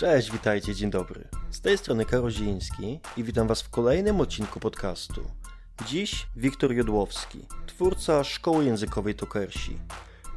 Cześć, 0.00 0.32
witajcie, 0.32 0.74
dzień 0.74 0.90
dobry. 0.90 1.28
Z 1.50 1.60
tej 1.60 1.78
strony 1.78 2.04
Karoziński 2.04 3.00
i 3.16 3.24
witam 3.24 3.46
Was 3.48 3.62
w 3.62 3.70
kolejnym 3.70 4.20
odcinku 4.20 4.60
podcastu. 4.60 5.22
Dziś 5.86 6.26
Wiktor 6.36 6.72
Jodłowski, 6.72 7.46
twórca 7.66 8.24
szkoły 8.24 8.64
językowej 8.64 9.14
Tokersi. 9.14 9.78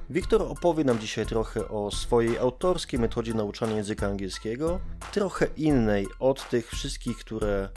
Wiktor 0.09 0.41
opowie 0.41 0.83
nam 0.83 0.99
dzisiaj 0.99 1.25
trochę 1.25 1.67
o 1.67 1.91
swojej 1.91 2.37
autorskiej 2.37 2.99
metodzie 2.99 3.33
nauczania 3.33 3.75
języka 3.75 4.07
angielskiego, 4.07 4.79
trochę 5.11 5.47
innej 5.57 6.07
od 6.19 6.49
tych 6.49 6.69
wszystkich, 6.69 7.17
które 7.17 7.69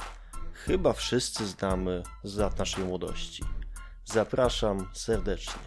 chyba 0.52 0.92
wszyscy 0.92 1.46
znamy 1.46 2.02
z 2.24 2.36
lat 2.36 2.58
naszej 2.58 2.84
młodości. 2.84 3.44
Zapraszam 4.04 4.88
serdecznie. 4.92 5.62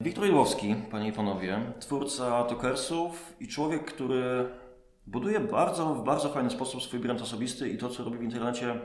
Wiktor 0.00 0.24
Jodłowski, 0.24 0.76
panie 0.90 1.08
i 1.08 1.12
panowie, 1.12 1.72
twórca 1.80 2.44
Tokersów 2.44 3.34
i 3.40 3.48
człowiek, 3.48 3.84
który 3.84 4.50
buduje 5.06 5.40
bardzo, 5.40 5.94
w 5.94 6.04
bardzo 6.04 6.28
fajny 6.28 6.50
sposób 6.50 6.82
swój 6.82 7.00
brand 7.00 7.22
osobisty 7.22 7.68
i 7.68 7.78
to, 7.78 7.88
co 7.88 8.04
robi 8.04 8.18
w 8.18 8.22
internecie, 8.22 8.80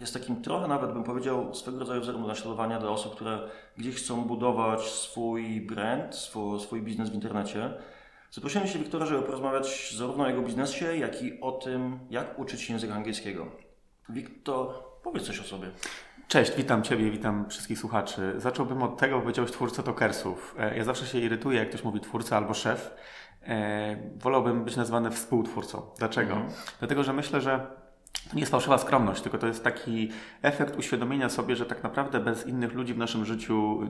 jest 0.00 0.14
takim 0.14 0.42
trochę 0.42 0.68
nawet, 0.68 0.92
bym 0.92 1.04
powiedział, 1.04 1.54
swego 1.54 1.78
rodzaju 1.78 2.00
wzorem 2.00 2.22
do 2.22 2.28
naśladowania 2.28 2.78
dla 2.78 2.90
osób, 2.90 3.14
które 3.14 3.48
gdzieś 3.76 3.96
chcą 3.96 4.24
budować 4.24 4.80
swój 4.80 5.60
brand, 5.60 6.14
swój, 6.14 6.60
swój 6.60 6.82
biznes 6.82 7.10
w 7.10 7.14
internecie. 7.14 7.70
Zaprosiłem 8.30 8.68
się 8.68 8.78
Wiktora, 8.78 9.06
żeby 9.06 9.22
porozmawiać 9.22 9.94
zarówno 9.96 10.24
o 10.24 10.28
jego 10.28 10.42
biznesie, 10.42 10.96
jak 10.96 11.22
i 11.22 11.40
o 11.40 11.52
tym, 11.52 11.98
jak 12.10 12.38
uczyć 12.38 12.60
się 12.60 12.72
języka 12.72 12.94
angielskiego. 12.94 13.46
Wiktor, 14.08 14.74
powiedz 15.02 15.26
coś 15.26 15.40
o 15.40 15.44
sobie. 15.44 15.70
Cześć, 16.28 16.52
witam 16.56 16.82
Ciebie, 16.82 17.10
witam 17.10 17.48
wszystkich 17.48 17.78
słuchaczy. 17.78 18.34
Zacząłbym 18.36 18.82
od 18.82 18.98
tego, 18.98 19.20
powiedziałeś 19.20 19.50
twórca 19.50 19.82
tokersów. 19.82 20.54
E, 20.58 20.76
ja 20.76 20.84
zawsze 20.84 21.06
się 21.06 21.18
irytuję, 21.18 21.58
jak 21.58 21.68
ktoś 21.68 21.84
mówi 21.84 22.00
twórca 22.00 22.36
albo 22.36 22.54
szef. 22.54 22.90
E, 23.46 23.96
wolałbym 24.16 24.64
być 24.64 24.76
nazwany 24.76 25.10
współtwórcą. 25.10 25.82
Dlaczego? 25.98 26.32
Mhm. 26.32 26.52
Dlatego, 26.78 27.04
że 27.04 27.12
myślę, 27.12 27.40
że 27.40 27.66
to 28.28 28.34
nie 28.34 28.40
jest 28.40 28.52
fałszywa 28.52 28.78
skromność, 28.78 29.22
tylko 29.22 29.38
to 29.38 29.46
jest 29.46 29.64
taki 29.64 30.10
efekt 30.42 30.78
uświadomienia 30.78 31.28
sobie, 31.28 31.56
że 31.56 31.66
tak 31.66 31.82
naprawdę 31.82 32.20
bez 32.20 32.46
innych 32.46 32.74
ludzi 32.74 32.94
w 32.94 32.98
naszym 32.98 33.24
życiu 33.24 33.80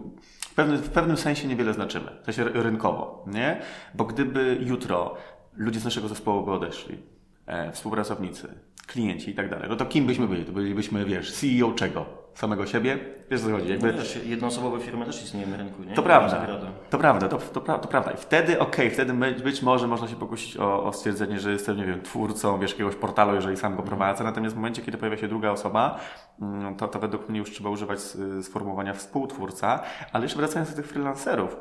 w 0.40 0.54
pewnym, 0.54 0.78
w 0.78 0.90
pewnym 0.90 1.16
sensie 1.16 1.48
niewiele 1.48 1.74
znaczymy. 1.74 2.10
W 2.22 2.24
sensie 2.24 2.44
rynkowo, 2.44 3.24
nie? 3.26 3.60
Bo 3.94 4.04
gdyby 4.04 4.58
jutro 4.60 5.16
ludzie 5.56 5.80
z 5.80 5.84
naszego 5.84 6.08
zespołu 6.08 6.44
by 6.44 6.52
odeszli, 6.52 6.98
e, 7.46 7.72
współpracownicy, 7.72 8.54
klienci 8.86 9.30
i 9.30 9.34
tak 9.34 9.50
dalej, 9.50 9.68
no 9.68 9.76
to 9.76 9.86
kim 9.86 10.06
byśmy 10.06 10.28
byli? 10.28 10.44
To 10.44 10.52
bylibyśmy, 10.52 11.04
wiesz, 11.04 11.32
CEO 11.32 11.72
czego? 11.72 12.19
Samego 12.40 12.66
siebie. 12.66 12.98
Wiesz, 13.30 13.40
co 13.40 13.50
chodzi? 13.50 13.68
Jakby... 13.68 13.92
Wiesz, 13.92 14.18
jednoosobowe 14.24 14.80
firmy 14.80 15.06
też 15.06 15.22
istnieją 15.24 15.48
na 15.48 15.56
rynku, 15.56 15.82
nie? 15.82 15.94
To 15.94 16.02
prawda, 16.02 16.46
to 16.90 16.98
prawda, 16.98 17.28
to, 17.28 17.38
to, 17.38 17.60
to, 17.78 17.88
prawda. 17.88 18.10
I 18.10 18.16
wtedy, 18.16 18.58
okej, 18.58 18.86
okay, 18.86 18.90
wtedy 18.90 19.12
być 19.44 19.62
może 19.62 19.86
można 19.86 20.08
się 20.08 20.16
pokusić 20.16 20.56
o, 20.56 20.84
o, 20.84 20.92
stwierdzenie, 20.92 21.40
że 21.40 21.52
jestem, 21.52 21.76
nie 21.76 21.84
wiem, 21.84 22.02
twórcą, 22.02 22.58
wiesz, 22.58 22.70
jakiegoś 22.70 22.94
portalu, 22.94 23.34
jeżeli 23.34 23.56
sam 23.56 23.76
go 23.76 23.82
prowadzę, 23.82 24.24
natomiast 24.24 24.54
w 24.54 24.58
momencie, 24.58 24.82
kiedy 24.82 24.98
pojawia 24.98 25.16
się 25.16 25.28
druga 25.28 25.50
osoba, 25.50 26.00
mm, 26.42 26.76
to, 26.76 26.88
to 26.88 26.98
według 26.98 27.28
mnie 27.28 27.38
już 27.38 27.50
trzeba 27.50 27.70
używać 27.70 28.00
sformułowania 28.42 28.94
współtwórca, 28.94 29.80
ale 30.12 30.24
jeszcze 30.24 30.38
wracając 30.38 30.70
do 30.70 30.76
tych 30.76 30.86
freelancerów, 30.86 31.56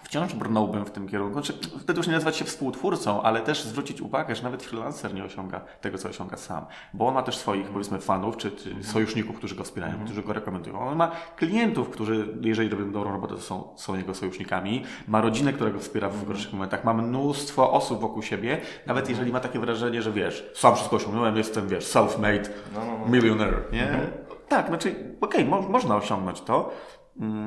Wciąż 0.00 0.34
brnąłbym 0.34 0.84
w 0.84 0.90
tym 0.90 1.08
kierunku. 1.08 1.32
Znaczy, 1.32 1.52
wtedy 1.80 1.98
już 1.98 2.06
nie 2.06 2.12
nazywać 2.12 2.36
się 2.36 2.44
współtwórcą, 2.44 3.22
ale 3.22 3.40
też 3.40 3.62
zwrócić 3.62 4.00
uwagę, 4.00 4.36
że 4.36 4.42
nawet 4.42 4.62
freelancer 4.62 5.14
nie 5.14 5.24
osiąga 5.24 5.60
tego, 5.80 5.98
co 5.98 6.08
osiąga 6.08 6.36
sam. 6.36 6.66
Bo 6.94 7.06
on 7.06 7.14
ma 7.14 7.22
też 7.22 7.36
swoich, 7.36 7.66
powiedzmy, 7.66 7.98
fanów, 7.98 8.36
czy, 8.36 8.50
czy 8.50 8.84
sojuszników, 8.84 9.36
którzy 9.36 9.54
go 9.54 9.64
wspierają, 9.64 9.94
mm. 9.94 10.04
którzy 10.04 10.22
go 10.22 10.32
rekomendują. 10.32 10.80
On 10.80 10.96
ma 10.96 11.10
klientów, 11.36 11.90
którzy, 11.90 12.28
jeżeli 12.40 12.68
robią 12.68 12.92
dobrą 12.92 13.12
robotę, 13.12 13.34
to 13.34 13.40
są, 13.40 13.68
są 13.76 13.96
jego 13.96 14.14
sojusznikami. 14.14 14.84
Ma 15.08 15.20
rodzinę, 15.20 15.52
która 15.52 15.70
go 15.70 15.78
wspiera 15.78 16.08
w 16.08 16.24
gorszych 16.24 16.52
momentach. 16.52 16.84
Ma 16.84 16.94
mnóstwo 16.94 17.72
osób 17.72 18.00
wokół 18.00 18.22
siebie. 18.22 18.60
Nawet 18.86 19.08
jeżeli 19.10 19.32
ma 19.32 19.40
takie 19.40 19.58
wrażenie, 19.58 20.02
że 20.02 20.12
wiesz, 20.12 20.50
sam 20.54 20.74
wszystko 20.74 20.96
osiągnąłem, 20.96 21.36
jestem, 21.36 21.68
wiesz, 21.68 21.84
self-made 21.84 22.48
no, 22.74 22.80
no, 22.84 22.98
no. 22.98 23.06
millionaire, 23.06 23.62
nie? 23.72 23.88
Mm. 23.88 24.10
Tak, 24.48 24.66
znaczy, 24.66 24.90
okej, 25.20 25.44
okay, 25.44 25.44
mo 25.44 25.68
można 25.68 25.96
osiągnąć 25.96 26.40
to, 26.40 26.70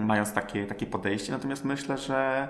mając 0.05 0.33
takie, 0.33 0.65
takie 0.65 0.85
podejście. 0.85 1.31
Natomiast 1.31 1.65
myślę, 1.65 1.97
że, 1.97 2.47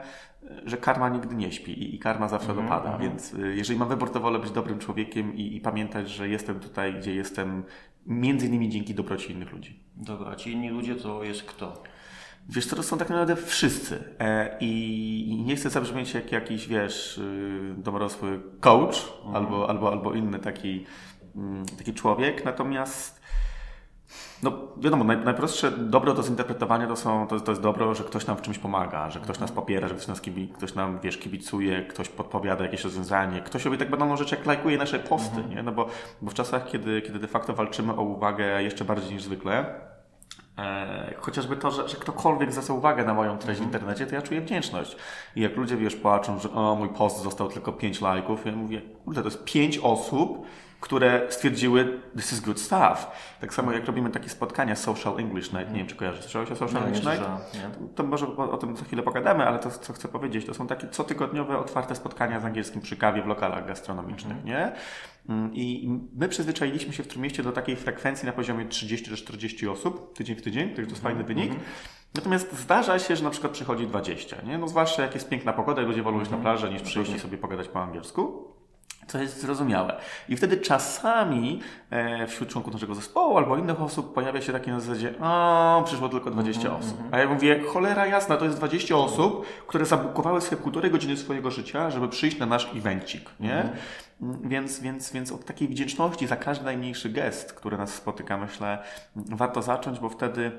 że 0.65 0.77
karma 0.77 1.09
nigdy 1.09 1.35
nie 1.35 1.51
śpi 1.51 1.95
i, 1.95 1.99
karma 1.99 2.27
zawsze 2.27 2.51
mm 2.51 2.65
dopada. 2.65 2.91
Mhm. 2.91 3.09
Więc 3.09 3.33
y, 3.33 3.55
jeżeli 3.55 3.79
mam 3.79 3.89
wybór, 3.89 4.11
to 4.11 4.19
wolę 4.19 4.39
być 4.39 4.51
dobrym 4.51 4.79
człowiekiem 4.79 5.35
i, 5.35 5.55
i, 5.55 5.61
pamiętać, 5.61 6.09
że 6.09 6.29
jestem 6.29 6.59
tutaj, 6.59 6.93
gdzie 6.93 7.15
jestem, 7.15 7.63
między 8.05 8.47
innymi 8.47 8.69
dzięki 8.69 8.93
dobroci 8.93 9.31
innych 9.31 9.51
ludzi. 9.51 9.83
Dobra, 9.95 10.31
a 10.31 10.35
ci 10.35 10.51
inni 10.51 10.69
ludzie 10.69 10.95
to 10.95 11.23
jest 11.23 11.43
kto? 11.43 11.83
Wiesz, 12.49 12.67
to 12.67 12.83
są 12.83 12.97
tak 12.97 13.09
naprawdę 13.09 13.35
wszyscy. 13.35 14.03
E, 14.19 14.57
I 14.59 15.43
nie 15.45 15.55
chcę 15.55 15.69
zabrzmieć 15.69 16.13
jak 16.13 16.31
jakiś, 16.31 16.67
wiesz, 16.67 17.17
y, 17.17 17.75
domorosły 17.77 18.41
coach 18.59 19.13
mm. 19.23 19.35
albo, 19.35 19.69
albo, 19.69 19.91
albo 19.91 20.13
inny 20.13 20.39
taki, 20.39 20.85
mm, 21.35 21.65
taki 21.65 21.93
człowiek. 21.93 22.45
Natomiast 22.45 23.24
no 24.45 24.51
wiadomo, 24.77 25.03
naj, 25.03 25.17
najprostsze 25.17 25.71
dobro 25.71 26.13
do 26.13 26.23
zinterpretowania 26.23 26.87
to, 26.87 26.95
są, 26.95 27.27
to, 27.27 27.39
to 27.39 27.51
jest 27.51 27.61
dobro, 27.61 27.95
że 27.95 28.03
ktoś 28.03 28.25
nam 28.25 28.37
w 28.37 28.41
czymś 28.41 28.57
pomaga, 28.57 29.09
że 29.09 29.19
ktoś 29.19 29.39
nas 29.39 29.51
popiera, 29.51 29.87
że 29.87 29.95
ktoś, 29.95 30.07
nas 30.07 30.21
kibi, 30.21 30.47
ktoś 30.47 30.75
nam 30.75 30.99
wiesz, 30.99 31.17
kibicuje, 31.17 31.85
ktoś 31.85 32.09
podpowiada 32.09 32.63
jakieś 32.63 32.83
rozwiązanie, 32.83 33.41
ktoś 33.41 33.65
robi 33.65 33.77
tak 33.77 33.89
banalną 33.89 34.17
rzecz 34.17 34.31
jak 34.31 34.45
lajkuje 34.45 34.77
nasze 34.77 34.99
posty, 34.99 35.37
mhm. 35.37 35.55
nie? 35.55 35.63
No 35.63 35.71
bo, 35.71 35.87
bo 36.21 36.31
w 36.31 36.33
czasach, 36.33 36.67
kiedy, 36.67 37.01
kiedy 37.01 37.19
de 37.19 37.27
facto 37.27 37.53
walczymy 37.53 37.93
o 37.93 38.01
uwagę 38.01 38.63
jeszcze 38.63 38.85
bardziej 38.85 39.13
niż 39.13 39.23
zwykle, 39.23 39.65
E, 40.57 41.13
chociażby 41.19 41.55
to, 41.57 41.71
że, 41.71 41.89
że 41.89 41.97
ktokolwiek 41.97 42.51
zwraca 42.51 42.73
uwagę 42.73 43.05
na 43.05 43.13
moją 43.13 43.37
treść 43.37 43.59
w 43.59 43.63
mhm. 43.63 43.67
internecie, 43.83 44.07
to 44.07 44.15
ja 44.15 44.21
czuję 44.21 44.41
wdzięczność. 44.41 44.95
I 45.35 45.41
jak 45.41 45.55
ludzie, 45.55 45.77
wiesz, 45.77 45.95
płaczą, 45.95 46.39
że 46.39 46.51
o, 46.51 46.75
mój 46.75 46.89
post 46.89 47.23
został 47.23 47.49
tylko 47.49 47.73
5 47.73 48.01
lajków, 48.01 48.45
ja 48.45 48.51
mówię, 48.51 48.81
kurde, 49.05 49.21
to 49.21 49.27
jest 49.27 49.43
5 49.43 49.77
osób, 49.77 50.45
które 50.79 51.27
stwierdziły, 51.29 51.99
this 52.17 52.33
is 52.33 52.39
good 52.39 52.59
stuff. 52.59 53.07
Tak 53.41 53.53
samo 53.53 53.71
jak 53.71 53.85
robimy 53.85 54.09
takie 54.09 54.29
spotkania 54.29 54.75
Social 54.75 55.19
English 55.19 55.53
Night, 55.53 55.71
nie 55.71 55.77
wiem 55.77 55.87
czy 55.87 55.95
kojarzysz, 55.95 56.21
słyszałeś 56.21 56.51
o 56.51 56.55
Social 56.55 56.83
English 56.83 57.05
Night? 57.05 57.21
Nie. 57.53 57.87
To 57.95 58.03
może 58.03 58.37
o, 58.37 58.57
tym 58.57 58.77
za 58.77 58.85
chwilę 58.85 59.03
pogadamy, 59.03 59.47
ale 59.47 59.59
to 59.59 59.71
co 59.71 59.93
chcę 59.93 60.07
powiedzieć, 60.07 60.45
to 60.45 60.53
są 60.53 60.67
takie 60.67 60.87
cotygodniowe 60.87 61.57
otwarte 61.57 61.95
spotkania 61.95 62.39
z 62.39 62.45
angielskim 62.45 62.81
przy 62.81 62.97
kawie 62.97 63.21
w 63.21 63.25
lokalach 63.25 63.67
gastronomicznych, 63.67 64.37
mm. 64.37 64.45
nie? 64.45 64.71
Mm, 65.29 65.53
I 65.53 65.89
my 66.15 66.29
przyzwyczailiśmy 66.29 66.93
się 66.93 67.03
w 67.03 67.07
Trójmieście 67.07 67.43
do 67.43 67.51
takiej 67.51 67.75
frekwencji 67.75 68.25
na 68.25 68.31
poziomie 68.31 68.65
30 68.65 69.15
40 69.15 69.67
osób 69.67 70.17
tydzień 70.17 70.35
w 70.35 70.41
tydzień, 70.41 70.75
to 70.75 70.81
jest 70.81 71.01
fajny 71.01 71.23
wynik. 71.23 71.51
Mm. 71.51 71.63
Natomiast 72.15 72.59
zdarza 72.59 72.99
się, 72.99 73.15
że 73.15 73.23
na 73.23 73.29
przykład 73.29 73.53
przychodzi 73.53 73.87
20, 73.87 74.41
nie? 74.41 74.57
No 74.57 74.67
zwłaszcza 74.67 75.01
jak 75.01 75.13
jest 75.13 75.29
piękna 75.29 75.53
pogoda 75.53 75.81
i 75.81 75.85
ludzie 75.85 76.03
wolą 76.03 76.21
iść 76.21 76.31
na 76.31 76.37
mhm. 76.37 76.41
plażę 76.55 76.73
niż 76.73 76.81
przyjść 76.81 77.11
i 77.11 77.19
sobie 77.19 77.37
pogadać 77.37 77.67
po 77.67 77.83
angielsku. 77.83 78.54
Co 79.07 79.17
jest 79.17 79.41
zrozumiałe. 79.41 79.97
I 80.29 80.37
wtedy 80.37 80.57
czasami 80.57 81.61
e, 81.89 82.27
wśród 82.27 82.49
członków 82.49 82.73
naszego 82.73 82.95
zespołu 82.95 83.37
albo 83.37 83.57
innych 83.57 83.81
osób 83.81 84.13
pojawia 84.13 84.41
się 84.41 84.53
takie 84.53 84.71
na 84.71 84.79
zasadzie, 84.79 85.13
o, 85.19 85.83
przyszło 85.85 86.09
tylko 86.09 86.31
20 86.31 86.61
mm 86.61 86.73
-hmm. 86.73 86.85
osób. 86.85 86.97
A 87.11 87.19
ja 87.19 87.29
mówię, 87.29 87.63
cholera 87.73 88.07
jasna, 88.07 88.37
to 88.37 88.45
jest 88.45 88.57
20 88.57 88.95
osób, 88.95 89.45
które 89.67 89.85
zabukowały 89.85 90.41
sobie 90.41 90.57
półtorej 90.57 90.91
godziny 90.91 91.17
swojego 91.17 91.51
życia, 91.51 91.91
żeby 91.91 92.09
przyjść 92.09 92.39
na 92.39 92.45
nasz 92.45 92.71
evencik, 92.75 93.29
nie? 93.39 93.53
Mm 93.53 93.67
-hmm. 93.67 93.77
Więc, 94.43 94.79
więc, 94.79 95.11
więc 95.11 95.31
od 95.31 95.45
takiej 95.45 95.67
wdzięczności 95.67 96.27
za 96.27 96.35
każdy 96.35 96.65
najmniejszy 96.65 97.09
gest, 97.09 97.53
który 97.53 97.77
nas 97.77 97.93
spotyka, 97.93 98.37
myślę, 98.37 98.77
warto 99.15 99.61
zacząć, 99.61 99.99
bo 99.99 100.09
wtedy 100.09 100.51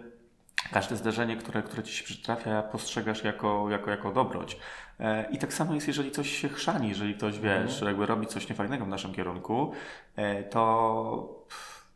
każde 0.73 0.97
zdarzenie, 0.97 1.37
które, 1.37 1.63
które 1.63 1.83
ci 1.83 1.93
się 1.93 2.05
przytrafia, 2.05 2.63
postrzegasz 2.63 3.25
jako, 3.25 3.71
jako, 3.71 3.91
jako 3.91 4.13
dobroć. 4.13 4.59
E, 5.01 5.31
I 5.31 5.39
tak 5.39 5.53
samo 5.53 5.75
jest, 5.75 5.89
jeżeli 5.89 6.11
coś 6.11 6.31
się 6.31 6.49
chrzani, 6.49 6.89
jeżeli 6.89 7.15
ktoś, 7.15 7.39
wiesz, 7.39 7.73
mhm. 7.73 7.87
jakby 7.87 8.07
robi 8.07 8.27
coś 8.27 8.49
niefajnego 8.49 8.85
w 8.85 8.89
naszym 8.89 9.15
kierunku, 9.15 9.73
e, 10.17 10.43
to 10.45 11.45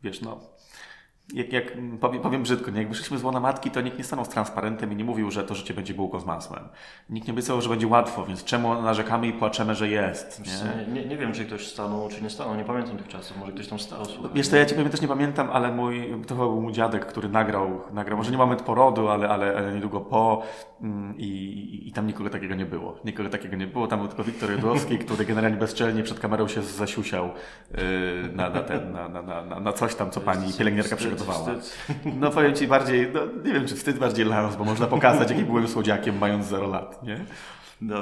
wiesz, 0.03 0.21
no, 0.21 0.39
jak, 1.33 1.53
jak 1.53 1.71
powiem, 1.99 2.21
powiem 2.21 2.43
brzydko, 2.43 2.71
nie? 2.71 2.79
jak 2.79 2.89
wyszliśmy 2.89 3.17
z 3.17 3.23
łona 3.23 3.39
matki, 3.39 3.71
to 3.71 3.81
nikt 3.81 3.97
nie 3.97 4.03
stanął 4.03 4.25
z 4.25 4.29
transparentem 4.29 4.91
i 4.91 4.95
nie 4.95 5.03
mówił, 5.03 5.31
że 5.31 5.43
to 5.43 5.55
życie 5.55 5.73
będzie 5.73 5.93
bułką 5.93 6.19
z 6.19 6.25
masłem. 6.25 6.63
Nikt 7.09 7.27
nie 7.27 7.33
obiecał, 7.33 7.61
że 7.61 7.69
będzie 7.69 7.87
łatwo, 7.87 8.25
więc 8.25 8.43
czemu 8.43 8.81
narzekamy 8.81 9.27
i 9.27 9.33
płaczemy, 9.33 9.75
że 9.75 9.89
jest? 9.89 10.41
Nie, 10.45 10.93
nie, 10.93 11.05
nie 11.05 11.17
wiem, 11.17 11.33
czy 11.33 11.45
ktoś 11.45 11.67
stanął, 11.67 12.09
czy 12.09 12.23
nie 12.23 12.29
stanął, 12.29 12.55
nie 12.55 12.63
pamiętam 12.63 12.97
tych 12.97 13.07
czasów, 13.07 13.37
może 13.37 13.51
ktoś 13.51 13.67
tam 13.67 13.79
stał. 13.79 14.05
Słuchaj. 14.05 14.31
Wiesz, 14.33 14.49
to 14.49 14.55
ja 14.55 14.65
Ciebie 14.65 14.89
też 14.89 15.01
nie 15.01 15.07
pamiętam, 15.07 15.49
ale 15.51 15.71
mój, 15.71 16.15
to 16.27 16.35
był 16.35 16.61
mój 16.61 16.73
dziadek, 16.73 17.05
który 17.05 17.29
nagrał, 17.29 17.81
nagrał 17.93 18.17
może 18.17 18.31
nie 18.31 18.37
moment 18.37 18.61
porodu, 18.61 19.09
ale, 19.09 19.29
ale, 19.29 19.57
ale 19.57 19.73
niedługo 19.73 20.01
po 20.01 20.43
mm, 20.81 21.17
i, 21.17 21.25
i, 21.25 21.87
i, 21.87 21.91
tam 21.91 22.07
nikogo 22.07 22.29
takiego 22.29 22.55
nie 22.55 22.65
było. 22.65 22.95
Nikogo 23.05 23.29
takiego 23.29 23.55
nie 23.55 23.67
było, 23.67 23.87
tam 23.87 23.99
był 23.99 24.07
tylko 24.07 24.23
Wiktor 24.23 24.51
Jodłowski, 24.51 24.97
który 25.05 25.25
generalnie 25.25 25.57
bezczelnie 25.57 26.03
przed 26.03 26.19
kamerą 26.19 26.47
się 26.47 26.61
zasiusiał 26.61 27.29
yy, 27.71 27.79
na, 28.33 28.49
na, 28.49 28.61
ten, 28.61 28.91
na, 28.91 29.09
na, 29.09 29.21
na, 29.21 29.59
na 29.59 29.73
coś 29.73 29.95
tam, 29.95 30.11
co 30.11 30.21
pani 30.21 30.53
pielęgniarka 30.53 30.95
przygotowała. 30.95 31.20
No 32.19 32.31
powiem 32.31 32.55
Ci 32.55 32.67
bardziej, 32.67 33.11
no, 33.13 33.21
nie 33.45 33.53
wiem 33.53 33.67
czy 33.67 33.75
wstyd 33.75 33.97
bardziej 33.97 34.25
dla 34.25 34.41
nas, 34.41 34.55
bo 34.55 34.63
można 34.63 34.87
pokazać 34.87 35.29
jaki 35.31 35.43
byłem 35.43 35.67
słodziakiem 35.67 36.17
mając 36.17 36.45
0 36.45 36.67
lat, 36.67 37.03
nie? 37.03 37.25
No. 37.81 37.95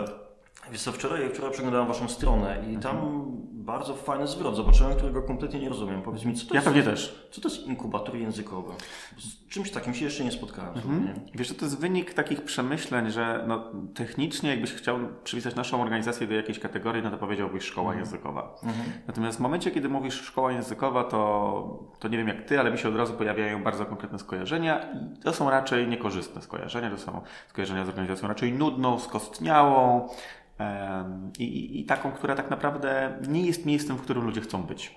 Wiesz 0.72 0.82
co, 0.82 0.92
wczoraj, 0.92 1.30
wczoraj 1.30 1.52
przeglądałem 1.52 1.88
waszą 1.88 2.08
stronę 2.08 2.58
i 2.74 2.78
tam 2.78 3.26
bardzo 3.52 3.94
fajny 3.94 4.28
zwrot 4.28 4.56
zobaczyłem, 4.56 4.96
którego 4.96 5.22
kompletnie 5.22 5.60
nie 5.60 5.70
rozumiem. 5.70 6.02
Powiedz 6.02 6.26
mi, 6.26 6.34
co 6.34 6.46
to 6.48 6.54
Ja 6.54 6.58
jest, 6.58 6.68
pewnie 6.68 6.84
też. 6.84 7.30
co 7.32 7.42
to 7.42 7.50
jest 7.50 7.68
inkubator 7.68 8.16
językowy? 8.16 8.74
Z 9.18 9.48
czymś 9.50 9.72
takim 9.72 9.94
się 9.94 10.06
jeszcze 10.06 10.24
nie 10.24 10.32
spotkałem. 10.32 10.74
Mhm. 10.76 11.00
zupełnie. 11.00 11.32
Wiesz, 11.36 11.48
że 11.48 11.54
to 11.56 11.66
jest 11.66 11.80
wynik 11.80 12.14
takich 12.14 12.42
przemyśleń, 12.42 13.12
że 13.12 13.44
no, 13.48 13.64
technicznie 13.96 14.50
jakbyś 14.50 14.74
chciał 14.74 15.00
przypisać 15.24 15.56
naszą 15.56 15.82
organizację 15.82 16.28
do 16.28 16.34
jakiejś 16.34 16.60
kategorii, 16.60 17.04
no 17.04 17.12
to 17.12 17.18
powiedziałbyś 17.18 17.64
szkoła 17.64 17.96
językowa. 17.96 18.56
Natomiast 19.08 19.38
w 19.38 19.42
momencie, 19.42 19.72
kiedy 19.72 19.90
mówisz 19.90 20.22
szkoła 20.22 20.52
językowa, 20.52 21.04
to, 21.04 21.84
to 22.00 22.08
nie 22.08 22.18
wiem 22.18 22.28
jak 22.28 22.46
ty, 22.46 22.60
ale 22.60 22.72
mi 22.72 22.78
się 22.78 22.90
od 22.90 22.96
razu 22.96 23.14
pojawiają 23.14 23.64
bardzo 23.64 23.86
konkretne 23.86 24.20
skojarzenia 24.20 24.80
i 24.92 25.20
to 25.24 25.34
są 25.34 25.50
raczej 25.50 25.88
niekorzystne 25.88 26.42
skojarzenia, 26.42 26.90
to 26.90 26.98
są 26.98 27.22
skojarzenia 27.48 27.86
z 27.86 27.90
organizacją 27.90 28.28
raczej 28.28 28.54
nudną, 28.54 29.00
skostniałą 29.00 30.10
i, 31.40 31.80
i, 31.80 31.86
taką, 31.86 32.12
która 32.12 32.36
tak 32.36 32.50
naprawdę 32.50 33.20
nie 33.28 33.46
jest 33.46 33.66
miejscem, 33.66 33.98
w 33.98 34.02
którym 34.02 34.26
ludzie 34.26 34.42
chcą 34.42 34.64
być. 34.64 34.96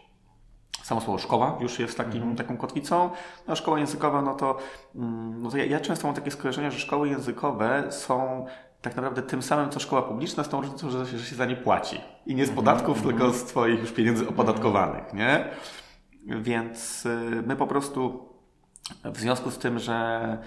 Samo 0.82 1.00
słowo 1.00 1.18
szkoła 1.18 1.58
już 1.60 1.78
jest 1.78 1.96
takim, 1.96 2.36
taką 2.36 2.56
kotwicą. 2.56 3.10
No, 3.48 3.56
szkoła 3.56 3.78
językowa, 3.78 4.22
no 4.22 4.34
to, 4.34 4.58
mm, 4.94 5.42
no 5.42 5.50
to 5.50 5.56
ja, 5.56 5.64
ja 5.64 5.80
często 5.80 6.06
mam 6.06 6.14
takie 6.14 6.30
skojarzenia, 6.30 6.70
że 6.70 6.78
szkoły 6.78 7.08
językowe 7.08 7.86
są 7.90 8.46
tak 8.82 8.96
naprawdę 8.96 9.22
tym 9.22 9.42
samym, 9.42 9.70
co 9.70 9.80
szkoła 9.80 10.02
publiczna, 10.02 10.44
z 10.44 10.48
tą 10.48 10.60
różnicą, 10.60 10.90
że 10.90 11.06
się, 11.06 11.18
że 11.18 11.24
się 11.24 11.36
za 11.36 11.44
nie 11.44 11.56
płaci. 11.56 12.00
I 12.26 12.34
nie 12.34 12.46
z 12.46 12.50
podatków, 12.50 13.02
tylko 13.02 13.32
z 13.32 13.44
Twoich 13.44 13.80
już 13.80 13.92
pieniędzy 13.92 14.28
opodatkowanych, 14.28 15.14
nie? 15.14 15.48
Więc 16.26 17.06
y, 17.06 17.42
my 17.46 17.56
po 17.56 17.66
prostu 17.66 18.28
w 19.04 19.18
związku 19.18 19.50
z 19.50 19.58
tym, 19.58 19.78
że 19.78 20.38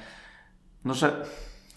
no, 0.85 0.93
że 0.93 1.25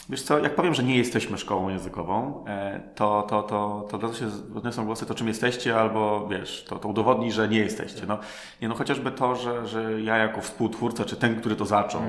Wiesz 0.08 0.22
co, 0.22 0.38
jak 0.38 0.55
powiem, 0.55 0.75
że 0.75 0.82
nie 0.82 0.96
jesteśmy 0.96 1.38
szkołą 1.38 1.69
językową, 1.69 2.44
e, 2.46 2.81
to, 2.94 3.22
to, 3.22 3.43
to, 3.43 3.87
to 3.90 3.99
razu 3.99 4.14
się 4.14 4.26
odniosą 4.56 4.84
głosy, 4.84 5.06
to 5.06 5.14
czym 5.14 5.28
jesteście, 5.28 5.81
albo 5.81 6.28
wiesz, 6.28 6.64
to, 6.69 6.78
to 6.78 6.88
udowodni, 6.88 7.32
że 7.32 7.49
nie 7.49 7.58
jesteście. 7.58 8.06
No, 8.06 8.19
nie, 8.62 8.69
no 8.69 8.75
chociażby 8.75 9.10
to, 9.10 9.37
że, 9.37 9.66
że 9.66 10.02
ja 10.02 10.16
jako 10.16 10.40
współtwórca, 10.40 11.05
czy 11.05 11.16
ten, 11.16 11.40
który 11.40 11.56
to 11.56 11.66
zaczął, 11.66 12.02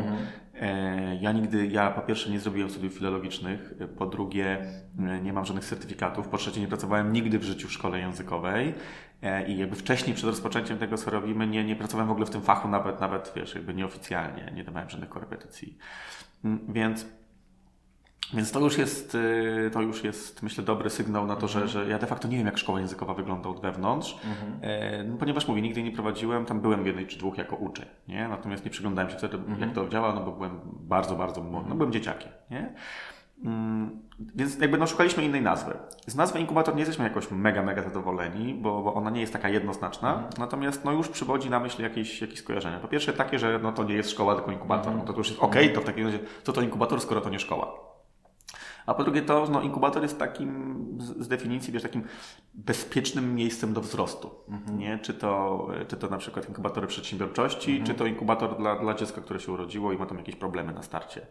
e, 0.62 1.16
ja 1.16 1.32
nigdy, 1.32 1.68
ja 1.68 1.92
po 1.92 2.02
pierwsze 2.02 2.30
nie 2.30 2.40
zrobiłem 2.40 2.70
studiów 2.70 2.94
filologicznych, 2.94 3.74
e, 3.80 3.88
po 3.88 4.06
drugie 4.06 4.58
nie 5.24 5.34
mam 5.34 5.46
żadnych 5.46 5.66
certyfikatów, 5.66 6.28
po 6.28 6.38
trzecie 6.38 6.62
nie 6.62 6.68
pracowałem 6.68 7.14
nigdy 7.14 7.40
w 7.40 7.44
życiu 7.44 7.68
w 7.68 7.74
szkole 7.74 8.00
językowej 8.00 8.74
i 9.48 9.58
jakby 9.58 9.76
wcześniej 9.76 10.16
przed 10.16 10.30
rozpoczęciem 10.30 10.78
tego, 10.78 10.98
co 10.98 11.12
robimy, 11.12 11.48
nie, 11.48 11.64
nie 11.64 11.76
pracowałem 11.76 12.08
w 12.08 12.12
ogóle 12.12 12.26
w 12.26 12.30
tym 12.30 12.42
fachu, 12.42 12.68
nawet, 12.68 13.00
nawet 13.00 13.34
wiesz, 13.36 13.56
jakby 13.56 13.74
nieoficjalnie, 13.74 14.52
nie 14.56 14.64
dawałem 14.64 14.90
żadnych 14.90 15.10
korepetycji. 15.10 15.78
Więc 16.70 17.06
więc 18.34 18.52
to 18.52 18.60
już 18.60 18.78
jest, 18.78 19.16
y, 19.16 19.70
to 19.74 19.82
już 19.82 20.04
jest 20.04 20.44
myślę, 20.44 20.64
dobry 20.64 20.90
sygnał 20.90 21.28
na 21.28 21.36
to, 21.36 21.48
że, 21.48 21.68
że 21.68 21.88
ja 21.88 22.00
de 22.00 22.08
facto 22.08 22.28
nie 22.28 22.38
wiem, 22.38 22.46
jak 22.46 22.58
szkoła 22.58 22.80
językowa 22.80 23.14
wygląda 23.14 23.50
od 23.50 23.62
wewnątrz, 23.62 24.18
e, 24.62 25.04
no, 25.04 25.18
ponieważ 25.18 25.48
mówię, 25.48 25.62
nigdy 25.62 25.84
nie 25.84 25.92
prowadziłem, 25.92 26.46
tam 26.46 26.60
byłem 26.62 26.84
w 26.84 26.86
jednej 26.86 27.08
czy 27.08 27.18
dwóch 27.18 27.38
jako 27.38 27.56
uczeń, 27.56 27.86
nie? 28.08 28.28
Natomiast 28.28 28.66
nie 28.66 28.72
przyglądałem 28.72 29.12
się 29.12 29.18
wtedy, 29.18 29.38
jak 29.60 29.74
to 29.74 29.88
działa, 29.88 30.14
no 30.14 30.24
bo 30.24 30.32
byłem 30.32 30.60
bardzo, 30.66 31.16
bardzo 31.16 31.42
młody, 31.44 31.70
no 31.70 31.76
byłem 31.76 31.92
dzieciakiem, 31.92 32.32
nie? 32.52 32.74
Mm, 33.46 34.02
Więc 34.36 34.60
jakby 34.60 34.78
no, 34.78 34.88
szukaliśmy 34.88 35.24
innej 35.24 35.42
nazwy. 35.42 35.78
Z 36.08 36.16
nazwy 36.16 36.40
inkubator 36.40 36.76
nie 36.76 36.80
jesteśmy 36.80 37.04
jakoś 37.04 37.32
mega, 37.32 37.64
mega 37.64 37.84
zadowoleni, 37.84 38.54
bo, 38.54 38.82
bo 38.82 38.94
ona 38.94 39.10
nie 39.10 39.22
jest 39.22 39.34
taka 39.34 39.50
jednoznaczna, 39.50 40.24
natomiast 40.38 40.86
no, 40.86 40.92
już 40.92 41.10
przywodzi 41.10 41.50
na 41.50 41.60
myśl 41.60 41.82
jakieś, 41.82 42.22
jakieś 42.22 42.40
skojarzenia. 42.40 42.80
Po 42.80 42.88
pierwsze 42.88 43.14
takie, 43.14 43.40
że 43.40 43.60
no, 43.64 43.72
to 43.72 43.84
nie 43.84 43.94
jest 43.94 44.12
szkoła, 44.12 44.36
tylko 44.36 44.52
inkubator. 44.52 44.96
No, 44.96 45.02
to, 45.02 45.14
to 45.14 45.20
już 45.20 45.30
jest 45.30 45.40
okej, 45.42 45.74
to 45.74 45.82
w 45.82 45.84
takim 45.84 46.06
razie 46.06 46.20
co 46.44 46.54
to 46.54 46.62
inkubator, 46.62 47.02
skoro 47.02 47.22
to 47.22 47.30
nie 47.30 47.40
szkoła. 47.40 47.89
A 48.90 48.94
po 48.94 49.04
drugie 49.04 49.22
to, 49.22 49.48
no, 49.52 49.62
inkubator 49.62 50.02
jest 50.04 50.20
takim 50.20 50.86
z, 51.00 51.28
definicji, 51.28 51.74
wiesz, 51.74 51.84
takim 51.84 52.04
bezpiecznym 52.54 53.36
miejscem 53.36 53.74
do 53.74 53.82
wzrostu. 53.82 54.30
Nie? 54.78 55.00
Czy, 55.00 55.14
to, 55.14 55.68
czy 55.88 55.98
to 55.98 56.10
na 56.10 56.18
przykład 56.18 56.48
inkubatory 56.50 56.88
przedsiębiorczości, 56.88 57.84
czy 57.84 57.94
to 57.94 58.06
inkubator 58.06 58.58
dla, 58.58 58.80
dla 58.80 58.94
dziecka, 58.94 59.22
które 59.22 59.40
się 59.40 59.52
urodziło 59.52 59.94
i 59.94 59.98
ma 59.98 60.06
tam 60.06 60.18
jakieś 60.18 60.36
problemy 60.36 60.74
na 60.74 60.82
starcie. 60.84 61.28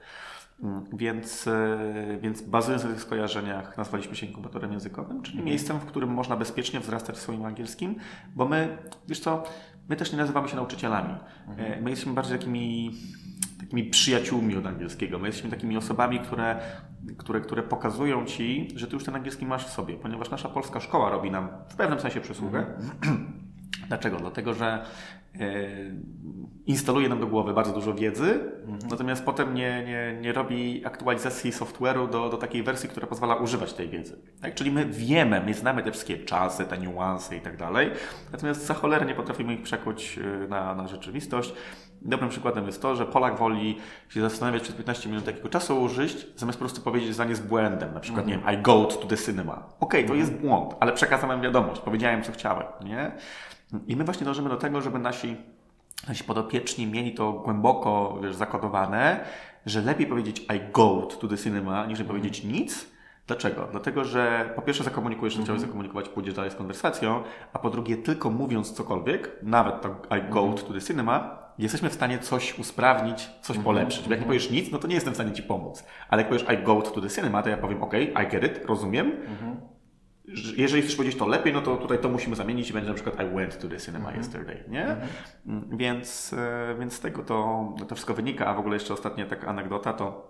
Mm, 0.63 0.85
Więc, 0.93 1.47
e, 1.47 1.79
więc 2.21 2.43
bazując 2.43 2.85
na 2.85 2.91
tych 2.91 3.01
skojarzeniach 3.01 3.77
nazwaliśmy 3.79 4.17
się 4.17 4.27
inkubatorem 4.27 4.73
językowym, 4.73 5.23
czyli 5.23 5.43
miejscem, 5.43 5.79
w 5.81 5.85
którym 5.85 6.11
można 6.11 6.37
bezpiecznie 6.37 6.81
wzrastać 6.81 7.17
w 7.17 7.21
swoim 7.21 7.45
angielskim, 7.45 7.95
bo 8.37 8.49
my, 8.49 8.79
wiesz 9.09 9.21
co, 9.21 9.43
my 9.89 9.97
też 9.97 10.13
nie 10.13 10.19
nazywamy 10.19 10.49
się 10.49 10.57
nauczycielami. 10.57 11.15
E, 11.59 11.81
My 11.81 11.91
jesteśmy 11.91 12.13
bardziej 12.15 12.39
takimi 12.39 12.91
takimi 13.69 13.85
przyjaciółmi 13.85 14.57
od 14.57 14.67
angielskiego. 14.67 15.19
My 15.19 15.27
jesteśmy 15.27 15.51
takimi 15.51 15.77
osobami, 15.77 16.21
które, 16.21 16.61
które, 17.17 17.41
które 17.41 17.63
pokazują 17.63 18.25
ci, 18.25 18.69
że 18.75 18.87
ty 18.87 18.95
już 18.95 19.05
ten 19.05 19.15
angielski 19.15 19.47
masz 19.47 19.67
w 19.67 19.71
sobie, 19.71 19.95
ponieważ 19.95 20.31
nasza 20.31 20.49
polska 20.49 20.81
szkoła 20.81 21.11
robi 21.11 21.31
nam 21.31 21.49
w 21.69 21.77
pewnym 21.77 22.01
sensie 22.01 22.21
przysługę. 22.21 22.67
Dlaczego? 23.89 24.17
Dlatego, 24.17 24.55
że 24.55 24.85
instaluje 26.69 27.09
nam 27.09 27.21
do 27.21 27.27
głowy 27.27 27.55
bardzo 27.55 27.73
dużo 27.73 27.95
wiedzy, 27.95 28.41
natomiast 28.91 29.25
potem 29.25 29.55
nie, 29.55 29.85
nie, 29.85 30.19
nie 30.21 30.33
robi 30.33 30.87
aktualizacji 30.87 31.53
software'u 31.53 32.11
do, 32.11 32.29
do 32.29 32.37
takiej 32.37 32.63
wersji, 32.63 32.89
która 32.89 33.07
pozwala 33.07 33.35
używać 33.35 33.73
tej 33.73 33.89
wiedzy. 33.89 34.17
Tak? 34.41 34.55
Czyli 34.55 34.71
my 34.71 34.85
wiemy, 34.87 35.43
my 35.47 35.55
znamy 35.55 35.83
te 35.83 35.91
wszystkie 35.91 36.19
czasy, 36.19 36.65
te 36.65 36.79
niuanse 36.79 37.37
i 37.37 37.41
tak 37.41 37.57
dalej, 37.57 37.91
natomiast 38.33 38.67
za 38.67 38.75
cholerę 38.75 39.07
nie 39.07 39.15
potrafimy 39.15 39.55
ich 39.55 39.63
przekuć 39.63 40.19
e, 40.19 40.49
na, 40.49 40.75
na 40.75 40.89
rzeczywistość. 40.89 41.55
Dobrym 42.03 42.31
przykładem 42.31 42.67
jest 42.67 42.83
to, 42.83 42.97
że 42.97 43.07
Polak 43.07 43.39
woli 43.39 43.79
się 44.09 44.21
zastanawiać 44.21 44.63
przez 44.63 44.75
15 44.75 45.09
minut, 45.09 45.27
jakiego 45.27 45.49
czasu 45.49 45.83
użyć, 45.83 46.27
zamiast 46.37 46.59
po 46.59 46.65
prostu 46.65 46.81
powiedzieć 46.81 47.15
zdanie 47.15 47.35
z 47.35 47.41
błędem. 47.41 47.95
Na 47.95 48.01
przykład, 48.01 48.27
nie 48.27 48.39
wiem, 48.39 48.55
I 48.55 48.63
go 48.63 48.85
to 48.85 49.07
the 49.07 49.17
cinema. 49.17 49.67
Okej, 49.81 50.07
to 50.07 50.15
jest 50.15 50.33
błąd, 50.33 50.75
ale 50.81 50.93
przekazałem 50.93 51.41
wiadomość, 51.41 51.81
powiedziałem, 51.81 52.23
co 52.23 52.33
chciałem, 52.33 52.67
nie? 52.85 53.13
I 53.87 53.97
my 53.97 54.05
właśnie 54.05 54.25
dążymy 54.25 54.49
do 54.49 54.57
tego, 54.57 54.81
żeby 54.81 54.99
nasi, 54.99 55.37
nasi 56.09 56.25
podopieczni 56.25 56.87
mieli 56.87 57.15
to 57.15 57.33
głęboko, 57.33 58.19
wiesz, 58.23 58.35
zakodowane, 58.35 59.25
że 59.67 59.83
lepiej 59.83 60.07
powiedzieć 60.07 60.41
I 60.41 60.73
go 60.73 61.09
to 61.21 61.29
the 61.29 61.39
cinema, 61.39 61.87
niż 61.87 62.03
powiedzieć 62.03 62.45
nic, 62.45 62.87
Dlaczego? 63.29 63.69
Dlatego, 63.71 64.05
że 64.05 64.53
po 64.57 64.63
pierwsze 64.63 64.85
zakomunikujesz, 64.85 65.35
że 65.35 65.43
chciałeś 65.43 65.61
zakomunikować, 65.61 66.09
pójdziesz 66.09 66.35
dalej 66.35 66.51
z 66.51 66.55
konwersacją, 66.55 67.23
a 67.53 67.59
po 67.59 67.71
drugie 67.71 67.97
tylko 67.97 68.31
mówiąc 68.31 68.73
cokolwiek, 68.73 69.31
nawet 69.43 69.83
to 69.83 69.89
I 70.17 70.31
go 70.31 70.53
to 70.53 70.73
the 70.73 70.81
cinema, 70.81 71.39
jesteśmy 71.59 71.91
w 71.91 71.93
stanie 71.93 72.19
coś 72.19 72.59
usprawnić, 72.59 73.31
coś 73.41 73.59
polepszyć. 73.59 74.05
Bo 74.05 74.11
jak 74.11 74.21
nie 74.21 74.27
powiesz 74.27 74.51
nic, 74.51 74.71
no 74.73 74.79
to 74.79 74.89
nie 74.89 74.95
jestem 74.95 75.13
w 75.13 75.17
stanie 75.17 75.33
Ci 75.33 75.43
pomóc. 75.43 75.85
Ale 76.09 76.23
jak 76.23 76.29
powiesz 76.29 76.47
I 76.61 76.65
go 76.65 76.83
to 76.83 77.01
the 77.01 77.11
cinema, 77.11 77.43
to 77.43 77.49
ja 77.49 77.57
powiem 77.57 77.83
OK, 77.83 77.95
I 77.95 78.31
get 78.31 78.45
it, 78.45 78.67
rozumiem. 78.67 79.13
Jeżeli 80.57 80.83
chcesz 80.83 80.97
powiedzieć 80.97 81.19
to 81.19 81.27
lepiej, 81.27 81.53
no 81.53 81.61
to 81.63 81.77
tutaj 81.77 81.99
to 81.99 82.09
musimy 82.09 82.37
zamienić 82.37 82.71
i 82.71 82.73
będzie 82.73 82.89
na 82.89 82.95
przykład 82.95 83.17
I 83.21 83.35
went 83.35 83.59
to 83.59 83.69
the 83.69 83.77
cinema 83.77 84.13
yesterday, 84.13 84.65
nie? 84.69 84.97
Mm, 85.47 85.77
Więc, 85.79 86.33
e, 86.39 86.77
więc 86.81 86.93
z 86.93 87.01
tego 87.01 87.23
to, 87.23 87.69
to 87.89 87.95
wszystko 87.95 88.15
wynika. 88.15 88.47
A 88.47 88.55
w 88.55 88.59
ogóle 88.59 88.77
jeszcze 88.77 88.95
ostatnia 88.95 89.27
taka 89.27 89.47
anegdota 89.47 89.93
to 89.93 90.28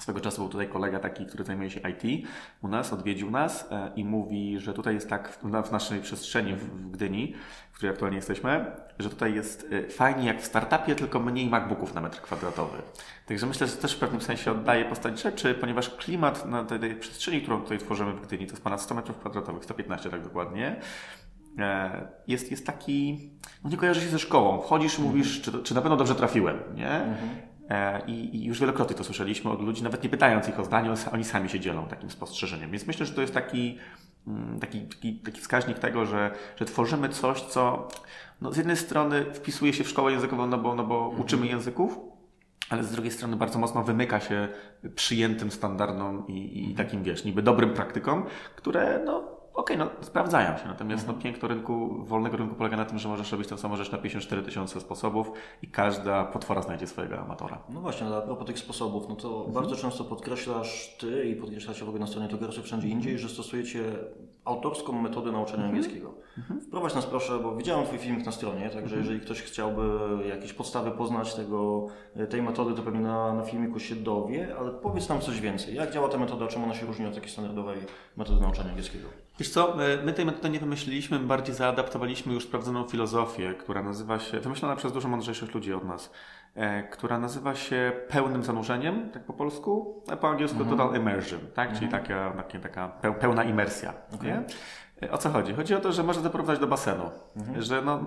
Swego 0.00 0.20
czasu 0.20 0.40
był 0.42 0.48
tutaj 0.50 0.68
kolega 0.68 0.98
taki, 0.98 1.26
który 1.26 1.44
zajmuje 1.44 1.70
się 1.70 1.80
IT 1.80 2.26
u 2.62 2.68
nas, 2.68 2.92
odwiedził 2.92 3.30
nas 3.30 3.68
e, 3.72 3.90
i 3.96 4.04
mówi, 4.04 4.60
że 4.60 4.72
tutaj 4.74 4.94
jest 4.94 5.08
tak 5.08 5.28
w, 5.32 5.44
na- 5.44 5.62
w 5.62 5.72
naszej 5.72 6.00
przestrzeni 6.00 6.54
w, 6.54 6.90
Gdyni, 6.90 7.34
w 7.72 7.76
której 7.76 7.92
aktualnie 7.92 8.16
jesteśmy, 8.16 8.66
że 8.98 9.10
tutaj 9.10 9.34
jest 9.34 9.66
e, 9.72 9.88
fajnie 9.88 10.26
jak 10.26 10.42
w 10.42 10.44
startupie, 10.44 10.94
tylko 10.94 11.20
mniej 11.20 11.48
MacBooków 11.50 11.94
na 11.94 12.00
metr 12.00 12.20
kwadratowy. 12.20 12.78
Także 13.26 13.46
myślę, 13.46 13.66
że 13.66 13.76
też 13.76 13.94
w 13.96 13.98
pewnym 13.98 14.20
sensie 14.20 14.50
oddaje 14.50 14.84
postać 14.84 15.22
rzeczy, 15.22 15.54
ponieważ 15.54 15.90
klimat 15.90 16.46
na 16.46 16.64
tej, 16.64 16.94
przestrzeni, 16.96 17.40
którą 17.42 17.60
tutaj 17.62 17.78
tworzymy 17.78 18.12
w 18.12 18.20
Gdyni, 18.26 18.46
to 18.46 18.52
jest 18.52 18.62
ponad 18.64 18.82
100 18.82 18.94
metrów 18.94 19.18
kwadratowych, 19.18 19.64
115 19.64 20.10
tak 20.10 20.22
dokładnie, 20.22 20.80
e, 21.58 22.08
jest, 22.28 22.50
jest 22.50 22.66
taki, 22.66 23.30
no 23.64 23.70
nie 23.70 23.76
kojarzy 23.76 24.00
się 24.00 24.08
ze 24.08 24.18
szkołą. 24.18 24.60
Wchodzisz 24.62 24.98
mówisz, 24.98 25.40
czy, 25.40 25.52
to- 25.52 25.58
czy 25.62 25.74
na 25.74 25.80
pewno 25.82 25.96
dobrze 25.96 26.14
trafiłem, 26.14 26.58
nie? 26.74 27.00
I, 27.26 27.49
I 28.06 28.44
już 28.44 28.60
wielokrotnie 28.60 28.96
to 28.96 29.04
słyszeliśmy 29.04 29.50
od 29.50 29.62
ludzi, 29.62 29.82
nawet 29.82 30.02
nie 30.02 30.08
pytając 30.08 30.48
ich 30.48 30.60
o 30.60 30.64
zdanie, 30.64 30.90
oni- 31.12 31.24
sami 31.24 31.48
się 31.48 31.60
dzielą 31.60 31.86
takim 31.86 32.10
spostrzeżeniem. 32.10 32.70
Więc 32.70 32.86
myślę, 32.86 33.06
że 33.06 33.14
to 33.14 33.20
jest 33.20 33.34
taki, 33.34 33.78
mm, 34.26 34.60
taki, 34.60 34.80
taki, 34.80 35.14
taki 35.14 35.40
wskaźnik 35.40 35.78
tego, 35.78 36.06
że, 36.06 36.30
że 36.56 36.64
tworzymy 36.64 37.08
coś, 37.08 37.40
co 37.40 37.88
no, 38.40 38.52
z 38.52 38.56
jednej 38.56 38.76
strony 38.76 39.24
wpisuje 39.24 39.72
się 39.72 39.84
w 39.84 39.88
szkołę 39.88 40.12
językową, 40.12 40.46
no 40.46 40.58
bo, 40.58 40.74
no 40.74 40.84
bo 40.84 41.08
uczymy 41.18 41.46
języków, 41.46 41.98
ale 42.70 42.84
z 42.84 42.90
drugiej 42.92 43.12
strony 43.12 43.36
bardzo 43.36 43.58
mocno 43.58 43.82
wymyka 43.82 44.20
się 44.20 44.48
przyjętym 44.94 45.50
standardom 45.50 46.28
i, 46.28 46.70
i 46.70 46.74
takim, 46.74 47.02
wiesz, 47.02 47.24
niby 47.24 47.42
dobrym 47.42 47.70
praktykom, 47.74 48.24
które, 48.56 49.00
no, 49.04 49.29
okej, 49.60 49.78
no, 49.78 49.90
sprawdzają 50.00 50.58
się. 50.58 50.68
Natomiast 50.68 51.06
no, 51.08 51.14
piękno 51.14 51.48
rynku, 51.48 52.04
wolnego 52.04 52.36
rynku 52.36 52.54
polega 52.54 52.76
na 52.76 52.84
tym, 52.84 52.98
że 52.98 53.08
możesz 53.08 53.32
robić 53.32 53.48
tę 53.48 53.58
samą 53.58 53.76
rzecz 53.76 53.92
na 53.92 53.98
54 53.98 54.42
tysiące 54.42 54.80
sposobów 54.80 55.32
i 55.62 55.66
każda 55.68 56.24
potwora 56.24 56.62
znajdzie 56.62 56.86
swojego 56.86 57.18
amatora. 57.18 57.58
No 57.68 57.80
właśnie, 57.80 58.06
ale 58.06 58.16
a 58.16 58.20
propos 58.20 58.46
tych 58.46 58.58
sposobów, 58.58 59.08
no 59.08 59.16
to 59.16 59.44
bardzo 59.48 59.76
często 59.76 60.04
podkreślasz 60.04 60.96
ty 61.00 61.24
i 61.24 61.36
podkreślacie 61.36 61.84
w 61.84 61.88
ogóle 61.88 62.00
na 62.00 62.06
stronie 62.06 62.28
Togersy 62.28 62.62
wszędzie 62.62 62.88
indziej, 62.88 63.18
że 63.18 63.28
stosujecie 63.28 63.80
autorską 64.44 64.92
metodę 64.92 65.32
nauczania 65.32 65.64
Mhm. 65.64 65.74
angielskiego. 65.74 66.14
Wprowadź 66.66 66.94
nas 66.94 67.06
proszę, 67.06 67.38
bo 67.38 67.56
widziałem 67.56 67.86
Twój 67.86 67.98
filmik 67.98 68.26
na 68.26 68.32
stronie, 68.32 68.62
także 68.70 68.80
Mhm. 68.96 69.00
jeżeli 69.02 69.20
ktoś 69.20 69.42
chciałby 69.42 69.82
jakieś 70.28 70.52
podstawy 70.52 70.90
poznać 70.90 71.34
tego, 71.34 71.86
tej 72.30 72.42
metody, 72.42 72.74
to 72.74 72.82
pewnie 72.82 73.00
na, 73.00 73.34
na 73.34 73.42
filmiku 73.42 73.78
się 73.80 73.94
dowie, 73.96 74.56
ale 74.58 74.70
powiedz 74.70 75.08
nam 75.08 75.20
coś 75.20 75.40
więcej. 75.40 75.74
Jak 75.74 75.90
działa 75.92 76.08
ta 76.08 76.18
metoda, 76.18 76.46
czym 76.46 76.64
ona 76.64 76.74
się 76.74 76.86
różni 76.86 77.06
od 77.06 77.14
takiej 77.14 77.30
standardowej 77.30 77.78
metody 78.16 78.40
nauczania 78.40 78.68
angielskiego? 78.70 79.08
Wiesz 79.40 79.50
co, 79.50 79.84
e, 79.84 79.96
my 80.04 80.12
tej 80.12 80.26
metody 80.26 80.50
nie 80.50 80.60
wymyśliliśmy, 80.60 81.18
my 81.18 81.26
bardziej 81.26 81.54
zaadaptowaliśmy 81.54 82.34
już 82.34 82.44
sprawdzoną 82.44 82.84
filozofię, 82.88 83.54
która 83.54 83.82
nazywa 83.82 84.18
się, 84.18 84.40
wymyślona 84.40 84.76
przez 84.76 84.92
dużo 84.92 85.08
mądrzejszych 85.08 85.54
ludzi 85.54 85.74
od 85.74 85.84
nas, 85.84 86.10
e, 86.54 86.82
która 86.82 87.18
nazywa 87.18 87.54
się 87.54 87.92
pełnym 88.08 88.44
zanurzeniem, 88.44 89.10
tak 89.10 89.24
po 89.24 89.32
polsku, 89.32 90.02
a 90.12 90.16
po 90.16 90.28
angielsku 90.28 90.64
total 90.64 90.96
immersion, 90.96 91.40
tak? 91.54 91.72
Czyli 91.72 91.88
taka, 91.88 92.30
takie, 92.30 92.58
taka 92.58 92.88
peł- 93.02 93.14
pełna 93.14 93.44
imersja. 93.44 93.92
Nie? 94.22 94.42
E, 95.02 95.10
O 95.12 95.18
co 95.18 95.30
chodzi? 95.30 95.54
Chodzi 95.54 95.74
o 95.74 95.80
to, 95.80 95.92
że 95.92 96.02
można 96.02 96.22
zaprowadzić 96.22 96.60
do 96.60 96.66
basenu, 96.66 97.10
że 97.58 97.82
no... 97.82 98.00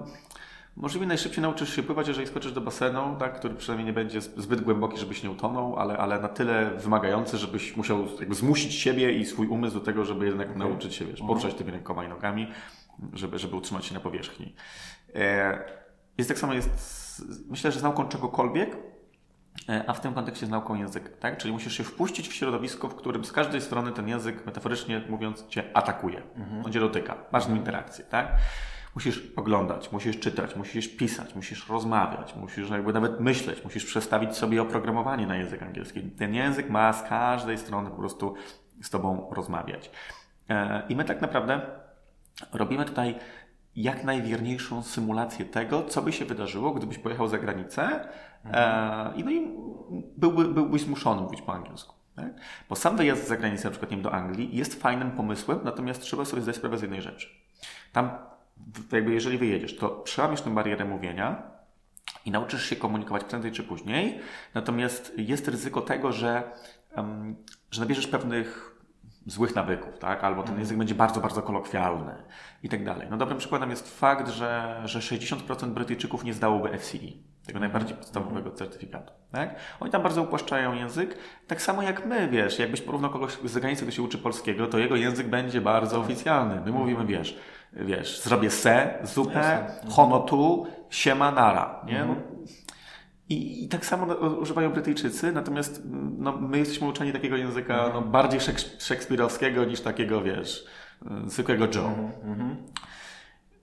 Możliwie 0.76 1.08
najszybciej 1.08 1.42
nauczysz 1.42 1.76
się 1.76 1.84
pływać, 1.84 2.08
jeżeli 2.08 2.28
skoczysz 2.28 2.52
do 2.52 2.62
basenu, 2.62 3.16
tak, 3.20 3.36
który 3.40 3.56
przynajmniej 3.56 3.86
nie 3.86 3.94
będzie 3.94 4.22
zbyt 4.22 4.62
głęboki, 4.62 4.98
żebyś 4.98 5.24
nie 5.24 5.32
utonął, 5.32 5.76
ale, 5.80 5.98
ale 5.98 6.20
na 6.20 6.28
tyle 6.28 6.72
wymagający, 6.78 7.38
żebyś 7.38 7.78
musiał 7.78 8.08
zmusić 8.32 8.74
siebie 8.74 9.12
i 9.12 9.26
swój 9.26 9.48
umysł 9.48 9.74
do 9.80 9.86
tego, 9.86 10.06
żeby 10.06 10.26
jednak 10.26 10.56
nauczyć 10.56 10.96
się, 10.96 11.06
wiesz, 11.06 11.22
poruszać 11.22 11.54
tymi 11.54 11.72
rękoma 11.72 12.04
i 12.06 12.08
nogami, 12.10 12.48
żeby, 13.14 13.40
żeby 13.40 13.56
utrzymać 13.56 13.86
się 13.86 13.94
na 13.94 14.00
powierzchni. 14.00 14.56
E, 15.16 15.60
Jest 16.18 16.30
tak 16.30 16.40
samo, 16.40 16.54
jest, 16.54 17.22
myślę, 17.50 17.72
że 17.72 17.80
z 17.80 17.84
nauką 17.84 18.08
czegokolwiek, 18.08 18.78
e, 19.70 19.84
a 19.88 19.94
w 19.94 20.00
tym 20.02 20.14
kontekście 20.14 20.46
z 20.46 20.50
nauką 20.50 20.76
języka, 20.76 21.10
tak? 21.20 21.38
Czyli 21.38 21.54
musisz 21.54 21.78
się 21.78 21.84
wpuścić 21.84 22.28
w 22.28 22.34
środowisko, 22.34 22.88
w 22.90 22.96
którym 22.96 23.26
z 23.26 23.32
każdej 23.32 23.62
strony 23.62 23.92
ten 23.92 24.08
język, 24.08 24.46
metaforycznie 24.46 25.02
mówiąc, 25.10 25.48
cię 25.48 25.64
atakuje. 25.74 26.22
On 26.66 26.72
cię 26.74 26.80
dotyka. 26.80 27.16
Masz 27.32 27.44
z 27.44 27.48
nim 27.48 27.58
interakcję, 27.58 28.06
tak? 28.06 28.28
Musisz 28.96 29.24
oglądać, 29.36 29.92
musisz 29.92 30.20
czytać, 30.20 30.56
musisz 30.56 30.88
pisać, 30.88 31.36
musisz 31.36 31.70
rozmawiać, 31.70 32.36
musisz 32.36 32.70
jakby 32.70 32.94
nawet 32.94 33.20
myśleć, 33.20 33.64
musisz 33.64 33.86
przestawić 33.86 34.36
sobie 34.36 34.62
oprogramowanie 34.62 35.28
na 35.28 35.36
język 35.36 35.64
angielski. 35.64 36.02
Ten 36.02 36.34
język 36.34 36.70
ma 36.70 36.94
z 36.94 37.04
każdej 37.10 37.58
strony 37.58 37.90
po 37.90 37.96
prostu 37.96 38.36
z 38.82 38.90
tobą 38.90 39.30
rozmawiać. 39.32 39.92
E, 40.50 40.84
I 40.90 40.96
my 40.96 41.06
tak 41.06 41.22
naprawdę 41.22 41.62
robimy 42.54 42.86
tutaj 42.86 43.16
jak 43.76 44.04
najwierniejszą 44.04 44.84
symulację 44.84 45.46
tego, 45.46 45.84
co 45.84 46.02
by 46.02 46.14
się 46.14 46.26
wydarzyło, 46.26 46.72
gdybyś 46.72 46.98
pojechał 46.98 47.28
za 47.28 47.38
granicę 47.38 48.08
e, 48.46 49.14
i, 49.16 49.24
no 49.24 49.32
i 49.32 49.52
byłby, 50.18 50.46
byłbyś 50.46 50.82
zmuszony 50.82 51.22
mówić 51.22 51.42
po 51.42 51.54
angielsku. 51.54 51.96
Tak? 52.16 52.34
Bo 52.70 52.76
sam 52.76 52.98
wyjazd 52.98 53.28
za 53.28 53.38
granicę, 53.38 53.64
na 53.64 53.72
przykład 53.72 53.92
nie 53.92 53.98
do 53.98 54.14
Anglii, 54.14 54.58
jest 54.58 54.82
fajnym 54.82 55.12
pomysłem, 55.12 55.60
natomiast 55.64 56.02
trzeba 56.02 56.26
sobie 56.26 56.42
zdać 56.42 56.56
sprawę 56.56 56.78
z 56.78 56.82
jednej 56.82 57.02
rzeczy. 57.02 57.28
Tam, 57.94 58.10
jakby 58.92 59.14
jeżeli 59.14 59.38
wyjedziesz, 59.38 59.78
to 59.78 59.90
przełamiesz 59.90 60.42
tę 60.42 60.54
barierę 60.54 60.86
mówienia, 60.86 61.54
i 62.26 62.32
nauczysz 62.32 62.66
się 62.66 62.76
komunikować 62.76 63.24
prędzej 63.24 63.52
czy 63.52 63.64
później. 63.64 64.20
Natomiast 64.54 65.14
jest 65.18 65.48
ryzyko 65.48 65.82
tego, 65.82 66.12
że, 66.12 66.52
em, 66.96 67.36
że 67.72 67.82
nabierzesz 67.82 68.08
pewnych 68.08 68.74
złych 69.26 69.56
nawyków, 69.56 70.00
tak? 70.00 70.24
Albo 70.24 70.44
ten 70.44 70.60
język 70.60 70.78
będzie 70.78 70.96
bardzo, 70.96 71.22
bardzo 71.22 71.42
kolokwialny 71.42 72.16
i 72.64 72.70
tak 72.70 72.84
dalej. 72.84 73.08
No 73.12 73.18
dobrym 73.18 73.38
przykładem 73.38 73.70
jest 73.70 74.00
fakt, 74.00 74.30
że, 74.30 74.82
że 74.86 75.00
60% 75.00 75.74
Brytyjczyków 75.74 76.24
nie 76.24 76.34
zdałoby 76.34 76.78
FCE, 76.78 76.98
tego 77.46 77.60
najbardziej 77.60 77.98
podstawowego 77.98 78.52
certyfikatu, 78.52 79.14
tak? 79.32 79.56
Oni 79.80 79.92
tam 79.92 80.04
bardzo 80.04 80.22
upłaszczają 80.22 80.74
język, 80.74 81.18
tak 81.48 81.62
samo 81.62 81.82
jak 81.84 82.06
my, 82.06 82.30
wiesz, 82.30 82.60
jakbyś 82.60 82.82
porównał 82.82 83.12
kogoś 83.12 83.32
z 83.32 83.52
zagranicy, 83.52 83.84
kto 83.84 83.92
się 83.92 84.02
uczy 84.02 84.18
polskiego, 84.18 84.68
to 84.68 84.78
jego 84.78 84.96
język 84.96 85.28
będzie 85.28 85.62
bardzo 85.62 86.00
oficjalny. 86.00 86.62
My 86.66 86.72
mówimy, 86.72 87.06
wiesz, 87.06 87.40
wiesz, 87.76 88.22
zrobię 88.22 88.50
se, 88.50 88.94
zupę, 89.04 89.66
hono 89.90 90.20
tu, 90.20 90.68
siema, 90.90 91.32
nara, 91.32 91.82
nie? 91.86 92.06
No, 92.06 92.16
i, 93.30 93.64
I 93.66 93.68
tak 93.68 93.86
samo 93.86 94.14
używają 94.16 94.72
Brytyjczycy, 94.72 95.32
natomiast 95.32 95.82
no, 96.18 96.38
my 96.38 96.58
jesteśmy 96.58 96.88
uczeni 96.88 97.14
takiego 97.14 97.38
języka 97.38 97.90
no, 97.94 98.02
bardziej 98.02 98.40
szeks- 98.40 98.82
szekspirowskiego 98.84 99.66
niż 99.66 99.82
takiego, 99.82 100.22
wiesz, 100.22 100.66
y, 101.26 101.30
zwykłego 101.30 101.66
Joe. 101.76 102.12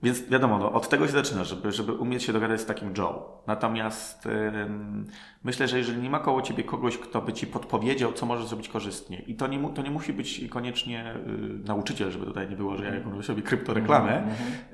Więc 0.03 0.29
wiadomo, 0.29 0.57
no, 0.57 0.71
od 0.71 0.89
tego 0.89 1.07
się 1.07 1.13
zaczyna, 1.13 1.43
żeby, 1.43 1.71
żeby 1.71 1.93
umieć 1.93 2.23
się 2.23 2.33
dogadać 2.33 2.61
z 2.61 2.65
takim 2.65 2.93
Joe. 2.97 3.41
Natomiast 3.47 4.25
ym, 4.25 5.07
myślę, 5.43 5.67
że 5.67 5.77
jeżeli 5.77 6.01
nie 6.01 6.09
ma 6.09 6.19
koło 6.19 6.41
ciebie 6.41 6.63
kogoś, 6.63 6.97
kto 6.97 7.21
by 7.21 7.33
ci 7.33 7.47
podpowiedział, 7.47 8.13
co 8.13 8.25
możesz 8.25 8.47
zrobić 8.47 8.69
korzystnie, 8.69 9.19
i 9.19 9.35
to 9.35 9.47
nie, 9.47 9.59
mu, 9.59 9.69
to 9.69 9.81
nie 9.81 9.91
musi 9.91 10.13
być 10.13 10.47
koniecznie 10.49 11.15
y, 11.15 11.67
nauczyciel, 11.67 12.11
żeby 12.11 12.25
tutaj 12.25 12.49
nie 12.49 12.55
było, 12.55 12.77
że 12.77 12.85
ja 12.85 12.95
jak 12.95 13.25
sobie 13.25 13.41
kryptoreklamę, 13.41 14.23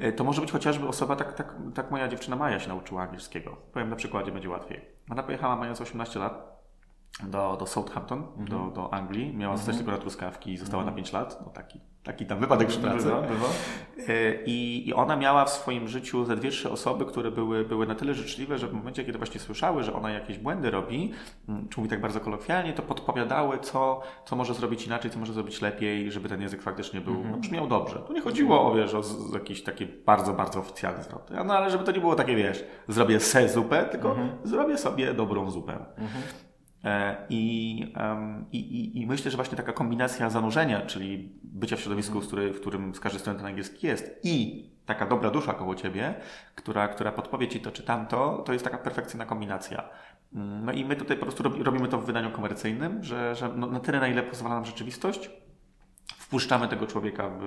y, 0.03 0.13
to 0.13 0.23
może 0.23 0.41
być 0.41 0.51
chociażby 0.51 0.87
osoba, 0.87 1.15
tak, 1.15 1.33
tak, 1.33 1.55
tak 1.73 1.91
moja 1.91 2.07
dziewczyna 2.07 2.35
Maja 2.35 2.59
się 2.59 2.67
nauczyła 2.67 3.01
angielskiego. 3.01 3.57
Powiem 3.73 3.89
na 3.89 3.95
przykładzie, 3.95 4.31
będzie 4.31 4.49
łatwiej. 4.49 4.81
Ona 5.09 5.23
pojechała 5.23 5.55
mając 5.55 5.81
18 5.81 6.19
lat 6.19 6.56
do, 7.23 7.57
do 7.59 7.65
Southampton, 7.65 8.23
do, 8.37 8.71
do 8.75 8.93
Anglii. 8.93 9.33
Miała 9.33 9.57
zostać 9.57 9.75
tylko 9.75 9.91
na 9.91 9.97
truskawki 9.97 10.53
i 10.53 10.57
została 10.57 10.85
na 10.85 10.91
5 10.91 11.13
lat. 11.13 11.41
No 11.45 11.51
taki, 11.51 11.79
taki 12.03 12.25
tam 12.25 12.39
wypadek 12.39 12.67
przy 12.67 12.79
pracy. 12.79 13.05
Bywa, 13.05 13.21
bywa. 13.21 13.45
E, 14.07 14.43
I, 14.45 14.87
I 14.87 14.93
ona 14.93 15.15
miała 15.15 15.45
w 15.45 15.49
swoim 15.49 15.87
życiu 15.87 16.25
ze 16.25 16.35
dwie, 16.35 16.49
trzy 16.49 16.71
osoby, 16.71 17.05
które 17.05 17.31
były, 17.31 17.65
były 17.65 17.87
na 17.87 17.95
tyle 17.95 18.13
życzliwe, 18.13 18.57
że 18.57 18.67
w 18.67 18.73
momencie, 18.73 19.05
kiedy 19.05 19.17
właśnie 19.17 19.39
słyszały, 19.39 19.83
że 19.83 19.93
ona 19.93 20.11
jakieś 20.11 20.37
błędy 20.37 20.71
robi, 20.71 21.11
mm, 21.49 21.69
czy 21.69 21.79
mówi 21.79 21.89
tak 21.89 22.01
bardzo 22.01 22.19
kolokwialnie, 22.19 22.73
to 22.73 22.83
podpowiadały, 22.83 23.59
co, 23.59 24.01
co 24.25 24.35
może 24.35 24.53
zrobić 24.53 24.85
inaczej, 24.87 25.11
co 25.11 25.19
może 25.19 25.33
zrobić 25.33 25.61
lepiej, 25.61 26.11
żeby 26.11 26.29
ten 26.29 26.41
język 26.41 26.61
faktycznie 26.61 27.01
był, 27.01 27.23
no, 27.31 27.37
brzmiał 27.37 27.67
dobrze. 27.67 27.99
Tu 27.99 28.13
nie 28.13 28.21
chodziło 28.21 28.71
o, 28.71 28.75
wiesz, 28.75 28.93
o 28.93 29.03
z, 29.03 29.29
z 29.29 29.33
jakieś 29.33 29.63
takie 29.63 29.87
bardzo, 30.05 30.33
bardzo 30.33 30.59
oficjalne 30.59 31.03
zwroty. 31.03 31.33
No 31.45 31.53
ale 31.53 31.71
żeby 31.71 31.83
to 31.83 31.91
nie 31.91 31.99
było 31.99 32.15
takie, 32.15 32.35
wiesz, 32.35 32.63
zrobię 32.87 33.19
se 33.19 33.49
zupę, 33.49 33.83
tylko 33.83 34.15
zrobię 34.43 34.77
sobie 34.77 35.13
dobrą 35.13 35.51
zupę. 35.51 35.85
E, 36.83 37.15
I, 37.29 37.79
i, 38.51 39.01
i, 39.01 39.07
myślę, 39.07 39.31
że 39.31 39.37
właśnie 39.37 39.57
taka 39.57 39.73
kombinacja 39.73 40.29
zanurzenia, 40.29 40.81
czyli 40.81 41.31
bycia 41.43 41.75
w 41.75 41.79
środowisku, 41.79 42.21
z 42.21 42.27
który, 42.27 42.53
w 42.53 42.61
którym 42.61 42.95
z 42.95 42.99
każdej 42.99 43.19
strony 43.21 43.39
ten 43.39 43.47
angielski 43.47 43.87
jest 43.87 44.19
i 44.23 44.65
taka 44.85 45.05
dobra 45.07 45.29
dusza 45.29 45.53
koło 45.53 45.75
ciebie, 45.75 46.13
która, 46.55 46.87
która 46.87 47.11
podpowie 47.11 47.47
ci 47.47 47.59
to 47.59 47.71
czy 47.71 47.83
tamto, 47.83 48.43
to 48.45 48.53
jest 48.53 48.65
taka 48.65 48.77
perfekcyjna 48.77 49.25
kombinacja. 49.25 49.89
Mm, 50.33 50.65
No 50.65 50.71
i 50.71 50.85
my 50.85 50.95
tutaj 50.95 51.17
po 51.17 51.25
prostu 51.25 51.43
robi- 51.43 51.63
robimy 51.63 51.87
to 51.87 51.97
w 51.97 52.05
wydaniu 52.05 52.31
komercyjnym, 52.31 53.03
że, 53.03 53.35
że 53.35 53.49
no, 53.55 53.67
na 53.67 53.79
tyle, 53.79 53.99
na 53.99 54.07
ile 54.07 54.23
pozwala 54.23 54.55
nam 54.55 54.65
rzeczywistość, 54.65 55.29
wpuszczamy 56.27 56.67
tego 56.67 56.87
człowieka 56.87 57.29
w, 57.29 57.43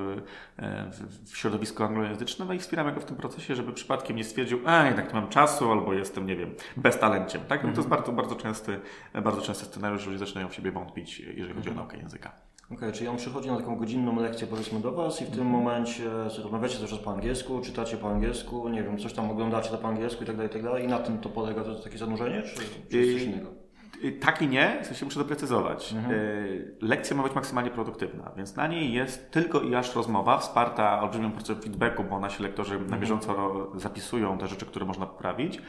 e, 0.58 0.90
w, 0.90 1.30
w 1.30 1.36
środowisko 1.36 1.84
anglojęzyczne 1.84 2.44
no 2.44 2.52
i 2.52 2.58
wspieramy 2.58 2.92
go 2.92 3.00
w 3.00 3.04
tym 3.04 3.16
procesie, 3.16 3.54
żeby 3.54 3.72
przypadkiem 3.72 4.16
nie 4.16 4.24
stwierdził, 4.24 4.60
a 4.66 4.86
jednak 4.86 5.14
nie 5.14 5.20
mam 5.20 5.28
czasu, 5.28 5.72
albo 5.72 5.92
jestem, 5.92 6.26
nie 6.26 6.36
wiem, 6.36 6.54
beztalenciem. 6.76 7.42
Tak? 7.48 7.64
No 7.64 7.70
to 7.70 7.76
jest 7.76 7.88
bardzo, 7.88 8.12
bardzo 8.12 8.36
częsty, 8.36 8.80
bardzo 9.24 9.42
częsty 9.42 9.64
scenariusz, 9.64 10.02
że 10.02 10.06
ludzie 10.06 10.18
zaczynają 10.18 10.48
w 10.48 10.54
siebie 10.54 10.72
wątpić, 10.72 11.20
jeżeli 11.20 11.54
chodzi 11.54 11.70
o 11.70 11.74
naukę 11.74 11.96
języka. 11.96 12.32
Okej, 12.72 12.92
czyli 12.92 13.08
on 13.08 13.16
przychodzi 13.16 13.48
na 13.48 13.56
taką 13.56 13.76
godzinną 13.76 14.20
lekcję 14.20 14.46
powiedzmy 14.46 14.80
do 14.80 14.92
Was 14.92 15.22
i 15.22 15.24
w 15.24 15.30
tym 15.30 15.46
momencie 15.46 16.10
rozmawiacie 16.42 16.76
cały 16.76 16.88
czas 16.88 16.98
po 16.98 17.10
angielsku, 17.10 17.60
czytacie 17.60 17.96
po 17.96 18.10
angielsku, 18.10 18.68
nie 18.68 18.82
wiem, 18.82 18.98
coś 18.98 19.12
tam 19.12 19.30
oglądacie 19.30 19.70
to 19.70 19.78
po 19.78 19.88
angielsku 19.88 20.24
i 20.24 20.26
tak 20.26 20.36
dalej, 20.36 20.50
i 20.50 20.52
tak 20.52 20.62
dalej 20.62 20.84
i 20.84 20.88
na 20.88 20.98
tym 20.98 21.18
to 21.18 21.28
polega 21.28 21.64
to 21.64 21.74
takie 21.74 21.98
zanurzenie, 21.98 22.42
czy, 22.42 22.60
czy 22.90 22.98
jest 22.98 23.12
coś 23.12 23.22
innego? 23.22 23.59
Y, 24.04 24.12
Tak 24.12 24.42
i 24.42 24.48
nie, 24.48 24.78
w 24.82 24.86
sensie 24.86 25.04
muszę 25.04 25.18
doprecyzować. 25.18 25.94
Y, 26.10 26.74
Lekcja 26.80 27.16
ma 27.16 27.22
być 27.22 27.34
maksymalnie 27.34 27.70
produktywna, 27.70 28.32
więc 28.36 28.56
na 28.56 28.66
niej 28.66 28.92
jest 28.92 29.30
tylko 29.30 29.60
i 29.60 29.74
aż 29.74 29.94
rozmowa, 29.96 30.38
wsparta 30.38 31.02
olbrzymią 31.02 31.30
porcją 31.32 31.54
feedbacku, 31.54 32.04
bo 32.04 32.20
nasi 32.20 32.42
lektorzy 32.42 32.80
na 32.80 32.96
bieżąco 32.98 33.66
zapisują 33.74 34.38
te 34.38 34.46
rzeczy, 34.48 34.66
które 34.66 34.86
można 34.86 35.06
poprawić 35.06 35.62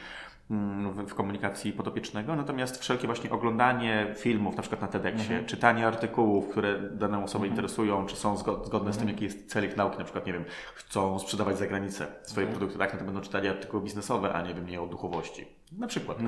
mm, 0.50 1.06
w, 1.06 1.14
komunikacji 1.14 1.72
podopiecznego, 1.72 2.36
natomiast 2.36 2.80
wszelkie 2.80 3.06
właśnie 3.06 3.30
oglądanie 3.30 4.14
filmów, 4.18 4.56
na 4.56 4.62
przykład 4.62 4.82
na 4.82 4.88
TEDxie, 4.88 5.44
czytanie 5.46 5.86
artykułów, 5.86 6.48
które 6.48 6.80
daną 6.80 7.24
osobę 7.24 7.46
interesują, 7.46 8.06
czy 8.06 8.16
są 8.16 8.34
zgo- 8.34 8.64
zgodne 8.66 8.92
z 8.92 8.98
tym, 8.98 9.08
jaki 9.08 9.24
jest 9.24 9.50
cel 9.50 9.64
ich 9.64 9.76
nauki, 9.76 9.98
na 9.98 10.04
przykład, 10.04 10.26
nie 10.26 10.32
wiem, 10.32 10.44
chcą 10.74 11.18
sprzedawać 11.18 11.58
za 11.58 11.66
granicę 11.66 12.06
swoje 12.22 12.46
produkty, 12.46 12.78
tak, 12.78 12.92
no 12.92 12.98
to 12.98 13.04
będą 13.04 13.20
czytali 13.20 13.48
artykuły 13.48 13.82
biznesowe, 13.82 14.32
a 14.32 14.42
nie 14.42 14.54
wiem, 14.54 14.66
nie 14.66 14.82
o 14.82 14.86
duchowości. 14.86 15.46
Na 15.78 15.86
przykład. 15.86 16.18
tak? 16.18 16.26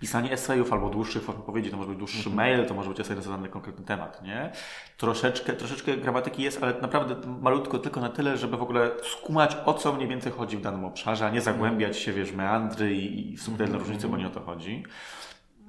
Pisanie 0.00 0.32
esejów 0.32 0.72
albo 0.72 0.90
dłuższych 0.90 1.22
form 1.22 1.38
wypowiedzi, 1.38 1.70
to 1.70 1.76
może 1.76 1.88
być 1.88 1.98
dłuższy 1.98 2.30
mail, 2.30 2.66
to 2.66 2.74
może 2.74 2.88
być 2.88 3.00
esej 3.00 3.16
na 3.16 3.22
zadany 3.22 3.48
konkretny 3.48 3.84
temat, 3.84 4.22
nie? 4.22 4.52
Troszeczkę, 4.96 5.52
troszeczkę 5.52 5.96
gramatyki 5.96 6.42
jest, 6.42 6.62
ale 6.62 6.80
naprawdę 6.80 7.16
malutko 7.40 7.78
tylko 7.78 8.00
na 8.00 8.08
tyle, 8.08 8.36
żeby 8.36 8.56
w 8.56 8.62
ogóle 8.62 8.90
skumać, 9.02 9.56
o 9.64 9.74
co 9.74 9.92
mniej 9.92 10.08
więcej 10.08 10.32
chodzi 10.32 10.56
w 10.56 10.60
danym 10.60 10.84
obszarze, 10.84 11.26
a 11.26 11.30
nie 11.30 11.40
zagłębiać 11.40 11.98
się, 11.98 12.12
wiesz, 12.12 12.32
meandry 12.32 12.94
i, 12.94 13.32
i 13.32 13.38
subtelne 13.38 13.78
różnice, 13.78 14.08
bo 14.08 14.16
nie 14.16 14.26
o 14.26 14.30
to 14.30 14.40
chodzi. 14.40 14.84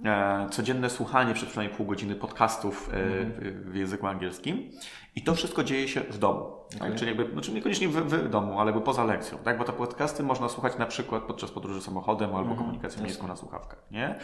E, 0.06 0.48
codzienne 0.52 0.90
słuchanie 0.90 1.34
przez 1.34 1.50
przynajmniej 1.50 1.78
pół 1.78 1.86
godziny 1.86 2.16
podcastów 2.16 2.90
e, 2.90 2.92
w, 2.92 3.72
w 3.72 3.76
języku 3.76 4.08
angielskim. 4.08 4.72
I 5.16 5.22
to 5.22 5.36
wszystko 5.36 5.64
dzieje 5.64 5.88
się 5.88 6.02
w 6.02 6.18
domu. 6.18 6.55
Tak? 6.80 6.96
Czyli 6.96 7.08
jakby, 7.08 7.34
znaczy 7.34 7.52
niekoniecznie 7.52 7.88
w, 7.88 7.94
w 7.94 8.30
domu, 8.30 8.60
ale 8.60 8.72
jakby 8.72 8.86
poza 8.86 9.04
lekcją. 9.04 9.38
Tak? 9.38 9.58
Bo 9.58 9.64
te 9.64 9.74
podcasty 9.74 10.24
można 10.24 10.50
słuchać 10.50 10.78
na 10.78 10.86
przykład 10.86 11.24
podczas 11.24 11.52
podróży 11.52 11.82
samochodem 11.82 12.36
albo 12.36 12.56
komunikacją 12.56 13.04
miejską 13.04 13.28
na 13.28 13.36
słuchawkach. 13.36 13.84
Nie? 13.92 14.16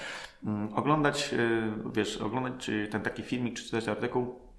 Mm, 0.45 0.74
Oglądać, 0.75 1.33
e, 1.33 1.38
wiesz, 1.93 2.17
oglądać 2.17 2.71
ten 2.91 3.01
taki 3.01 3.24
filmik 3.24 3.55
czy 3.55 3.65
czytać 3.65 3.88
artykuł 3.88 4.51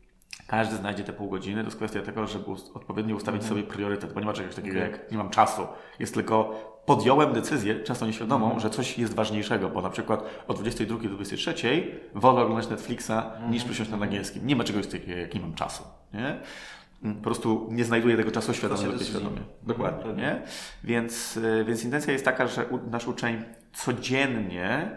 każdy 0.46 0.76
znajdzie 0.76 1.04
te 1.04 1.12
pół 1.12 1.30
godziny. 1.30 1.60
To 1.60 1.66
jest 1.66 1.76
kwestia 1.76 2.02
tego, 2.02 2.26
żeby 2.26 2.44
odpowiednio 2.74 3.16
ustawić 3.16 3.44
sobie 3.44 3.62
priorytet, 3.62 4.12
bo 4.12 4.20
nie 4.20 4.26
ma 4.26 4.32
czegoś 4.32 4.54
takiego 4.54 4.78
jak 4.78 5.10
nie 5.12 5.18
mam 5.18 5.30
czasu. 5.30 5.66
Jest 5.98 6.14
tylko 6.14 6.54
podjąłem 6.86 7.32
decyzję, 7.32 7.80
często 7.80 8.06
nieświadomą, 8.06 8.58
że 8.60 8.70
coś 8.70 8.98
jest 8.98 9.14
ważniejszego, 9.14 9.68
bo 9.68 9.82
na 9.82 9.90
przykład 9.90 10.24
o 10.48 10.54
22 10.54 10.98
do 10.98 11.08
23 11.08 11.54
wolę 12.14 12.42
oglądać 12.42 12.70
Netflixa 12.70 13.12
niż 13.50 13.64
przysiąść 13.64 13.90
na 13.90 13.96
angielskim. 13.96 14.46
Nie 14.46 14.56
ma 14.56 14.64
czegoś 14.64 14.86
takiego 14.86 15.20
jak 15.20 15.34
nie 15.34 15.40
mam 15.40 15.54
czasu. 15.54 15.84
Nie? 16.14 16.40
Po 17.02 17.23
prostu 17.23 17.68
nie 17.71 17.85
znajduję 17.85 18.16
tego 18.16 18.30
czasu 18.30 18.54
świadomie 18.54 18.87
lub. 18.87 19.40
Dokładnie. 19.62 20.12
Nie? 20.12 20.42
Więc, 20.85 21.37
y, 21.37 21.64
więc 21.64 21.85
intencja 21.85 22.12
jest 22.12 22.25
taka, 22.25 22.47
że 22.47 22.64
nasz 22.90 23.09
uczeń 23.09 23.42
codziennie 23.73 24.90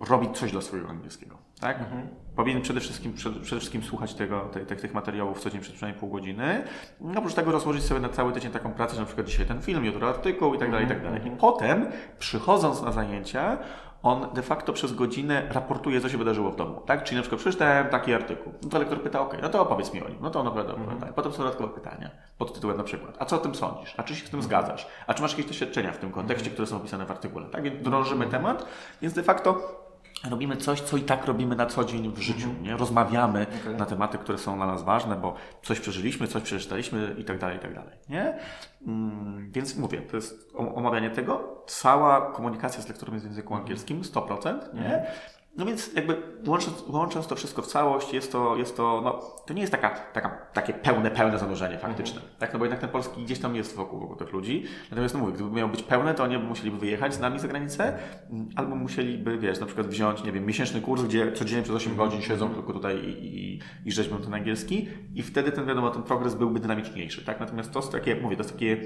robi 0.00 0.32
coś 0.32 0.52
dla 0.52 0.60
swojego 0.60 0.88
angielskiego. 0.88 1.38
Tak? 1.60 1.80
Mhm. 1.80 2.08
Powinien 2.36 2.62
przede 2.62 2.80
wszystkim, 2.80 3.12
przede, 3.12 3.40
przede 3.40 3.60
wszystkim 3.60 3.82
słuchać 3.82 4.14
tego, 4.14 4.40
te, 4.40 4.66
te, 4.66 4.76
tych 4.76 4.94
materiałów 4.94 5.40
co 5.40 5.50
dzień 5.50 5.60
przez 5.60 5.74
przynajmniej 5.74 6.00
pół 6.00 6.10
godziny. 6.10 6.64
Oprócz 7.16 7.34
tego 7.34 7.52
rozłożyć 7.52 7.84
sobie 7.84 8.00
na 8.00 8.08
cały 8.08 8.32
tydzień 8.32 8.52
taką 8.52 8.72
pracę, 8.72 8.94
że 8.94 9.00
na 9.00 9.06
przykład 9.06 9.26
dzisiaj 9.26 9.46
ten 9.46 9.62
film, 9.62 9.84
jutro 9.84 10.08
artykuł 10.08 10.54
i 10.54 10.58
tak 10.58 10.70
dalej, 10.70 10.86
i 10.86 10.88
tak 10.88 11.02
dalej. 11.02 11.20
I 11.26 11.30
potem, 11.30 11.86
przychodząc 12.18 12.82
na 12.82 12.92
zajęcia, 12.92 13.58
on 14.02 14.26
de 14.34 14.42
facto 14.42 14.72
przez 14.72 14.92
godzinę 14.92 15.48
raportuje, 15.50 16.00
co 16.00 16.08
się 16.08 16.18
wydarzyło 16.18 16.50
w 16.50 16.56
domu. 16.56 16.82
Tak? 16.86 17.04
Czyli 17.04 17.16
na 17.16 17.22
przykład 17.22 17.40
przeczytałem 17.40 17.88
taki 17.88 18.14
artykuł. 18.14 18.52
No 18.62 18.68
to 18.68 18.78
lektor 18.78 19.02
pyta, 19.02 19.20
ok, 19.20 19.36
no 19.42 19.48
to 19.48 19.62
opowiedz 19.62 19.94
mi 19.94 20.02
o 20.02 20.08
nim. 20.08 20.18
No 20.20 20.30
to 20.30 20.40
on 20.40 20.46
opowiada, 20.46 20.72
mhm. 20.72 21.00
tak. 21.00 21.14
Potem 21.14 21.32
są 21.32 21.38
dodatkowe 21.38 21.74
pytania 21.74 22.10
pod 22.38 22.54
tytułem 22.54 22.76
na 22.76 22.84
przykład, 22.84 23.16
a 23.18 23.24
co 23.24 23.36
o 23.36 23.38
tym 23.38 23.54
sądzisz? 23.54 23.94
A 23.96 24.02
czy 24.02 24.14
się 24.14 24.26
z 24.26 24.30
tym 24.30 24.40
mhm. 24.40 24.42
zgadzasz? 24.42 24.86
A 25.06 25.14
czy 25.14 25.22
masz 25.22 25.30
jakieś 25.30 25.46
doświadczenia 25.46 25.92
w 25.92 25.98
tym 25.98 26.12
kontekście, 26.12 26.50
które 26.50 26.66
są 26.66 26.76
opisane 26.76 27.06
w 27.06 27.10
artykule? 27.10 27.46
Tak? 27.46 27.62
Więc 27.62 27.82
drążymy 27.82 28.24
mhm. 28.24 28.42
temat, 28.42 28.66
więc 29.02 29.14
de 29.14 29.22
facto 29.22 29.82
robimy 30.30 30.56
coś, 30.56 30.80
co 30.80 30.96
i 30.96 31.02
tak 31.02 31.26
robimy 31.26 31.56
na 31.56 31.66
co 31.66 31.84
dzień 31.84 32.12
w 32.12 32.18
życiu. 32.18 32.48
Mhm. 32.48 32.62
Nie? 32.62 32.76
Rozmawiamy 32.76 33.46
okay. 33.62 33.76
na 33.76 33.86
tematy, 33.86 34.18
które 34.18 34.38
są 34.38 34.56
dla 34.56 34.66
nas 34.66 34.82
ważne, 34.82 35.16
bo 35.16 35.34
coś 35.62 35.80
przeżyliśmy, 35.80 36.28
coś 36.28 36.42
przeczytaliśmy 36.42 37.14
i 37.18 37.24
tak 37.24 37.38
dalej, 37.38 37.56
i 37.56 37.60
tak 37.60 37.74
dalej. 37.74 37.98
Nie? 38.08 38.38
Mm, 38.86 39.50
więc 39.52 39.76
mówię, 39.76 40.02
to 40.02 40.16
jest 40.16 40.52
omawianie 40.54 41.10
tego. 41.10 41.62
Cała 41.66 42.32
komunikacja 42.32 42.82
z 42.82 42.88
lektorem 42.88 43.14
jest 43.14 43.26
w 43.26 43.28
języku 43.28 43.54
angielskim, 43.54 44.02
100%. 44.02 44.74
Nie? 44.74 45.06
No 45.56 45.66
więc 45.66 45.94
jakby 45.94 46.22
łącząc, 46.46 46.84
łącząc 46.88 47.26
to 47.26 47.36
wszystko 47.36 47.62
w 47.62 47.66
całość, 47.66 48.12
jest 48.12 48.32
to, 48.32 48.56
jest 48.56 48.76
to, 48.76 49.00
no, 49.04 49.20
to 49.46 49.54
nie 49.54 49.60
jest 49.60 49.72
taka, 49.72 49.90
taka, 49.90 50.28
takie 50.52 50.72
pełne, 50.72 51.10
pełne 51.10 51.38
zanurzenie 51.38 51.78
faktyczne. 51.78 52.20
Mhm. 52.20 52.38
Tak, 52.38 52.52
no 52.52 52.58
bo 52.58 52.64
jednak 52.64 52.80
ten 52.80 52.90
polski 52.90 53.24
gdzieś 53.24 53.38
tam 53.38 53.56
jest 53.56 53.76
wokół, 53.76 54.00
wokół 54.00 54.16
tych 54.16 54.32
ludzi. 54.32 54.64
Natomiast 54.90 55.14
no 55.14 55.20
mówię, 55.20 55.32
gdyby 55.32 55.50
miał 55.50 55.68
być 55.68 55.82
pełne, 55.82 56.14
to 56.14 56.22
oni 56.24 56.38
musieliby 56.38 56.78
wyjechać 56.78 57.14
z 57.14 57.20
nami 57.20 57.38
za 57.38 57.48
granicę, 57.48 57.98
mm, 58.30 58.48
albo 58.56 58.76
musieliby, 58.76 59.38
wiesz, 59.38 59.60
na 59.60 59.66
przykład 59.66 59.86
wziąć, 59.86 60.24
nie 60.24 60.32
wiem, 60.32 60.46
miesięczny 60.46 60.80
kurs, 60.80 61.02
gdzie 61.02 61.32
codziennie 61.32 61.62
przez 61.62 61.76
8 61.76 61.96
godzin 61.96 62.22
siedzą 62.22 62.46
mhm. 62.46 62.54
tylko 62.54 62.72
tutaj 62.72 62.96
i, 62.96 63.36
i, 63.36 63.60
i 63.84 63.92
rzeźbią 63.92 64.18
ten 64.18 64.34
angielski 64.34 64.88
i 65.14 65.22
wtedy 65.22 65.52
ten, 65.52 65.66
wiadomo, 65.66 65.90
ten 65.90 66.02
progres 66.02 66.34
byłby 66.34 66.60
dynamiczniejszy, 66.60 67.24
tak? 67.24 67.40
Natomiast 67.40 67.72
to 67.72 67.78
jest 67.78 67.92
takie, 67.92 68.10
jak 68.10 68.22
mówię, 68.22 68.36
to 68.36 68.42
jest 68.42 68.52
takie 68.52 68.76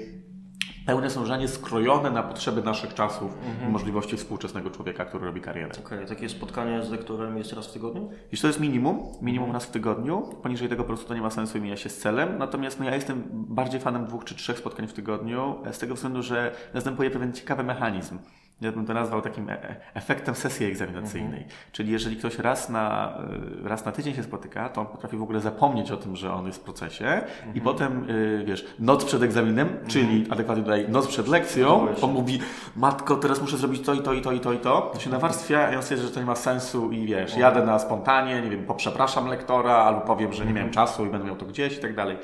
pełne 0.87 1.09
sążenie 1.09 1.47
skrojone 1.47 2.11
na 2.11 2.23
potrzeby 2.23 2.61
naszych 2.61 2.93
czasów 2.93 3.33
mhm. 3.45 3.69
i 3.69 3.71
możliwości 3.71 4.17
współczesnego 4.17 4.69
człowieka, 4.69 5.05
który 5.05 5.25
robi 5.25 5.41
karierę. 5.41 5.71
Okej, 5.71 5.97
okay. 5.97 6.05
takie 6.05 6.29
spotkanie 6.29 6.83
z 6.83 6.89
lektorem 6.89 7.37
jest 7.37 7.53
raz 7.53 7.67
w 7.67 7.73
tygodniu? 7.73 8.09
Jeśli 8.31 8.41
to 8.41 8.47
jest 8.47 8.59
minimum, 8.59 8.99
minimum 9.21 9.51
raz 9.51 9.65
w 9.65 9.71
tygodniu. 9.71 10.29
Poniżej 10.43 10.69
tego 10.69 10.83
po 10.83 10.87
prostu 10.87 11.07
to 11.07 11.15
nie 11.15 11.21
ma 11.21 11.29
sensu 11.29 11.57
i 11.57 11.61
mija 11.61 11.77
się 11.77 11.89
z 11.89 11.97
celem. 11.97 12.37
Natomiast 12.37 12.79
no, 12.79 12.85
ja 12.85 12.95
jestem 12.95 13.23
bardziej 13.31 13.79
fanem 13.79 14.05
dwóch 14.05 14.23
czy 14.23 14.35
trzech 14.35 14.57
spotkań 14.57 14.87
w 14.87 14.93
tygodniu, 14.93 15.55
z 15.71 15.79
tego 15.79 15.95
względu, 15.95 16.23
że 16.23 16.55
następuje 16.73 17.11
pewien 17.11 17.33
ciekawy 17.33 17.63
mechanizm 17.63 18.17
ja 18.61 18.71
bym 18.71 18.85
to 18.85 18.93
nazwał 18.93 19.21
takim 19.21 19.49
e, 19.49 19.63
e, 19.63 19.75
efektem 19.93 20.35
sesji 20.35 20.65
egzaminacyjnej. 20.65 21.43
Mhm. 21.43 21.51
Czyli 21.71 21.91
jeżeli 21.91 22.15
ktoś 22.15 22.39
raz 22.39 22.69
na, 22.69 23.17
e, 23.63 23.69
raz 23.69 23.85
na 23.85 23.91
tydzień 23.91 24.13
się 24.13 24.23
spotyka, 24.23 24.69
to 24.69 24.81
on 24.81 24.87
potrafi 24.87 25.17
w 25.17 25.23
ogóle 25.23 25.39
zapomnieć 25.39 25.91
o 25.91 25.97
tym, 25.97 26.15
że 26.15 26.33
on 26.33 26.45
jest 26.45 26.59
w 26.59 26.63
procesie 26.63 27.05
mhm. 27.05 27.55
i 27.55 27.61
potem, 27.61 28.07
wiesz, 28.45 28.65
noc 28.79 29.05
przed 29.05 29.23
egzaminem, 29.23 29.67
mhm. 29.67 29.87
czyli 29.87 30.25
adekwatnie 30.29 30.63
tutaj 30.63 30.89
noc 30.89 31.07
przed 31.07 31.27
lekcją, 31.27 31.87
no 32.01 32.07
on 32.07 32.13
mówi, 32.13 32.39
matko, 32.75 33.15
teraz 33.15 33.41
muszę 33.41 33.57
zrobić 33.57 33.85
to 33.85 33.93
i 33.93 34.01
to 34.01 34.13
i 34.13 34.21
to 34.21 34.31
i 34.31 34.39
to 34.39 34.53
i 34.53 34.57
to. 34.57 34.91
To 34.93 34.99
się 34.99 35.09
nawarstwia 35.09 35.71
i 35.71 35.75
on 35.75 35.83
stwierdza, 35.83 36.07
że 36.07 36.11
to 36.11 36.19
nie 36.19 36.25
ma 36.25 36.35
sensu 36.35 36.91
i 36.91 37.05
wiesz, 37.05 37.37
jadę 37.37 37.65
na 37.65 37.79
spontanie, 37.79 38.41
nie 38.41 38.49
wiem, 38.49 38.65
poprzepraszam 38.65 39.27
lektora 39.27 39.75
albo 39.75 40.01
powiem, 40.01 40.33
że 40.33 40.45
nie 40.45 40.53
miałem 40.53 40.71
czasu 40.71 41.05
i 41.05 41.09
będę 41.09 41.27
miał 41.27 41.35
to 41.35 41.45
gdzieś 41.45 41.77
i 41.77 41.79
tak 41.79 41.95
dalej. 41.95 42.17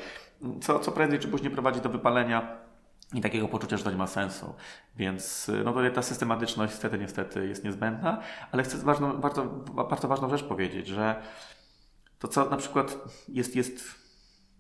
Co, 0.62 0.80
co 0.80 0.92
prędzej 0.92 1.20
czy 1.20 1.28
później 1.28 1.52
prowadzi 1.52 1.82
do 1.82 1.90
wypalenia 1.90 2.64
i 3.14 3.22
takiego 3.22 3.48
poczucia, 3.48 3.78
że 3.78 3.84
to 3.84 3.92
nie 3.92 3.98
ma 3.98 4.08
sensu. 4.08 4.54
Więc 4.96 5.52
no 5.64 5.74
to 5.74 5.80
ta 5.94 6.02
systematyczność 6.02 6.74
niestety, 6.74 6.98
niestety 6.98 7.48
jest 7.48 7.64
niezbędna, 7.64 8.22
ale 8.52 8.64
chcę 8.64 8.78
ważną, 8.78 9.18
bardzo, 9.18 9.46
bardzo 9.90 10.08
ważną 10.08 10.30
rzecz 10.30 10.44
powiedzieć, 10.44 10.88
że 10.88 11.16
to 12.20 12.28
co 12.28 12.50
na 12.50 12.58
przykład 12.58 12.98
jest, 13.28 13.56
jest 13.56 14.04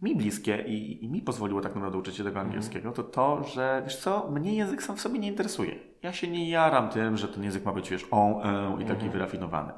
mi 0.01 0.15
bliskie 0.15 0.63
i, 0.67 1.05
i 1.05 1.09
mi 1.09 1.21
pozwoliło 1.21 1.61
tak 1.61 1.75
naprawdę 1.75 1.97
uczyć 1.97 2.15
się 2.15 2.23
tego 2.23 2.39
mhm. 2.39 2.47
angielskiego, 2.47 2.91
to 2.91 3.03
to, 3.03 3.43
że 3.43 3.81
wiesz 3.85 3.97
co, 3.97 4.31
mnie 4.31 4.55
język 4.55 4.83
sam 4.83 4.95
w 4.95 5.01
sobie 5.01 5.19
nie 5.19 5.27
interesuje. 5.27 5.75
Ja 6.03 6.13
się 6.13 6.27
nie 6.27 6.49
jaram 6.49 6.89
tym, 6.89 7.17
że 7.17 7.27
ten 7.27 7.43
język 7.43 7.65
ma 7.65 7.73
być 7.73 7.89
wiesz 7.89 8.05
on, 8.11 8.31
e, 8.31 8.73
i 8.73 8.85
taki 8.85 8.91
mhm. 8.91 9.11
wyrafinowany. 9.11 9.73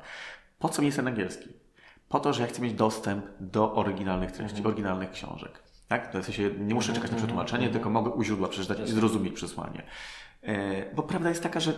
Po 0.59 0.69
co 0.69 0.81
mi 0.81 0.85
jest 0.85 0.97
ten 0.97 1.07
angielski? 1.07 1.49
Po 2.09 2.19
to, 2.19 2.33
że 2.33 2.41
ja 2.41 2.47
chcę 2.47 2.61
mieć 2.61 2.73
dostęp 2.73 3.25
do 3.39 3.75
oryginalnych 3.75 4.31
treści, 4.31 4.57
mhm. 4.57 4.67
oryginalnych 4.67 5.11
książek. 5.11 5.64
Tak? 5.87 6.09
W 6.09 6.25
sensie 6.25 6.49
nie 6.59 6.75
muszę 6.75 6.93
czekać 6.93 7.11
na 7.11 7.17
przetłumaczenie, 7.17 7.69
tylko 7.69 7.89
mogę 7.89 8.09
u 8.09 8.23
źródła 8.23 8.47
przeczytać 8.47 8.89
i 8.89 8.93
zrozumieć 8.93 9.33
przesłanie. 9.33 9.83
E, 10.41 10.95
bo 10.95 11.03
prawda 11.03 11.29
jest 11.29 11.43
taka, 11.43 11.59
że 11.59 11.73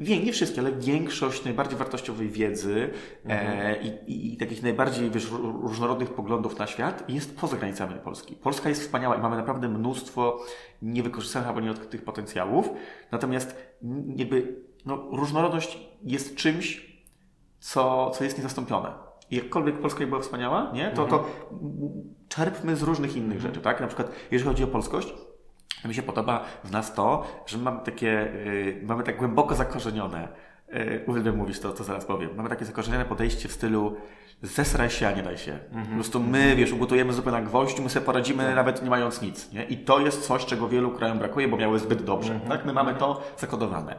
nie 0.00 0.32
wszystkie, 0.32 0.60
ale 0.60 0.72
większość 0.72 1.44
najbardziej 1.44 1.78
wartościowej 1.78 2.28
wiedzy 2.28 2.90
e, 3.28 3.82
i, 3.82 4.32
i, 4.34 4.36
takich 4.36 4.62
najbardziej 4.62 5.10
wiesz, 5.10 5.30
różnorodnych 5.62 6.14
poglądów 6.14 6.58
na 6.58 6.66
świat 6.66 7.10
jest 7.10 7.36
poza 7.36 7.56
granicami 7.56 7.94
Polski. 8.04 8.34
Polska 8.34 8.68
jest 8.68 8.82
wspaniała 8.82 9.16
i 9.16 9.20
mamy 9.20 9.36
naprawdę 9.36 9.68
mnóstwo 9.68 10.40
niewykorzystanych 10.82 11.48
albo 11.48 11.60
nieodkrytych 11.60 12.04
potencjałów. 12.04 12.68
Natomiast 13.12 13.56
jakby 14.16 14.56
no, 14.86 15.08
różnorodność 15.12 15.78
jest 16.04 16.36
czymś, 16.36 16.92
co, 17.60 18.10
co 18.10 18.24
jest 18.24 18.36
niezastąpione 18.38 18.92
jakkolwiek 19.32 19.80
Polska 19.80 20.06
była 20.06 20.20
wspaniała, 20.20 20.72
nie? 20.74 20.90
To, 20.90 21.06
to 21.06 21.16
mhm. 21.16 22.14
Czerpmy 22.34 22.76
z 22.76 22.82
różnych 22.82 23.16
innych 23.16 23.40
rzeczy, 23.40 23.60
tak? 23.60 23.80
Na 23.80 23.86
przykład, 23.86 24.12
jeżeli 24.30 24.50
chodzi 24.50 24.64
o 24.64 24.66
polskość, 24.66 25.14
mi 25.84 25.94
się 25.94 26.02
podoba 26.02 26.44
w 26.64 26.70
nas 26.70 26.94
to, 26.94 27.26
że 27.46 27.58
mamy 27.58 27.80
takie, 27.84 28.32
yy, 28.44 28.80
mamy 28.86 29.02
tak 29.02 29.16
głęboko 29.16 29.54
zakorzenione, 29.54 30.28
yy, 30.68 31.04
uwielbiam 31.06 31.36
mówić 31.36 31.60
to, 31.60 31.72
co 31.72 31.84
zaraz 31.84 32.04
powiem, 32.04 32.30
mamy 32.36 32.48
takie 32.48 32.64
zakorzenione 32.64 33.04
podejście 33.04 33.48
w 33.48 33.52
stylu 33.52 33.96
zesraj 34.42 34.90
się, 34.90 35.08
a 35.08 35.12
nie 35.12 35.22
daj 35.22 35.38
się. 35.38 35.52
Mhm. 35.52 35.86
Po 35.86 35.94
prostu 35.94 36.20
my, 36.20 36.56
wiesz, 36.56 36.72
ugotujemy 36.72 37.12
zupę 37.12 37.30
na 37.30 37.42
gwoździu, 37.42 37.82
my 37.82 37.90
sobie 37.90 38.06
poradzimy 38.06 38.44
tak. 38.44 38.54
nawet 38.54 38.82
nie 38.82 38.90
mając 38.90 39.22
nic, 39.22 39.52
nie? 39.52 39.64
I 39.64 39.76
to 39.76 40.00
jest 40.00 40.26
coś, 40.26 40.46
czego 40.46 40.68
wielu 40.68 40.90
krajom 40.90 41.18
brakuje, 41.18 41.48
bo 41.48 41.56
miały 41.56 41.78
zbyt 41.78 42.02
dobrze, 42.02 42.32
mhm. 42.32 42.50
tak? 42.50 42.66
My 42.66 42.72
mamy 42.72 42.94
to 42.94 43.22
zakodowane. 43.38 43.98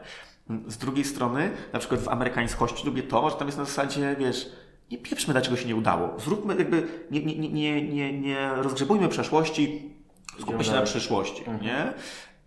Z 0.67 0.77
drugiej 0.77 1.05
strony, 1.05 1.51
na 1.73 1.79
przykład 1.79 2.01
w 2.01 2.09
amerykańskości 2.09 2.85
lubię 2.85 3.03
to, 3.03 3.29
że 3.29 3.35
tam 3.35 3.47
jest 3.47 3.57
na 3.57 3.65
zasadzie, 3.65 4.15
wiesz, 4.19 4.49
nie 4.93 4.99
pieprzmy, 4.99 5.33
dlaczego 5.33 5.57
się 5.57 5.67
nie 5.67 5.75
udało. 5.75 6.19
Zróbmy 6.19 6.55
jakby, 6.55 6.87
nie, 7.11 7.25
nie, 7.25 7.49
nie, 7.49 7.81
nie, 7.81 8.19
nie 8.19 8.49
rozgrzebujmy 8.55 9.09
przeszłości, 9.09 9.91
skupmy 10.39 10.63
się 10.63 10.71
na 10.71 10.81
przyszłości, 10.81 11.39
mhm. 11.39 11.61
nie? 11.61 11.93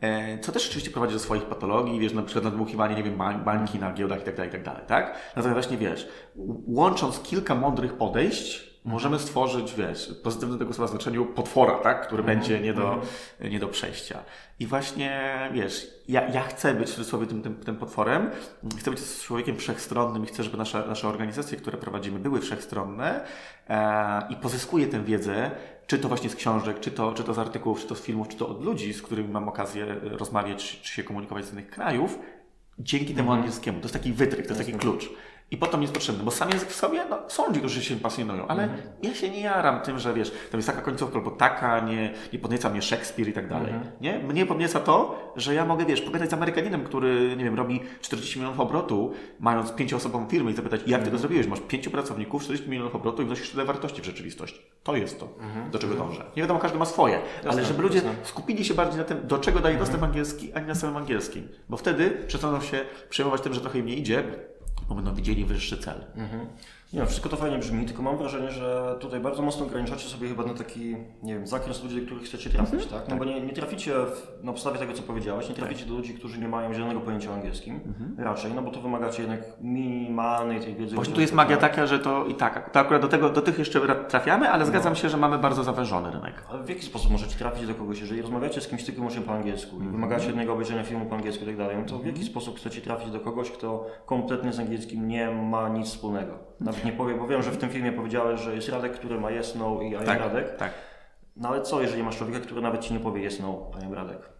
E, 0.01 0.39
co 0.39 0.53
też 0.53 0.67
oczywiście 0.67 0.91
prowadzi 0.91 1.13
do 1.13 1.19
swoich 1.19 1.43
patologii, 1.43 2.01
wiesz, 2.01 2.13
na 2.13 2.23
przykład 2.23 2.45
nadmuchiwanie, 2.45 2.95
nie 2.95 3.03
wiem, 3.03 3.19
bańki 3.45 3.79
na 3.79 3.93
giełdach 3.93 4.23
i 4.23 4.25
tak 4.25 4.37
dalej, 4.37 4.49
i 4.49 4.53
tak 4.53 4.63
dalej, 4.63 4.83
tak? 4.87 5.19
Natomiast 5.37 5.69
właśnie, 5.69 5.77
wiesz, 5.89 6.09
łącząc 6.67 7.21
kilka 7.21 7.55
mądrych 7.55 7.95
podejść, 7.95 8.66
możemy 8.87 9.19
stworzyć, 9.19 9.75
wiesz, 9.75 10.15
pozytywne 10.23 10.59
tego 10.59 10.73
słowa 10.73 10.91
znaczeniu 10.91 11.27
potwora, 11.27 11.75
tak? 11.75 12.07
który 12.07 12.23
mm 12.23 12.37
będzie 12.37 12.61
nie 12.61 12.75
do, 12.75 12.93
mm 12.93 13.53
nie 13.53 13.59
do 13.59 13.69
przejścia. 13.69 14.19
I 14.59 14.67
właśnie, 14.67 15.39
wiesz, 15.53 15.87
ja, 16.09 16.29
ja 16.29 16.43
chcę 16.43 16.75
być 16.75 16.91
w 16.91 16.95
cudzysłowie 16.95 17.27
tym, 17.27 17.43
tym, 17.43 17.55
tym 17.55 17.77
potworem, 17.77 18.31
chcę 18.79 18.91
być 18.91 19.01
człowiekiem 19.23 19.57
wszechstronnym 19.57 20.25
i 20.25 20.27
chcę, 20.27 20.43
żeby 20.43 20.57
nasze, 20.57 20.85
nasze 20.89 21.09
organizacje, 21.09 21.59
które 21.59 21.79
prowadzimy, 21.79 22.19
były 22.19 22.41
wszechstronne 22.41 23.25
e, 23.69 24.29
i 24.31 24.37
pozyskuję 24.37 24.87
tę 24.87 25.05
wiedzę, 25.05 25.51
czy 25.87 25.99
to 25.99 26.09
właśnie 26.09 26.31
z 26.31 26.37
książek, 26.37 26.81
czy 26.81 26.91
to, 26.91 27.13
czy 27.13 27.25
to 27.25 27.35
z 27.35 27.39
artykułów, 27.39 27.81
czy 27.81 27.87
to 27.87 27.95
z 27.95 28.01
filmów, 28.01 28.29
czy 28.29 28.37
to 28.37 28.49
od 28.49 28.65
ludzi, 28.65 28.95
z 28.95 29.03
którymi 29.03 29.29
mam 29.29 29.49
okazję 29.49 29.87
rozmawiać, 30.03 30.81
czy 30.83 30.93
się 30.93 31.03
komunikować 31.03 31.45
z 31.45 31.53
innych 31.53 31.71
krajów, 31.71 32.19
dzięki 32.79 33.15
temu 33.15 33.29
mm 33.31 33.39
angielskiemu. 33.39 33.79
To 33.79 33.85
jest 33.85 33.95
taki 33.95 34.13
wytryk, 34.13 34.47
to 34.47 34.55
jest 34.55 34.67
taki 34.67 34.79
klucz. 34.79 35.11
I 35.51 35.57
potem 35.57 35.83
jest 35.83 35.95
potrzebny, 35.95 36.25
bo 36.25 36.31
sam 36.31 36.51
język 36.51 36.69
w 36.69 36.75
sobie, 36.75 37.05
no, 37.11 37.19
są 37.29 37.47
ludzie, 37.47 37.61
którzy 37.61 37.85
się 37.85 37.97
pasjonują, 37.97 38.47
ale 38.47 38.63
-hmm. 38.63 38.71
ja 39.03 39.15
się 39.15 39.31
nie 39.31 39.41
jaram 39.41 39.81
tym, 39.81 39.99
że 39.99 40.15
wiesz, 40.15 40.31
tam 40.31 40.59
jest 40.59 40.69
taka 40.69 40.83
końcówka 40.83 41.19
albo 41.19 41.31
taka, 41.31 41.81
nie, 41.81 42.15
nie 42.33 42.39
podnieca 42.39 42.71
mnie 42.71 42.83
Szekspir 42.83 43.29
i 43.29 43.33
tak 43.33 43.49
dalej. 43.49 43.73
-hmm. 43.73 44.01
Nie? 44.01 44.19
Mnie 44.19 44.47
podnieca 44.47 44.81
to, 44.81 45.19
że 45.37 45.55
ja 45.55 45.65
mogę, 45.65 45.85
wiesz, 45.85 46.01
pogadać 46.01 46.31
z 46.31 46.33
Amerykaninem, 46.33 46.85
który, 46.85 47.35
nie 47.37 47.45
wiem, 47.45 47.55
robi 47.55 47.81
40 48.01 48.39
milionów 48.39 48.61
obrotu, 48.61 49.13
mając 49.41 49.73
pięcioosobową 49.73 50.29
firmę 50.29 50.51
i 50.51 50.55
zapytać, 50.55 50.81
jak 50.81 50.89
-hmm. 50.89 51.05
ty 51.05 51.11
to 51.11 51.17
mhm. 51.17 51.19
zrobiłeś? 51.19 51.47
Masz 51.47 51.61
pięciu 51.61 51.91
pracowników, 51.91 52.43
40 52.43 52.71
milionów 52.71 52.95
obrotu 52.95 53.23
i 53.23 53.25
wnosisz 53.25 53.51
tyle 53.51 53.65
wartości 53.65 54.03
w 54.03 54.05
rzeczywistości. 54.05 54.61
To 54.83 54.97
jest 54.97 55.21
to, 55.21 55.29
mhm. 55.41 55.71
do 55.71 55.79
czego 55.79 55.93
mhm. 55.93 56.11
dążę. 56.11 56.25
Nie 56.37 56.43
wiadomo, 56.43 56.61
każdy 56.61 56.79
ma 56.79 56.85
swoje, 56.85 57.15
jasne, 57.15 57.51
ale 57.51 57.65
żeby 57.65 57.83
ludzie 57.83 57.97
jasne. 57.97 58.15
skupili 58.23 58.65
się 58.65 58.75
bardziej 58.75 58.99
na 58.99 59.05
tym, 59.05 59.27
do 59.27 59.39
czego 59.39 59.61
daje 59.61 59.79
dostęp 59.79 60.03
angielski, 60.03 60.53
a 60.53 60.61
nie 60.61 60.67
na 60.67 60.75
samym 60.75 60.97
angielskim. 60.97 61.49
Bo 61.69 61.77
wtedy 61.77 62.11
przestaną 62.27 62.61
się 62.61 62.85
przejmować 63.11 63.41
tym, 63.41 63.55
że 63.55 63.61
trochę 63.61 63.79
im 63.79 63.87
nie 63.87 63.97
idzie, 63.97 64.25
bo 64.89 64.95
będą 64.95 65.15
widzieli 65.15 65.45
wyższy 65.45 65.79
cel. 65.79 66.05
Mhm. 66.17 66.47
Nie, 66.97 67.07
wszystko 67.07 67.29
to 67.29 67.37
fajnie 67.37 67.59
brzmi, 67.59 67.87
tylko 67.87 68.03
mam 68.03 68.17
wrażenie, 68.19 68.51
że 68.51 68.97
tutaj 69.01 69.21
bardzo 69.21 69.43
mocno 69.43 69.67
ograniczacie 69.67 70.09
sobie 70.09 70.29
chyba 70.29 70.45
na 70.45 70.55
taki, 70.55 70.97
nie 71.23 71.35
wiem, 71.35 71.47
zakres 71.47 71.83
ludzi, 71.83 72.01
do 72.01 72.07
których 72.07 72.23
chcecie 72.25 72.51
trafić, 72.51 72.75
Mhm. 72.85 72.91
tak? 72.91 73.09
No 73.09 73.17
bo 73.17 73.25
nie, 73.25 73.41
nie 73.41 73.53
traficie 73.53 73.93
w, 73.95 74.45
na 74.45 74.53
podstawie 74.53 74.79
tego, 74.79 74.93
co 74.93 75.03
powiedziałeś, 75.03 75.49
nie 75.49 75.55
traficie 75.55 75.81
Tak. 75.81 75.89
do 75.89 75.95
ludzi, 75.95 76.15
którzy 76.15 76.41
nie 76.41 76.49
mają 76.49 76.75
zielonego 76.75 77.01
pojęcia 77.01 77.31
o 77.31 77.35
angielskim, 77.35 77.81
Mhm. 77.87 78.15
raczej, 78.27 78.53
no 78.55 78.63
bo 78.63 78.71
to 78.71 78.81
wymagacie 78.81 79.23
jednak 79.23 79.41
minimalnej 79.61 80.61
tej 80.61 80.75
wiedzy. 80.75 80.95
Właśnie 80.95 81.15
tu 81.15 81.21
jest 81.21 81.33
magia 81.35 81.57
tak? 81.57 81.71
taka, 81.71 81.87
że 81.87 81.99
to 81.99 82.25
i 82.25 82.35
tak, 82.35 82.71
to 82.71 82.81
akurat 82.81 83.03
do, 83.03 83.09
tego, 83.09 83.31
do 83.31 83.43
tych 83.43 83.59
jeszcze 83.59 83.81
ra- 83.87 83.95
trafiamy, 83.95 84.49
ale 84.51 84.67
zgadzam 84.67 84.97
się, 84.97 85.09
że 85.09 85.17
mamy 85.17 85.39
bardzo 85.39 85.65
zawężony 85.65 86.11
rynek. 86.11 86.35
Ale 86.51 86.63
w 86.65 86.69
jaki 86.69 86.83
sposób 86.83 87.11
możecie 87.13 87.39
trafić 87.39 87.67
do 87.67 87.75
kogoś, 87.75 88.01
jeżeli 88.01 88.23
rozmawiacie 88.23 88.61
z 88.61 88.69
kimś 88.69 88.85
tylko 88.85 88.97
wyłącznie 88.99 89.23
po 89.23 89.33
angielsku 89.33 89.71
Mhm. 89.77 89.91
i 89.91 89.93
wymagacie 89.97 90.27
jednego 90.27 90.53
obejrzenia 90.53 90.85
filmu 90.85 91.07
po 91.07 91.15
angielsku 91.17 91.45
i 91.45 91.47
tak 91.47 91.57
dalej, 91.57 91.77
no 91.77 91.85
to 91.85 91.99
w 91.99 92.07
jaki 92.07 92.25
sposób 92.25 92.57
chcecie 92.59 92.81
trafić 92.81 93.11
do 93.11 93.21
kogoś, 93.21 93.51
kto 93.51 93.87
kompletnie 94.07 94.53
z 94.53 94.59
angielskim 94.61 95.09
nie 95.09 95.31
ma 95.31 95.69
nic 95.69 95.87
wspólnego? 95.87 96.39
Nawet 96.61 96.85
nie 96.87 96.93
powie, 96.93 97.15
bo 97.15 97.27
wiem, 97.27 97.43
że 97.43 97.51
w 97.51 97.57
tym 97.57 97.71
filmie 97.71 97.93
powiedziałeś, 97.93 98.41
że 98.41 98.55
jest 98.55 98.69
Radek, 98.69 98.93
który 98.93 99.21
ma 99.21 99.31
yes, 99.31 99.55
no 99.55 99.83
i 99.83 99.93
Tak, 100.07 100.21
Radek. 100.21 100.57
tak. 100.57 100.73
No 101.37 101.49
ale 101.49 101.63
co, 101.63 101.83
jeżeli 101.83 102.03
masz 102.03 102.17
człowieka, 102.17 102.41
który 102.41 102.61
nawet 102.61 102.81
ci 102.81 102.93
nie 102.95 103.01
powie 103.01 103.27
yes, 103.27 103.41
no, 103.41 103.71
am 103.85 103.93
Radek? 103.95 104.37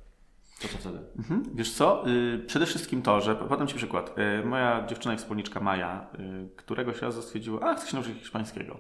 To 0.63 0.69
co 0.69 0.79
wtedy? 0.79 0.99
Mhm. 1.19 1.43
Wiesz 1.55 1.73
co? 1.73 2.09
Y, 2.09 2.39
przede 2.47 2.67
wszystkim 2.67 3.03
to, 3.03 3.21
że 3.21 3.35
podam 3.37 3.67
Ci 3.67 3.75
przykład. 3.75 4.15
Y, 4.43 4.47
moja 4.47 4.87
dziewczyna 4.87 5.15
i 5.15 5.17
wspólniczka 5.17 5.61
Maja, 5.61 6.07
y, 6.19 6.49
któregoś 6.57 7.03
razu 7.03 7.23
stwierdziła, 7.23 7.61
a 7.61 7.75
chcę 7.75 7.89
się 7.89 7.97
nauczyć 7.97 8.19
hiszpańskiego. 8.19 8.77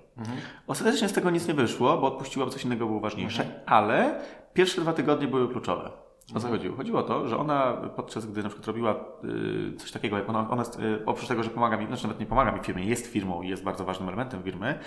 Ostatecznie 0.67 1.09
z 1.09 1.13
tego 1.13 1.31
nic 1.31 1.49
nie 1.49 1.55
wyszło, 1.55 1.99
bo 1.99 2.07
odpuściła, 2.07 2.47
bo 2.47 2.53
coś 2.53 2.65
innego 2.65 2.87
było 2.87 3.01
ważniejsze, 3.01 3.45
ale 3.67 4.21
pierwsze 4.55 4.81
dwa 4.81 4.93
tygodnie 4.93 5.29
były 5.29 5.49
kluczowe. 5.49 5.91
O 6.35 6.41
co 6.41 6.49
chodziło? 6.49 6.77
Chodziło 6.77 7.01
o 7.01 7.03
to, 7.03 7.29
że 7.29 7.39
ona 7.39 7.73
podczas 7.73 8.27
gdy 8.27 8.43
na 8.43 8.49
przykład 8.49 8.67
robiła 8.67 8.95
y, 9.25 9.77
coś 9.77 9.93
takiego, 9.93 10.19
jak 10.19 10.29
ona, 10.29 10.51
ona 10.51 10.63
y, 10.63 11.05
oprócz 11.07 11.29
tego, 11.29 11.43
że 11.43 11.51
pomaga 11.51 11.77
mi, 11.77 11.87
znaczy 11.87 12.03
nawet 12.03 12.21
nie 12.21 12.27
pomaga 12.27 12.53
mi 12.53 12.61
w 12.61 12.67
firmie, 12.67 12.85
jest 12.85 13.07
firmą 13.07 13.43
i 13.43 13.49
jest 13.49 13.65
bardzo 13.65 13.85
ważnym 13.85 14.09
elementem 14.09 14.43
firmy, 14.43 14.79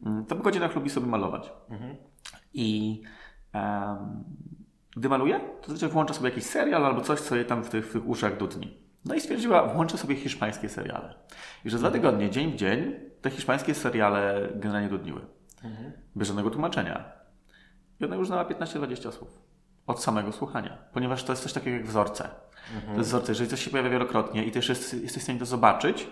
y, 0.00 0.06
to 0.28 0.36
po 0.36 0.42
godzinach 0.42 0.74
lubi 0.74 0.90
sobie 0.90 1.06
malować. 1.06 1.52
I 2.54 3.00
em, 3.52 4.24
gdy 4.96 5.08
maluje, 5.08 5.40
to 5.40 5.66
zazwyczaj 5.68 5.88
włącza 5.88 6.14
sobie 6.14 6.28
jakiś 6.28 6.44
serial 6.44 6.86
albo 6.86 7.00
coś, 7.00 7.20
co 7.20 7.36
jej 7.36 7.44
tam 7.44 7.64
w 7.64 7.68
tych, 7.68 7.88
w 7.88 7.92
tych 7.92 8.08
uszach 8.08 8.36
dudni. 8.36 8.78
No 9.04 9.14
i 9.14 9.20
stwierdziła, 9.20 9.66
włączę 9.66 9.98
sobie 9.98 10.16
hiszpańskie 10.16 10.68
seriale. 10.68 11.14
I 11.64 11.70
że 11.70 11.78
za 11.78 11.88
dwa 11.88 11.90
tygodnie, 11.90 12.30
dzień 12.30 12.52
w 12.52 12.56
dzień, 12.56 12.92
te 13.20 13.30
hiszpańskie 13.30 13.74
seriale 13.74 14.48
generalnie 14.54 14.88
dudniły. 14.88 15.20
Bez 16.14 16.28
żadnego 16.28 16.50
tłumaczenia. 16.50 17.04
I 18.00 18.04
ona 18.04 18.16
już 18.16 18.26
znała 18.26 18.44
15-20 18.44 19.12
słów. 19.12 19.43
Od 19.86 20.02
samego 20.02 20.32
słuchania. 20.32 20.78
Ponieważ 20.92 21.24
to 21.24 21.32
jest 21.32 21.42
coś 21.42 21.52
takiego 21.52 21.76
jak 21.76 21.86
wzorce. 21.86 22.28
To 22.86 22.98
jest 22.98 23.08
wzorce. 23.08 23.32
Jeżeli 23.32 23.50
coś 23.50 23.64
się 23.64 23.70
pojawia 23.70 23.90
wielokrotnie 23.90 24.44
i 24.44 24.50
też 24.50 24.68
jest, 24.68 24.94
jesteś 25.02 25.22
w 25.22 25.24
stanie 25.24 25.38
to 25.38 25.46
zobaczyć, 25.46 26.06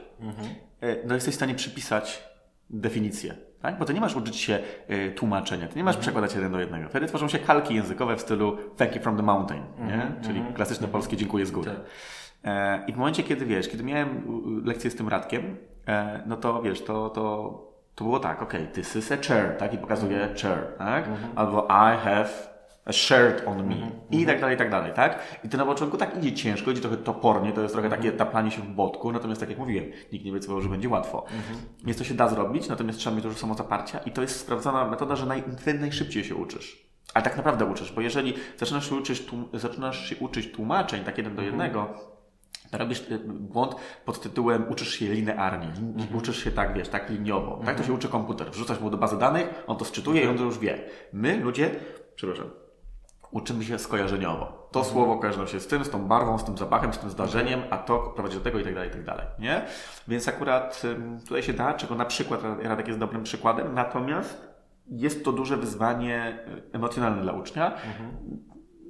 e, 0.81 0.97
no 1.07 1.15
jesteś 1.15 1.35
w 1.35 1.37
stanie 1.37 1.55
przypisać 1.55 2.25
definicję. 2.71 3.35
Tak? 3.63 3.79
Bo 3.79 3.85
ty 3.85 3.95
nie 3.95 4.01
masz 4.01 4.17
uczyć 4.17 4.37
się 4.37 4.59
e, 4.89 5.11
tłumaczenia, 5.11 5.69
ty 5.69 5.77
nie 5.77 5.85
masz 5.85 5.97
przekładać 5.97 6.35
jeden 6.35 6.53
do 6.53 6.61
jednego. 6.61 6.89
Wtedy 6.89 7.07
tworzą 7.07 7.29
się 7.29 7.39
kalki 7.39 7.75
językowe 7.75 8.17
w 8.17 8.21
stylu 8.21 8.59
thank 8.77 8.97
you 8.97 9.03
from 9.03 9.17
the 9.17 9.23
mountain, 9.23 9.63
nie? 9.79 10.13
czyli 10.23 10.43
klasyczne 10.55 10.89
polskie 10.89 11.17
dziękuję 11.17 11.47
z 11.47 11.51
góry. 11.51 11.71
Tak. 11.71 11.81
E, 12.45 12.85
I 12.87 12.93
w 12.93 12.97
momencie, 12.97 13.23
kiedy 13.23 13.47
wiesz, 13.47 13.69
kiedy 13.69 13.85
miałem 13.85 14.23
lekcję 14.65 14.91
z 14.91 14.95
tym 14.95 15.09
Radkiem, 15.09 15.57
e, 15.89 16.23
no 16.27 16.37
to 16.37 16.63
wiesz, 16.63 16.85
to, 16.85 17.11
to, 17.11 17.23
to 17.95 18.05
było 18.05 18.19
tak, 18.19 18.43
okej, 18.43 18.67
this 18.67 18.97
is 18.97 19.13
a 19.13 19.17
chair, 19.17 19.57
tak? 19.57 19.75
I 19.75 19.79
pokazuje 19.79 20.35
chair, 20.43 20.59
tak? 20.79 21.09
Albo 21.37 21.65
I 21.65 21.99
have 21.99 22.52
a 22.85 22.93
shirt 22.93 23.43
on 23.47 23.67
me. 23.69 23.77
I 24.11 24.27
tak 24.27 24.41
dalej, 24.41 24.55
i 24.55 24.59
tak 24.59 24.71
dalej, 24.71 24.93
tak? 24.95 25.19
I 25.45 25.49
to 25.49 25.57
na 25.59 25.65
początku 25.65 25.97
tak 25.97 26.19
idzie 26.19 26.33
ciężko, 26.33 26.71
idzie 26.71 26.81
trochę 26.81 26.97
topornie, 26.97 27.53
to 27.53 27.61
jest 27.63 27.75
trochę 27.75 27.91
takie 27.91 28.13
taplanie 28.13 28.51
się 28.51 28.63
w 28.63 28.67
botku, 28.69 29.13
natomiast 29.13 29.41
tak 29.41 29.51
jak 29.51 29.59
mówiłem, 29.59 29.85
nikt 30.13 30.25
nie 30.25 30.31
obiecywał, 30.31 30.61
że 30.61 30.69
będzie 30.69 30.89
łatwo. 30.89 31.25
Więc 31.85 31.99
to 31.99 32.05
się 32.05 32.15
da 32.15 32.29
zrobić, 32.29 32.69
natomiast 32.69 32.99
trzeba 32.99 33.17
mieć 33.17 33.25
dużo 33.25 33.39
samozaparcia 33.39 33.99
i 33.99 34.11
to 34.11 34.23
jest 34.23 34.41
sprawdzona 34.41 34.85
metoda, 34.85 35.17
że 35.17 35.27
naj, 35.27 35.43
najszybciej 35.81 36.25
się 36.25 36.35
uczysz. 36.35 36.87
Ale 37.15 37.25
tak 37.25 37.37
naprawdę 37.37 37.65
uczysz, 37.65 37.93
bo 37.93 38.01
jeżeli 38.01 38.35
zaczynasz 38.57 38.89
się 38.89 38.95
uczyć, 38.95 39.27
tłum, 39.27 39.49
zaczynasz 39.55 40.09
się 40.09 40.17
uczyć 40.17 40.53
tłumaczeń 40.53 41.05
tak 41.05 41.19
jeden 41.19 41.37
do 41.37 41.43
jednego, 41.43 41.95
to 42.71 42.79
robisz 42.79 43.01
y, 43.11 43.19
błąd 43.29 43.75
pod 44.05 44.21
tytułem 44.21 44.65
uczysz 44.71 44.95
się 44.95 45.07
linearnie, 45.13 45.67
lin- 45.67 46.17
uczysz 46.17 46.45
się 46.45 46.51
tak, 46.53 46.75
wiesz, 46.75 46.89
tak 46.89 47.11
liniowo. 47.11 47.61
Tak 47.67 47.77
to 47.77 47.83
się 47.83 47.93
uczy 47.93 48.09
komputer. 48.09 48.51
Wrzucasz 48.51 48.81
mu 48.81 48.91
do 48.91 48.97
bazy 48.97 49.19
danych, 49.19 49.65
on 49.67 49.77
to 49.77 49.85
sczytuje 49.85 50.23
i 50.25 50.27
on 50.27 50.39
to 50.39 50.43
już 50.45 50.59
wie. 50.59 50.79
My, 51.13 51.37
ludzie, 51.41 51.71
przepraszam, 52.15 52.51
uczymy 53.33 53.65
się 53.65 53.79
skojarzeniowo. 53.79 54.69
To 54.71 54.85
słowo 54.85 55.19
kojarzy 55.19 55.39
nam 55.39 55.47
się 55.47 55.61
z 55.61 55.67
tym, 55.67 55.85
z 55.85 55.91
tą 55.91 56.05
barwą, 56.09 56.39
z 56.39 56.45
tym 56.45 56.59
zapachem, 56.59 56.93
z 56.93 56.99
tym 56.99 57.11
zdarzeniem, 57.11 57.63
a 57.71 57.79
to 57.79 57.99
prowadzi 57.99 58.37
do 58.37 58.45
tego 58.45 58.59
i 58.59 58.65
tak 58.65 58.75
dalej, 58.75 58.89
i 58.91 58.93
tak 58.93 59.05
dalej, 59.05 59.27
nie? 59.39 59.63
Więc 60.09 60.29
akurat 60.29 60.83
tutaj 61.25 61.43
się 61.43 61.53
da, 61.53 61.75
czego 61.75 61.95
na 61.95 62.05
przykład 62.05 62.41
Radek 62.63 62.89
jest 62.89 62.99
dobrym 62.99 63.23
przykładem, 63.23 63.75
natomiast 63.75 64.53
jest 64.87 65.25
to 65.25 65.33
duże 65.33 65.57
wyzwanie 65.57 66.39
y, 66.73 66.77
emocjonalne 66.77 67.23
dla 67.23 67.33
ucznia. 67.33 67.73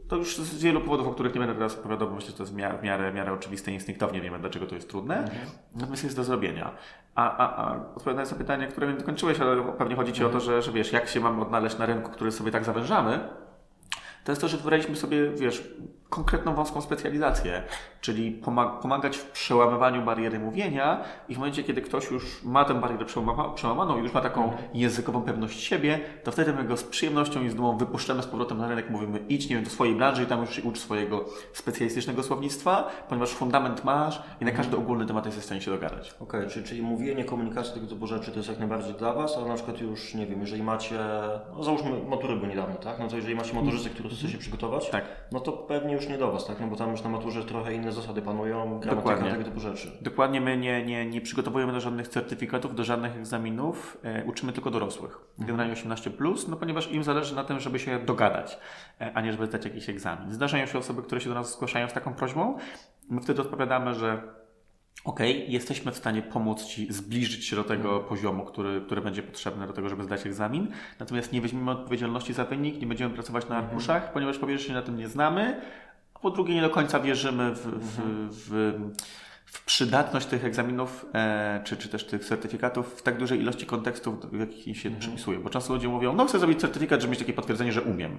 To 0.09 0.17
już 0.17 0.37
z 0.37 0.63
wielu 0.63 0.81
powodów, 0.81 1.09
o 1.09 1.11
których 1.11 1.35
nie 1.35 1.41
będę 1.41 1.55
teraz 1.55 1.79
opowiadał, 1.79 2.09
bo 2.09 2.15
myślę, 2.15 2.31
że 2.31 2.37
to 2.37 2.43
jest 2.43 2.53
w 2.53 2.57
miarę, 2.57 2.79
w 2.79 2.83
miarę, 2.83 3.13
w 3.13 3.15
miarę 3.15 3.33
oczywiste 3.33 3.71
i 3.71 3.75
instynktownie 3.75 4.21
wiemy, 4.21 4.39
dlaczego 4.39 4.67
to 4.67 4.75
jest 4.75 4.91
trudne. 4.91 5.31
Natomiast 5.75 6.05
jest 6.05 6.17
do 6.17 6.25
zrobienia. 6.25 6.75
A, 7.15 7.37
a, 7.37 7.67
a 7.67 7.77
odpowiadając 7.95 8.33
na 8.33 8.39
pytanie, 8.39 8.67
które 8.67 8.87
nie 8.87 8.99
dokończyłeś, 8.99 9.41
ale 9.41 9.63
pewnie 9.63 9.97
chodzi 9.97 10.13
Ci 10.13 10.25
o 10.25 10.29
to, 10.29 10.41
że, 10.41 10.63
że 10.63 10.73
wiesz, 10.73 10.93
jak 10.93 11.09
się 11.09 11.21
mamy 11.21 11.43
odnaleźć 11.43 11.79
na 11.79 11.87
rynku, 11.87 12.11
który 12.11 12.33
sobie 12.33 12.51
tak 12.51 12.65
zawężamy, 12.65 13.21
to 14.25 14.33
jest 14.33 14.41
to, 14.41 14.49
że 14.49 14.57
wybraliśmy 14.57 14.97
sobie, 14.97 15.31
wiesz, 15.31 15.63
konkretną 16.17 16.55
wąską 16.55 16.81
specjalizację, 16.81 17.63
czyli 18.01 18.41
pomag- 18.43 18.79
pomagać 18.81 19.17
w 19.17 19.31
przełamywaniu 19.31 20.03
bariery 20.03 20.39
mówienia 20.39 21.01
i 21.29 21.35
w 21.35 21.39
momencie, 21.39 21.63
kiedy 21.65 21.83
ktoś 21.83 22.11
już 22.11 22.43
ma 22.45 22.65
tę 22.65 22.75
barierę 22.81 23.05
przełama- 23.05 23.55
przełamaną 23.55 23.99
i 23.99 24.03
już 24.03 24.13
ma 24.15 24.21
taką 24.21 24.53
językową 24.75 25.23
pewność 25.23 25.61
siebie, 25.63 26.01
to 26.25 26.33
wtedy 26.33 26.53
my 26.53 26.65
go 26.65 26.77
z 26.77 26.85
przyjemnością 26.85 27.43
i 27.43 27.49
z 27.51 27.55
dumą 27.55 27.77
wypuszczamy 27.79 28.23
z 28.23 28.27
powrotem 28.27 28.59
na 28.59 28.69
rynek, 28.69 28.91
mówimy 28.91 29.19
idź, 29.29 29.49
nie 29.49 29.57
wiem, 29.57 29.65
do 29.65 29.71
swojej 29.71 29.95
branży 29.95 30.23
i 30.23 30.27
tam 30.27 30.41
już 30.41 30.57
się 30.57 30.63
ucz 30.63 30.79
swojego 30.79 31.25
specjalistycznego 31.53 32.23
słownictwa, 32.23 32.91
ponieważ 33.09 33.31
fundament 33.31 33.85
masz 33.85 34.23
i 34.41 34.45
na 34.45 34.51
każdy 34.51 34.77
ogólny 34.77 35.07
temat 35.07 35.27
jesteś 35.27 35.43
w 35.43 35.47
stanie 35.47 35.61
się 35.61 35.71
dogadać. 35.71 36.15
Okej, 36.21 36.49
czyli, 36.51 36.67
czyli 36.67 36.83
mówienie, 36.83 37.25
komunikacja 37.25 37.75
tego 37.75 37.87
typu 37.87 38.07
rzeczy 38.07 38.31
to 38.31 38.37
jest 38.37 38.49
jak 38.49 38.59
najbardziej 38.59 38.95
dla 38.95 39.13
Was, 39.13 39.37
ale 39.37 39.47
na 39.49 39.55
przykład 39.55 39.81
już, 39.81 40.15
nie 40.15 40.27
wiem, 40.27 40.41
jeżeli 40.41 40.63
macie, 40.63 40.99
no 41.57 41.65
załóżmy 41.65 41.91
matury 42.09 42.37
były 42.37 42.49
niedawno, 42.49 42.75
tak? 42.77 42.99
No 42.99 43.09
to 43.09 43.17
jeżeli 43.17 43.35
macie 43.35 43.55
maturzystę, 43.55 43.91
który 43.91 44.09
chce 44.09 44.29
się 44.29 44.39
przygotować, 44.39 44.91
Tak. 44.91 45.05
no 45.33 45.41
to 45.41 45.53
pewnie 45.53 45.95
już 45.95 46.02
nie 46.09 46.19
do 46.19 46.33
Was, 46.33 46.47
tak? 46.47 46.61
No 46.61 46.67
bo 46.67 46.77
tam 46.77 46.91
już 46.91 47.03
na 47.03 47.11
maturze 47.11 47.45
trochę 47.45 47.75
inne 47.75 47.93
zasady 47.93 48.23
panują, 48.23 48.65
gramatyka, 48.65 48.95
Dokładnie. 48.95 49.31
tego 49.31 49.45
typu 49.45 49.61
rzeczy. 49.61 49.99
Dokładnie 50.01 50.41
my 50.41 50.57
nie, 50.57 50.85
nie, 50.85 51.07
nie 51.07 51.21
przygotowujemy 51.21 51.73
do 51.73 51.81
żadnych 51.81 52.09
certyfikatów, 52.09 52.75
do 52.75 52.85
żadnych 52.85 53.17
egzaminów, 53.17 53.99
e, 54.03 54.25
uczymy 54.25 54.53
tylko 54.53 54.71
dorosłych. 54.71 55.19
Generalnie 55.39 55.73
18, 55.73 56.11
plus, 56.11 56.49
no 56.49 56.57
ponieważ 56.57 56.93
im 56.93 57.05
zależy 57.05 57.35
na 57.35 57.45
tym, 57.45 57.61
żeby 57.61 57.79
się 57.79 57.99
dogadać, 57.99 58.59
e, 59.01 59.13
a 59.15 59.21
nie 59.21 59.33
żeby 59.33 59.47
zdać 59.47 59.65
jakiś 59.65 59.89
egzamin. 59.89 60.33
Zdarzają 60.33 60.67
się 60.67 60.79
osoby, 60.79 61.03
które 61.03 61.21
się 61.21 61.29
do 61.29 61.35
nas 61.35 61.53
zgłaszają 61.53 61.89
z 61.89 61.93
taką 61.93 62.15
prośbą. 62.15 62.59
My 63.11 63.21
wtedy 63.21 63.43
odpowiadamy, 63.43 63.95
że 63.95 64.23
okej, 65.05 65.53
jesteśmy 65.53 65.93
w 65.93 65.97
stanie 65.97 66.23
pomóc 66.23 66.65
Ci 66.65 66.93
zbliżyć 66.93 67.47
się 67.47 67.57
do 67.57 67.65
tego 67.65 68.01
poziomu, 68.01 68.45
który, 68.45 68.81
który 68.81 69.01
będzie 69.01 69.23
potrzebny 69.23 69.67
do 69.67 69.73
tego, 69.73 69.89
żeby 69.89 70.05
zdać 70.05 70.27
egzamin. 70.27 70.69
Natomiast 71.01 71.33
nie 71.33 71.41
weźmiemy 71.41 71.71
odpowiedzialności 71.71 72.33
za 72.33 72.45
wynik, 72.45 72.81
nie 72.81 72.87
będziemy 72.87 73.15
pracować 73.15 73.49
na 73.49 73.57
arkuszach, 73.57 74.13
ponieważ 74.13 74.39
po 74.39 74.47
pierwsze 74.47 74.69
się 74.69 74.75
na 74.75 74.83
tym 74.83 74.97
nie 74.97 75.09
znamy, 75.09 75.61
po 76.23 76.31
drugie 76.31 76.55
nie 76.55 76.63
do 76.63 76.71
końca 76.71 77.01
wierzymy 77.01 77.55
w, 77.55 77.67
w, 77.67 78.01
w, 78.31 78.73
w 79.45 79.65
przydatność 79.65 80.27
tych 80.27 80.45
egzaminów, 80.45 81.07
e, 81.15 81.61
czy, 81.65 81.77
czy 81.77 81.89
też 81.89 82.07
tych 82.07 82.25
certyfikatów 82.25 82.95
w 82.95 83.03
tak 83.03 83.19
dużej 83.19 83.41
ilości 83.41 83.67
kontekstów, 83.67 84.33
w 84.33 84.41
jakich 84.41 84.79
się 84.79 84.91
przypisuje. 84.91 85.39
Bo 85.39 85.51
często 85.51 85.75
ludzie 85.75 85.89
mówią, 85.89 86.13
no 86.13 86.25
chcę 86.25 86.39
zrobić 86.39 86.61
certyfikat, 86.61 87.01
żeby 87.01 87.11
mieć 87.11 87.21
takie 87.21 87.33
potwierdzenie, 87.33 87.73
że 87.73 87.83
umiem. 87.83 88.19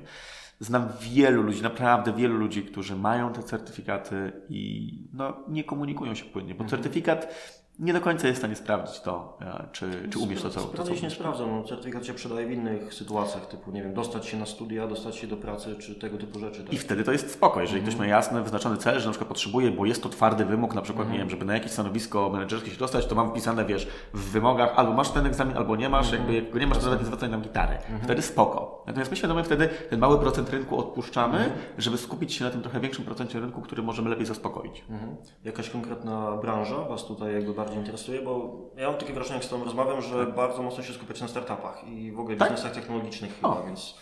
Znam 0.59 0.87
wielu 1.01 1.43
ludzi, 1.43 1.61
naprawdę 1.61 2.13
wielu 2.13 2.37
ludzi, 2.37 2.63
którzy 2.63 2.95
mają 2.95 3.33
te 3.33 3.43
certyfikaty 3.43 4.31
i 4.49 4.93
no, 5.13 5.37
nie 5.47 5.63
komunikują 5.63 6.15
się 6.15 6.25
płynnie, 6.25 6.55
bo 6.55 6.65
certyfikat 6.65 7.35
nie 7.83 7.93
do 7.93 8.01
końca 8.01 8.27
jest 8.27 8.37
w 8.37 8.41
stanie 8.41 8.55
sprawdzić 8.55 8.99
to, 8.99 9.37
e, 9.41 9.67
czy, 9.71 10.09
czy 10.09 10.19
umiesz 10.19 10.41
to, 10.41 10.49
co, 10.49 10.59
to, 10.59 10.65
co 10.65 10.71
Sprawdzać 10.71 11.01
nie 11.01 11.09
sprawdzą, 11.09 11.55
no, 11.55 11.63
certyfikat 11.63 12.05
się 12.05 12.13
przydaje 12.13 12.47
w 12.47 12.51
innych 12.51 12.93
sytuacjach, 12.93 13.45
typu, 13.45 13.71
nie 13.71 13.83
wiem, 13.83 13.93
dostać 13.93 14.25
się 14.25 14.37
na 14.37 14.45
studia, 14.45 14.87
dostać 14.87 15.15
się 15.15 15.27
do 15.27 15.37
pracy, 15.37 15.75
czy 15.75 15.95
tego 15.95 16.17
typu 16.17 16.39
rzeczy. 16.39 16.63
Tak? 16.63 16.73
I 16.73 16.77
wtedy 16.77 17.03
to 17.03 17.11
jest 17.11 17.31
spoko, 17.31 17.61
jeżeli 17.61 17.81
ktoś 17.81 17.95
ma 17.95 18.07
jasny, 18.07 18.41
wyznaczony 18.41 18.77
cel, 18.77 18.99
że 18.99 19.05
na 19.05 19.11
przykład 19.11 19.27
potrzebuje, 19.27 19.71
bo 19.71 19.85
jest 19.85 20.03
to 20.03 20.09
twardy 20.09 20.45
wymóg, 20.45 20.75
na 20.75 20.81
przykład, 20.81 21.11
nie 21.11 21.17
wiem, 21.17 21.29
żeby 21.29 21.45
na 21.45 21.53
jakieś 21.53 21.71
stanowisko 21.71 22.29
menedżerskie 22.29 22.71
się 22.71 22.77
dostać, 22.77 23.05
to 23.05 23.15
mam 23.15 23.31
wpisane, 23.31 23.65
wiesz, 23.65 23.87
w 24.13 24.31
wymogach 24.31 24.73
albo 24.75 24.93
masz 24.93 25.09
ten 25.09 25.25
egzamin, 25.25 25.57
albo 25.57 25.75
nie 25.75 25.89
masz, 25.89 26.11
jakby 26.11 26.33
jak 26.33 26.51
go 26.51 26.59
nie 26.59 26.67
masz, 26.67 26.77
to 26.77 26.85
nawet 26.85 26.99
nie 26.99 27.05
zwracaj 27.05 27.29
nam 27.29 27.41
gitary. 27.41 27.77
Wtedy 28.03 28.21
spoko. 28.21 28.83
Natomiast 28.87 29.11
my 29.11 29.17
świadomie 29.17 29.43
wtedy 29.43 29.69
ten 29.89 29.99
mały 29.99 30.19
procent 30.19 30.49
rynku 30.49 30.79
odpuszczamy, 30.79 31.51
żeby 31.77 31.97
skupić 31.97 32.33
się 32.33 32.45
na 32.45 32.51
tym 32.51 32.61
trochę 32.61 32.79
większym 32.79 33.05
procencie 33.05 33.39
rynku, 33.39 33.61
który 33.61 33.83
możemy 33.83 34.09
lepiej 34.09 34.25
zaspokoić. 34.25 34.83
Mhm. 34.89 35.15
Jakaś 35.43 35.69
konkretna 35.69 36.37
branża 36.37 36.75
Was 36.89 37.05
tutaj 37.05 37.33
jakby 37.33 37.53
bardziej 37.53 37.72
interesuje? 37.75 38.21
Bo 38.21 38.59
ja 38.77 38.89
mam 38.89 38.99
takie 38.99 39.13
wrażenie, 39.13 39.35
jak 39.35 39.45
z 39.45 39.49
Tobą 39.49 39.63
rozmawiam, 39.63 40.01
że 40.01 40.25
bardzo 40.25 40.61
mocno 40.61 40.83
się 40.83 40.93
skupiać 40.93 41.21
na 41.21 41.27
startupach 41.27 41.83
i 41.87 42.11
w 42.11 42.19
ogóle 42.19 42.37
Tak. 42.37 42.49
biznesach 42.49 42.73
technologicznych 42.73 43.35
chyba, 43.35 43.49
O. 43.49 43.63
więc 43.65 43.95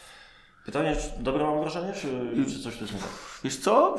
pytanie, 0.65 0.95
czy 0.95 1.23
dobre 1.23 1.43
mam 1.43 1.60
wrażenie, 1.60 1.93
czy, 1.93 2.31
czy 2.47 2.63
coś 2.63 2.77
tu 2.77 2.84
jest 2.84 2.93
nie 2.93 2.99
tak? 2.99 3.10
Wiesz 3.43 3.57
co? 3.57 3.97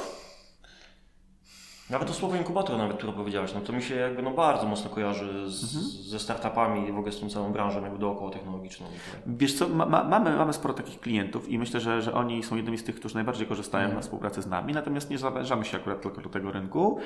Nawet 1.93 2.09
to 2.09 2.15
słowo 2.15 2.37
inkubator 2.37 2.79
nawet, 2.79 2.97
które 2.97 3.13
powiedziałeś, 3.13 3.55
no 3.55 3.61
to 3.61 3.73
mi 3.73 3.83
się 3.83 3.95
jakby 3.95 4.23
no 4.23 4.31
bardzo 4.31 4.67
mocno 4.67 4.91
kojarzy 4.91 5.51
z, 5.51 5.63
mhm. 5.63 5.93
ze 6.03 6.19
startupami 6.19 6.89
i 6.89 6.93
w 6.93 6.99
ogóle 6.99 7.13
z 7.13 7.21
tą 7.21 7.31
całą 7.31 7.53
branżą 7.53 7.83
jakby 7.83 7.99
dookoła 7.99 8.31
technologiczną. 8.31 8.87
Wiesz 9.27 9.55
co, 9.55 9.69
ma, 9.69 9.87
ma, 9.87 10.05
mamy, 10.05 10.37
mamy 10.37 10.53
sporo 10.53 10.75
takich 10.75 11.01
klientów 11.01 11.49
i 11.49 11.59
myślę, 11.59 11.81
że, 11.81 12.03
że 12.03 12.15
oni 12.15 12.43
są 12.43 12.57
jednymi 12.57 12.79
z 12.79 12.85
tych, 12.85 12.95
którzy 12.95 13.15
najbardziej 13.15 13.47
korzystają 13.47 13.85
mhm. 13.85 13.97
na 13.97 14.03
współpracy 14.03 14.43
z 14.43 14.47
nami, 14.47 14.73
natomiast 14.73 15.11
nie 15.11 15.19
zawężamy 15.19 15.65
się 15.65 15.77
akurat 15.77 16.03
tylko 16.03 16.21
do 16.21 16.29
tego 16.29 16.53
rynku. 16.53 16.99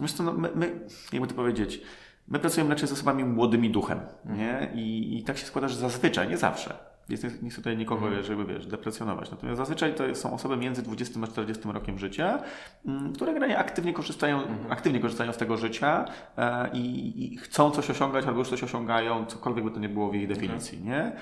Wiesz 0.00 0.12
co, 0.12 0.22
no 0.22 0.32
my, 0.32 0.48
my 0.54 0.86
jakby 1.12 1.28
to 1.28 1.34
powiedzieć, 1.34 1.82
my 2.32 2.38
pracujemy 2.38 2.70
raczej 2.70 2.88
z 2.88 2.92
osobami 2.92 3.24
młodymi 3.24 3.70
duchem, 3.70 4.00
mhm. 4.26 4.38
nie? 4.38 4.82
I, 4.82 5.18
I 5.18 5.24
tak 5.24 5.38
się 5.38 5.46
składa, 5.46 5.68
że 5.68 5.76
zazwyczaj, 5.76 6.28
nie 6.28 6.36
zawsze, 6.36 6.74
jest, 7.08 7.42
nie 7.42 7.50
chcę 7.50 7.56
tutaj 7.56 7.76
nikogo, 7.76 8.08
mm. 8.08 8.22
żeby 8.22 8.44
wiesz, 8.44 8.66
deprecjonować. 8.66 9.30
Natomiast 9.30 9.58
zazwyczaj 9.58 9.94
to 9.94 10.14
są 10.14 10.34
osoby 10.34 10.56
między 10.56 10.82
20 10.82 11.20
a 11.22 11.26
40 11.26 11.62
rokiem 11.72 11.98
życia, 11.98 12.42
mm, 12.86 13.12
które 13.12 13.32
generalnie 13.32 13.58
aktywnie 13.58 13.92
korzystają, 13.92 14.42
mm. 14.42 14.72
aktywnie 14.72 15.00
korzystają 15.00 15.32
z 15.32 15.36
tego 15.36 15.56
życia 15.56 16.04
e, 16.38 16.70
i, 16.72 17.24
i, 17.24 17.36
chcą 17.36 17.70
coś 17.70 17.90
osiągać 17.90 18.26
albo 18.26 18.38
już 18.38 18.48
coś 18.48 18.62
osiągają, 18.62 19.26
cokolwiek 19.26 19.64
by 19.64 19.70
to 19.70 19.80
nie 19.80 19.88
było 19.88 20.10
w 20.10 20.14
ich 20.14 20.28
definicji, 20.28 20.78
okay. 20.78 20.90
nie? 20.90 21.12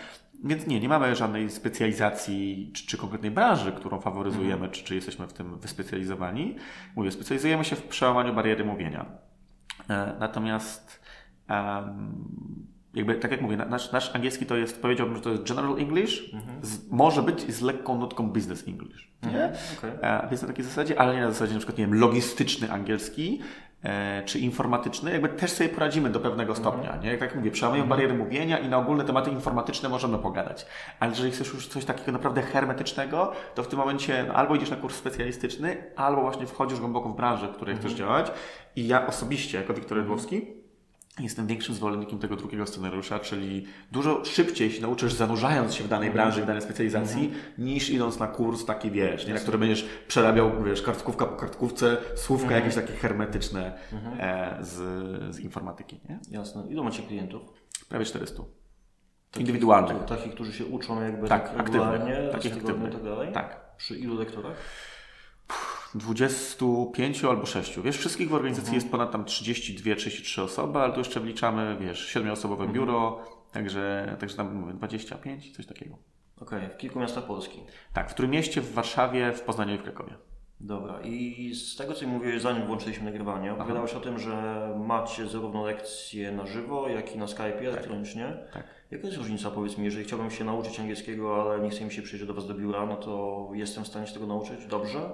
Więc 0.44 0.66
nie, 0.66 0.80
nie 0.80 0.88
mamy 0.88 1.16
żadnej 1.16 1.50
specjalizacji 1.50 2.70
czy, 2.74 2.86
czy 2.86 2.98
konkretnej 2.98 3.30
branży, 3.30 3.72
którą 3.72 4.00
faworyzujemy, 4.00 4.68
czy, 4.68 4.84
czy 4.84 4.94
jesteśmy 4.94 5.26
w 5.26 5.32
tym 5.32 5.58
wyspecjalizowani. 5.58 6.56
Mówię, 6.96 7.10
specjalizujemy 7.10 7.64
się 7.64 7.76
w 7.76 7.82
przełamaniu 7.82 8.34
bariery 8.34 8.64
mówienia. 8.64 9.06
E, 9.90 10.16
natomiast 10.20 10.99
jakby, 12.94 13.14
tak 13.14 13.30
jak 13.30 13.40
mówię, 13.40 13.56
nasz, 13.56 13.92
nasz 13.92 14.14
angielski 14.14 14.46
to 14.46 14.56
jest, 14.56 14.82
powiedziałbym, 14.82 15.16
że 15.16 15.22
to 15.22 15.30
jest 15.30 15.48
general 15.48 15.78
English, 15.78 16.34
mhm. 16.34 16.58
z, 16.62 16.90
może 16.90 17.22
być 17.22 17.54
z 17.54 17.60
lekką 17.60 17.98
nutką 17.98 18.30
business 18.30 18.68
English. 18.68 19.10
Mhm. 19.22 19.52
Okay. 19.78 19.90
E, 20.02 20.28
więc 20.28 20.42
na 20.42 20.48
takiej 20.48 20.64
zasadzie, 20.64 21.00
ale 21.00 21.14
nie 21.14 21.20
na 21.20 21.30
zasadzie 21.30 21.52
na 21.52 21.58
przykład, 21.58 21.78
nie 21.78 21.86
wiem, 21.86 21.94
logistyczny 21.94 22.72
angielski, 22.72 23.40
e, 23.82 24.22
czy 24.24 24.38
informatyczny, 24.38 25.12
jakby 25.12 25.28
też 25.28 25.50
sobie 25.50 25.70
poradzimy 25.70 26.10
do 26.10 26.20
pewnego 26.20 26.54
stopnia, 26.54 26.84
mhm. 26.84 27.02
nie? 27.02 27.10
Jak 27.10 27.20
tak 27.20 27.34
mówię, 27.34 27.50
przełamujemy 27.50 27.84
mhm. 27.84 27.98
bariery 27.98 28.24
mówienia 28.24 28.58
i 28.58 28.68
na 28.68 28.78
ogólne 28.78 29.04
tematy 29.04 29.30
informatyczne 29.30 29.88
możemy 29.88 30.18
pogadać. 30.18 30.66
Ale 31.00 31.10
jeżeli 31.10 31.30
chcesz 31.30 31.54
już 31.54 31.68
coś 31.68 31.84
takiego 31.84 32.12
naprawdę 32.12 32.42
hermetycznego, 32.42 33.32
to 33.54 33.62
w 33.62 33.68
tym 33.68 33.78
momencie 33.78 34.24
no, 34.28 34.34
albo 34.34 34.54
idziesz 34.54 34.70
na 34.70 34.76
kurs 34.76 34.96
specjalistyczny, 34.96 35.76
albo 35.96 36.22
właśnie 36.22 36.46
wchodzisz 36.46 36.80
głęboko 36.80 37.08
w 37.08 37.16
branżę, 37.16 37.48
w 37.48 37.52
której 37.52 37.76
chcesz 37.76 37.92
działać. 37.92 38.32
I 38.76 38.88
ja 38.88 39.06
osobiście, 39.06 39.58
jako 39.58 39.74
Wiktor 39.74 39.98
Edłowski, 39.98 40.59
Jestem 41.18 41.46
większym 41.46 41.74
zwolennikiem 41.74 42.18
tego 42.18 42.36
drugiego 42.36 42.66
scenariusza, 42.66 43.18
czyli 43.18 43.66
dużo 43.92 44.24
szybciej 44.24 44.72
się 44.72 44.82
nauczysz 44.82 45.12
zanurzając 45.12 45.74
się 45.74 45.84
w 45.84 45.88
danej 45.88 46.10
branży, 46.10 46.42
w 46.42 46.46
danej 46.46 46.62
specjalizacji, 46.62 47.24
mm 47.24 47.32
-hmm. 47.32 47.58
niż 47.58 47.90
idąc 47.90 48.18
na 48.18 48.26
kurs 48.26 48.64
taki, 48.64 48.90
wiesz, 48.90 49.26
nie, 49.26 49.34
na 49.34 49.40
który 49.40 49.58
będziesz 49.58 49.88
przerabiał, 50.08 50.62
wiesz, 50.64 50.82
kartkówka 50.82 51.26
po 51.26 51.36
kartkówce, 51.36 51.96
słówka 52.16 52.46
mm 52.46 52.58
-hmm. 52.58 52.64
jakieś 52.64 52.74
takie 52.74 52.92
hermetyczne 52.92 53.78
mm 53.92 54.04
-hmm. 54.04 54.20
e, 54.20 54.64
z, 54.64 54.74
z 55.34 55.38
informatyki, 55.38 56.00
nie? 56.08 56.18
Jasne. 56.30 56.66
Ilu 56.68 56.84
macie 56.84 57.02
klientów? 57.02 57.42
Prawie 57.88 58.04
400. 58.04 58.42
Takich, 59.30 59.40
Indywidualnych. 59.40 60.04
Takich, 60.04 60.34
którzy 60.34 60.52
się 60.52 60.66
uczą 60.66 61.02
jakby 61.02 61.28
tak, 61.28 61.48
tak 61.48 61.66
regularnie, 61.66 62.28
takich 62.32 62.52
aktywnych. 62.52 62.92
Tak, 62.92 63.02
dalej? 63.02 63.32
tak. 63.32 63.76
Przy 63.76 63.98
ilu 63.98 64.18
lektorach? 64.18 64.56
25 65.94 67.24
albo 67.24 67.46
6. 67.46 67.80
Wiesz, 67.80 67.96
wszystkich 67.96 68.28
w 68.28 68.34
organizacji 68.34 68.68
mhm. 68.68 68.74
jest 68.74 68.90
ponad 68.90 69.12
tam 69.12 69.24
32, 69.24 69.94
33 69.94 70.42
osoby, 70.42 70.78
ale 70.78 70.92
tu 70.92 70.98
jeszcze 70.98 71.20
wliczamy, 71.20 71.76
wiesz, 71.80 72.16
7-osobowe 72.16 72.52
mhm. 72.52 72.72
biuro, 72.72 73.24
także, 73.52 74.16
także 74.20 74.36
tam 74.36 74.54
mówię 74.54 74.72
25, 74.72 75.56
coś 75.56 75.66
takiego. 75.66 75.96
Okej, 76.40 76.58
okay. 76.58 76.70
w 76.70 76.76
kilku 76.76 76.98
miastach 76.98 77.24
Polski. 77.24 77.60
Tak, 77.92 78.10
w 78.10 78.14
którym 78.14 78.30
mieście, 78.30 78.60
w 78.60 78.72
Warszawie, 78.72 79.32
w 79.32 79.40
Poznaniu 79.40 79.74
i 79.74 79.78
w 79.78 79.82
Krakowie. 79.82 80.14
Dobra, 80.60 81.00
i 81.00 81.54
z 81.54 81.76
tego 81.76 81.94
co 81.94 82.06
mówiłeś, 82.06 82.42
zanim 82.42 82.66
włączyliśmy 82.66 83.04
nagrywanie, 83.04 83.52
opowiadałeś 83.52 83.94
o 83.94 84.00
tym, 84.00 84.18
że 84.18 84.68
macie 84.78 85.28
zarówno 85.28 85.64
lekcje 85.64 86.32
na 86.32 86.46
żywo, 86.46 86.88
jak 86.88 87.14
i 87.14 87.18
na 87.18 87.26
Skype 87.26 87.52
tak. 87.52 87.62
elektronicznie. 87.62 88.36
Tak. 88.52 88.64
Jaka 88.90 89.06
jest 89.06 89.18
różnica, 89.18 89.50
powiedz 89.50 89.78
mi, 89.78 89.84
jeżeli 89.84 90.04
chciałbym 90.04 90.30
się 90.30 90.44
nauczyć 90.44 90.80
angielskiego, 90.80 91.42
ale 91.42 91.60
nie 91.60 91.70
chce 91.70 91.84
mi 91.84 91.92
się 91.92 92.02
przyjść 92.02 92.24
do 92.24 92.34
Was 92.34 92.46
do 92.46 92.54
biura, 92.54 92.86
no 92.86 92.96
to 92.96 93.48
jestem 93.54 93.84
w 93.84 93.86
stanie 93.86 94.06
się 94.06 94.14
tego 94.14 94.26
nauczyć 94.26 94.66
dobrze? 94.66 95.10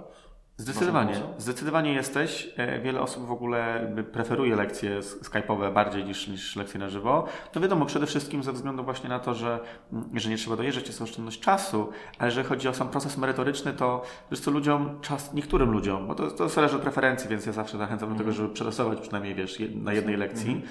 Zdecydowanie, 0.58 1.14
zdecydowanie 1.38 1.92
jesteś. 1.92 2.48
E, 2.56 2.80
wiele 2.80 3.00
osób 3.00 3.26
w 3.26 3.30
ogóle 3.30 3.92
preferuje 4.12 4.56
lekcje 4.56 5.00
skype'owe 5.00 5.72
bardziej 5.72 6.04
niż, 6.04 6.28
niż 6.28 6.56
lekcje 6.56 6.80
na 6.80 6.88
żywo. 6.88 7.26
To 7.52 7.60
wiadomo, 7.60 7.86
przede 7.86 8.06
wszystkim 8.06 8.42
ze 8.42 8.52
względu 8.52 8.84
właśnie 8.84 9.08
na 9.08 9.18
to, 9.18 9.34
że, 9.34 9.60
mm, 9.92 10.10
że 10.14 10.30
nie 10.30 10.36
trzeba 10.36 10.56
dojeżdżać, 10.56 10.86
jest 10.86 11.02
oszczędność 11.02 11.40
czasu, 11.40 11.88
ale 12.18 12.28
jeżeli 12.28 12.46
chodzi 12.46 12.68
o 12.68 12.74
sam 12.74 12.88
proces 12.88 13.16
merytoryczny, 13.16 13.72
to 13.72 14.02
wiesz 14.30 14.40
co, 14.40 14.50
ludziom, 14.50 15.00
czas, 15.00 15.34
niektórym 15.34 15.70
ludziom, 15.70 16.06
bo 16.06 16.14
to, 16.14 16.30
to 16.30 16.48
zależy 16.48 16.76
od 16.76 16.82
preferencji, 16.82 17.28
więc 17.30 17.46
ja 17.46 17.52
zawsze 17.52 17.78
zachęcam 17.78 18.08
do 18.08 18.14
tego, 18.14 18.30
mhm. 18.30 18.36
żeby 18.36 18.54
przetestować 18.54 19.00
przynajmniej, 19.00 19.34
wiesz, 19.34 19.58
na 19.74 19.92
jednej 19.92 20.16
lekcji, 20.16 20.62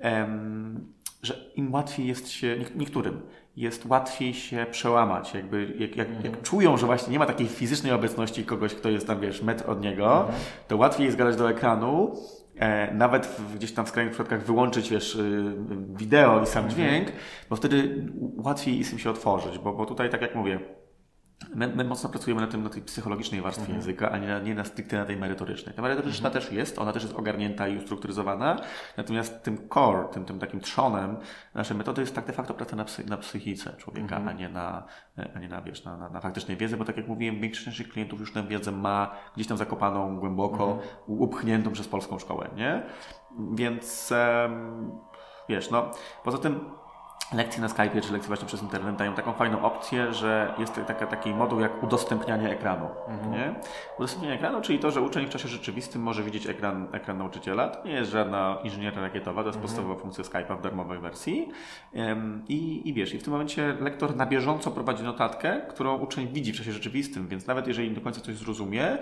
um, 0.00 0.92
że 1.22 1.34
im 1.56 1.72
łatwiej 1.72 2.06
jest 2.06 2.30
się, 2.30 2.64
niektórym, 2.74 3.20
jest 3.56 3.86
łatwiej 3.86 4.34
się 4.34 4.66
przełamać. 4.70 5.34
Jakby, 5.34 5.74
jak, 5.78 5.96
jak, 5.96 6.08
jak, 6.08 6.26
mhm. 6.26 6.44
czują, 6.44 6.76
że 6.76 6.86
właśnie 6.86 7.12
nie 7.12 7.18
ma 7.18 7.26
takiej 7.26 7.48
fizycznej 7.48 7.92
obecności 7.92 8.44
kogoś, 8.44 8.74
kto 8.74 8.90
jest 8.90 9.06
tam, 9.06 9.20
wiesz, 9.20 9.42
metr 9.42 9.70
od 9.70 9.80
niego, 9.80 10.20
mhm. 10.20 10.38
to 10.68 10.76
łatwiej 10.76 11.06
jest 11.06 11.18
gadać 11.18 11.36
do 11.36 11.50
ekranu, 11.50 12.14
e, 12.56 12.94
nawet 12.94 13.26
w, 13.26 13.56
gdzieś 13.56 13.72
tam 13.72 13.86
w 13.86 13.88
skrajnych 13.88 14.14
przypadkach 14.14 14.44
wyłączyć, 14.44 14.90
wiesz, 14.90 15.14
y, 15.14 15.54
wideo 15.94 16.42
i 16.42 16.46
sam 16.46 16.64
mhm. 16.64 16.70
dźwięk, 16.70 17.12
bo 17.50 17.56
wtedy 17.56 18.06
łatwiej 18.36 18.78
jest 18.78 18.92
im 18.92 18.98
się 18.98 19.10
otworzyć, 19.10 19.58
bo, 19.58 19.72
bo 19.72 19.86
tutaj, 19.86 20.10
tak 20.10 20.22
jak 20.22 20.34
mówię, 20.34 20.60
My, 21.54 21.68
my, 21.68 21.84
mocno 21.84 22.10
pracujemy 22.10 22.40
na 22.40 22.46
tym, 22.46 22.62
na 22.62 22.70
tej 22.70 22.82
psychologicznej 22.82 23.42
warstwie 23.42 23.62
mhm. 23.62 23.78
języka, 23.78 24.10
a 24.10 24.18
nie 24.18 24.28
na, 24.28 24.38
nie 24.38 24.54
na 24.54 24.64
stricte 24.64 24.98
na 24.98 25.04
tej 25.04 25.16
merytorycznej. 25.16 25.74
Ta 25.74 25.82
merytoryczna 25.82 26.28
mhm. 26.28 26.44
też 26.44 26.52
jest, 26.52 26.78
ona 26.78 26.92
też 26.92 27.02
jest 27.02 27.14
ogarnięta 27.14 27.68
i 27.68 27.78
ustrukturyzowana, 27.78 28.56
natomiast 28.96 29.42
tym 29.42 29.68
core, 29.68 30.08
tym, 30.12 30.24
tym 30.24 30.38
takim 30.38 30.60
trzonem 30.60 31.16
naszej 31.54 31.76
metody 31.76 32.00
jest 32.00 32.14
tak 32.14 32.26
de 32.26 32.32
facto 32.32 32.54
praca 32.54 32.76
na, 32.76 32.84
psy, 32.84 33.04
na 33.06 33.16
psychice 33.16 33.76
człowieka, 33.78 34.16
mhm. 34.16 34.28
a 34.28 34.32
nie 34.32 34.48
na, 34.48 34.84
a 35.34 35.38
nie 35.38 35.48
na, 35.48 35.62
wiesz, 35.62 35.84
na, 35.84 35.96
na, 35.96 36.08
na 36.08 36.20
faktycznej 36.20 36.56
wiedzy, 36.56 36.76
bo 36.76 36.84
tak 36.84 36.96
jak 36.96 37.08
mówiłem, 37.08 37.40
większość 37.40 37.66
naszych 37.66 37.88
klientów 37.88 38.20
już 38.20 38.32
tę 38.32 38.42
wiedzę 38.42 38.72
ma 38.72 39.10
gdzieś 39.34 39.46
tam 39.46 39.56
zakopaną 39.56 40.16
głęboko, 40.16 40.72
mhm. 40.72 40.88
upchniętą 41.06 41.72
przez 41.72 41.88
polską 41.88 42.18
szkołę, 42.18 42.50
nie? 42.56 42.82
Więc, 43.54 44.12
um, 44.12 44.92
wiesz, 45.48 45.70
no, 45.70 45.90
poza 46.24 46.38
tym 46.38 46.60
lekcje 47.36 47.62
na 47.62 47.68
Skype 47.68 48.00
czy 48.00 48.12
lekcje 48.12 48.28
właśnie 48.28 48.46
przez 48.46 48.62
internet 48.62 48.96
dają 48.96 49.14
taką 49.14 49.32
fajną 49.32 49.62
opcję, 49.62 50.12
że 50.12 50.54
jest 50.58 50.80
taka, 50.86 51.06
taki 51.06 51.34
moduł 51.34 51.60
jak 51.60 51.82
udostępnianie 51.82 52.50
ekranu. 52.50 52.86
Mhm. 53.08 53.32
Nie? 53.32 53.54
Udostępnianie 53.98 54.34
ekranu, 54.34 54.60
czyli 54.60 54.78
to, 54.78 54.90
że 54.90 55.00
uczeń 55.00 55.26
w 55.26 55.30
czasie 55.30 55.48
rzeczywistym 55.48 56.02
może 56.02 56.22
widzieć 56.22 56.46
ekran, 56.46 56.88
ekran 56.92 57.18
nauczyciela. 57.18 57.68
To 57.68 57.88
nie 57.88 57.92
jest 57.92 58.10
żadna 58.10 58.58
inżynieria 58.64 59.00
rakietowa, 59.00 59.42
to 59.42 59.48
jest 59.48 59.56
mhm. 59.56 59.62
podstawowa 59.62 60.00
funkcja 60.00 60.24
Skype'a 60.24 60.58
w 60.58 60.62
darmowej 60.62 60.98
wersji. 60.98 61.48
I, 62.48 62.88
I 62.88 62.94
wiesz, 62.94 63.14
i 63.14 63.18
w 63.18 63.22
tym 63.22 63.32
momencie 63.32 63.76
lektor 63.80 64.16
na 64.16 64.26
bieżąco 64.26 64.70
prowadzi 64.70 65.02
notatkę, 65.02 65.60
którą 65.68 65.98
uczeń 65.98 66.28
widzi 66.28 66.52
w 66.52 66.56
czasie 66.56 66.72
rzeczywistym, 66.72 67.28
więc 67.28 67.46
nawet 67.46 67.66
jeżeli 67.66 67.88
nie 67.88 67.94
do 67.94 68.00
końca 68.00 68.20
coś 68.20 68.34
zrozumie, 68.34 68.98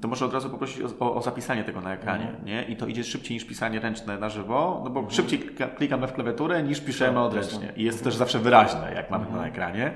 to 0.00 0.08
może 0.08 0.24
od 0.24 0.34
razu 0.34 0.50
poprosić 0.50 0.82
o, 1.00 1.14
o, 1.14 1.22
zapisanie 1.22 1.64
tego 1.64 1.80
na 1.80 1.94
ekranie. 1.94 2.28
Mhm. 2.28 2.44
Nie? 2.44 2.62
I 2.62 2.76
to 2.76 2.86
idzie 2.86 3.04
szybciej 3.04 3.34
niż 3.34 3.44
pisanie 3.44 3.80
ręczne 3.80 4.18
na 4.18 4.28
żywo, 4.28 4.80
no 4.84 4.90
bo 4.90 5.00
mhm. 5.00 5.16
szybciej 5.16 5.38
klikamy 5.76 6.06
w 6.06 6.12
klawiaturę 6.12 6.62
niż 6.62 6.80
piszemy 6.80 7.14
tak, 7.14 7.67
odręcznie. 7.68 7.82
I 7.82 7.86
jest 7.86 7.98
to 7.98 8.04
też 8.04 8.16
zawsze 8.16 8.38
wyraźne, 8.38 8.92
jak 8.94 9.10
mamy 9.10 9.24
mhm. 9.24 9.42
na 9.42 9.48
ekranie. 9.48 9.94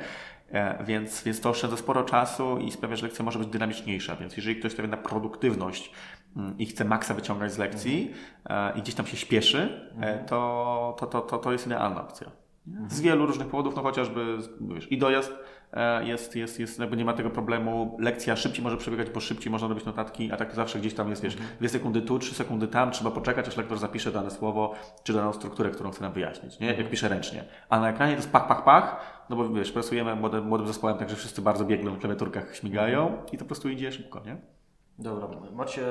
E, 0.52 0.85
więc, 0.85 1.22
więc 1.22 1.40
to 1.40 1.50
oszczędza 1.50 1.76
sporo 1.76 2.04
czasu 2.04 2.58
i 2.58 2.70
sprawia, 2.70 2.96
że 2.96 3.06
lekcja 3.06 3.24
może 3.24 3.38
być 3.38 3.48
dynamiczniejsza. 3.48 4.16
Więc 4.16 4.37
jeżeli 4.37 4.56
ktoś 4.56 4.72
stawia 4.72 4.88
na 4.88 4.96
produktywność 4.96 5.92
mm, 6.37 6.58
i 6.58 6.66
chce 6.66 6.85
maksa 6.85 7.14
wyciągać 7.14 7.52
z 7.52 7.58
lekcji 7.58 8.11
mhm. 8.44 8.78
i 8.78 8.82
gdzieś 8.82 8.94
tam 8.94 9.06
się 9.06 9.16
śpieszy, 9.16 9.58
e, 9.58 9.96
mhm. 9.96 10.26
to, 10.26 10.96
to, 10.98 11.06
to, 11.06 11.20
to, 11.20 11.38
to 11.38 11.52
jest 11.52 11.66
idealna 11.66 12.02
opcja. 12.02 12.30
Z 12.88 13.00
wielu 13.00 13.26
różnych 13.26 13.48
powodów, 13.48 13.76
no 13.76 13.82
chociażby 13.82 14.38
wiesz, 14.61 14.92
i 14.92 14.98
dojazd 14.98 15.32
jest, 16.02 16.37
jest, 16.37 16.61
jest, 16.61 16.78
jakby 16.78 16.96
nie 16.96 17.04
ma 17.04 17.12
tego 17.12 17.30
problemu. 17.30 17.96
Lekcja 18.00 18.37
szybciej 18.37 18.64
może 18.64 18.76
przebiegać, 18.76 19.11
bo 19.11 19.20
szybciej 19.20 19.52
można 19.52 19.68
robić 19.68 19.85
notatki, 19.85 20.32
a 20.32 20.37
tak 20.37 20.54
zawsze 20.54 20.78
gdzieś 20.78 20.94
tam 20.94 21.11
jest, 21.11 21.22
wiesz, 21.22 21.35
mhm. 21.35 21.50
dwie 21.58 21.68
sekundy 21.68 22.02
tu, 22.02 22.18
trzy 22.18 22.35
sekundy 22.35 22.68
tam, 22.68 22.90
trzeba 22.90 23.11
poczekać, 23.11 23.48
aż 23.48 23.56
lektor 23.56 23.78
zapisze 23.78 24.12
dane 24.12 24.30
słowo, 24.30 24.74
czy 25.02 25.12
daną 25.12 25.32
strukturę, 25.32 25.70
którą 25.70 25.90
chce 25.90 26.02
nam 26.02 26.12
wyjaśnić, 26.12 26.61
nie? 26.61 26.66
Jak 26.66 26.76
mhm. 26.76 26.90
pisze 26.90 27.08
ręcznie. 27.08 27.44
A 27.68 27.80
na 27.80 27.90
ekranie 27.90 28.12
to 28.12 28.18
jest 28.18 28.32
pach, 28.32 28.48
pach, 28.48 28.64
pach, 28.64 29.00
no 29.30 29.37
bo 29.37 29.48
wiesz, 29.48 29.72
pracujemy 29.72 30.16
młodym, 30.16 30.44
młodym 30.44 30.66
zespołem, 30.66 30.98
także 30.98 31.16
wszyscy 31.16 31.42
bardzo 31.42 31.64
biegną 31.64 31.94
w 31.94 31.98
klawiaturkach 31.98 32.56
śmigają 32.56 33.22
i 33.32 33.38
to 33.38 33.44
po 33.44 33.48
prostu 33.48 33.68
idzie 33.68 33.92
szybko, 33.92 34.22
nie? 34.26 34.37
Dobra. 34.98 35.28
Macie 35.52 35.82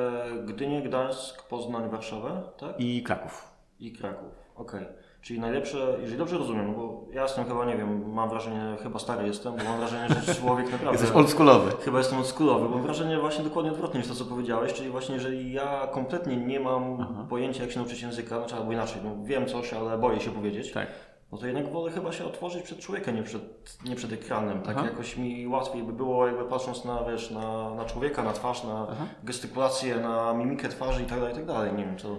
Gdynię, 0.46 0.82
Gdańsk, 0.82 1.48
Poznań, 1.48 1.90
Warszawę, 1.90 2.42
tak? 2.58 2.80
I 2.80 3.04
Kraków. 3.04 3.52
I 3.80 3.92
Kraków, 3.92 4.34
okej. 4.56 4.82
Okay. 4.82 5.11
Czyli 5.22 5.40
najlepsze, 5.40 5.98
jeżeli 6.00 6.18
dobrze 6.18 6.38
rozumiem, 6.38 6.68
no 6.68 6.74
bo 6.74 7.06
ja 7.14 7.24
jestem 7.24 7.46
chyba, 7.46 7.66
nie 7.66 7.78
wiem, 7.78 8.14
mam 8.14 8.30
wrażenie, 8.30 8.78
chyba 8.84 9.00
stary 9.00 9.28
jestem, 9.28 9.56
bo 9.58 9.64
mam 9.64 9.78
wrażenie, 9.78 10.08
że 10.10 10.36
człowiek 10.42 10.72
naprawdę... 10.72 11.00
Jesteś 11.00 11.18
oldschoolowy. 11.18 11.72
Chyba 11.72 11.98
jestem 11.98 12.18
oldschoolowy, 12.18 12.70
bo 12.70 12.76
mam 12.76 12.82
wrażenie 12.82 13.20
właśnie 13.20 13.44
dokładnie 13.44 13.72
odwrotnie 13.72 14.00
niż 14.00 14.10
to, 14.10 14.16
co 14.16 14.26
powiedziałeś, 14.26 14.74
czyli 14.74 14.90
właśnie 14.90 15.16
jeżeli 15.16 15.54
ja 15.54 15.88
kompletnie 15.92 16.38
nie 16.38 16.60
mam 16.60 16.98
Aha. 17.02 17.26
pojęcia, 17.30 17.64
jak 17.64 17.72
się 17.72 17.80
nauczyć 17.80 18.02
języka, 18.02 18.38
znaczy 18.38 18.56
albo 18.56 18.72
inaczej, 18.72 19.02
no 19.04 19.16
wiem 19.24 19.46
coś, 19.46 19.74
ale 19.74 19.98
boję 19.98 20.20
się 20.20 20.32
powiedzieć, 20.32 20.72
tak. 20.72 20.88
no 21.32 21.38
to 21.38 21.46
jednak 21.46 21.72
wolę 21.72 21.92
chyba 21.92 22.12
się 22.12 22.26
otworzyć 22.26 22.64
przed 22.64 22.80
człowiekiem, 22.80 23.16
nie 23.16 23.24
przed, 23.24 23.78
nie 23.86 23.96
przed 23.96 24.14
ekranem. 24.14 24.62
Tak 24.62 24.78
Aha. 24.78 24.86
jakoś 24.86 25.18
mi 25.18 25.48
łatwiej 25.48 25.84
by 25.84 25.94
było, 25.94 26.28
jakby 26.28 26.46
patrząc 26.46 26.86
na, 26.86 27.04
wiesz, 27.04 27.32
na, 27.32 27.76
na 27.76 27.86
człowieka, 27.86 28.24
na 28.24 28.34
twarz, 28.34 28.64
na 28.64 28.88
Aha. 28.92 29.06
gestykulację, 29.24 29.96
na 29.96 30.34
mimikę 30.34 30.70
twarzy 30.70 31.04
i 31.04 31.06
tak 31.06 31.20
dalej, 31.20 31.34
i 31.34 31.36
tak 31.36 31.46
dalej. 31.46 31.74
Nie 31.74 31.86
wiem, 31.86 31.98
to 31.98 32.16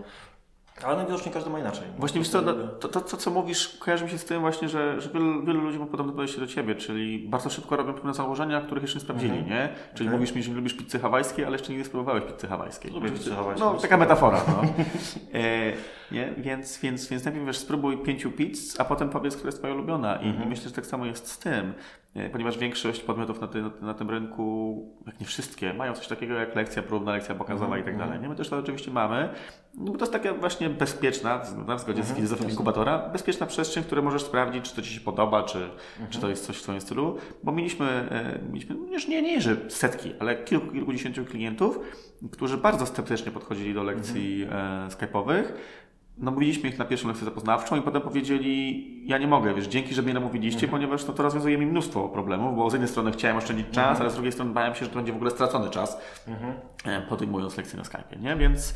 ale 0.84 0.96
najwidoczniej 0.96 1.34
każdy 1.34 1.50
ma 1.50 1.58
inaczej. 1.58 1.84
Właśnie 1.98 2.20
wiesz 2.20 2.28
co, 2.28 2.42
no, 2.42 2.54
to, 2.54 2.88
to, 2.88 3.00
to, 3.00 3.16
co 3.16 3.30
mówisz, 3.30 3.78
kojarzy 3.78 4.04
mi 4.04 4.10
się 4.10 4.18
z 4.18 4.24
tym 4.24 4.40
właśnie, 4.40 4.68
że, 4.68 5.00
że 5.00 5.08
wielu, 5.08 5.44
wielu 5.44 5.60
ludzi 5.60 5.78
ma 5.78 5.86
podobne 5.86 6.12
podejście 6.12 6.40
do 6.40 6.46
Ciebie, 6.46 6.74
czyli 6.74 7.28
bardzo 7.28 7.50
szybko 7.50 7.76
robią 7.76 7.94
pewne 7.94 8.14
założenia, 8.14 8.60
których 8.60 8.82
jeszcze 8.82 8.98
nie 8.98 9.02
sprawdzili, 9.04 9.32
mm 9.32 9.44
-hmm. 9.44 9.50
nie? 9.50 9.68
Czyli 9.94 10.08
okay. 10.08 10.18
mówisz 10.18 10.34
mi, 10.34 10.42
że 10.42 10.50
nie 10.50 10.56
lubisz 10.56 10.74
pizzy 10.74 10.98
hawajskiej, 10.98 11.44
ale 11.44 11.54
jeszcze 11.54 11.72
nigdy 11.72 11.84
spróbowałeś 11.84 12.24
pizzy 12.24 12.46
hawajskiej. 12.46 12.92
Lubię 12.92 13.10
pizzę 13.10 13.34
hawajską. 13.34 13.72
No, 13.72 13.80
taka 13.80 13.96
metafora, 13.96 14.40
no. 14.48 14.62
e, 15.40 15.72
nie? 16.12 16.34
Więc, 16.38 16.78
więc, 16.78 17.08
więc 17.08 17.24
najpierw 17.24 17.46
wiesz, 17.46 17.58
spróbuj 17.58 17.98
pięciu 17.98 18.30
pizz, 18.30 18.80
a 18.80 18.84
potem 18.84 19.10
powiedz, 19.10 19.34
która 19.34 19.48
jest 19.48 19.58
Twoja 19.58 19.74
ulubiona. 19.74 20.16
I, 20.16 20.28
mm 20.28 20.40
-hmm. 20.40 20.46
I 20.46 20.48
myślę, 20.48 20.68
że 20.68 20.74
tak 20.74 20.86
samo 20.86 21.06
jest 21.06 21.28
z 21.28 21.38
tym. 21.38 21.72
Ponieważ 22.32 22.58
większość 22.58 23.00
podmiotów 23.00 23.40
na, 23.40 23.48
ty, 23.48 23.62
na, 23.80 23.94
tym 23.94 24.10
rynku, 24.10 24.78
jak 25.06 25.20
nie 25.20 25.26
wszystkie, 25.26 25.74
mają 25.74 25.94
coś 25.94 26.06
takiego 26.06 26.34
jak 26.34 26.56
lekcja 26.56 26.82
próbna, 26.82 27.12
lekcja 27.12 27.34
pokazowa 27.34 27.66
mm, 27.66 27.80
i 27.80 27.84
tak 27.84 27.98
dalej. 27.98 28.20
Nie? 28.20 28.28
My 28.28 28.36
też 28.36 28.48
to 28.48 28.58
oczywiście 28.58 28.90
mamy, 28.90 29.28
no 29.74 29.92
bo 29.92 29.98
to 29.98 30.04
jest 30.04 30.12
taka 30.12 30.34
właśnie 30.34 30.70
bezpieczna, 30.70 31.38
w 31.38 31.80
zgodzie 31.80 32.02
mm, 32.02 32.14
z 32.14 32.16
filozofią 32.16 32.48
inkubatora, 32.48 32.98
bezpieczna 32.98 33.46
przestrzeń, 33.46 33.82
w 33.82 33.86
której 33.86 34.04
możesz 34.04 34.22
sprawdzić, 34.22 34.64
czy 34.64 34.76
to 34.76 34.82
Ci 34.82 34.94
się 34.94 35.00
podoba, 35.00 35.42
czy, 35.42 35.58
mm. 35.58 36.10
czy 36.10 36.20
to 36.20 36.28
jest 36.28 36.46
coś 36.46 36.56
w 36.56 36.62
Twoim 36.62 36.80
stylu, 36.80 37.16
bo 37.42 37.52
mieliśmy, 37.52 37.86
e, 37.86 38.38
mieliśmy 38.48 38.76
już 38.92 39.08
nie, 39.08 39.22
nie, 39.22 39.40
że 39.40 39.56
setki, 39.68 40.12
ale 40.18 40.36
kilku, 40.36 40.72
kilkudziesięciu 40.72 41.24
klientów, 41.24 41.78
którzy 42.32 42.58
bardzo 42.58 42.86
sceptycznie 42.86 43.32
podchodzili 43.32 43.74
do 43.74 43.82
lekcji 43.82 44.42
mm. 44.42 44.56
e, 44.56 44.88
skype'owych, 44.88 45.44
namówiliśmy 46.18 46.68
ich 46.68 46.78
na 46.78 46.84
pierwszą 46.84 47.08
lekcję 47.08 47.24
zapoznawczą 47.24 47.76
i 47.76 47.82
potem 47.82 48.02
powiedzieli, 48.02 48.86
ja 49.06 49.18
nie 49.18 49.26
mogę, 49.26 49.54
wiesz, 49.54 49.66
dzięki, 49.66 49.94
że 49.94 50.02
mnie 50.02 50.14
namówiliście, 50.14 50.66
mhm. 50.66 50.70
ponieważ 50.70 51.06
no, 51.06 51.12
to 51.12 51.22
rozwiązuje 51.22 51.58
mi 51.58 51.66
mnóstwo 51.66 52.08
problemów, 52.08 52.56
bo 52.56 52.70
z 52.70 52.72
jednej 52.72 52.88
strony 52.88 53.12
chciałem 53.12 53.36
oszczędzić 53.36 53.66
czas, 53.66 53.88
mhm. 53.88 54.00
ale 54.00 54.10
z 54.10 54.14
drugiej 54.14 54.32
strony 54.32 54.52
bałem 54.52 54.74
się, 54.74 54.84
że 54.84 54.90
to 54.90 54.96
będzie 54.96 55.12
w 55.12 55.16
ogóle 55.16 55.30
stracony 55.30 55.70
czas, 55.70 55.98
mhm. 56.28 56.54
E, 56.84 57.02
podejmując 57.02 57.56
lekcję 57.56 57.78
na 57.78 57.84
Skype, 57.84 58.16
nie? 58.20 58.36
Więc, 58.36 58.74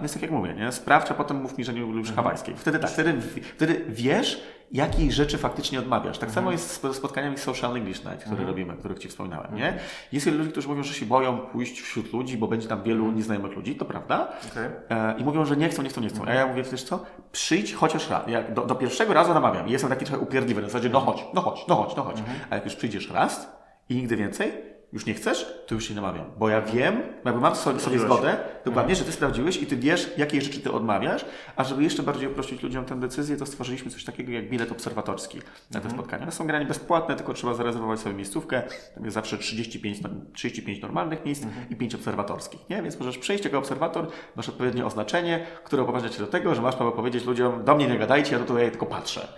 więc 0.00 0.12
tak 0.12 0.22
jak 0.22 0.30
mówię, 0.30 0.54
nie? 0.54 0.72
Sprawdź, 0.72 1.10
a 1.10 1.14
potem 1.14 1.42
mów 1.42 1.58
mi, 1.58 1.64
że 1.64 1.74
nie 1.74 1.80
lubisz 1.80 2.08
mhm. 2.08 2.16
hawajskiej. 2.16 2.54
Wtedy 2.56 2.78
tak, 2.78 2.90
wtedy, 2.90 3.20
wtedy 3.56 3.84
wiesz, 3.88 4.42
jakich 4.72 5.12
rzeczy 5.12 5.38
faktycznie 5.38 5.78
odmawiasz. 5.78 6.18
Tak 6.18 6.30
samo 6.30 6.52
jest 6.52 6.82
z 6.82 6.96
spotkaniami 6.96 7.38
Social 7.38 7.76
English 7.76 8.04
Night, 8.04 8.24
które 8.24 8.44
robimy, 8.44 8.72
o 8.72 8.76
których 8.76 8.98
Ci 8.98 9.08
wspominałem, 9.08 9.54
nie? 9.54 9.78
Jest 10.12 10.26
wielu 10.26 10.38
ludzi, 10.38 10.50
którzy 10.50 10.68
mówią, 10.68 10.82
że 10.82 10.94
się 10.94 11.06
boją 11.06 11.38
pójść 11.38 11.80
wśród 11.80 12.12
ludzi, 12.12 12.36
bo 12.38 12.48
będzie 12.48 12.68
tam 12.68 12.82
wielu 12.82 13.12
nieznajomych 13.12 13.56
ludzi, 13.56 13.74
to 13.74 13.84
prawda. 13.84 14.32
Okay. 14.52 14.70
E, 14.90 15.14
I 15.18 15.24
mówią, 15.24 15.44
że 15.44 15.56
nie 15.56 15.68
chcą, 15.68 15.82
nie 15.82 15.88
chcą, 15.88 16.00
nie 16.00 16.08
chcą. 16.08 16.24
A 16.26 16.34
ja 16.34 16.46
mówię, 16.46 16.62
wiesz 16.62 16.82
co, 16.82 17.04
przyjdź 17.32 17.74
chociaż 17.74 18.10
raz. 18.10 18.28
Jak 18.28 18.54
do, 18.54 18.66
do 18.66 18.74
pierwszego 18.74 19.14
razu 19.14 19.34
namawiam 19.34 19.68
jestem 19.68 19.90
taki 19.90 20.04
trochę 20.04 20.22
upierdliwy, 20.22 20.62
na 20.62 20.68
zasadzie 20.68 20.88
no 20.88 21.00
chodź, 21.00 21.24
no 21.34 21.40
chodź, 21.40 21.64
no 21.68 21.74
chodź, 21.76 21.96
no 21.96 22.02
chodź. 22.02 22.18
Mhm. 22.18 22.38
A 22.50 22.54
jak 22.54 22.64
już 22.64 22.76
przyjdziesz 22.76 23.10
raz 23.10 23.52
i 23.88 23.94
nigdy 23.94 24.16
więcej, 24.16 24.52
już 24.92 25.06
nie 25.06 25.14
chcesz, 25.14 25.46
to 25.66 25.74
już 25.74 25.88
się 25.88 25.94
namawiam. 25.94 26.24
Bo 26.38 26.48
ja 26.48 26.62
wiem, 26.62 27.02
jakby 27.24 27.40
mam 27.40 27.56
sobie, 27.56 27.80
sobie 27.80 27.98
zgodę, 27.98 28.36
dokładnie, 28.64 28.96
że 28.96 29.04
ty 29.04 29.12
sprawdziłeś 29.12 29.62
i 29.62 29.66
ty 29.66 29.76
wiesz, 29.76 30.10
jakie 30.16 30.40
rzeczy 30.40 30.60
ty 30.60 30.72
odmawiasz, 30.72 31.24
a 31.56 31.64
żeby 31.64 31.82
jeszcze 31.82 32.02
bardziej 32.02 32.28
uprościć 32.28 32.62
ludziom 32.62 32.84
tę 32.84 33.00
decyzję, 33.00 33.36
to 33.36 33.46
stworzyliśmy 33.46 33.90
coś 33.90 34.04
takiego 34.04 34.32
jak 34.32 34.50
bilet 34.50 34.72
obserwatorski 34.72 35.38
na 35.38 35.80
te 35.80 35.84
mhm. 35.84 35.94
spotkania. 35.94 36.22
One 36.22 36.32
są 36.32 36.46
granie 36.46 36.66
bezpłatne, 36.66 37.16
tylko 37.16 37.34
trzeba 37.34 37.54
zarezerwować 37.54 38.00
sobie 38.00 38.14
miejscówkę. 38.14 38.62
Tam 38.94 39.04
jest 39.04 39.14
zawsze 39.14 39.38
35, 39.38 39.98
35 40.32 40.82
normalnych 40.82 41.24
miejsc 41.24 41.42
mhm. 41.42 41.70
i 41.70 41.76
5 41.76 41.94
obserwatorskich, 41.94 42.60
nie? 42.70 42.82
Więc 42.82 42.98
możesz 42.98 43.18
przejść 43.18 43.44
jako 43.44 43.58
obserwator, 43.58 44.06
masz 44.36 44.48
odpowiednie 44.48 44.86
oznaczenie, 44.86 45.46
które 45.64 45.82
upoważnia 45.82 46.08
cię 46.08 46.18
do 46.18 46.26
tego, 46.26 46.54
że 46.54 46.62
masz 46.62 46.76
prawo 46.76 46.92
powiedzieć 46.92 47.24
ludziom, 47.24 47.64
do 47.64 47.74
mnie 47.74 47.88
nie 47.88 47.98
gadajcie, 47.98 48.32
ja 48.32 48.44
tutaj 48.44 48.70
tylko 48.70 48.86
patrzę. 48.86 49.28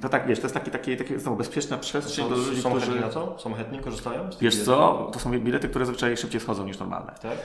To 0.00 0.08
tak, 0.08 0.26
wiesz, 0.26 0.38
to 0.38 0.44
jest 0.44 0.54
takie, 0.54 0.70
takie, 0.70 0.96
takie 0.96 1.18
znowu 1.18 1.36
bezpieczna 1.36 1.78
przestrzeń 1.78 2.28
do 2.28 2.36
ludzi, 2.36 2.62
są 2.62 2.70
którzy... 2.70 3.00
na 3.00 3.08
to? 3.08 3.38
Są 3.38 3.54
chętni, 3.54 3.78
korzystają? 3.78 4.30
Wiesz 4.40 4.64
co, 4.64 5.10
to 5.12 5.18
są 5.18 5.38
bilety, 5.40 5.68
które 5.68 5.86
zazwyczaj 5.86 6.16
szybciej 6.16 6.40
schodzą 6.40 6.64
niż 6.64 6.78
normalne. 6.78 7.12
Tak? 7.22 7.38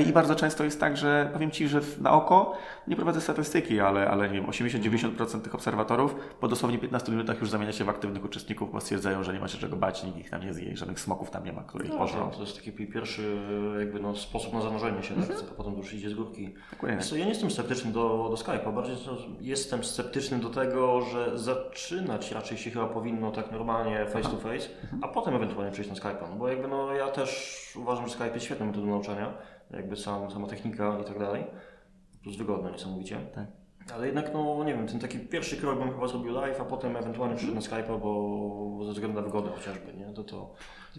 I 0.00 0.12
bardzo 0.12 0.34
często 0.34 0.64
jest 0.64 0.80
tak, 0.80 0.96
że 0.96 1.30
powiem 1.32 1.50
Ci, 1.50 1.68
że 1.68 1.80
na 2.00 2.12
oko 2.12 2.58
nie 2.86 2.96
prowadzę 2.96 3.20
statystyki, 3.20 3.80
ale, 3.80 4.10
ale 4.10 4.28
nie 4.28 4.34
wiem, 4.34 4.50
80-90% 4.50 5.40
tych 5.40 5.54
obserwatorów 5.54 6.14
po 6.40 6.48
dosłownie 6.48 6.78
15 6.78 7.12
minutach 7.12 7.40
już 7.40 7.50
zamienia 7.50 7.72
się 7.72 7.84
w 7.84 7.88
aktywnych 7.88 8.24
uczestników, 8.24 8.72
bo 8.72 8.80
stwierdzają, 8.80 9.22
że 9.22 9.32
nie 9.32 9.40
ma 9.40 9.48
się 9.48 9.58
czego 9.58 9.76
bać, 9.76 10.04
nikt 10.04 10.18
ich 10.18 10.30
tam 10.30 10.42
nie 10.42 10.54
zje, 10.54 10.76
żadnych 10.76 11.00
smoków 11.00 11.30
tam 11.30 11.44
nie 11.44 11.52
ma, 11.52 11.62
które 11.62 11.84
ich 11.84 11.90
no, 11.90 11.98
pożrą. 11.98 12.30
To 12.30 12.40
jest 12.40 12.56
taki 12.56 12.72
pierwszy 12.72 13.36
jakby 13.78 14.00
no, 14.00 14.16
sposób 14.16 14.52
na 14.52 14.60
zanurzenie 14.60 15.02
się, 15.02 15.14
tak? 15.14 15.30
Mhm. 15.30 15.46
potem 15.56 15.76
już 15.76 15.94
idzie 15.94 16.10
z 16.10 16.14
górki. 16.14 16.54
Dokładnie. 16.70 16.98
Ja 17.18 17.24
nie 17.24 17.30
jestem 17.30 17.50
sceptyczny 17.50 17.92
do, 17.92 18.28
do 18.30 18.36
Skype'a, 18.36 18.74
bardziej 18.74 18.96
jestem 19.40 19.84
sceptyczny 19.84 20.38
do 20.38 20.50
tego, 20.50 21.00
że 21.00 21.38
zaczynać 21.38 22.32
raczej 22.32 22.58
się 22.58 22.70
chyba 22.70 22.86
powinno 22.86 23.30
tak 23.30 23.52
normalnie 23.52 24.06
face 24.06 24.28
to 24.28 24.36
face, 24.36 24.68
mhm. 24.82 25.04
a 25.04 25.08
potem 25.08 25.34
ewentualnie 25.34 25.72
przejść 25.72 25.90
na 25.90 25.96
Skype'a, 25.96 26.30
no, 26.30 26.36
bo 26.36 26.48
jakby 26.48 26.68
no 26.68 26.92
ja 26.92 27.08
też 27.08 27.72
uważam, 27.76 28.08
że 28.08 28.14
Skype 28.14 28.34
jest 28.34 28.46
świetną 28.46 28.66
metodą 28.66 28.86
nauczania 28.86 29.32
jakby 29.70 29.96
sam, 29.96 30.30
sama 30.30 30.46
technika 30.46 30.98
i 31.02 31.04
tak 31.04 31.18
dalej. 31.18 31.44
Plus 32.22 32.36
wygodne 32.36 32.72
niesamowicie. 32.72 33.20
Tak. 33.34 33.46
Ale 33.94 34.06
jednak, 34.06 34.30
no 34.34 34.64
nie 34.64 34.74
wiem, 34.74 34.86
ten 34.86 35.00
taki 35.00 35.18
pierwszy 35.18 35.56
krok 35.56 35.78
bym 35.78 35.92
chyba 35.92 36.08
zrobił 36.08 36.32
live, 36.32 36.60
a 36.60 36.64
potem 36.64 36.96
ewentualnie 36.96 37.36
przyszedł 37.36 37.54
na 37.54 37.60
Skype'a, 37.60 38.00
bo 38.00 38.84
ze 38.86 38.92
względu 38.92 39.16
na 39.16 39.22
wygodę 39.22 39.50
chociażby, 39.50 39.94
nie? 39.94 40.06
To 40.14 40.24
to. 40.24 40.54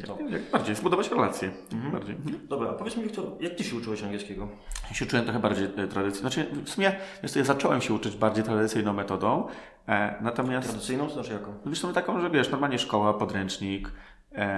to. 0.05 0.17
Jak, 0.21 0.32
jak 0.32 0.41
bardziej, 0.51 0.75
zbudować 0.75 1.12
relacje. 1.12 1.51
Mhm. 1.73 1.91
Bardziej. 1.91 2.15
Mhm. 2.15 2.47
Dobra, 2.47 2.69
a 2.69 2.73
powiedz 2.73 2.97
mi, 2.97 3.03
Wiktor, 3.03 3.25
jak 3.39 3.55
Ty 3.55 3.63
się 3.63 3.75
uczyłeś 3.75 4.03
angielskiego? 4.03 4.47
Ja 4.89 4.95
się 4.95 5.05
uczyłem 5.05 5.25
trochę 5.25 5.39
bardziej 5.39 5.65
e, 5.65 5.88
tradycyjnie. 5.88 6.29
Znaczy, 6.29 6.47
w 6.65 6.69
sumie 6.69 6.95
ja 7.36 7.43
zacząłem 7.43 7.82
się 7.82 7.93
uczyć 7.93 8.15
bardziej 8.15 8.43
tradycyjną 8.43 8.93
metodą, 8.93 9.47
e, 9.88 10.15
natomiast... 10.21 10.67
Tradycyjną? 10.69 11.08
To 11.08 11.13
znaczy 11.13 11.34
jaką? 11.34 11.53
Wiesz, 11.65 11.82
to 11.82 11.93
taką, 11.93 12.21
że 12.21 12.29
wiesz, 12.29 12.51
normalnie 12.51 12.79
szkoła, 12.79 13.13
podręcznik, 13.13 13.91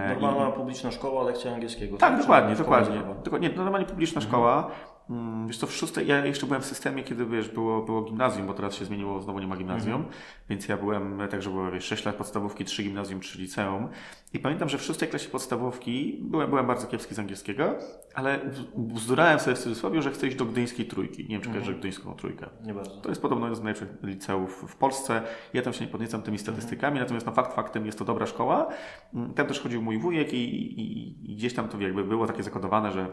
Normalna 0.09 0.49
I... 0.49 0.53
publiczna 0.53 0.91
szkoła, 0.91 1.23
lekcja 1.23 1.53
angielskiego. 1.53 1.97
Tak, 1.97 2.11
tak? 2.11 2.21
dokładnie, 2.21 2.55
dokładnie. 2.55 3.01
dokładnie. 3.23 3.49
Nie, 3.49 3.55
normalnie 3.55 3.87
publiczna 3.87 4.21
mhm. 4.21 4.31
szkoła. 4.31 4.71
Mm, 5.11 5.47
wiesz 5.47 5.57
to 5.57 5.67
w 5.67 5.73
szóstej, 5.73 6.07
ja 6.07 6.25
jeszcze 6.25 6.45
byłem 6.45 6.61
w 6.61 6.65
systemie, 6.65 7.03
kiedy 7.03 7.25
wiesz, 7.25 7.49
było, 7.49 7.81
było 7.81 8.01
gimnazjum, 8.01 8.47
bo 8.47 8.53
teraz 8.53 8.75
się 8.75 8.85
zmieniło, 8.85 9.21
znowu 9.21 9.39
nie 9.39 9.47
ma 9.47 9.57
gimnazjum, 9.57 9.95
mhm. 9.95 10.13
więc 10.49 10.67
ja 10.67 10.77
byłem, 10.77 11.21
także 11.31 11.49
było 11.49 11.71
wiesz, 11.71 11.85
6 11.85 12.05
lat 12.05 12.15
podstawówki, 12.15 12.65
3 12.65 12.83
gimnazjum, 12.83 13.19
3 13.19 13.39
liceum 13.39 13.87
i 14.33 14.39
pamiętam, 14.39 14.69
że 14.69 14.77
w 14.77 14.83
szóstej 14.83 15.09
klasie 15.09 15.29
podstawówki 15.29 16.19
byłem, 16.21 16.49
byłem 16.49 16.67
bardzo 16.67 16.87
kiepski 16.87 17.15
z 17.15 17.19
angielskiego, 17.19 17.75
ale 18.13 18.39
bzdurałem 18.75 19.39
sobie 19.39 19.55
w 19.55 19.59
cudzysłowie, 19.59 20.01
że 20.01 20.11
chcę 20.11 20.27
iść 20.27 20.37
do 20.37 20.45
gdyńskiej 20.45 20.85
trójki. 20.85 21.23
Nie 21.23 21.29
wiem, 21.29 21.41
czy 21.41 21.47
mhm. 21.47 21.53
kojarzysz 21.53 21.79
gdyńską 21.79 22.15
trójkę. 22.15 22.49
Nie 22.63 22.73
bardzo. 22.73 23.01
To 23.01 23.09
jest 23.09 23.21
podobno 23.21 23.45
jeden 23.45 23.55
z 23.55 23.63
najlepszych 23.63 23.89
liceów 24.03 24.65
w 24.67 24.75
Polsce. 24.75 25.21
Ja 25.53 25.61
tam 25.61 25.73
się 25.73 25.85
nie 25.85 25.91
podniecam 25.91 26.21
tymi 26.21 26.37
statystykami, 26.37 26.91
mhm. 26.91 27.03
natomiast 27.03 27.25
no 27.25 27.31
fakt 27.31 27.55
faktem 27.55 27.85
jest 27.85 27.99
to 27.99 28.05
dobra 28.05 28.25
szkoła. 28.25 28.67
Mm, 29.13 29.33
tam 29.33 29.47
też 29.47 29.59
chodził 29.59 29.81
mój 29.81 29.97
wujek 29.97 30.33
i, 30.33 30.37
i, 30.37 31.31
i 31.31 31.35
gdzieś 31.35 31.53
tam 31.53 31.69
to 31.69 31.79
jakby 31.79 32.03
było 32.03 32.27
takie 32.27 32.43
zakodowane, 32.43 32.91
że 32.91 33.07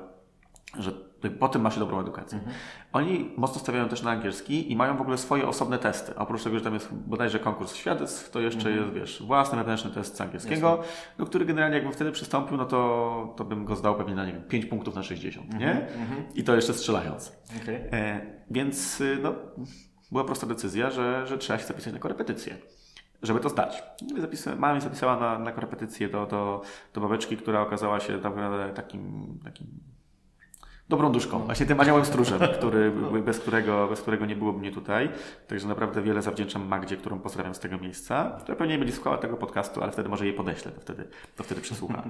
że 0.78 0.92
po 1.38 1.48
tym 1.48 1.62
masz 1.62 1.78
dobrą 1.78 2.00
edukację. 2.00 2.38
Mhm. 2.38 2.56
Oni 2.92 3.30
mocno 3.36 3.60
stawiają 3.60 3.88
też 3.88 4.02
na 4.02 4.10
angielski 4.10 4.72
i 4.72 4.76
mają 4.76 4.96
w 4.96 5.00
ogóle 5.00 5.18
swoje 5.18 5.48
osobne 5.48 5.78
testy. 5.78 6.14
Oprócz 6.16 6.42
tego, 6.44 6.58
że 6.58 6.64
tam 6.64 6.74
jest 6.74 6.94
bodajże 6.94 7.38
konkurs 7.38 7.74
świadectw, 7.74 8.30
to 8.30 8.40
jeszcze 8.40 8.68
mhm. 8.68 8.76
jest, 8.76 8.94
wiesz, 8.94 9.22
własny 9.22 9.58
wewnętrzny 9.58 9.90
test 9.90 10.16
z 10.16 10.20
angielskiego, 10.20 10.82
no, 11.18 11.26
który 11.26 11.44
generalnie 11.44 11.76
jakbym 11.76 11.92
wtedy 11.92 12.12
przystąpił, 12.12 12.56
no 12.56 12.64
to, 12.64 13.34
to 13.36 13.44
bym 13.44 13.64
go 13.64 13.76
zdał 13.76 13.96
pewnie 13.96 14.14
na, 14.14 14.26
nie 14.26 14.32
wiem, 14.32 14.42
5 14.42 14.66
punktów 14.66 14.94
na 14.94 15.02
60, 15.02 15.54
mhm. 15.54 15.62
nie? 15.62 15.86
Mhm. 15.86 16.24
I 16.34 16.44
to 16.44 16.56
jeszcze 16.56 16.74
strzelając. 16.74 17.32
Okay. 17.62 17.90
E, 17.92 18.20
więc, 18.50 19.00
y, 19.00 19.18
no, 19.22 19.34
była 20.12 20.24
prosta 20.24 20.46
decyzja, 20.46 20.90
że, 20.90 21.26
że 21.26 21.38
trzeba 21.38 21.58
się 21.58 21.66
zapisać 21.66 21.92
na 21.92 21.98
korepetycję 21.98 22.56
żeby 23.22 23.40
to 23.40 23.48
zdać. 23.48 23.82
mama 24.46 24.74
mi 24.74 24.80
zapisała 24.80 25.16
na, 25.16 25.38
na 25.38 25.52
korepetycję 25.52 26.08
do, 26.08 26.26
do, 26.26 26.62
do 26.94 27.00
babeczki, 27.00 27.36
która 27.36 27.60
okazała 27.60 28.00
się 28.00 28.20
takim, 28.74 29.38
takim 29.44 29.66
dobrą 30.88 31.12
duszką, 31.12 31.38
właśnie 31.38 31.66
tym 31.66 31.80
aniołem 31.80 32.04
stróżem, 32.04 32.40
który, 32.58 32.92
bez, 33.24 33.38
którego, 33.38 33.88
bez 33.88 34.00
którego 34.00 34.26
nie 34.26 34.36
byłoby 34.36 34.58
mnie 34.58 34.72
tutaj. 34.72 35.10
Także 35.46 35.68
naprawdę 35.68 36.02
wiele 36.02 36.22
zawdzięczam 36.22 36.68
Magdzie, 36.68 36.96
którą 36.96 37.18
pozdrawiam 37.18 37.54
z 37.54 37.58
tego 37.58 37.78
miejsca, 37.78 38.36
która 38.40 38.56
pewnie 38.56 38.72
nie 38.74 38.78
będzie 38.78 38.94
słuchała 38.94 39.18
tego 39.18 39.36
podcastu, 39.36 39.82
ale 39.82 39.92
wtedy 39.92 40.08
może 40.08 40.26
jej 40.26 40.34
podeślę, 40.34 40.72
to 40.72 40.80
wtedy, 40.80 41.08
to 41.36 41.44
wtedy 41.44 41.60
przesłucha. 41.60 42.02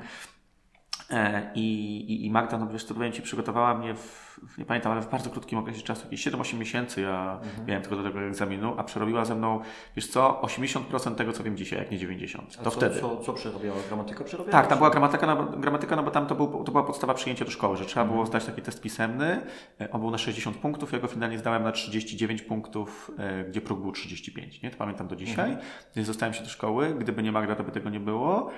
E, 1.10 1.50
I, 1.54 1.96
i, 2.12 2.26
I 2.26 2.30
Magda, 2.30 2.58
no 2.58 2.66
wiesz, 2.66 2.84
to 2.84 2.94
powiem 2.94 3.12
Ci, 3.12 3.22
przygotowała 3.22 3.74
mnie 3.74 3.94
w, 3.94 4.27
nie 4.58 4.64
pamiętam, 4.64 4.92
ale 4.92 5.02
w 5.02 5.10
bardzo 5.10 5.30
krótkim 5.30 5.58
okresie 5.58 5.82
czasu, 5.82 6.04
jakieś 6.04 6.26
7-8 6.26 6.58
miesięcy 6.58 7.00
ja 7.00 7.38
mhm. 7.42 7.66
miałem 7.66 7.82
tylko 7.82 7.96
do 7.96 8.02
tego 8.02 8.20
egzaminu, 8.20 8.74
a 8.78 8.84
przerobiła 8.84 9.24
ze 9.24 9.34
mną, 9.34 9.60
wiesz 9.96 10.08
co, 10.08 10.40
80% 10.42 11.14
tego, 11.14 11.32
co 11.32 11.44
wiem 11.44 11.56
dzisiaj, 11.56 11.78
jak 11.78 11.90
nie 11.90 11.98
90%. 11.98 12.38
A 12.60 12.62
to 12.62 12.70
co, 12.70 12.70
wtedy. 12.70 13.00
Co, 13.00 13.16
co 13.16 13.32
przerobiała? 13.32 13.76
Gramatykę 13.88 14.24
przerobiała? 14.24 14.52
Tak, 14.52 14.66
tam 14.66 14.78
była 14.78 14.90
gramatyka, 14.90 15.26
no, 15.26 15.44
gramatyka, 15.44 15.96
no 15.96 16.02
bo 16.02 16.10
tam 16.10 16.26
to, 16.26 16.34
był, 16.34 16.64
to 16.64 16.72
była 16.72 16.84
podstawa 16.84 17.14
przyjęcia 17.14 17.44
do 17.44 17.50
szkoły, 17.50 17.76
że 17.76 17.84
trzeba 17.84 18.02
mhm. 18.02 18.16
było 18.16 18.26
zdać 18.26 18.44
taki 18.44 18.62
test 18.62 18.80
pisemny. 18.80 19.40
E, 19.80 19.90
on 19.90 20.00
był 20.00 20.10
na 20.10 20.18
60 20.18 20.56
punktów, 20.56 20.92
ja 20.92 20.98
go 20.98 21.06
finalnie 21.06 21.38
zdałem 21.38 21.62
na 21.62 21.72
39 21.72 22.42
punktów, 22.42 23.10
e, 23.18 23.44
gdzie 23.44 23.60
próg 23.60 23.80
był 23.80 23.92
35, 23.92 24.62
nie? 24.62 24.70
To 24.70 24.76
pamiętam 24.76 25.08
do 25.08 25.16
dzisiaj. 25.16 25.50
Mhm. 25.50 25.66
Więc 25.96 26.06
zostałem 26.06 26.34
się 26.34 26.42
do 26.42 26.48
szkoły. 26.48 26.94
Gdyby 26.98 27.22
nie 27.22 27.32
Magda, 27.32 27.54
to 27.54 27.64
by 27.64 27.72
tego 27.72 27.90
nie 27.90 28.00
było. 28.00 28.50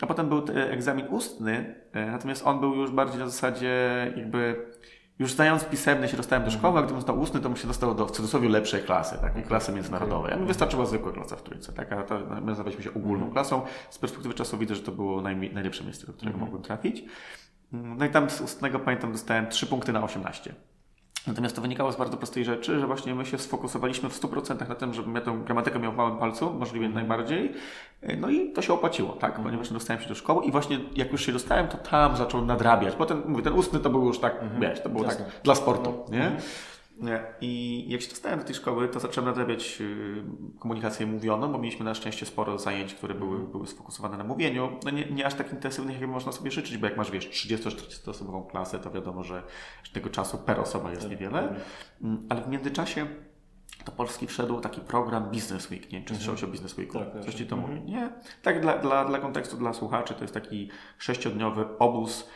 A 0.00 0.06
potem 0.06 0.28
był 0.28 0.44
egzamin 0.54 1.06
ustny, 1.10 1.74
natomiast 1.94 2.46
on 2.46 2.60
był 2.60 2.74
już 2.74 2.90
bardziej 2.90 3.18
na 3.18 3.26
zasadzie 3.26 3.76
jakby 4.16 4.66
już 5.18 5.32
znając 5.32 5.64
pisemny 5.64 6.08
się 6.08 6.16
dostałem 6.16 6.44
do 6.44 6.50
szkoły, 6.50 6.78
a 6.78 6.82
gdybym 6.82 7.02
znał 7.02 7.20
ustny, 7.20 7.40
to 7.40 7.48
bym 7.48 7.56
się 7.56 7.66
dostał 7.66 7.94
do 7.94 8.06
w 8.06 8.10
cudzysłowie 8.10 8.48
lepszej 8.48 8.82
klasy, 8.82 9.18
takiej 9.20 9.42
klasy 9.42 9.72
międzynarodowej. 9.72 10.32
A 10.32 10.36
mi 10.36 10.46
wystarczyła 10.46 10.86
zwykła 10.86 11.12
klasa 11.12 11.36
w 11.36 11.42
trójce, 11.42 11.72
tak? 11.72 11.92
A 11.92 12.02
to, 12.02 12.20
my 12.20 12.40
nazywaliśmy 12.40 12.84
się 12.84 12.94
ogólną 12.94 13.30
klasą. 13.30 13.62
Z 13.90 13.98
perspektywy 13.98 14.34
czasu 14.34 14.58
widzę, 14.58 14.74
że 14.74 14.82
to 14.82 14.92
było 14.92 15.22
najmi- 15.22 15.52
najlepsze 15.54 15.84
miejsce, 15.84 16.06
do 16.06 16.12
którego 16.12 16.38
mogłem 16.38 16.62
trafić. 16.62 17.04
No 17.72 18.04
i 18.04 18.10
tam 18.10 18.30
z 18.30 18.40
ustnego 18.40 18.78
pamiętam 18.78 19.12
dostałem 19.12 19.46
3 19.48 19.66
punkty 19.66 19.92
na 19.92 20.02
18. 20.04 20.54
Natomiast 21.26 21.56
to 21.56 21.62
wynikało 21.62 21.92
z 21.92 21.96
bardzo 21.96 22.16
prostej 22.16 22.44
rzeczy, 22.44 22.80
że 22.80 22.86
właśnie 22.86 23.14
my 23.14 23.26
się 23.26 23.38
sfokusowaliśmy 23.38 24.08
w 24.08 24.20
100% 24.20 24.68
na 24.68 24.74
tym, 24.74 24.94
żebym 24.94 25.14
ja 25.14 25.20
tę 25.20 25.38
gramatykę 25.44 25.78
miał 25.78 25.92
w 25.92 25.96
małym 25.96 26.18
palcu, 26.18 26.52
możliwie 26.52 26.88
najbardziej. 26.88 27.52
No 28.18 28.30
i 28.30 28.52
to 28.52 28.62
się 28.62 28.72
opłaciło, 28.72 29.12
tak? 29.12 29.40
Ponieważ 29.42 29.72
dostałem 29.72 30.02
się 30.02 30.08
do 30.08 30.14
szkoły 30.14 30.44
i 30.44 30.52
właśnie 30.52 30.80
jak 30.96 31.12
już 31.12 31.26
się 31.26 31.32
dostałem, 31.32 31.68
to 31.68 31.76
tam 31.76 32.16
zacząłem 32.16 32.46
nadrabiać. 32.46 32.94
Potem, 32.94 33.22
mówię, 33.26 33.42
ten 33.42 33.52
ustny 33.52 33.80
to 33.80 33.90
był 33.90 34.06
już 34.06 34.18
tak, 34.18 34.40
wiesz, 34.60 34.80
to 34.80 34.88
było 34.88 35.04
Jasne. 35.04 35.24
tak 35.24 35.34
dla 35.42 35.54
sportu, 35.54 36.04
nie? 36.12 36.32
I 37.40 37.84
jak 37.88 38.00
się 38.00 38.08
dostałem 38.08 38.38
do 38.38 38.44
tej 38.44 38.54
szkoły, 38.54 38.88
to 38.88 39.00
zacząłem 39.00 39.30
nadrabiać 39.30 39.78
y, 39.80 40.22
komunikację 40.58 41.06
mówioną, 41.06 41.52
bo 41.52 41.58
mieliśmy 41.58 41.84
na 41.84 41.94
szczęście 41.94 42.26
sporo 42.26 42.58
zajęć, 42.58 42.94
które 42.94 43.14
były, 43.14 43.38
były 43.38 43.66
sfokusowane 43.66 44.16
na 44.16 44.24
mówieniu. 44.24 44.78
No 44.84 44.90
nie, 44.90 45.04
nie 45.10 45.26
aż 45.26 45.34
tak 45.34 45.52
intensywnych, 45.52 46.00
jak 46.00 46.10
można 46.10 46.32
sobie 46.32 46.50
życzyć, 46.50 46.78
bo 46.78 46.86
jak 46.86 46.96
masz, 46.96 47.10
wiesz, 47.10 47.30
30-40 47.30 48.10
osobową 48.10 48.44
klasę, 48.44 48.78
to 48.78 48.90
wiadomo, 48.90 49.24
że 49.24 49.42
tego 49.92 50.10
czasu 50.10 50.38
per 50.38 50.60
osoba 50.60 50.90
jest 50.90 51.10
niewiele. 51.10 51.54
Mm, 52.02 52.26
Ale 52.28 52.42
w 52.42 52.48
międzyczasie 52.48 53.06
do 53.86 53.92
Polski 53.92 54.26
wszedł 54.26 54.60
taki 54.60 54.80
program 54.80 55.24
Business 55.24 55.70
Week. 55.70 55.92
Nie 55.92 56.02
czy 56.02 56.14
słyszałeś 56.14 56.44
o 56.44 56.46
Business 56.46 56.74
Weeku? 56.74 56.98
Tak, 56.98 57.24
Coś 57.24 57.34
ci 57.34 57.46
to 57.46 57.56
mówi? 57.56 57.80
Nie. 57.80 58.10
Tak 58.42 58.60
dla, 58.60 58.78
dla, 58.78 59.04
dla 59.04 59.18
kontekstu, 59.18 59.56
dla 59.56 59.72
słuchaczy, 59.72 60.14
to 60.14 60.24
jest 60.24 60.34
taki 60.34 60.70
sześciodniowy 60.98 61.78
obóz 61.78 62.28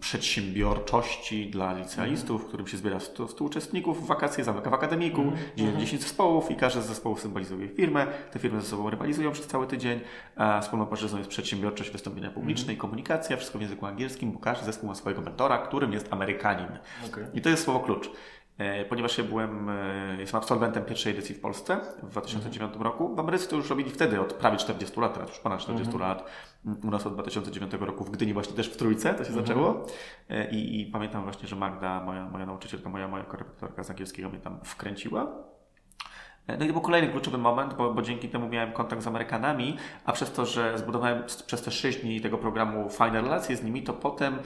przedsiębiorczości 0.00 1.50
dla 1.50 1.72
licealistów, 1.72 2.44
w 2.44 2.48
którym 2.48 2.66
się 2.66 2.76
zbiera 2.76 3.00
100, 3.00 3.28
100 3.28 3.44
uczestników 3.44 4.04
w 4.04 4.06
wakacje, 4.06 4.44
zamyka 4.44 4.70
w 4.70 4.74
akademiku, 4.74 5.32
mm 5.58 5.80
10 5.80 6.02
zespołów 6.02 6.50
i 6.50 6.56
każdy 6.56 6.82
z 6.82 6.86
zespołów 6.86 7.20
symbolizuje 7.20 7.68
firmę. 7.68 8.06
Te 8.32 8.38
firmy 8.38 8.60
ze 8.60 8.66
sobą 8.66 8.90
rywalizują 8.90 9.32
przez 9.32 9.46
cały 9.46 9.66
tydzień. 9.66 10.00
A 10.36 10.60
wspólną 10.60 10.86
płaszczyzną 10.86 11.18
jest 11.18 11.30
przedsiębiorczość, 11.30 11.90
wystąpienia 11.90 12.30
publiczne 12.30 12.72
i 12.72 12.76
komunikacja, 12.76 13.36
wszystko 13.36 13.58
w 13.58 13.62
języku 13.62 13.86
angielskim, 13.86 14.32
bo 14.32 14.38
każdy 14.38 14.66
zespół 14.66 14.88
ma 14.88 14.94
swojego 14.94 15.22
mentora, 15.22 15.58
którym 15.58 15.92
jest 15.92 16.12
Amerykanin. 16.12 16.78
Okej. 17.06 17.24
I 17.34 17.40
to 17.40 17.48
jest 17.48 17.64
słowo 17.64 17.80
klucz. 17.80 18.10
E, 18.58 18.84
Ponieważ 18.84 19.18
ja 19.18 19.24
byłem, 19.24 19.68
e, 19.68 20.16
jestem 20.18 20.40
absolwentem 20.40 20.84
pierwszej 20.84 21.12
edycji 21.12 21.34
w 21.34 21.40
Polsce 21.40 21.80
w 22.02 22.10
2009 22.10 22.74
roku. 22.80 23.14
W 23.14 23.20
Ameryce 23.20 23.48
to 23.48 23.56
już 23.56 23.70
robili 23.70 23.90
wtedy 23.90 24.20
od 24.20 24.32
prawie 24.32 24.56
40 24.56 25.00
lat, 25.00 25.14
teraz 25.14 25.28
już 25.28 25.38
ponad 25.38 25.60
40 25.60 25.98
lat. 25.98 26.30
U 26.64 26.90
nas 26.90 27.06
od 27.06 27.14
2009 27.14 27.72
roku 27.72 28.04
w 28.04 28.10
Gdyni 28.10 28.32
właśnie 28.32 28.56
też 28.56 28.68
w 28.70 28.76
Trójce 28.76 29.14
to 29.14 29.24
się 29.24 29.32
zaczęło. 29.32 29.86
E, 30.28 30.50
I, 30.50 30.80
I 30.80 30.86
pamiętam 30.86 31.22
właśnie, 31.22 31.48
że 31.48 31.56
Magda, 31.56 32.04
moja, 32.04 32.28
moja 32.28 32.46
nauczycielka, 32.46 32.88
moja, 32.88 33.08
moja 33.08 33.24
korepetytorka 33.24 33.84
z 33.84 33.90
angielskiego 33.90 34.28
mnie 34.28 34.38
tam 34.38 34.60
wkręciła. 34.64 35.26
E, 36.46 36.56
No 36.56 36.64
i 36.64 36.66
to 36.66 36.72
był 36.72 36.82
kolejny 36.82 37.08
kluczowy 37.08 37.38
moment, 37.38 37.74
bo, 37.74 37.94
bo 37.94 38.02
dzięki 38.02 38.28
temu 38.28 38.48
miałem 38.48 38.72
kontakt 38.72 39.02
z 39.02 39.06
Amerykanami, 39.06 39.76
a 40.04 40.12
przez 40.12 40.32
to, 40.32 40.46
że 40.46 40.78
zbudowałem 40.78 41.22
przez 41.46 41.62
te 41.62 41.70
6 41.70 41.98
dni 41.98 42.20
tego 42.20 42.38
programu 42.38 42.88
fajne 42.88 43.20
relacje 43.20 43.56
z 43.56 43.62
nimi, 43.62 43.82
to 43.82 43.92
potem 43.92 44.38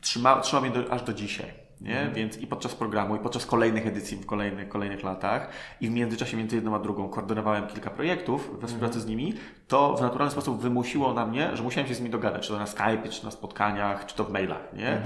trzyma, 0.00 0.40
trzyma 0.40 0.62
mnie 0.62 0.70
do, 0.70 0.92
aż 0.92 1.02
do 1.02 1.12
dzisiaj. 1.12 1.65
Nie? 1.80 2.10
Więc 2.14 2.38
i 2.38 2.46
podczas 2.46 2.74
programu, 2.74 3.16
i 3.16 3.18
podczas 3.18 3.46
kolejnych 3.46 3.86
edycji 3.86 4.16
w 4.16 4.26
kolejnych, 4.26 4.68
kolejnych 4.68 5.02
latach, 5.02 5.48
i 5.80 5.88
w 5.88 5.90
międzyczasie 5.90 6.36
między 6.36 6.56
jedną 6.56 6.74
a 6.74 6.78
drugą 6.78 7.08
koordynowałem 7.08 7.66
kilka 7.66 7.90
projektów 7.90 8.60
we 8.60 8.66
współpracy 8.66 9.00
z 9.00 9.06
nimi, 9.06 9.34
to 9.68 9.96
w 9.96 10.00
naturalny 10.00 10.32
sposób 10.32 10.60
wymusiło 10.60 11.14
na 11.14 11.26
mnie, 11.26 11.50
że 11.54 11.62
musiałem 11.62 11.88
się 11.88 11.94
z 11.94 11.98
nimi 11.98 12.10
dogadać, 12.10 12.42
czy 12.42 12.48
to 12.48 12.58
na 12.58 12.66
Skype, 12.66 13.08
czy 13.10 13.24
na 13.24 13.30
spotkaniach, 13.30 14.06
czy 14.06 14.16
to 14.16 14.24
w 14.24 14.30
mailach. 14.30 14.72
Nie? 14.72 15.00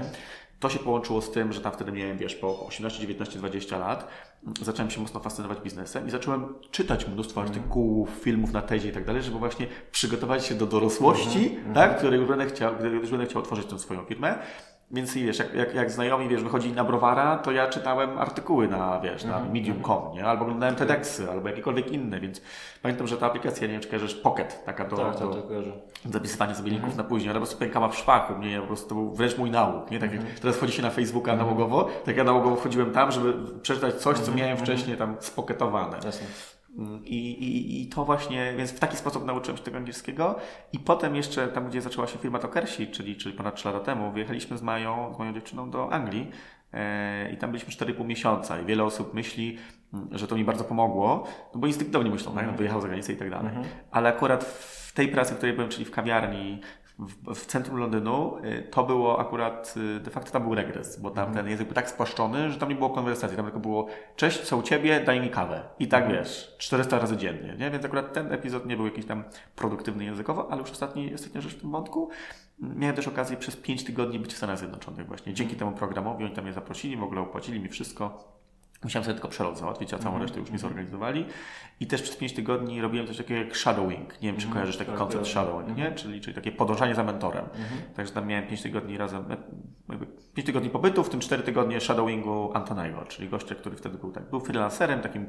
To 0.59 0.69
się 0.69 0.79
połączyło 0.79 1.21
z 1.21 1.31
tym, 1.31 1.53
że 1.53 1.61
tam 1.61 1.71
wtedy 1.71 1.91
miałem, 1.91 2.17
wiesz, 2.17 2.35
po 2.35 2.65
18, 2.65 3.01
19, 3.01 3.39
20 3.39 3.77
lat, 3.77 4.07
mm, 4.43 4.53
zacząłem 4.61 4.91
się 4.91 5.01
mocno 5.01 5.19
fascynować 5.19 5.59
biznesem 5.61 6.07
i 6.07 6.11
zacząłem 6.11 6.53
czytać 6.71 7.07
mnóstwo 7.07 7.41
artykułów, 7.41 8.09
filmów 8.09 8.53
na 8.53 8.61
tezie 8.61 8.89
i 8.89 8.91
tak 8.91 9.05
dalej, 9.05 9.23
żeby 9.23 9.39
właśnie 9.39 9.67
przygotować 9.91 10.45
się 10.45 10.55
do 10.55 10.65
dorosłości, 10.65 11.57
tak, 11.73 11.97
której 11.97 12.19
już 12.19 12.29
będę 12.29 12.45
chciał, 12.45 12.75
gdy 12.75 12.89
już 12.89 13.09
będę 13.09 13.25
chciał 13.25 13.41
otworzyć 13.41 13.65
tę 13.65 13.79
swoją 13.79 14.05
firmę. 14.05 14.39
Więc 14.93 15.13
wiesz, 15.13 15.39
jak, 15.39 15.53
jak, 15.53 15.75
jak 15.75 15.91
znajomi, 15.91 16.27
wiesz, 16.29 16.43
wychodzili 16.43 16.73
na 16.73 16.83
browara, 16.83 17.37
to 17.37 17.51
ja 17.51 17.67
czytałem 17.67 18.17
artykuły 18.17 18.67
na, 18.67 18.99
wiesz, 18.99 19.23
na 19.23 19.39
medium.com, 19.39 20.13
nie? 20.13 20.25
Albo 20.25 20.43
oglądałem 20.43 20.75
TEDxy, 20.75 21.31
albo 21.31 21.49
jakiekolwiek 21.49 21.91
inne, 21.91 22.19
więc 22.19 22.41
pamiętam, 22.81 23.07
że 23.07 23.17
ta 23.17 23.25
aplikacja, 23.25 23.67
nie 23.67 23.73
wiem, 23.73 23.81
czy 23.81 23.87
kojarzysz, 23.87 24.15
Pocket, 24.15 24.65
taka 24.65 24.85
do, 24.85 24.97
Tak, 24.97 25.19
do, 25.19 25.27
tak, 25.27 25.35
tak, 25.35 25.47
kojarzę. 25.47 25.71
zapisywanie 26.05 26.55
sobie 26.55 26.71
linków 26.71 26.95
na 26.95 27.03
później, 27.03 27.29
ale 27.29 27.39
po 27.39 27.45
prostu 27.45 27.59
pękała 27.59 27.89
w 27.89 27.97
szwachu, 27.97 28.33
mnie 28.35 28.61
po 28.61 28.67
prostu 28.67 28.89
to 28.89 28.95
był 28.95 29.13
wręcz 29.13 29.37
mój 29.37 29.51
nauk, 29.51 29.91
nie? 29.91 29.99
Tak 29.99 30.13
jak 30.13 30.21
teraz 30.41 30.57
wchodzi 30.57 30.73
się 30.73 30.81
na 30.81 30.89
Facebooka 30.89 31.35
nałogowo, 31.35 31.89
tak 32.05 32.17
ja 32.17 32.23
nałogowo 32.23 32.55
wchodziłem 32.55 32.91
tam, 32.91 33.11
żeby 33.11 33.33
przeczytać 33.61 33.95
coś, 33.95 34.17
co 34.17 34.31
miałem 34.31 34.57
wcześniej 34.57 34.97
tam 34.97 35.15
spoketowane. 35.19 35.97
Jasne. 36.05 36.27
I, 37.03 37.31
i, 37.31 37.81
I 37.81 37.87
to 37.87 38.05
właśnie, 38.05 38.53
więc 38.57 38.71
w 38.71 38.79
taki 38.79 38.97
sposób 38.97 39.25
nauczyłem 39.25 39.57
się 39.57 39.63
tego 39.63 39.77
angielskiego. 39.77 40.35
I 40.73 40.79
potem 40.79 41.15
jeszcze 41.15 41.47
tam, 41.47 41.69
gdzie 41.69 41.81
zaczęła 41.81 42.07
się 42.07 42.19
firma 42.19 42.39
Tokersi, 42.39 42.87
czyli, 42.87 43.15
czyli 43.15 43.35
ponad 43.35 43.55
3 43.55 43.67
lata 43.67 43.79
temu, 43.79 44.11
wyjechaliśmy 44.11 44.57
z 44.57 44.61
Mają, 44.61 45.13
z 45.15 45.19
moją 45.19 45.33
dziewczyną 45.33 45.69
do 45.69 45.93
Anglii 45.93 46.31
e, 46.73 47.31
i 47.33 47.37
tam 47.37 47.51
byliśmy 47.51 47.73
4,5 47.73 48.05
miesiąca 48.05 48.61
i 48.61 48.65
wiele 48.65 48.83
osób 48.83 49.13
myśli, 49.13 49.57
że 50.11 50.27
to 50.27 50.35
mi 50.35 50.43
bardzo 50.43 50.63
pomogło, 50.63 51.27
no 51.53 51.59
bo 51.59 51.67
instynktownie 51.67 52.11
myślą, 52.11 52.35
tak, 52.35 52.57
wyjechał 52.57 52.81
za 52.81 52.87
granicę 52.87 53.13
i 53.13 53.17
tak 53.17 53.29
dalej. 53.29 53.51
Ale 53.91 54.09
akurat 54.09 54.43
w 54.43 54.93
tej 54.93 55.07
pracy, 55.07 55.33
w 55.33 55.37
której 55.37 55.55
byłem, 55.55 55.69
czyli 55.69 55.85
w 55.85 55.91
kawiarni, 55.91 56.61
w, 57.01 57.35
w 57.35 57.45
centrum 57.45 57.77
Londynu, 57.77 58.37
y, 58.45 58.67
to 58.71 58.83
było 58.83 59.19
akurat, 59.19 59.73
y, 59.97 59.99
de 59.99 60.11
facto 60.11 60.31
tam 60.31 60.43
był 60.43 60.55
regres, 60.55 60.99
bo 60.99 61.09
tam 61.09 61.33
ten 61.33 61.47
język 61.47 61.67
był 61.67 61.75
tak 61.75 61.89
spłaszczony, 61.89 62.51
że 62.51 62.59
tam 62.59 62.69
nie 62.69 62.75
było 62.75 62.89
konwersacji, 62.89 63.37
tam 63.37 63.45
tylko 63.45 63.59
było 63.59 63.87
cześć, 64.15 64.41
co 64.41 64.57
u 64.57 64.61
Ciebie, 64.61 64.99
daj 64.99 65.21
mi 65.21 65.29
kawę. 65.29 65.63
I 65.79 65.87
tak 65.87 66.07
wiesz, 66.07 66.55
400 66.57 66.99
razy 66.99 67.17
dziennie, 67.17 67.55
nie? 67.59 67.71
Więc 67.71 67.85
akurat 67.85 68.13
ten 68.13 68.33
epizod 68.33 68.65
nie 68.65 68.75
był 68.77 68.85
jakiś 68.85 69.05
tam 69.05 69.23
produktywny 69.55 70.03
językowo, 70.03 70.51
ale 70.51 70.61
już 70.61 70.71
ostatni, 70.71 71.13
ostatnia 71.13 71.41
rzecz 71.41 71.55
w 71.55 71.61
tym 71.61 71.71
wątku. 71.71 72.09
Miałem 72.59 72.95
też 72.95 73.07
okazję 73.07 73.37
przez 73.37 73.55
5 73.55 73.83
tygodni 73.83 74.19
być 74.19 74.33
w 74.33 74.37
Stanach 74.37 74.57
Zjednoczonych 74.57 75.07
właśnie. 75.07 75.33
Dzięki 75.33 75.55
temu 75.55 75.71
programowi 75.71 76.25
oni 76.25 76.33
tam 76.33 76.43
mnie 76.43 76.53
zaprosili, 76.53 76.97
w 76.97 77.03
ogóle 77.03 77.21
opłacili 77.21 77.59
mi 77.59 77.69
wszystko. 77.69 78.23
Musiałem 78.83 79.03
sobie 79.03 79.13
tylko 79.13 79.27
przelot 79.27 79.57
załatwić, 79.57 79.93
a 79.93 79.97
całą 79.99 80.19
resztę 80.19 80.39
już 80.39 80.51
mi 80.51 80.57
zorganizowali. 80.57 81.25
I 81.79 81.87
też 81.87 82.01
przez 82.01 82.15
5 82.15 82.33
tygodni 82.33 82.81
robiłem 82.81 83.07
coś 83.07 83.17
takiego 83.17 83.39
jak 83.43 83.55
shadowing. 83.55 84.21
Nie 84.21 84.31
wiem, 84.31 84.41
czy 84.41 84.47
kojarzysz 84.47 84.77
taki 84.77 84.89
tak, 84.89 84.99
koncept 84.99 85.23
kojarzę. 85.23 85.31
shadowing, 85.31 85.77
nie? 85.77 85.91
Czyli, 85.91 86.21
czyli 86.21 86.35
takie 86.35 86.51
podążanie 86.51 86.95
za 86.95 87.03
mentorem. 87.03 87.45
Także 87.95 88.13
tam 88.13 88.27
miałem 88.27 88.47
5 88.47 88.61
tygodni 88.61 88.97
razem, 88.97 89.31
e, 89.31 89.37
jakby 89.89 90.05
5 90.33 90.45
tygodni 90.45 90.69
pobytu, 90.69 91.03
w 91.03 91.09
tym 91.09 91.19
4 91.19 91.43
tygodnie 91.43 91.79
shadowingu 91.81 92.51
Antonego, 92.53 93.03
czyli 93.05 93.29
gościa, 93.29 93.55
który 93.55 93.75
wtedy 93.75 93.97
był 93.97 94.11
tak, 94.11 94.29
był 94.29 94.39
freelancerem, 94.39 95.01
takim 95.01 95.25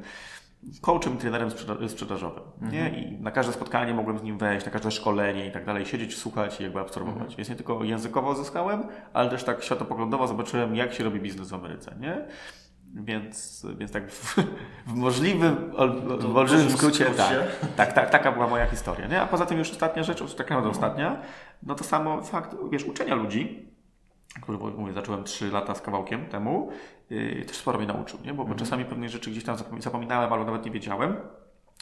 coachem, 0.81 1.17
trenerem 1.17 1.49
sprzeda- 1.49 1.89
sprzedażowym. 1.89 2.43
Nie? 2.61 2.89
I 2.89 3.21
na 3.21 3.31
każde 3.31 3.53
spotkanie 3.53 3.93
mogłem 3.93 4.19
z 4.19 4.23
nim 4.23 4.37
wejść, 4.37 4.65
na 4.65 4.71
każde 4.71 4.91
szkolenie 4.91 5.47
i 5.47 5.51
tak 5.51 5.65
dalej, 5.65 5.85
siedzieć, 5.85 6.17
słuchać 6.17 6.59
i 6.59 6.63
jakby 6.63 6.79
absorbować. 6.79 7.35
Więc 7.35 7.49
nie 7.49 7.55
tylko 7.55 7.83
językowo 7.83 8.35
zyskałem, 8.35 8.83
ale 9.13 9.29
też 9.29 9.43
tak 9.43 9.63
światopoglądowo 9.63 10.27
zobaczyłem, 10.27 10.75
jak 10.75 10.93
się 10.93 11.03
robi 11.03 11.19
biznes 11.19 11.49
w 11.49 11.53
Ameryce. 11.53 11.95
Nie? 11.99 12.25
Więc, 12.93 13.65
więc 13.77 13.91
tak 13.91 14.11
w, 14.11 14.35
w 14.87 14.93
możliwym, 14.95 15.71
ol- 15.75 16.01
w 16.19 16.37
olbrzymim 16.37 16.71
skrócie, 16.77 17.05
tak, 17.05 17.75
tak, 17.75 17.93
tak, 17.93 18.09
taka 18.09 18.31
była 18.31 18.47
moja 18.47 18.65
historia. 18.67 19.07
Nie? 19.07 19.21
A 19.21 19.27
poza 19.27 19.45
tym 19.45 19.59
już 19.59 19.71
ostatnia 19.71 20.03
rzecz, 20.03 20.35
tak 20.35 20.49
naprawdę 20.49 20.69
ostatnia, 20.69 21.21
no 21.63 21.75
to 21.75 21.83
samo 21.83 22.21
fakt, 22.21 22.55
wiesz, 22.71 22.83
uczenia 22.83 23.15
ludzi, 23.15 23.69
który, 24.41 24.57
mówię, 24.57 24.93
zacząłem 24.93 25.23
3 25.23 25.51
lata 25.51 25.75
z 25.75 25.81
kawałkiem 25.81 26.25
temu, 26.25 26.69
yy, 27.09 27.45
też 27.47 27.55
sporo 27.57 27.77
mnie 27.77 27.87
nauczył, 27.87 28.19
nie? 28.25 28.33
Bo, 28.33 28.45
bo 28.45 28.55
czasami 28.55 28.85
pewnych 28.85 29.09
rzeczy 29.09 29.31
gdzieś 29.31 29.43
tam 29.43 29.55
zapom- 29.55 29.81
zapominałem, 29.81 30.33
albo 30.33 30.45
nawet 30.45 30.65
nie 30.65 30.71
wiedziałem, 30.71 31.15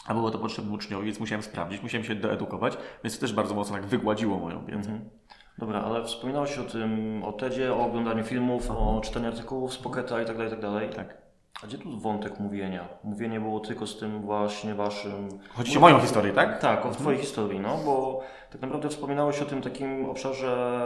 a 0.05 0.13
było 0.13 0.31
to 0.31 0.39
potrzebne 0.39 0.71
uczniowi, 0.73 1.05
więc 1.05 1.19
musiałem 1.19 1.43
sprawdzić, 1.43 1.83
musiałem 1.83 2.05
się 2.05 2.15
doedukować, 2.15 2.77
więc 3.03 3.15
to 3.15 3.21
też 3.21 3.33
bardzo 3.33 3.55
mocno 3.55 3.75
tak 3.75 3.85
wygładziło 3.85 4.39
moją 4.39 4.65
wiedzę. 4.65 4.99
Dobra, 5.57 5.81
ale 5.81 6.03
wspominałeś 6.03 6.57
o 6.57 6.63
tym, 6.63 7.21
o 7.23 7.31
TEDzie, 7.33 7.73
o 7.73 7.85
oglądaniu 7.85 8.23
filmów, 8.23 8.71
o 8.71 9.01
czytaniu 9.03 9.27
artykułów 9.27 9.73
z 9.73 9.77
Pocketa 9.77 10.21
i 10.21 10.25
tak 10.25 10.37
dalej, 10.37 10.47
i 10.47 10.51
tak 10.51 10.61
dalej. 10.61 10.89
Tak. 10.89 11.21
A 11.63 11.67
gdzie 11.67 11.77
tu 11.77 11.99
wątek 11.99 12.39
mówienia? 12.39 12.87
Mówienie 13.03 13.39
było 13.39 13.59
tylko 13.59 13.87
z 13.87 13.99
tym 13.99 14.21
właśnie 14.21 14.75
waszym... 14.75 15.27
Chodzi 15.49 15.77
o 15.77 15.81
moją 15.81 15.99
historię, 15.99 16.33
tak? 16.33 16.59
Tak, 16.59 16.85
o 16.85 16.91
twojej 16.91 17.19
historii, 17.19 17.59
no, 17.59 17.77
bo 17.85 18.21
tak 18.51 18.61
naprawdę 18.61 18.89
wspominałeś 18.89 19.41
o 19.41 19.45
tym 19.45 19.61
takim 19.61 20.05
obszarze 20.05 20.81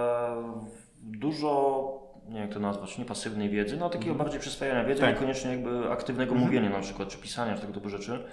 dużo, 1.01 1.93
nie 2.29 2.39
jak 2.39 2.53
to 2.53 2.59
nazwać, 2.59 2.97
nie 2.97 3.05
pasywnej 3.05 3.49
wiedzy, 3.49 3.77
no 3.77 3.89
takiego 3.89 4.15
bardziej 4.15 4.39
przyswajania 4.39 4.83
wiedzy, 4.83 5.01
Tak. 5.01 5.09
niekoniecznie 5.09 5.51
jakby 5.51 5.91
aktywnego 5.91 6.35
mówienia 6.35 6.69
na 6.69 6.79
przykład, 6.79 7.09
czy 7.09 7.17
pisania, 7.17 7.55
czy 7.55 7.61
tego 7.61 7.73
typu 7.73 7.89
rzeczy. 7.89 8.25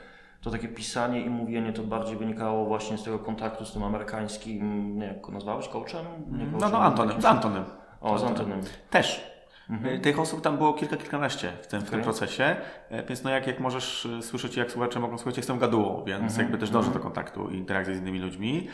To 0.43 0.51
takie 0.51 0.69
pisanie 0.69 1.21
i 1.21 1.31
mówienie 1.31 1.73
to 1.73 1.83
bardziej 1.83 2.17
wynikało 2.17 2.65
właśnie 2.65 2.99
z 2.99 3.03
tego 3.03 3.19
kontaktu 3.19 3.65
z 3.65 3.73
tym 3.73 3.83
amerykańskim, 3.83 4.97
nie 4.99 5.07
jak 5.07 5.21
go 5.21 5.33
nazwałeś, 5.33 5.69
coachem? 5.69 6.07
Nie 6.31 6.45
No, 6.45 6.59
coachem, 6.59 6.73
no, 6.73 6.79
Antonem, 6.81 7.23
z 7.23 7.25
Antonem. 7.25 7.65
O, 8.01 8.19
z 8.19 8.25
Antonem. 8.25 8.61
Też. 8.91 9.33
Mhm. 9.71 10.01
Tych 10.01 10.19
osób 10.19 10.41
tam 10.41 10.57
było 10.57 10.73
kilka, 10.73 10.97
kilkanaście 10.97 11.53
w 11.63 11.67
tym, 11.67 11.81
w 11.81 11.91
tym 11.91 12.03
procesie, 12.03 12.57
więc 13.09 13.23
no 13.23 13.31
jak, 13.31 13.47
jak 13.47 13.61
możesz 13.61 14.09
słyszeć, 14.21 14.57
jak 14.57 14.71
słuchacze 14.71 15.01
mogą 15.01 15.19
słuchać, 15.19 15.37
jestem 15.37 15.59
gadułą, 15.59 16.05
więc 16.05 16.23
mhm. 16.23 16.41
jakby 16.41 16.59
też 16.59 16.71
dążę 16.71 16.91
do 16.91 16.99
kontaktu 16.99 17.49
i 17.51 17.57
interakcji 17.57 17.95
z 17.95 17.99
innymi 17.99 18.19
ludźmi. 18.19 18.69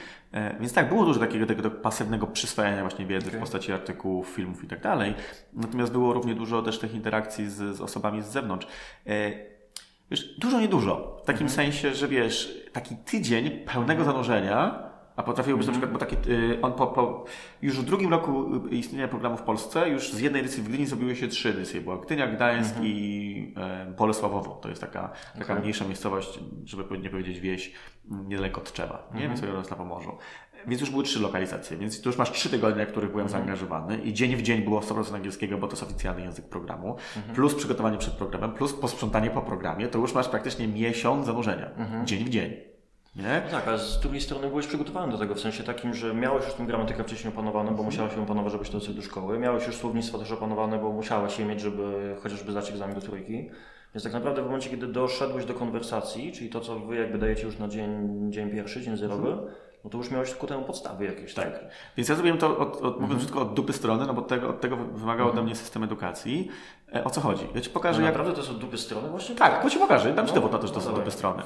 Więc 0.60 0.72
tak, 0.72 0.88
było 0.88 1.04
dużo 1.04 1.20
takiego, 1.20 1.46
takiego 1.46 1.70
pasywnego 1.70 2.26
przyswajania 2.26 2.80
właśnie 2.80 3.06
wiedzy 3.06 3.28
okay. 3.28 3.38
w 3.38 3.42
postaci 3.42 3.72
artykułów, 3.72 4.28
filmów 4.28 4.64
i 4.64 4.66
tak 4.66 4.80
dalej. 4.80 5.14
Natomiast 5.52 5.92
było 5.92 6.12
równie 6.12 6.34
dużo 6.34 6.62
też 6.62 6.78
tych 6.78 6.94
interakcji 6.94 7.50
z, 7.50 7.76
z 7.76 7.80
osobami 7.80 8.22
z 8.22 8.26
zewnątrz. 8.26 8.66
Wiesz, 10.10 10.38
dużo, 10.38 10.60
niedużo. 10.60 11.18
W 11.22 11.26
takim 11.26 11.46
mhm. 11.46 11.50
sensie, 11.50 11.94
że 11.94 12.08
wiesz, 12.08 12.64
taki 12.72 12.96
tydzień 12.96 13.50
pełnego 13.50 14.04
zanurzenia, 14.04 14.88
a 15.16 15.22
potrafiło 15.22 15.58
być 15.58 15.66
-hmm. 15.66 15.70
na 15.70 15.72
przykład, 15.72 15.92
bo 15.92 15.98
takie, 15.98 16.16
y, 16.32 16.58
on 16.62 16.72
po, 16.72 16.86
po, 16.86 17.24
już 17.62 17.80
w 17.80 17.84
drugim 17.84 18.10
roku 18.10 18.66
istnienia 18.70 19.08
programu 19.08 19.36
w 19.36 19.42
Polsce, 19.42 19.88
już 19.88 20.12
z 20.12 20.20
jednej 20.20 20.40
edycji 20.40 20.62
w 20.62 20.68
Gdyni 20.68 20.86
zrobiły 20.86 21.16
się 21.16 21.28
trzy 21.28 21.48
edycje. 21.48 21.80
Była 21.80 21.96
Gdynia, 21.96 22.26
Gdańsk 22.26 22.76
-hmm. 22.76 22.84
i 22.84 23.54
e, 23.56 23.94
Bolesławowo. 23.98 24.50
To 24.62 24.68
jest 24.68 24.80
taka, 24.80 25.10
taka 25.38 25.44
okay. 25.44 25.60
mniejsza 25.60 25.84
miejscowość, 25.84 26.40
żeby 26.64 26.98
nie 26.98 27.10
powiedzieć 27.10 27.40
wieś, 27.40 27.72
niedaleko 28.04 28.60
od 28.60 28.72
Trzewa, 28.72 29.08
nie? 29.14 29.28
-hmm. 29.28 29.40
Więc 29.52 29.70
na 29.70 29.76
Pomorzu. 29.76 30.12
Więc 30.66 30.80
już 30.80 30.90
były 30.90 31.04
trzy 31.04 31.20
lokalizacje, 31.20 31.76
więc 31.76 32.00
tu 32.00 32.08
już 32.08 32.18
masz 32.18 32.32
trzy 32.32 32.50
tygodnie, 32.50 32.86
w 32.86 32.88
których 32.88 33.10
byłem 33.10 33.26
mhm. 33.26 33.44
zaangażowany 33.44 33.98
i 33.98 34.12
dzień 34.12 34.36
w 34.36 34.42
dzień 34.42 34.62
było 34.62 34.80
100% 34.80 35.14
angielskiego, 35.14 35.58
bo 35.58 35.66
to 35.66 35.72
jest 35.72 35.82
oficjalny 35.82 36.20
język 36.20 36.44
programu, 36.44 36.96
mhm. 37.16 37.34
plus 37.34 37.54
przygotowanie 37.54 37.98
przed 37.98 38.14
programem, 38.14 38.52
plus 38.52 38.72
posprzątanie 38.72 39.30
po 39.30 39.42
programie, 39.42 39.88
to 39.88 39.98
już 39.98 40.14
masz 40.14 40.28
praktycznie 40.28 40.68
miesiąc 40.68 41.26
zanurzenia, 41.26 41.70
mhm. 41.76 42.06
dzień 42.06 42.24
w 42.24 42.28
dzień. 42.28 42.68
Nie? 43.16 43.42
No 43.44 43.50
tak, 43.50 43.68
a 43.68 43.78
z 43.78 44.00
drugiej 44.00 44.20
strony 44.20 44.48
byłeś 44.48 44.66
przygotowany 44.66 45.12
do 45.12 45.18
tego, 45.18 45.34
w 45.34 45.40
sensie 45.40 45.62
takim, 45.62 45.94
że 45.94 46.14
miałeś 46.14 46.44
już 46.44 46.54
tę 46.54 46.66
gramatykę 46.66 47.04
wcześniej 47.04 47.32
opanowaną, 47.32 47.74
bo 47.74 47.82
musiałeś 47.82 48.16
ją 48.16 48.22
opanować, 48.22 48.52
żebyś 48.52 48.70
to 48.70 48.78
do 48.78 49.02
szkoły. 49.02 49.38
Miałeś 49.38 49.66
już 49.66 49.76
słownictwo 49.76 50.18
też 50.18 50.32
opanowane, 50.32 50.78
bo 50.78 50.92
musiałeś 50.92 51.38
je 51.38 51.44
mieć, 51.44 51.60
żeby 51.60 52.16
chociażby 52.22 52.52
zdać 52.52 52.70
egzamin 52.70 52.94
do 52.94 53.00
trójki. 53.00 53.50
Więc 53.94 54.04
tak 54.04 54.12
naprawdę 54.12 54.42
w 54.42 54.44
momencie, 54.44 54.70
kiedy 54.70 54.86
doszedłeś 54.86 55.44
do 55.44 55.54
konwersacji, 55.54 56.32
czyli 56.32 56.50
to, 56.50 56.60
co 56.60 56.80
wy 56.80 56.96
jakby 56.96 57.18
dajecie 57.18 57.42
już 57.42 57.58
na 57.58 57.68
dzień, 57.68 57.90
dzień 58.32 58.50
pierwszy, 58.50 58.82
dzień 58.82 58.96
zerowy, 58.96 59.32
mhm 59.32 59.48
no 59.88 59.92
to 59.92 59.98
już 59.98 60.10
miałeś 60.10 60.34
ku 60.34 60.46
temu 60.46 60.64
podstawy 60.64 61.04
jakieś, 61.04 61.34
tak? 61.34 61.52
tak? 61.52 61.70
Więc 61.96 62.08
ja 62.08 62.14
zrobiłem 62.14 62.38
to, 62.38 62.58
od, 62.58 62.82
od, 62.82 63.00
mówiąc 63.00 63.24
tylko 63.24 63.40
od 63.40 63.54
dupy 63.54 63.72
strony, 63.72 64.06
no 64.06 64.14
bo 64.14 64.22
tego, 64.22 64.48
od 64.48 64.60
tego 64.60 64.76
wymagał 64.76 65.28
ode 65.28 65.42
mnie 65.42 65.56
system 65.56 65.84
edukacji. 65.84 66.48
E, 66.94 67.04
o 67.04 67.10
co 67.10 67.20
chodzi? 67.20 67.46
Ja 67.54 67.60
Ci 67.60 67.70
pokażę, 67.70 68.00
no 68.00 68.06
jak... 68.06 68.14
Naprawdę 68.14 68.32
to 68.32 68.38
jest 68.40 68.50
od 68.50 68.58
dupy 68.58 68.78
strony 68.78 69.08
właśnie? 69.08 69.34
Tak, 69.34 69.62
bo 69.62 69.70
Ci 69.70 69.78
pokażę. 69.78 70.12
Dam 70.12 70.26
Ci 70.26 70.32
no, 70.32 70.34
dowód 70.34 70.52
na 70.52 70.58
to, 70.58 70.66
że 70.66 70.72
to 70.72 70.78
no, 70.78 70.86
są 70.86 70.94
dupy 70.94 71.10
strony. 71.10 71.42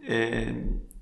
Yy, 0.00 0.54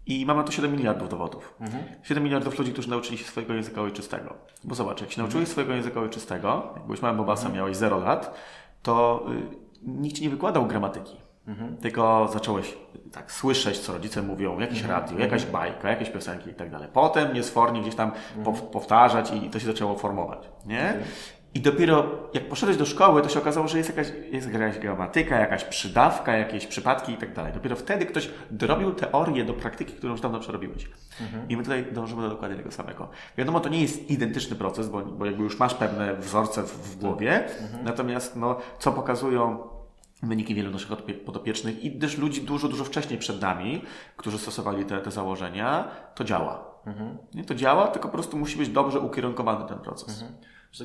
I 0.06 0.26
mamy 0.26 0.40
na 0.40 0.46
to 0.46 0.52
7 0.52 0.72
miliardów 0.72 1.08
dowodów. 1.08 1.54
Mhm. 1.60 1.84
7 2.02 2.24
miliardów 2.24 2.58
ludzi, 2.58 2.72
którzy 2.72 2.90
nauczyli 2.90 3.18
się 3.18 3.24
swojego 3.24 3.54
języka 3.54 3.82
ojczystego. 3.82 4.34
Bo 4.64 4.74
zobacz, 4.74 5.00
jak 5.00 5.12
się 5.12 5.20
nauczyłeś 5.20 5.42
mhm. 5.42 5.52
swojego 5.52 5.74
języka 5.74 6.00
ojczystego, 6.00 6.72
jak 6.74 6.84
byłeś 6.84 7.02
małym 7.02 7.16
bobasem, 7.16 7.46
mhm. 7.46 7.56
miałeś 7.56 7.76
0 7.76 7.98
lat, 7.98 8.34
to 8.82 9.26
y, 9.32 9.56
nikt 9.82 10.16
Ci 10.16 10.22
nie 10.22 10.30
wykładał 10.30 10.66
gramatyki. 10.66 11.16
Mhm. 11.46 11.76
Tylko 11.76 12.28
zacząłeś 12.32 12.74
tak 13.14 13.32
słyszeć, 13.32 13.78
co 13.78 13.92
rodzice 13.92 14.22
mówią, 14.22 14.60
jakieś 14.60 14.80
mhm. 14.82 15.00
radio, 15.00 15.18
jakaś 15.18 15.46
bajka, 15.46 15.90
jakieś 15.90 16.10
piosenki 16.10 16.50
i 16.50 16.54
tak 16.54 16.70
dalej. 16.70 16.88
Potem 16.92 17.34
niesfornie 17.34 17.80
gdzieś 17.80 17.94
tam 17.94 18.12
mhm. 18.36 18.56
powtarzać 18.56 19.32
i 19.32 19.50
to 19.50 19.58
się 19.58 19.66
zaczęło 19.66 19.98
formować, 19.98 20.48
nie? 20.66 20.82
Mhm. 20.82 21.04
I 21.54 21.60
dopiero 21.60 22.04
jak 22.34 22.48
poszedłeś 22.48 22.78
do 22.78 22.86
szkoły, 22.86 23.22
to 23.22 23.28
się 23.28 23.38
okazało, 23.38 23.68
że 23.68 23.78
jest 23.78 23.96
jakaś, 23.96 24.12
jest 24.32 24.52
jakaś 24.52 24.78
gramatyka, 24.78 25.38
jakaś 25.38 25.64
przydawka, 25.64 26.36
jakieś 26.36 26.66
przypadki 26.66 27.12
i 27.12 27.16
tak 27.16 27.32
dalej. 27.32 27.52
Dopiero 27.52 27.76
wtedy 27.76 28.06
ktoś 28.06 28.30
dorobił 28.50 28.92
teorię 28.92 29.44
do 29.44 29.52
praktyki, 29.52 29.92
którą 29.92 30.12
już 30.12 30.20
dawno 30.20 30.40
przerobiłeś. 30.40 30.88
Mhm. 31.20 31.48
I 31.48 31.56
my 31.56 31.62
tutaj 31.62 31.84
dążymy 31.92 32.22
do 32.22 32.28
dokładnie 32.28 32.56
tego 32.56 32.70
samego. 32.70 33.08
Wiadomo, 33.38 33.60
to 33.60 33.68
nie 33.68 33.82
jest 33.82 34.10
identyczny 34.10 34.56
proces, 34.56 34.88
bo, 34.88 35.00
bo 35.00 35.26
jakby 35.26 35.42
już 35.42 35.58
masz 35.58 35.74
pewne 35.74 36.14
wzorce 36.14 36.62
w, 36.62 36.66
w 36.66 36.96
głowie, 36.96 37.44
mhm. 37.44 37.84
natomiast 37.84 38.36
no, 38.36 38.56
co 38.78 38.92
pokazują 38.92 39.73
wyniki 40.28 40.54
wielu 40.54 40.70
naszych 40.70 40.90
podopiecznych 41.24 41.84
i 41.84 41.98
też 41.98 42.18
ludzi 42.18 42.42
dużo, 42.42 42.68
dużo 42.68 42.84
wcześniej 42.84 43.18
przed 43.18 43.40
nami, 43.40 43.82
którzy 44.16 44.38
stosowali 44.38 44.84
te, 44.84 45.00
te 45.00 45.10
założenia, 45.10 45.88
to 46.14 46.24
działa. 46.24 46.74
Mhm. 46.86 47.18
Nie, 47.34 47.44
to 47.44 47.54
działa, 47.54 47.88
tylko 47.88 48.08
po 48.08 48.14
prostu 48.14 48.36
musi 48.36 48.58
być 48.58 48.68
dobrze 48.68 49.00
ukierunkowany 49.00 49.68
ten 49.68 49.78
proces. 49.78 50.22
Mhm. 50.22 50.40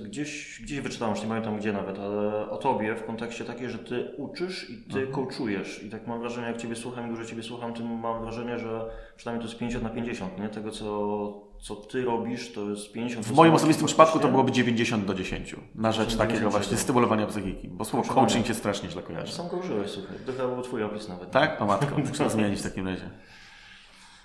Gdzieś, 0.10 0.62
gdzieś 0.64 0.80
wyczytałem, 0.80 1.16
już 1.16 1.24
nie 1.24 1.30
pamiętam 1.30 1.58
gdzie 1.58 1.74
nawet, 1.74 2.00
ale 2.00 2.50
o 2.50 2.58
tobie 2.58 2.96
w 2.96 3.06
kontekście 3.06 3.46
takiej, 3.46 3.70
że 3.70 3.80
ty 3.80 4.12
uczysz 4.18 4.70
i 4.70 4.78
ty 4.78 5.00
mhm. 5.00 5.12
coachujesz. 5.12 5.84
I 5.84 5.90
tak 5.90 6.08
mam 6.08 6.20
wrażenie, 6.20 6.48
jak 6.48 6.58
ciebie 6.58 6.76
słucham 6.76 7.08
i 7.08 7.10
dużo 7.10 7.26
ciebie 7.26 7.44
słucham, 7.44 7.74
to 7.74 7.84
mam 7.84 8.22
wrażenie, 8.22 8.60
że 8.60 8.90
przynajmniej 9.18 9.46
to 9.46 9.50
jest 9.50 9.60
50 9.60 9.84
na 9.84 9.90
50, 9.90 10.40
nie? 10.40 10.50
Tego, 10.50 10.72
co, 10.72 11.49
co 11.62 11.76
ty 11.76 12.05
robisz, 12.05 12.53
to 12.53 12.70
jest 12.70 12.91
50 12.91 13.26
W 13.26 13.36
moim 13.36 13.53
osobistym 13.53 13.88
przypadku 13.88 14.20
to 14.20 14.28
byłoby 14.28 14.51
90 14.51 15.05
do 15.05 15.14
10 15.14 15.55
na 15.76 15.91
rzecz 15.91 16.16
takiego 16.16 16.49
właśnie 16.49 16.78
stymulowania 16.78 17.28
psychiki, 17.28 17.68
bo 17.68 17.86
słowo 17.86 18.14
coaching 18.14 18.47
się 18.47 18.53
strasznie 18.53 18.89
źle 18.89 19.01
kojarzy. 19.03 19.34
Sam 19.34 19.49
coachujesz, 19.49 19.91
słuchaj. 19.91 20.18
To 20.26 20.32
chyba 20.32 20.47
był 20.47 20.62
twój 20.64 20.84
opis 20.84 21.07
nawet. 21.07 21.32
Tak? 21.32 21.62
O 21.62 21.66
matko, 21.66 21.95
muszę 22.10 22.30
zmienić 22.30 22.60
w 22.60 22.64
takim 22.64 22.88
razie. 22.88 23.10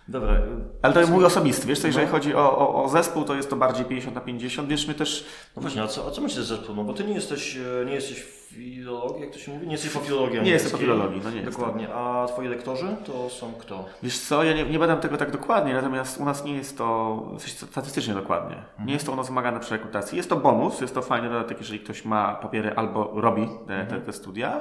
Dobra. 0.08 0.40
Ale 0.82 0.94
to 0.94 1.00
jest 1.00 1.12
mój 1.12 1.24
osobisty, 1.24 1.66
wiesz 1.66 1.80
co, 1.80 1.86
jeżeli 1.86 2.06
no. 2.06 2.12
chodzi 2.12 2.34
o, 2.34 2.58
o, 2.58 2.84
o, 2.84 2.88
zespół, 2.88 3.24
to 3.24 3.34
jest 3.34 3.50
to 3.50 3.56
bardziej 3.56 3.84
50 3.84 4.14
na 4.14 4.20
50, 4.20 4.68
wiesz, 4.68 4.86
my 4.86 4.94
też... 4.94 5.26
No 5.56 5.62
właśnie, 5.62 5.82
a 5.82 5.88
co, 5.88 6.06
a 6.06 6.10
co 6.10 6.20
myślisz 6.20 6.44
z 6.44 6.48
zespół? 6.48 6.74
No 6.74 6.84
bo 6.84 6.92
ty 6.92 7.04
nie 7.04 7.14
jesteś, 7.14 7.56
e, 7.56 7.84
nie 7.84 7.94
jesteś 7.94 8.24
filologiem, 8.54 9.22
jak 9.22 9.32
to 9.32 9.38
się 9.38 9.52
mówi? 9.52 9.66
Nie 9.66 9.72
jesteś 9.72 9.90
po 9.90 10.00
filologii 10.00 10.42
Nie 10.42 10.50
jestem 10.50 10.72
po 10.72 10.78
filologii, 10.78 11.20
no 11.24 11.30
nie 11.30 11.42
Dokładnie, 11.42 11.82
jestem. 11.82 11.98
a 11.98 12.26
twoi 12.26 12.48
lektorzy 12.48 12.96
to 13.06 13.30
są 13.30 13.52
kto? 13.52 13.84
Wiesz 14.02 14.18
co, 14.18 14.44
ja 14.44 14.52
nie, 14.52 14.64
nie 14.64 14.78
badam 14.78 15.00
tego 15.00 15.16
tak 15.16 15.30
dokładnie, 15.30 15.74
natomiast 15.74 16.20
u 16.20 16.24
nas 16.24 16.44
nie 16.44 16.54
jest 16.54 16.78
to 16.78 17.22
statystycznie 17.70 18.14
dokładnie. 18.14 18.56
Mhm. 18.56 18.86
Nie 18.86 18.92
jest 18.92 19.06
to 19.06 19.12
u 19.12 19.16
nas 19.16 19.28
wymagane 19.28 19.60
przy 19.60 19.70
rekrutacji. 19.70 20.16
Jest 20.16 20.28
to 20.28 20.36
bonus, 20.36 20.80
jest 20.80 20.94
to 20.94 21.02
fajny 21.02 21.28
dodatek, 21.28 21.58
jeżeli 21.58 21.80
ktoś 21.80 22.04
ma 22.04 22.34
papiery 22.34 22.72
albo 22.76 23.12
robi 23.14 23.48
te, 23.66 23.86
te, 23.86 24.00
te 24.00 24.12
studia. 24.12 24.60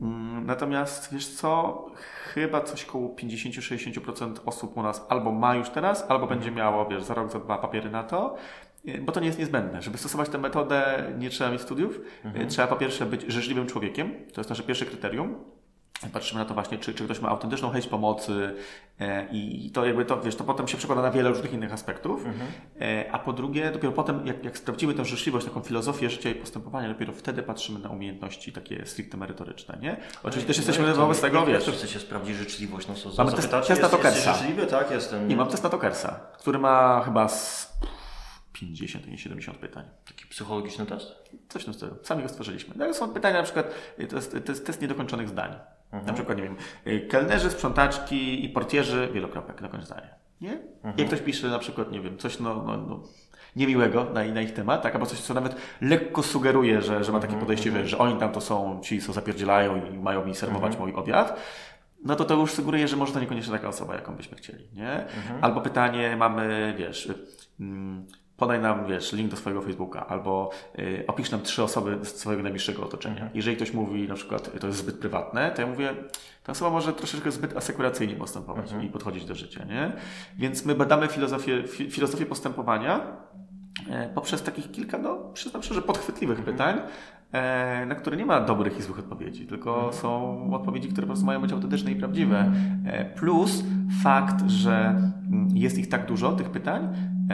Mm, 0.00 0.46
natomiast 0.46 1.12
wiesz 1.12 1.28
co, 1.28 1.84
chyba 2.34 2.60
coś 2.60 2.84
koło 2.84 3.08
50-60% 3.08 4.34
osób 4.46 4.76
u 4.76 4.82
nas 4.82 5.06
albo 5.08 5.32
ma 5.32 5.54
już 5.54 5.70
teraz, 5.70 6.06
albo 6.08 6.26
będzie 6.26 6.50
miało, 6.50 6.86
wiesz, 6.86 7.02
za 7.02 7.14
rok, 7.14 7.32
za 7.32 7.38
dwa 7.38 7.58
papiery 7.58 7.90
na 7.90 8.02
to, 8.02 8.36
bo 9.00 9.12
to 9.12 9.20
nie 9.20 9.26
jest 9.26 9.38
niezbędne. 9.38 9.82
Żeby 9.82 9.98
stosować 9.98 10.28
tę 10.28 10.38
metodę, 10.38 11.12
nie 11.18 11.30
trzeba 11.30 11.50
mieć 11.50 11.60
studiów. 11.60 12.00
Mhm. 12.24 12.48
Trzeba 12.48 12.68
po 12.68 12.76
pierwsze 12.76 13.06
być 13.06 13.22
życzliwym 13.22 13.66
człowiekiem, 13.66 14.12
to 14.32 14.40
jest 14.40 14.50
nasze 14.50 14.62
pierwsze 14.62 14.86
kryterium. 14.86 15.34
Patrzymy 16.12 16.40
na 16.40 16.44
to 16.44 16.54
właśnie, 16.54 16.78
czy, 16.78 16.94
czy 16.94 17.04
ktoś 17.04 17.20
ma 17.20 17.28
autentyczną 17.28 17.70
chęć 17.70 17.86
pomocy 17.86 18.54
e, 19.00 19.28
i 19.32 19.70
to 19.70 19.86
jakby 19.86 20.04
to, 20.04 20.20
wiesz, 20.20 20.36
to 20.36 20.44
potem 20.44 20.68
się 20.68 20.76
przekłada 20.76 21.02
na 21.02 21.10
wiele 21.10 21.28
różnych 21.28 21.52
innych 21.52 21.72
aspektów. 21.72 22.26
Mhm. 22.26 22.50
E, 22.80 23.12
a 23.12 23.18
po 23.18 23.32
drugie, 23.32 23.70
dopiero 23.70 23.92
potem, 23.92 24.26
jak, 24.26 24.44
jak 24.44 24.58
sprawdzimy 24.58 24.94
tę 24.94 25.04
życzliwość, 25.04 25.46
taką 25.46 25.60
filozofię 25.60 26.10
życia 26.10 26.30
i 26.30 26.34
postępowania, 26.34 26.88
dopiero 26.88 27.12
wtedy 27.12 27.42
patrzymy 27.42 27.78
na 27.78 27.88
umiejętności 27.88 28.52
takie 28.52 28.86
stricte 28.86 29.16
merytoryczne, 29.16 29.78
nie? 29.82 29.96
Oczywiście 30.22 30.46
też 30.46 30.56
jesteśmy 30.56 30.86
no 30.86 30.94
wobec 30.94 31.20
tego, 31.20 31.46
wiesz. 31.46 31.66
Jak 31.66 31.76
chcecie 31.76 32.00
sprawdzić 32.00 32.36
życzliwość? 32.36 32.88
No 32.88 32.94
co, 32.94 33.24
Mamy 33.24 33.36
test, 33.36 33.50
test 33.68 33.82
na 33.82 33.88
Tokersa. 33.88 34.38
Tak, 34.70 34.90
jestem. 34.90 35.28
Nie, 35.28 35.36
mam 35.36 35.48
test 35.48 35.64
na 35.64 35.70
Tokersa, 35.70 36.20
który 36.38 36.58
ma 36.58 37.02
chyba 37.04 37.28
z 37.28 37.72
50, 38.52 39.06
nie 39.06 39.18
70 39.18 39.58
pytań. 39.58 39.84
Taki 40.06 40.26
psychologiczny 40.26 40.86
test? 40.86 41.06
Coś 41.48 41.62
w 41.62 41.64
tym 41.64 41.74
stylu. 41.74 41.96
Sami 42.02 42.22
go 42.22 42.28
stworzyliśmy. 42.28 42.74
No, 42.76 42.94
są 42.94 43.08
pytania 43.08 43.36
na 43.36 43.42
przykład, 43.42 43.74
to 44.10 44.16
jest, 44.16 44.36
to 44.44 44.52
jest 44.52 44.66
test 44.66 44.82
niedokończonych 44.82 45.28
zdań. 45.28 45.54
Mhm. 45.92 46.06
Na 46.06 46.12
przykład, 46.12 46.38
nie 46.38 46.44
wiem, 46.44 46.56
kelnerzy, 47.08 47.50
sprzątaczki 47.50 48.44
i 48.44 48.48
portierzy, 48.48 49.08
wielokropek, 49.12 49.60
na 49.60 49.68
koniec 49.68 49.86
zdania. 49.86 50.08
Nie? 50.40 50.52
Mhm. 50.52 50.94
Jak 50.98 51.06
ktoś 51.06 51.20
pisze 51.20 51.48
na 51.48 51.58
przykład, 51.58 51.92
nie 51.92 52.00
wiem, 52.00 52.18
coś 52.18 52.40
no, 52.40 52.54
no, 52.54 52.76
no 52.76 53.02
niemiłego 53.56 54.04
na, 54.04 54.24
na 54.24 54.40
ich 54.40 54.54
temat, 54.54 54.82
tak? 54.82 54.94
albo 54.94 55.06
coś, 55.06 55.20
co 55.20 55.34
nawet 55.34 55.56
lekko 55.80 56.22
sugeruje, 56.22 56.82
że, 56.82 57.04
że 57.04 57.12
ma 57.12 57.20
takie 57.20 57.32
mhm, 57.32 57.40
podejście, 57.40 57.70
że, 57.70 57.76
mhm. 57.76 57.88
że 57.88 57.98
oni 57.98 58.20
tam 58.20 58.32
to 58.32 58.40
są 58.40 58.80
ci, 58.82 59.00
co 59.00 59.12
zapierdzielają 59.12 59.86
i 59.86 59.98
mają 59.98 60.26
mi 60.26 60.34
serwować 60.34 60.72
mhm. 60.72 60.82
mój 60.90 61.00
obiad, 61.02 61.40
no 62.04 62.16
to 62.16 62.24
to 62.24 62.34
już 62.34 62.52
sugeruje, 62.52 62.88
że 62.88 62.96
może 62.96 63.12
to 63.12 63.20
niekoniecznie 63.20 63.52
taka 63.52 63.68
osoba, 63.68 63.94
jaką 63.94 64.14
byśmy 64.14 64.36
chcieli, 64.36 64.68
nie? 64.72 65.04
Albo 65.40 65.60
pytanie 65.60 66.16
mamy, 66.16 66.74
wiesz, 66.78 67.12
mm, 67.60 68.06
podaj 68.36 68.60
nam, 68.60 68.86
wiesz, 68.86 69.12
link 69.12 69.30
do 69.30 69.36
swojego 69.36 69.62
Facebooka, 69.62 70.06
albo 70.06 70.50
y, 70.78 71.04
opisz 71.06 71.30
nam 71.30 71.42
trzy 71.42 71.62
osoby 71.62 71.98
z 72.02 72.08
swojego 72.08 72.42
najbliższego 72.42 72.84
otoczenia. 72.84 73.14
Mhm. 73.14 73.30
Jeżeli 73.34 73.56
ktoś 73.56 73.72
mówi 73.72 74.08
na 74.08 74.14
przykład, 74.14 74.60
to 74.60 74.66
jest 74.66 74.78
zbyt 74.78 74.98
prywatne, 74.98 75.50
to 75.50 75.62
ja 75.62 75.68
mówię, 75.68 75.94
ta 76.44 76.52
osoba 76.52 76.70
może 76.70 76.92
troszeczkę 76.92 77.30
zbyt 77.30 77.56
asekuracyjnie 77.56 78.14
postępować 78.14 78.64
mhm. 78.64 78.82
i 78.82 78.88
podchodzić 78.88 79.24
do 79.24 79.34
życia, 79.34 79.64
nie? 79.64 79.92
Więc 80.36 80.64
my 80.64 80.74
badamy 80.74 81.08
filozofię, 81.08 81.62
fi, 81.68 81.90
filozofię 81.90 82.26
postępowania 82.26 83.00
e, 83.90 84.08
poprzez 84.14 84.42
takich 84.42 84.70
kilka, 84.70 84.98
no, 84.98 85.16
przyznam 85.34 85.62
szczerze, 85.62 85.82
podchwytliwych 85.82 86.38
mhm. 86.38 86.56
pytań, 86.56 86.80
e, 87.32 87.86
na 87.86 87.94
które 87.94 88.16
nie 88.16 88.26
ma 88.26 88.40
dobrych 88.40 88.78
i 88.78 88.82
złych 88.82 88.98
odpowiedzi, 88.98 89.46
tylko 89.46 89.74
mhm. 89.74 89.92
są 89.92 90.50
odpowiedzi, 90.54 90.88
które 90.88 91.06
po 91.06 91.08
prostu 91.08 91.26
mają 91.26 91.40
być 91.40 91.52
autentyczne 91.52 91.90
i 91.90 91.96
prawdziwe. 91.96 92.52
E, 92.86 93.04
plus 93.04 93.64
fakt, 94.02 94.44
że 94.46 94.72
mm, 94.72 95.48
jest 95.54 95.78
ich 95.78 95.88
tak 95.88 96.06
dużo, 96.06 96.32
tych 96.32 96.50
pytań, 96.50 96.88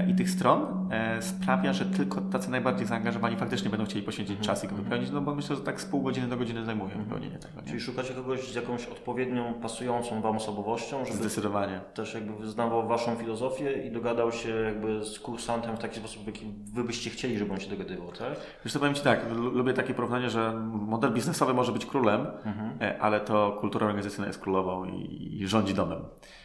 i 0.09 0.15
tych 0.15 0.31
stron 0.31 0.89
sprawia, 1.21 1.73
że 1.73 1.85
tylko 1.85 2.21
tacy 2.21 2.51
najbardziej 2.51 2.87
zaangażowani 2.87 3.37
faktycznie 3.37 3.71
będą 3.71 3.87
chcieli 3.87 4.03
poświęcić 4.03 4.39
mhm. 4.39 4.47
czas 4.47 4.65
i 4.65 4.69
go 4.69 4.77
wypełnić, 4.77 5.11
no 5.11 5.21
bo 5.21 5.35
myślę, 5.35 5.57
że 5.57 5.63
tak 5.63 5.81
z 5.81 5.85
pół 5.85 6.03
godziny 6.03 6.29
do 6.29 6.37
godziny 6.37 6.65
zajmuje 6.65 6.91
mhm. 6.91 7.05
wypełnienie 7.05 7.39
tego. 7.39 7.61
Nie? 7.61 7.69
Czyli 7.69 7.81
szukacie 7.81 8.15
kogoś 8.15 8.53
z 8.53 8.55
jakąś 8.55 8.87
odpowiednią, 8.87 9.55
pasującą 9.55 10.21
Wam 10.21 10.37
osobowością, 10.37 11.05
żeby 11.05 11.19
Zdecydowanie. 11.19 11.81
też 11.95 12.15
jakby 12.15 12.33
wyznawał 12.33 12.89
Waszą 12.89 13.17
filozofię 13.17 13.73
i 13.73 13.91
dogadał 13.91 14.33
się 14.33 14.49
jakby 14.49 15.05
z 15.05 15.19
kursantem 15.19 15.77
w 15.77 15.79
taki 15.79 15.99
sposób, 15.99 16.23
w 16.23 16.27
jaki 16.27 16.47
Wy 16.75 16.85
byście 16.85 17.11
chcieli, 17.11 17.39
żeby 17.39 17.53
on 17.53 17.61
się 17.61 17.71
dogadywał, 17.71 18.13
tak? 18.13 18.37
Wiesz 18.65 18.73
co, 18.73 18.79
powiem 18.79 18.95
Ci 18.95 19.03
tak, 19.03 19.21
lubię 19.33 19.73
takie 19.73 19.95
porównanie, 19.95 20.31
że 20.31 20.53
model 20.73 21.13
biznesowy 21.13 21.55
może 21.55 21.73
być 21.73 21.87
królem, 21.87 22.27
mhm. 22.45 22.79
ale 23.01 23.21
to 23.21 23.57
kultura 23.61 23.87
organizacyjna 23.87 24.27
jest 24.27 24.41
królową 24.41 24.85
i, 24.85 25.29
i 25.41 25.49
rządzi 25.49 25.75
domem. 25.75 25.99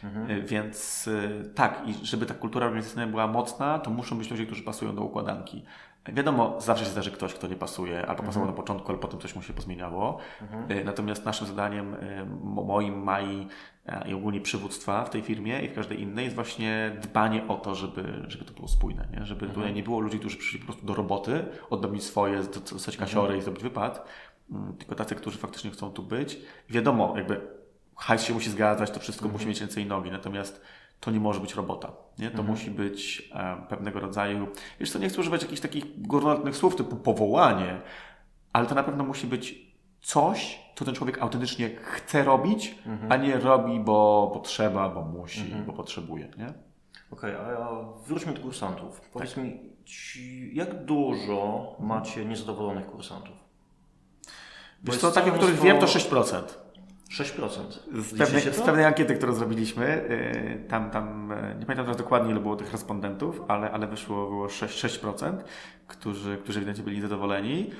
Mhm. 0.04 0.46
Więc 0.46 1.08
tak, 1.54 1.82
i 1.86 2.06
żeby 2.06 2.26
ta 2.26 2.34
kultura 2.34 2.66
organizacyjna 2.66 3.06
była 3.06 3.26
mocna, 3.36 3.78
to 3.78 3.90
muszą 3.90 4.18
być 4.18 4.30
ludzie, 4.30 4.46
którzy 4.46 4.62
pasują 4.62 4.94
do 4.94 5.02
układanki. 5.02 5.64
Wiadomo, 6.12 6.60
zawsze 6.60 6.84
się 6.84 6.90
zdarzy 6.90 7.10
ktoś, 7.10 7.34
kto 7.34 7.46
nie 7.48 7.56
pasuje, 7.56 7.98
albo 7.98 8.10
mhm. 8.10 8.26
pasował 8.26 8.48
na 8.48 8.54
początku, 8.54 8.88
ale 8.88 8.98
potem 8.98 9.20
coś 9.20 9.34
mu 9.34 9.42
się 9.42 9.52
pozmieniało. 9.52 10.18
Mhm. 10.42 10.84
Natomiast 10.84 11.24
naszym 11.24 11.46
zadaniem, 11.46 11.96
moim, 12.42 13.02
Mai 13.02 13.48
i 14.08 14.14
ogólnie 14.14 14.40
przywództwa 14.40 15.04
w 15.04 15.10
tej 15.10 15.22
firmie 15.22 15.62
i 15.62 15.68
w 15.68 15.74
każdej 15.74 16.00
innej 16.00 16.24
jest 16.24 16.34
właśnie 16.34 16.96
dbanie 17.02 17.48
o 17.48 17.54
to, 17.54 17.74
żeby, 17.74 18.24
żeby 18.28 18.44
to 18.44 18.52
było 18.52 18.68
spójne, 18.68 19.08
nie? 19.12 19.26
żeby 19.26 19.46
mhm. 19.46 19.54
tutaj 19.54 19.74
nie 19.74 19.82
było 19.82 20.00
ludzi, 20.00 20.18
którzy 20.18 20.36
przyszli 20.36 20.58
po 20.58 20.64
prostu 20.64 20.86
do 20.86 20.94
roboty, 20.94 21.44
odrobić 21.70 22.04
swoje, 22.04 22.42
dostać 22.72 22.96
kasiory 22.96 23.26
mhm. 23.26 23.40
i 23.40 23.42
zrobić 23.42 23.62
wypad, 23.62 24.08
mm, 24.50 24.76
tylko 24.76 24.94
tacy, 24.94 25.14
którzy 25.14 25.38
faktycznie 25.38 25.70
chcą 25.70 25.90
tu 25.90 26.02
być. 26.02 26.38
Wiadomo, 26.68 27.14
jakby 27.16 27.40
hajs 27.96 28.24
się 28.24 28.34
musi 28.34 28.50
zgadzać, 28.50 28.90
to 28.90 29.00
wszystko 29.00 29.28
musi 29.28 29.46
mieć 29.46 29.60
ręce 29.60 29.80
i 29.80 29.86
nogi, 29.86 30.10
natomiast 30.10 30.60
to 31.00 31.10
nie 31.10 31.20
może 31.20 31.40
być 31.40 31.54
robota. 31.54 31.92
Nie? 32.18 32.30
To 32.30 32.38
mhm. 32.38 32.48
musi 32.48 32.70
być 32.70 33.28
e, 33.34 33.66
pewnego 33.68 34.00
rodzaju. 34.00 34.48
Wiesz 34.80 34.90
co, 34.90 34.98
nie 34.98 35.08
chcę 35.08 35.20
używać 35.20 35.42
jakichś 35.42 35.60
takich 35.60 36.06
górnolotnych 36.06 36.56
słów 36.56 36.76
typu 36.76 36.96
powołanie, 36.96 37.80
ale 38.52 38.66
to 38.66 38.74
na 38.74 38.82
pewno 38.82 39.04
musi 39.04 39.26
być 39.26 39.66
coś, 40.00 40.60
co 40.76 40.84
ten 40.84 40.94
człowiek 40.94 41.22
autentycznie 41.22 41.70
chce 41.82 42.24
robić, 42.24 42.78
mhm. 42.86 43.12
a 43.12 43.16
nie 43.16 43.38
robi, 43.38 43.80
bo 43.80 44.30
potrzeba, 44.34 44.88
bo 44.88 45.02
musi, 45.02 45.40
mhm. 45.40 45.64
bo 45.64 45.72
potrzebuje. 45.72 46.28
Nie? 46.38 46.52
Okej, 47.10 47.36
okay, 47.36 47.56
a 47.56 47.82
wróćmy 48.06 48.32
do 48.32 48.40
kursantów. 48.40 49.00
Powiedz 49.00 49.34
tak. 49.34 49.44
mi, 49.44 49.60
jak 50.52 50.84
dużo 50.84 51.76
macie 51.80 52.24
niezadowolonych 52.24 52.86
kursantów? 52.86 53.36
Wiesz 54.82 54.98
co, 54.98 55.10
takich, 55.10 55.32
których 55.32 55.60
wiem, 55.60 55.78
to 55.78 55.86
6%. 55.86 56.42
6%. 57.10 57.48
Z 58.02 58.18
pewnej, 58.18 58.42
z 58.42 58.60
pewnej 58.60 58.84
ankiety, 58.84 59.14
którą 59.14 59.32
zrobiliśmy, 59.32 59.86
y, 59.86 60.68
tam, 60.68 60.90
tam 60.90 61.32
nie 61.58 61.66
pamiętam 61.66 61.84
teraz 61.84 61.96
dokładnie, 61.96 62.30
ile 62.30 62.40
było 62.40 62.56
tych 62.56 62.72
respondentów, 62.72 63.42
ale, 63.48 63.70
ale 63.70 63.86
wyszło 63.86 64.30
było 64.30 64.46
6%, 64.46 64.66
6% 64.66 65.32
którzy, 65.86 66.36
którzy 66.36 66.58
ewidentnie 66.58 66.84
byli 66.84 67.00
zadowoleni. 67.00 67.70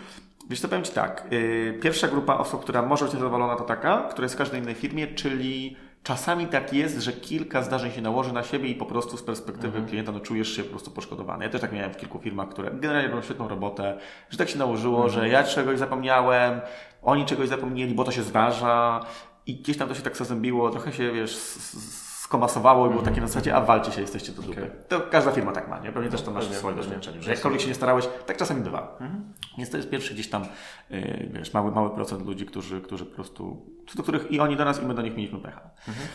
Wiesz 0.48 0.60
co, 0.60 0.68
powiem 0.68 0.84
Ci 0.84 0.92
tak. 0.92 1.26
Y, 1.32 1.78
pierwsza 1.82 2.08
grupa 2.08 2.34
osób, 2.34 2.62
która 2.62 2.82
może 2.82 3.04
być 3.04 3.14
zadowolona, 3.14 3.56
to 3.56 3.64
taka, 3.64 4.08
która 4.10 4.24
jest 4.24 4.34
w 4.34 4.38
każdej 4.38 4.60
innej 4.60 4.74
firmie, 4.74 5.06
czyli 5.06 5.76
czasami 6.02 6.46
tak 6.46 6.72
jest, 6.72 6.98
że 6.98 7.12
kilka 7.12 7.62
zdarzeń 7.62 7.92
się 7.92 8.02
nałoży 8.02 8.32
na 8.32 8.42
siebie 8.42 8.68
i 8.68 8.74
po 8.74 8.86
prostu 8.86 9.16
z 9.16 9.22
perspektywy 9.22 9.66
mhm. 9.66 9.86
klienta 9.86 10.12
no, 10.12 10.20
czujesz 10.20 10.56
się 10.56 10.62
po 10.62 10.70
prostu 10.70 10.90
poszkodowany. 10.90 11.44
Ja 11.44 11.50
też 11.50 11.60
tak 11.60 11.72
miałem 11.72 11.92
w 11.92 11.96
kilku 11.96 12.18
firmach, 12.18 12.48
które 12.48 12.70
generalnie 12.70 13.08
robią 13.08 13.22
świetną 13.22 13.48
robotę, 13.48 13.98
że 14.30 14.38
tak 14.38 14.48
się 14.48 14.58
nałożyło, 14.58 15.04
mhm. 15.04 15.14
że 15.14 15.28
ja 15.28 15.44
czegoś 15.44 15.78
zapomniałem, 15.78 16.60
oni 17.06 17.24
czegoś 17.24 17.48
zapomnieli, 17.48 17.94
bo 17.94 18.04
to 18.04 18.12
się 18.12 18.22
zdarza 18.22 19.00
i 19.46 19.56
gdzieś 19.56 19.76
tam 19.76 19.88
to 19.88 19.94
się 19.94 20.02
tak 20.02 20.16
zazębiło, 20.16 20.70
trochę 20.70 20.92
się, 20.92 21.12
wiesz, 21.12 21.36
skomasowało 22.26 22.86
i 22.86 22.90
było 22.90 23.02
takie 23.02 23.20
na 23.20 23.26
zasadzie, 23.26 23.54
a 23.54 23.60
walcie 23.60 23.92
się, 23.92 24.00
jesteście 24.00 24.32
to 24.32 24.42
dupy. 24.42 24.62
Okay. 24.62 24.84
To 24.88 25.00
każda 25.00 25.32
firma 25.32 25.52
tak 25.52 25.68
ma, 25.68 25.78
nie? 25.78 25.92
Pewnie 25.92 26.10
też 26.10 26.22
to 26.22 26.30
masz 26.30 26.48
w 26.48 26.54
swoim 26.54 26.76
doświadczeniu, 26.76 27.22
że 27.22 27.30
jakkolwiek 27.30 27.60
się 27.60 27.68
nie 27.68 27.74
starałeś, 27.74 28.08
tak 28.26 28.36
czasami 28.36 28.62
bywa. 28.62 28.96
Mhm. 29.00 29.32
Więc 29.58 29.70
to 29.70 29.76
jest 29.76 29.90
pierwszy 29.90 30.14
gdzieś 30.14 30.30
tam, 30.30 30.44
yy, 30.90 31.30
wiesz, 31.32 31.54
mały, 31.54 31.70
mały 31.70 31.90
procent 31.90 32.26
ludzi, 32.26 32.46
którzy, 32.46 32.80
którzy 32.80 33.06
po 33.06 33.14
prostu, 33.14 33.66
do 33.94 34.02
których 34.02 34.32
i 34.32 34.40
oni 34.40 34.56
do 34.56 34.64
nas, 34.64 34.82
i 34.82 34.86
my 34.86 34.94
do 34.94 35.02
nich 35.02 35.16
mieliśmy 35.16 35.38
pecha. 35.38 35.70
Mhm. 35.88 36.08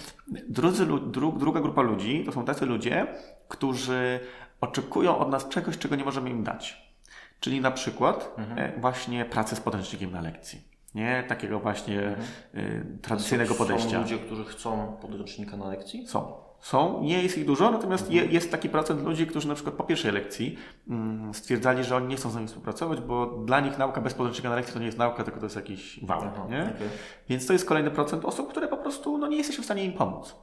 Drudzy, 0.49 0.85
dru, 0.85 1.31
druga 1.31 1.61
grupa 1.61 1.81
ludzi 1.81 2.23
to 2.25 2.31
są 2.31 2.45
tacy 2.45 2.65
ludzie, 2.65 3.07
którzy 3.47 4.19
oczekują 4.61 5.17
od 5.17 5.29
nas 5.29 5.49
czegoś, 5.49 5.77
czego 5.77 5.95
nie 5.95 6.03
możemy 6.03 6.29
im 6.29 6.43
dać. 6.43 6.91
Czyli 7.39 7.61
na 7.61 7.71
przykład 7.71 8.33
mhm. 8.37 8.59
E, 8.59 8.79
właśnie 8.79 9.25
pracę 9.25 9.55
z 9.55 9.59
podręcznikiem 9.59 10.11
na 10.11 10.21
lekcji. 10.21 10.70
Nie 10.95 11.23
takiego 11.27 11.59
właśnie 11.59 12.01
mhm. 12.01 12.27
y, 12.55 12.97
tradycyjnego 13.01 13.53
są, 13.53 13.57
podejścia. 13.57 13.89
Są 13.89 14.01
ludzie, 14.01 14.17
którzy 14.17 14.45
chcą 14.45 14.97
podręcznika 15.01 15.57
na 15.57 15.67
lekcji? 15.67 16.07
Są. 16.07 16.33
Są, 16.61 17.03
nie 17.03 17.23
jest 17.23 17.37
ich 17.37 17.45
dużo, 17.45 17.71
natomiast 17.71 18.03
mhm. 18.03 18.25
je, 18.25 18.33
jest 18.33 18.51
taki 18.51 18.69
procent 18.69 19.03
ludzi, 19.03 19.27
którzy 19.27 19.47
na 19.47 19.55
przykład 19.55 19.75
po 19.75 19.83
pierwszej 19.83 20.11
lekcji 20.11 20.57
mm, 20.89 21.33
stwierdzali, 21.33 21.83
że 21.83 21.95
oni 21.95 22.07
nie 22.07 22.15
chcą 22.15 22.29
z 22.29 22.35
nami 22.35 22.47
współpracować, 22.47 23.01
bo 23.01 23.25
dla 23.25 23.59
nich 23.59 23.77
nauka 23.77 24.01
bez 24.01 24.13
podręcznika 24.13 24.49
na 24.49 24.55
lekcji 24.55 24.73
to 24.73 24.79
nie 24.79 24.85
jest 24.85 24.97
nauka, 24.97 25.23
tylko 25.23 25.39
to 25.39 25.45
jest 25.45 25.55
jakiś 25.55 25.99
wał. 26.05 26.21
nie? 26.49 26.61
Okay. 26.61 26.89
Więc 27.29 27.47
to 27.47 27.53
jest 27.53 27.65
kolejny 27.65 27.91
procent 27.91 28.25
osób, 28.25 28.49
które 28.49 28.67
po 28.67 28.77
prostu 28.77 29.17
no, 29.17 29.27
nie 29.27 29.37
jesteśmy 29.37 29.61
w 29.61 29.65
stanie 29.65 29.83
im 29.83 29.93
pomóc. 29.93 30.35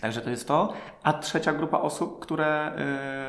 Także 0.00 0.20
to 0.20 0.30
jest 0.30 0.48
to. 0.48 0.72
A 1.02 1.12
trzecia 1.12 1.52
grupa 1.52 1.78
osób, 1.78 2.20
które, 2.20 2.72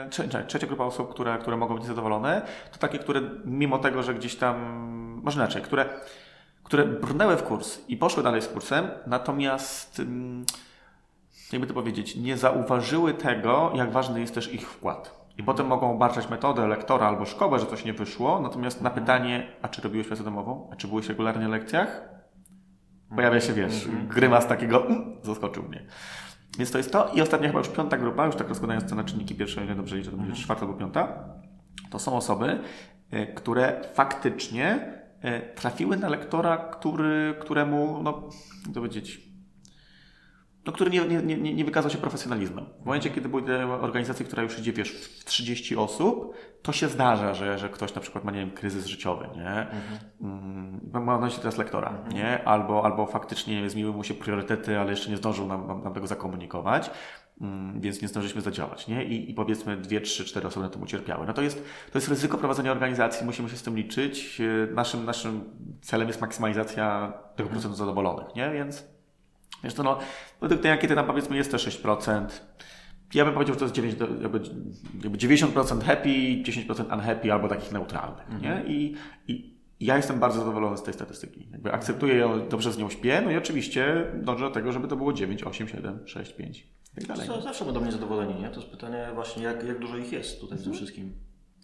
yy, 0.09 0.45
trzecia 0.47 0.67
grupa 0.67 0.83
osób, 0.83 1.09
które, 1.09 1.37
które 1.37 1.57
mogą 1.57 1.73
być 1.73 1.83
niezadowolone, 1.83 2.41
to 2.71 2.77
takie, 2.77 2.99
które 2.99 3.21
mimo 3.45 3.77
tego, 3.77 4.03
że 4.03 4.13
gdzieś 4.13 4.35
tam, 4.35 4.55
może 5.23 5.39
inaczej, 5.39 5.61
które 5.61 5.89
które 6.71 6.85
brnęły 6.85 7.37
w 7.37 7.43
kurs 7.43 7.79
i 7.87 7.97
poszły 7.97 8.23
dalej 8.23 8.41
z 8.41 8.47
kursem, 8.47 8.87
natomiast 9.07 10.01
jakby 11.51 11.67
to 11.67 11.73
powiedzieć, 11.73 12.15
nie 12.15 12.37
zauważyły 12.37 13.13
tego, 13.13 13.71
jak 13.75 13.91
ważny 13.91 14.19
jest 14.19 14.35
też 14.35 14.53
ich 14.53 14.69
wkład. 14.69 15.27
I 15.37 15.43
potem 15.43 15.67
mogą 15.67 15.91
obarczać 15.91 16.29
metodę 16.29 16.67
lektora 16.67 17.07
albo 17.07 17.25
szkołę, 17.25 17.59
że 17.59 17.65
coś 17.65 17.85
nie 17.85 17.93
wyszło, 17.93 18.41
natomiast 18.41 18.81
na 18.81 18.89
pytanie, 18.89 19.47
a 19.61 19.67
czy 19.67 19.81
robiłeś 19.81 20.07
pracę 20.07 20.23
domową, 20.23 20.69
a 20.73 20.75
czy 20.75 20.87
byłeś 20.87 21.09
regularnie 21.09 21.43
na 21.43 21.49
lekcjach, 21.49 22.09
pojawia 23.15 23.41
się, 23.41 23.53
wiesz, 23.53 23.85
mhm. 23.85 24.07
grymas 24.07 24.47
takiego, 24.47 24.85
mm, 24.85 25.15
zaskoczył 25.23 25.63
mnie. 25.63 25.85
Więc 26.57 26.71
to 26.71 26.77
jest 26.77 26.91
to. 26.91 27.11
I 27.13 27.21
ostatnia 27.21 27.47
chyba 27.47 27.59
już 27.59 27.69
piąta 27.69 27.97
grupa, 27.97 28.25
już 28.25 28.35
tak 28.35 28.49
rozkładając 28.49 28.89
to 28.89 28.95
na 28.95 29.03
czynniki 29.03 29.35
pierwsze, 29.35 29.65
nie 29.65 29.75
dobrze 29.75 29.97
liczę, 29.97 30.11
to 30.11 30.17
będzie 30.17 30.29
mhm. 30.29 30.43
czwarta 30.43 30.65
albo 30.65 30.77
piąta, 30.77 31.23
to 31.89 31.99
są 31.99 32.17
osoby, 32.17 32.59
y, 33.13 33.33
które 33.35 33.81
faktycznie 33.93 35.00
trafiły 35.55 35.97
na 35.97 36.09
lektora, 36.09 36.57
który, 36.57 37.35
któremu, 37.39 38.03
no, 38.03 38.29
to 38.65 38.73
powiedzieć, 38.73 39.30
no, 40.65 40.71
który 40.71 40.91
nie, 40.91 41.05
nie, 41.05 41.37
nie, 41.37 41.53
nie 41.53 41.65
wykazał 41.65 41.91
się 41.91 41.97
profesjonalizmem. 41.97 42.65
W 42.81 42.85
momencie, 42.85 43.09
kiedy 43.09 43.29
były 43.29 43.63
organizacje, 43.81 44.25
która 44.25 44.43
już 44.43 44.59
idzie, 44.59 44.73
wiesz, 44.73 44.91
w 44.91 45.25
30 45.25 45.75
osób, 45.75 46.33
to 46.61 46.71
się 46.71 46.87
zdarza, 46.87 47.33
że, 47.33 47.57
że 47.57 47.69
ktoś 47.69 47.95
na 47.95 48.01
przykład 48.01 48.23
ma, 48.23 48.31
nie 48.31 48.39
wiem, 48.39 48.51
kryzys 48.51 48.85
życiowy, 48.85 49.29
nie? 49.35 49.49
Mhm. 49.49 49.99
Mm, 50.21 50.89
mam 50.93 51.05
na 51.05 51.17
myśli 51.17 51.39
teraz 51.39 51.57
lektora, 51.57 51.89
mhm. 51.89 52.13
nie? 52.15 52.43
Albo, 52.43 52.85
albo 52.85 53.05
faktycznie 53.05 53.69
zmieniły 53.69 53.93
mu 53.93 54.03
się 54.03 54.13
priorytety, 54.13 54.79
ale 54.79 54.91
jeszcze 54.91 55.09
nie 55.09 55.17
zdążył 55.17 55.47
nam, 55.47 55.67
nam, 55.67 55.83
nam 55.83 55.93
tego 55.93 56.07
zakomunikować. 56.07 56.91
Mm, 57.41 57.81
więc 57.81 58.01
nie 58.01 58.07
zdążyliśmy 58.07 58.41
zadziałać, 58.41 58.87
nie? 58.87 59.03
I, 59.05 59.31
I 59.31 59.33
powiedzmy 59.33 59.77
dwie, 59.77 60.01
trzy, 60.01 60.25
cztery 60.25 60.47
osoby 60.47 60.65
na 60.65 60.71
tym 60.71 60.83
ucierpiały. 60.83 61.27
No 61.27 61.33
to 61.33 61.41
jest, 61.41 61.63
to 61.91 61.97
jest 61.97 62.07
ryzyko 62.07 62.37
prowadzenia 62.37 62.71
organizacji, 62.71 63.25
musimy 63.25 63.49
się 63.49 63.57
z 63.57 63.63
tym 63.63 63.75
liczyć. 63.75 64.41
E, 64.41 64.73
naszym, 64.73 65.05
naszym 65.05 65.43
celem 65.81 66.07
jest 66.07 66.21
maksymalizacja 66.21 67.13
tego 67.35 67.49
mhm. 67.49 67.49
procentu 67.49 67.77
zadowolonych, 67.77 68.35
nie? 68.35 68.51
Więc 68.51 68.91
wiesz 69.63 69.73
to 69.73 69.83
no, 69.83 69.99
według 70.41 70.61
tej 70.61 70.71
ankiety 70.71 70.95
tam 70.95 71.05
powiedzmy 71.05 71.37
jest 71.37 71.51
to 71.51 71.57
6%. 71.57 72.25
Ja 73.13 73.25
bym 73.25 73.33
powiedział, 73.33 73.53
że 73.55 73.59
to 73.59 73.65
jest 73.65 73.75
9, 73.75 73.95
jakby, 74.21 74.39
jakby 75.03 75.17
90% 75.17 75.83
happy, 75.83 76.09
10% 76.09 76.93
unhappy 76.93 77.33
albo 77.33 77.47
takich 77.47 77.71
neutralnych, 77.71 78.29
mhm. 78.29 78.41
nie? 78.41 78.73
I, 78.73 78.95
i 79.27 79.51
ja 79.79 79.97
jestem 79.97 80.19
bardzo 80.19 80.39
zadowolony 80.39 80.77
z 80.77 80.83
tej 80.83 80.93
statystyki. 80.93 81.47
Jakby 81.51 81.71
akceptuję 81.71 82.15
ją, 82.15 82.49
dobrze 82.49 82.71
z 82.71 82.77
nią 82.77 82.89
śpię, 82.89 83.21
no 83.25 83.31
i 83.31 83.37
oczywiście 83.37 84.11
dążę 84.15 84.45
do 84.45 84.51
tego, 84.51 84.71
żeby 84.71 84.87
to 84.87 84.95
było 84.95 85.13
9, 85.13 85.43
8, 85.43 85.67
7, 85.67 85.99
6, 86.05 86.33
5 86.33 86.67
tak 86.95 87.05
dalej. 87.05 87.43
Zawsze 87.43 87.65
będą 87.65 87.85
niezadowoleni, 87.85 88.41
nie? 88.41 88.49
To 88.49 88.59
jest 88.59 88.71
pytanie 88.71 89.07
właśnie, 89.13 89.43
jak, 89.43 89.67
jak 89.67 89.79
dużo 89.79 89.97
ich 89.97 90.11
jest 90.11 90.41
tutaj 90.41 90.57
w 90.57 90.61
tym 90.61 90.71
mhm. 90.71 90.77
wszystkim. 90.77 91.13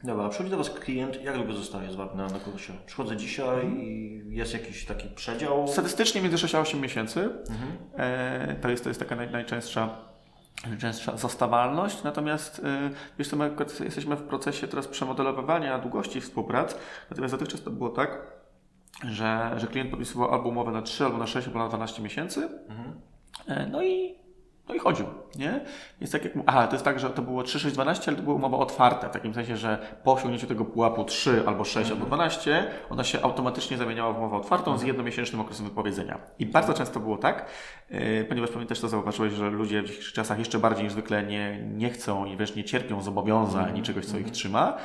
Dobra, 0.08 0.30
przychodzi 0.30 0.52
do 0.52 0.58
Was 0.58 0.70
klient, 0.70 1.24
jak 1.24 1.36
długo 1.36 1.54
zostaje 1.54 1.92
z 1.92 1.96
Wami 1.96 2.12
na, 2.16 2.28
na 2.28 2.40
kursie? 2.40 2.74
Przychodzę 2.86 3.18
dzisiaj 3.18 3.62
mhm. 3.62 3.82
i 3.82 4.24
jest 4.30 4.54
jakiś 4.54 4.86
taki 4.86 5.10
przedział? 5.10 5.68
Statystycznie 5.68 6.22
między 6.22 6.38
6 6.38 6.56
a 6.56 6.60
8 6.60 6.82
miesięcy. 6.82 7.30
Mhm. 7.50 7.72
E, 7.98 8.56
to, 8.62 8.70
jest, 8.70 8.84
to 8.84 8.90
jest 8.90 9.00
taka 9.00 9.16
naj, 9.16 9.32
najczęstsza, 9.32 9.90
najczęstsza 10.68 11.18
zostawalność. 11.18 12.04
Natomiast 12.04 12.62
e, 12.64 12.90
wiesz 13.20 13.28
co, 13.28 13.36
my 13.36 13.56
jesteśmy 13.84 14.16
w 14.16 14.24
procesie 14.24 14.68
teraz 14.68 14.88
przemodelowywania 14.88 15.80
długości 15.80 16.22
współprac. 16.22 16.78
Natomiast 17.10 17.34
dotychczas 17.34 17.62
to 17.62 17.72
było 17.72 17.90
tak, 17.90 18.32
że, 19.04 19.54
że 19.58 19.68
klient 19.68 19.90
podpisywał 19.90 20.34
albo 20.34 20.50
umowę 20.50 20.72
na 20.72 20.82
3, 20.82 21.06
albo 21.06 21.18
na 21.18 21.28
6, 21.28 21.48
albo 21.48 21.60
na 21.60 21.68
12 21.68 22.02
miesięcy. 22.02 22.50
Mhm. 22.70 23.02
E, 23.48 23.68
no 23.68 23.84
i 23.84 24.16
no 24.70 24.76
i 24.76 24.80
chodził, 24.80 25.06
nie? 25.36 25.60
Więc 26.02 26.12
tak 26.12 26.24
jak, 26.24 26.34
aha, 26.46 26.68
to 26.68 26.74
jest 26.74 26.86
tak, 26.86 27.00
że 27.00 27.10
to 27.10 27.22
było 27.22 27.44
3, 27.44 27.60
6, 27.60 27.76
12, 27.76 28.04
ale 28.08 28.18
to 28.18 28.24
była 28.24 28.36
umowa 28.36 28.58
otwarta, 28.58 29.10
w 29.10 29.12
takim 29.12 29.34
sensie, 29.34 29.58
że 29.58 29.78
po 30.04 30.14
osiągnięciu 30.14 30.48
tego 30.48 30.66
pułapu 30.66 31.04
3 31.04 31.44
albo 31.46 31.64
6 31.64 31.92
albo 31.92 32.06
12, 32.06 32.68
ona 32.90 33.04
się 33.04 33.22
automatycznie 33.22 33.78
zamieniała 33.78 34.14
w 34.14 34.18
umowę 34.18 34.38
otwartą 34.38 34.78
z 34.78 34.84
jednomiesięcznym 34.84 35.42
okresem 35.42 35.66
wypowiedzenia. 35.66 36.20
I 36.40 36.46
bardzo 36.46 36.74
często 36.74 37.00
było 37.00 37.18
tak, 37.18 37.46
yy, 37.90 38.26
ponieważ 38.30 38.50
pewnie 38.50 38.68
też 38.68 38.80
to 38.80 38.88
zauważyłeś, 38.88 39.34
że 39.34 39.50
ludzie 39.50 39.82
w 39.82 39.86
dzisiejszych 39.86 40.14
czasach 40.14 40.40
jeszcze 40.40 40.60
bardziej 40.60 40.84
niż 40.84 40.94
zwykle 40.94 41.24
nie, 41.24 41.62
nie 41.62 41.90
chcą 41.90 42.26
i 42.26 42.36
wręcz 42.36 42.56
nie 42.56 42.64
cierpią 42.64 43.02
zobowiązań 43.02 43.78
i 43.78 43.82
czegoś, 43.82 44.06
co 44.06 44.18
ich 44.18 44.32
trzyma, 44.32 44.78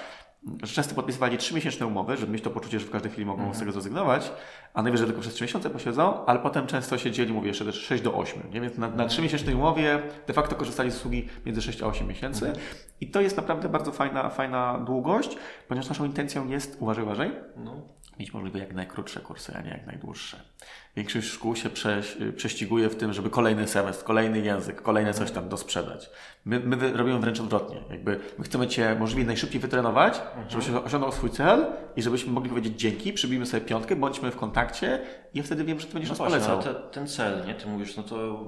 często 0.74 0.94
podpisywali 0.94 1.38
trzymiesięczne 1.38 1.86
umowy, 1.86 2.16
żeby 2.16 2.32
mieć 2.32 2.42
to 2.42 2.50
poczucie, 2.50 2.80
że 2.80 2.86
w 2.86 2.90
każdej 2.90 3.10
chwili 3.10 3.26
mogą 3.26 3.54
z 3.54 3.58
tego 3.58 3.72
zrezygnować, 3.72 4.32
a 4.74 4.82
najwyżej 4.82 5.06
tylko 5.06 5.20
przez 5.20 5.34
trzy 5.34 5.44
miesiące 5.44 5.70
posiedzą, 5.70 6.26
ale 6.26 6.38
potem 6.38 6.66
często 6.66 6.98
siedzieli, 6.98 7.32
mówię 7.32 7.48
jeszcze 7.48 7.64
też 7.64 7.74
6 7.74 8.02
do 8.02 8.14
8, 8.14 8.42
nie? 8.52 8.60
więc 8.60 8.78
na, 8.78 8.88
na 8.88 9.06
trzymiesięcznej 9.06 9.54
umowie 9.54 10.02
de 10.26 10.32
facto 10.32 10.54
korzystali 10.54 10.90
z 10.90 10.96
usługi 10.96 11.28
między 11.46 11.62
6 11.62 11.82
a 11.82 11.86
8 11.86 12.08
miesięcy 12.08 12.52
i 13.00 13.10
to 13.10 13.20
jest 13.20 13.36
naprawdę 13.36 13.68
bardzo 13.68 13.92
fajna, 13.92 14.30
fajna 14.30 14.78
długość, 14.86 15.36
ponieważ 15.68 15.88
naszą 15.88 16.04
intencją 16.04 16.48
jest, 16.48 16.76
uważaj, 16.80 17.04
uważaj, 17.04 17.30
no. 17.56 17.82
Mieć 18.18 18.34
możliwe 18.34 18.58
jak 18.58 18.74
najkrótsze 18.74 19.20
kursy, 19.20 19.54
a 19.56 19.60
nie 19.62 19.70
jak 19.70 19.86
najdłuższe. 19.86 20.40
Większość 20.96 21.28
szkół 21.28 21.56
się 21.56 21.70
prze, 21.70 22.02
prześciguje 22.36 22.88
w 22.88 22.96
tym, 22.96 23.12
żeby 23.12 23.30
kolejny 23.30 23.68
semestr, 23.68 24.04
kolejny 24.04 24.38
język, 24.38 24.82
kolejne 24.82 25.14
coś 25.14 25.30
tam 25.30 25.48
dosprzedać. 25.48 26.10
My, 26.44 26.60
my 26.60 26.92
robimy 26.92 27.18
wręcz 27.18 27.40
odwrotnie. 27.40 27.82
Jakby 27.90 28.20
my 28.38 28.44
chcemy 28.44 28.68
Cię 28.68 28.96
możliwie 29.00 29.26
najszybciej 29.26 29.60
wytrenować, 29.60 30.18
mhm. 30.18 30.50
żebyś 30.50 30.68
osiągnął 30.68 31.12
swój 31.12 31.30
cel 31.30 31.66
i 31.96 32.02
żebyśmy 32.02 32.32
mogli 32.32 32.50
powiedzieć 32.50 32.80
dzięki, 32.80 33.12
przybijmy 33.12 33.46
sobie 33.46 33.64
piątkę, 33.64 33.96
bądźmy 33.96 34.30
w 34.30 34.36
kontakcie 34.36 35.00
i 35.34 35.38
ja 35.38 35.44
wtedy 35.44 35.64
wiem, 35.64 35.80
że 35.80 35.86
Ty 35.86 35.92
będziesz 35.92 36.10
no 36.10 36.12
nas 36.12 36.30
właśnie, 36.30 36.48
polecał. 36.48 36.74
Te, 36.74 36.80
ten 36.90 37.08
cel, 37.08 37.46
nie? 37.46 37.54
Ty 37.54 37.66
mówisz, 37.66 37.96
no 37.96 38.02
to 38.02 38.46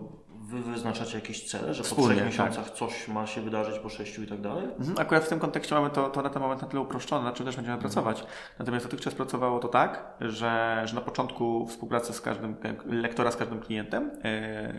Wy 0.54 0.72
wyznaczacie 0.72 1.14
jakieś 1.14 1.44
cele, 1.44 1.74
że 1.74 1.82
Wspólnie, 1.82 2.08
po 2.08 2.14
trzech 2.14 2.26
miesiącach 2.26 2.64
tak. 2.64 2.74
coś 2.74 3.08
ma 3.08 3.26
się 3.26 3.40
wydarzyć, 3.40 3.78
po 3.78 3.88
sześciu 3.88 4.22
i 4.22 4.26
tak 4.26 4.40
dalej? 4.40 4.64
Mhm, 4.78 4.98
akurat 4.98 5.24
w 5.24 5.28
tym 5.28 5.38
kontekście 5.38 5.74
mamy 5.74 5.90
to, 5.90 6.08
to 6.08 6.22
na 6.22 6.30
ten 6.30 6.42
moment 6.42 6.62
na 6.62 6.68
tyle 6.68 6.82
uproszczone, 6.82 7.24
na 7.24 7.32
czym 7.32 7.46
też 7.46 7.56
będziemy 7.56 7.78
pracować. 7.78 8.24
Natomiast 8.58 8.86
dotychczas 8.86 9.14
pracowało 9.14 9.58
to 9.58 9.68
tak, 9.68 10.04
że, 10.20 10.82
że 10.84 10.94
na 10.94 11.00
początku 11.00 11.66
współpracy 11.66 12.12
z 12.12 12.20
każdym, 12.20 12.56
lektora 12.86 13.30
z 13.30 13.36
każdym 13.36 13.60
klientem, 13.60 14.10
e, 14.24 14.72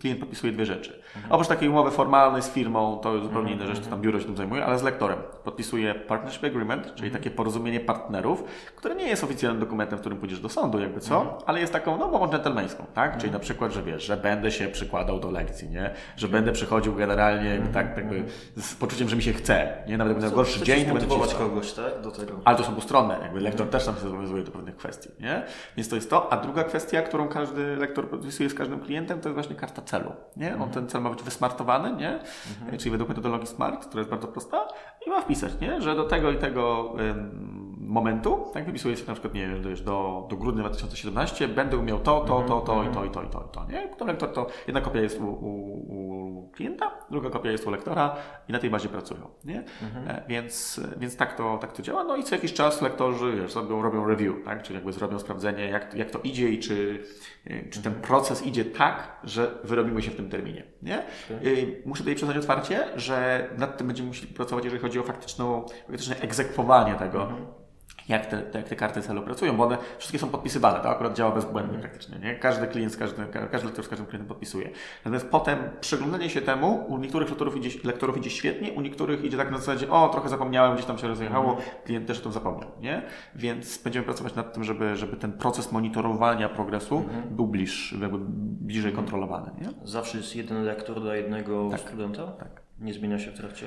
klient 0.00 0.20
podpisuje 0.20 0.52
dwie 0.52 0.66
rzeczy. 0.66 1.02
Mhm. 1.16 1.32
Oprócz 1.32 1.48
takiej 1.48 1.68
umowy 1.68 1.90
formalnej 1.90 2.42
z 2.42 2.48
firmą, 2.48 2.98
to 3.02 3.12
jest 3.12 3.24
zupełnie 3.24 3.52
mhm. 3.52 3.60
inna 3.60 3.74
rzecz, 3.74 3.84
to 3.84 3.90
tam 3.90 4.00
biuro 4.00 4.20
się 4.20 4.26
tym 4.26 4.36
zajmuje, 4.36 4.64
ale 4.64 4.78
z 4.78 4.82
lektorem 4.82 5.18
podpisuje 5.44 5.94
partnership 5.94 6.44
agreement, 6.44 6.84
czyli 6.84 7.06
mhm. 7.06 7.12
takie 7.12 7.30
porozumienie 7.30 7.80
partnerów, 7.80 8.44
które 8.76 8.94
nie 8.94 9.08
jest 9.08 9.24
oficjalnym 9.24 9.60
dokumentem, 9.60 9.98
w 9.98 10.00
którym 10.00 10.18
pójdziesz 10.18 10.40
do 10.40 10.48
sądu, 10.48 10.80
jakby 10.80 11.00
co, 11.00 11.20
mhm. 11.20 11.36
ale 11.46 11.60
jest 11.60 11.72
taką, 11.72 11.98
no, 11.98 12.06
umową 12.06 12.28
dżentelmeńską, 12.28 12.84
tak? 12.94 13.10
Czyli 13.10 13.24
mhm. 13.24 13.32
na 13.32 13.38
przykład, 13.38 13.72
że 13.72 13.82
wiesz, 13.82 14.04
że 14.04 14.16
będę 14.16 14.50
się 14.50 14.68
przykładał 14.68 15.15
do 15.18 15.30
lekcji, 15.30 15.68
nie? 15.68 15.90
Że 16.16 16.28
będę 16.28 16.52
przychodził 16.52 16.94
generalnie 16.94 17.50
mm 17.50 17.68
-hmm. 17.68 17.74
tak 17.74 17.96
jakby 17.96 18.24
z 18.56 18.74
poczuciem, 18.74 19.08
że 19.08 19.16
mi 19.16 19.22
się 19.22 19.32
chce, 19.32 19.84
nie? 19.86 19.98
Nawet 19.98 20.12
jak 20.12 20.20
będę 20.20 20.36
gorszy 20.36 20.64
dzień, 20.64 20.78
to 20.78 20.94
będę 20.94 20.94
motywować 20.94 21.34
kogoś, 21.34 21.72
tak? 21.72 22.00
Do 22.02 22.10
tego. 22.10 22.40
Ale 22.44 22.56
to 22.56 22.64
są 22.64 22.72
dwustronne, 22.72 23.18
jakby 23.22 23.40
lektor 23.40 23.60
mm 23.60 23.68
-hmm. 23.68 23.72
też 23.72 23.84
tam 23.84 23.94
się 23.94 24.00
zobowiązuje 24.00 24.42
do 24.42 24.50
pewnych 24.50 24.76
kwestii, 24.76 25.08
nie? 25.20 25.42
Więc 25.76 25.88
to 25.88 25.96
jest 25.96 26.10
to. 26.10 26.32
A 26.32 26.36
druga 26.36 26.64
kwestia, 26.64 27.02
którą 27.02 27.28
każdy 27.28 27.76
lektor 27.76 28.08
podpisuje 28.08 28.50
z 28.50 28.54
każdym 28.54 28.80
klientem, 28.80 29.20
to 29.20 29.28
jest 29.28 29.34
właśnie 29.34 29.56
karta 29.56 29.82
celu, 29.82 30.12
nie? 30.36 30.48
On 30.48 30.54
mm 30.54 30.68
-hmm. 30.68 30.74
ten 30.74 30.88
cel 30.88 31.02
ma 31.02 31.10
być 31.10 31.22
wysmartowany, 31.22 31.92
nie? 31.96 32.10
Mhm. 32.10 32.78
Czyli 32.78 32.90
według 32.90 33.08
metodologii 33.08 33.46
SMART, 33.46 33.86
która 33.86 34.00
jest 34.00 34.10
bardzo 34.10 34.28
prosta 34.28 34.68
i 35.06 35.10
ma 35.10 35.20
wpisać, 35.20 35.60
nie? 35.60 35.82
Że 35.82 35.94
do 35.94 36.04
tego 36.04 36.30
i 36.30 36.36
tego 36.38 36.94
ym, 37.00 37.75
momentu, 37.86 38.46
tak 38.54 38.66
wypisuje 38.66 38.96
się 38.96 39.06
na 39.06 39.12
przykład, 39.12 39.34
nie 39.34 39.48
wiem, 39.48 39.62
do, 39.84 40.26
do 40.30 40.36
grudnia 40.36 40.62
2017 40.62 41.48
będę 41.48 41.76
umiał 41.76 41.98
to, 41.98 42.20
to, 42.20 42.42
to, 42.42 42.60
to, 42.60 42.84
i 42.84 42.88
to, 42.88 43.04
i 43.04 43.10
to, 43.10 43.22
i 43.22 43.28
to, 43.28 43.44
i 43.50 43.54
to, 43.54 43.66
nie? 43.72 43.88
Potem 43.88 44.08
lektor 44.08 44.32
to, 44.32 44.46
jedna 44.66 44.80
kopia 44.80 45.00
jest 45.00 45.20
u, 45.20 45.24
u, 45.24 45.50
u 45.88 46.50
klienta, 46.50 46.90
druga 47.10 47.30
kopia 47.30 47.50
jest 47.50 47.66
u 47.66 47.70
lektora 47.70 48.16
i 48.48 48.52
na 48.52 48.58
tej 48.58 48.70
bazie 48.70 48.88
pracują. 48.88 49.20
Nie? 49.44 49.64
Mhm. 49.82 50.08
E, 50.08 50.22
więc, 50.28 50.80
więc 50.96 51.16
tak, 51.16 51.36
to, 51.36 51.58
tak 51.58 51.72
to 51.72 51.82
działa. 51.82 52.04
No 52.04 52.16
i 52.16 52.24
co 52.24 52.34
jakiś 52.34 52.52
czas 52.52 52.82
lektorzy 52.82 53.32
wiesz, 53.36 53.54
robią, 53.54 53.82
robią 53.82 54.06
review, 54.06 54.34
tak? 54.44 54.62
czyli 54.62 54.74
jakby 54.74 54.92
zrobią 54.92 55.18
sprawdzenie, 55.18 55.68
jak, 55.68 55.94
jak 55.94 56.10
to 56.10 56.18
idzie 56.18 56.48
i 56.48 56.58
czy, 56.58 57.02
e, 57.46 57.68
czy 57.70 57.82
ten 57.82 57.92
mhm. 57.92 58.08
proces 58.08 58.46
idzie 58.46 58.64
tak, 58.64 59.20
że 59.24 59.58
wyrobimy 59.64 60.02
się 60.02 60.10
w 60.10 60.16
tym 60.16 60.30
terminie. 60.30 60.64
Nie? 60.82 61.02
Okay. 61.24 61.82
Muszę 61.86 62.00
tutaj 62.00 62.14
przyznać 62.14 62.36
otwarcie, 62.36 62.84
że 62.96 63.48
nad 63.58 63.78
tym 63.78 63.86
będziemy 63.86 64.08
musieli 64.08 64.34
pracować, 64.34 64.64
jeżeli 64.64 64.82
chodzi 64.82 64.98
o 64.98 65.02
faktyczną, 65.02 65.66
faktyczne 65.86 66.20
egzekwowanie 66.20 66.94
tego. 66.94 67.22
Mhm 67.22 67.65
jak 68.08 68.26
te, 68.26 68.42
jak 68.54 68.68
te 68.68 68.76
karty 68.76 69.02
celu 69.02 69.22
pracują, 69.22 69.56
bo 69.56 69.64
one 69.64 69.78
wszystkie 69.98 70.18
są 70.18 70.28
podpisywane, 70.28 70.80
to 70.80 70.88
akurat 70.88 71.14
działa 71.16 71.30
bezbłędnie 71.30 71.78
praktycznie, 71.78 72.18
nie? 72.18 72.34
Każdy 72.34 72.66
klient 72.66 72.92
z 72.92 72.96
każdym, 72.96 73.26
każdy 73.50 73.66
lektor 73.66 73.84
z 73.84 73.88
każdym 73.88 74.06
klientem 74.06 74.28
podpisuje. 74.28 74.70
Natomiast 75.04 75.28
potem 75.30 75.58
przyglądanie 75.80 76.30
się 76.30 76.40
temu, 76.40 76.84
u 76.88 76.98
niektórych 76.98 77.28
lektorów 77.28 77.56
idzie, 77.56 77.70
lektorów 77.84 78.16
idzie 78.16 78.30
świetnie, 78.30 78.72
u 78.72 78.80
niektórych 78.80 79.24
idzie 79.24 79.36
tak 79.36 79.50
na 79.50 79.58
zasadzie, 79.58 79.90
o, 79.90 80.08
trochę 80.08 80.28
zapomniałem, 80.28 80.74
gdzieś 80.74 80.86
tam 80.86 80.98
się 80.98 81.08
rozjechało, 81.08 81.56
klient 81.84 82.06
też 82.06 82.18
o 82.18 82.22
tym 82.22 82.32
zapomniał, 82.32 82.70
nie? 82.80 83.02
Więc 83.34 83.78
będziemy 83.78 84.04
pracować 84.04 84.34
nad 84.34 84.54
tym, 84.54 84.64
żeby, 84.64 84.96
żeby 84.96 85.16
ten 85.16 85.32
proces 85.32 85.72
monitorowania 85.72 86.48
progresu 86.48 86.96
mhm. 86.96 87.36
był 87.36 87.46
bliższy, 87.46 87.98
jakby 87.98 88.18
bliżej 88.66 88.90
mhm. 88.90 89.04
kontrolowany, 89.04 89.50
nie? 89.60 89.68
Zawsze 89.84 90.18
jest 90.18 90.36
jeden 90.36 90.64
lektor 90.64 91.00
dla 91.00 91.16
jednego 91.16 91.68
tak. 91.70 91.80
studenta? 91.80 92.26
Tak. 92.26 92.65
Nie 92.80 92.94
zmienia 92.94 93.18
się 93.18 93.30
w 93.30 93.34
trakcie? 93.34 93.66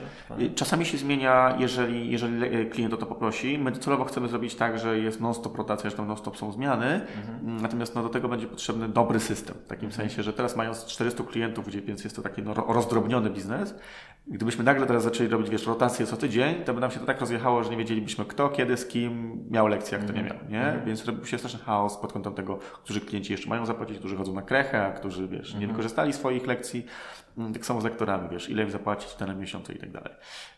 Czasami 0.56 0.86
się 0.86 0.98
zmienia, 0.98 1.56
jeżeli, 1.60 2.12
jeżeli 2.12 2.70
klient 2.70 2.94
o 2.94 2.98
to 2.98 3.06
poprosi. 3.06 3.58
My 3.58 3.72
celowo 3.72 4.06
chcemy 4.06 4.28
zrobić 4.28 4.56
tak, 4.56 4.80
że 4.80 5.00
jest 5.00 5.22
non-stop 5.22 5.58
rotacja, 5.58 5.90
że 5.90 5.96
tam 5.96 6.08
non-stop 6.08 6.38
są 6.38 6.52
zmiany, 6.52 6.86
mhm. 6.86 7.62
natomiast 7.62 7.96
no, 7.96 8.04
do 8.04 8.10
tego 8.10 8.30
będzie 8.30 8.48
potrzebny 8.48 8.90
dobry 8.90 9.20
system. 9.20 9.56
W 9.66 9.68
takim 9.68 9.86
mhm. 9.90 10.08
sensie, 10.08 10.24
że 10.24 10.34
teraz 10.34 10.56
mając 10.56 10.86
400 10.86 11.24
klientów, 11.24 11.68
gdzie, 11.68 11.82
więc 11.82 12.04
jest 12.04 12.16
to 12.16 12.22
taki 12.22 12.42
no, 12.42 12.54
rozdrobniony 12.54 13.30
biznes, 13.30 13.76
gdybyśmy 14.28 14.64
nagle 14.64 14.88
teraz 14.88 15.04
zaczęli 15.04 15.30
robić 15.30 15.50
wiesz, 15.50 15.68
rotację 15.68 16.06
co 16.06 16.18
tydzień, 16.18 16.56
to 16.64 16.74
by 16.74 16.82
nam 16.82 16.92
się 16.92 17.00
to 17.00 17.06
tak 17.06 17.20
rozjechało, 17.20 17.64
że 17.64 17.70
nie 17.70 17.78
wiedzielibyśmy 17.78 18.26
kto, 18.26 18.50
kiedy, 18.50 18.78
z 18.78 18.88
kim 18.88 19.44
miał 19.52 19.68
lekcję, 19.68 19.98
jak 19.98 20.06
kto 20.06 20.14
nie 20.14 20.22
mhm. 20.22 20.40
miał. 20.40 20.52
Nie? 20.52 20.68
Mhm. 20.68 20.86
Więc 20.86 21.06
robił 21.06 21.26
się 21.26 21.38
straszny 21.38 21.60
chaos 21.60 21.98
pod 21.98 22.14
kątem 22.14 22.34
tego, 22.34 22.58
którzy 22.84 23.02
klienci 23.02 23.32
jeszcze 23.32 23.50
mają 23.50 23.66
zapłacić, 23.66 24.00
którzy 24.00 24.18
chodzą 24.18 24.34
na 24.34 24.42
krechę, 24.42 24.86
a 24.86 24.92
którzy 24.92 25.28
wiesz, 25.28 25.56
nie 25.56 25.68
wykorzystali 25.68 26.14
swoich 26.14 26.48
lekcji. 26.48 26.86
Mm, 27.38 27.54
tak 27.54 27.66
samo 27.66 27.82
z 27.82 27.84
lektorami, 27.84 28.30
wiesz, 28.30 28.50
ile 28.50 28.64
im 28.64 28.72
zapłacić 28.72 29.10
w 29.10 29.18
danym 29.18 29.40
miesiącu 29.40 29.74
i 29.74 29.78
tak 29.78 29.92
dalej. 29.92 30.14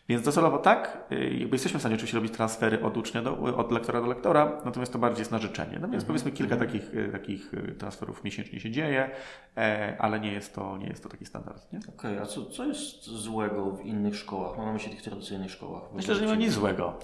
Więc 0.08 0.22
docelowo 0.22 0.58
tak, 0.58 1.06
y, 1.12 1.36
jakby 1.38 1.54
jesteśmy 1.54 1.78
w 1.78 1.82
stanie 1.82 1.94
oczywiście 1.94 2.16
robić 2.16 2.32
transfery 2.32 2.82
od 2.82 2.96
ucznia 2.96 3.22
do, 3.22 3.56
od 3.56 3.72
lektora 3.72 4.00
do 4.00 4.06
lektora, 4.06 4.60
natomiast 4.64 4.92
to 4.92 4.98
bardziej 4.98 5.20
jest 5.20 5.30
na 5.30 5.38
życzenie. 5.38 5.78
No 5.80 5.88
więc 5.88 6.04
powiedzmy 6.04 6.32
kilka 6.32 6.54
mm 6.54 6.68
takich, 6.68 6.94
y, 6.94 7.08
takich 7.12 7.54
y, 7.54 7.74
transferów 7.78 8.24
miesięcznie 8.24 8.60
się 8.60 8.70
dzieje, 8.70 9.10
e, 9.56 9.96
ale 9.98 10.20
nie 10.20 10.32
jest 10.32 10.54
to, 10.54 10.78
nie 10.78 10.86
jest 10.86 11.02
to 11.02 11.08
taki 11.08 11.26
standard. 11.26 11.66
Okej, 11.68 11.94
okay, 11.96 12.22
a 12.22 12.26
co, 12.26 12.46
co 12.46 12.66
jest 12.66 13.04
złego 13.04 13.70
w 13.70 13.86
innych 13.86 14.16
szkołach? 14.16 14.56
Mam 14.56 14.66
na 14.66 14.72
myśli 14.72 14.90
tych 14.90 15.02
tradycyjnych 15.02 15.50
szkołach. 15.50 15.82
Myślę, 15.94 16.14
że 16.14 16.20
nie 16.20 16.28
ma 16.28 16.34
nic 16.34 16.52
złego. 16.52 16.98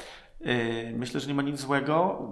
Myślę, 0.95 1.21
że 1.21 1.29
nie 1.29 1.35
ma 1.35 1.43
nic 1.43 1.61
złego. 1.61 2.29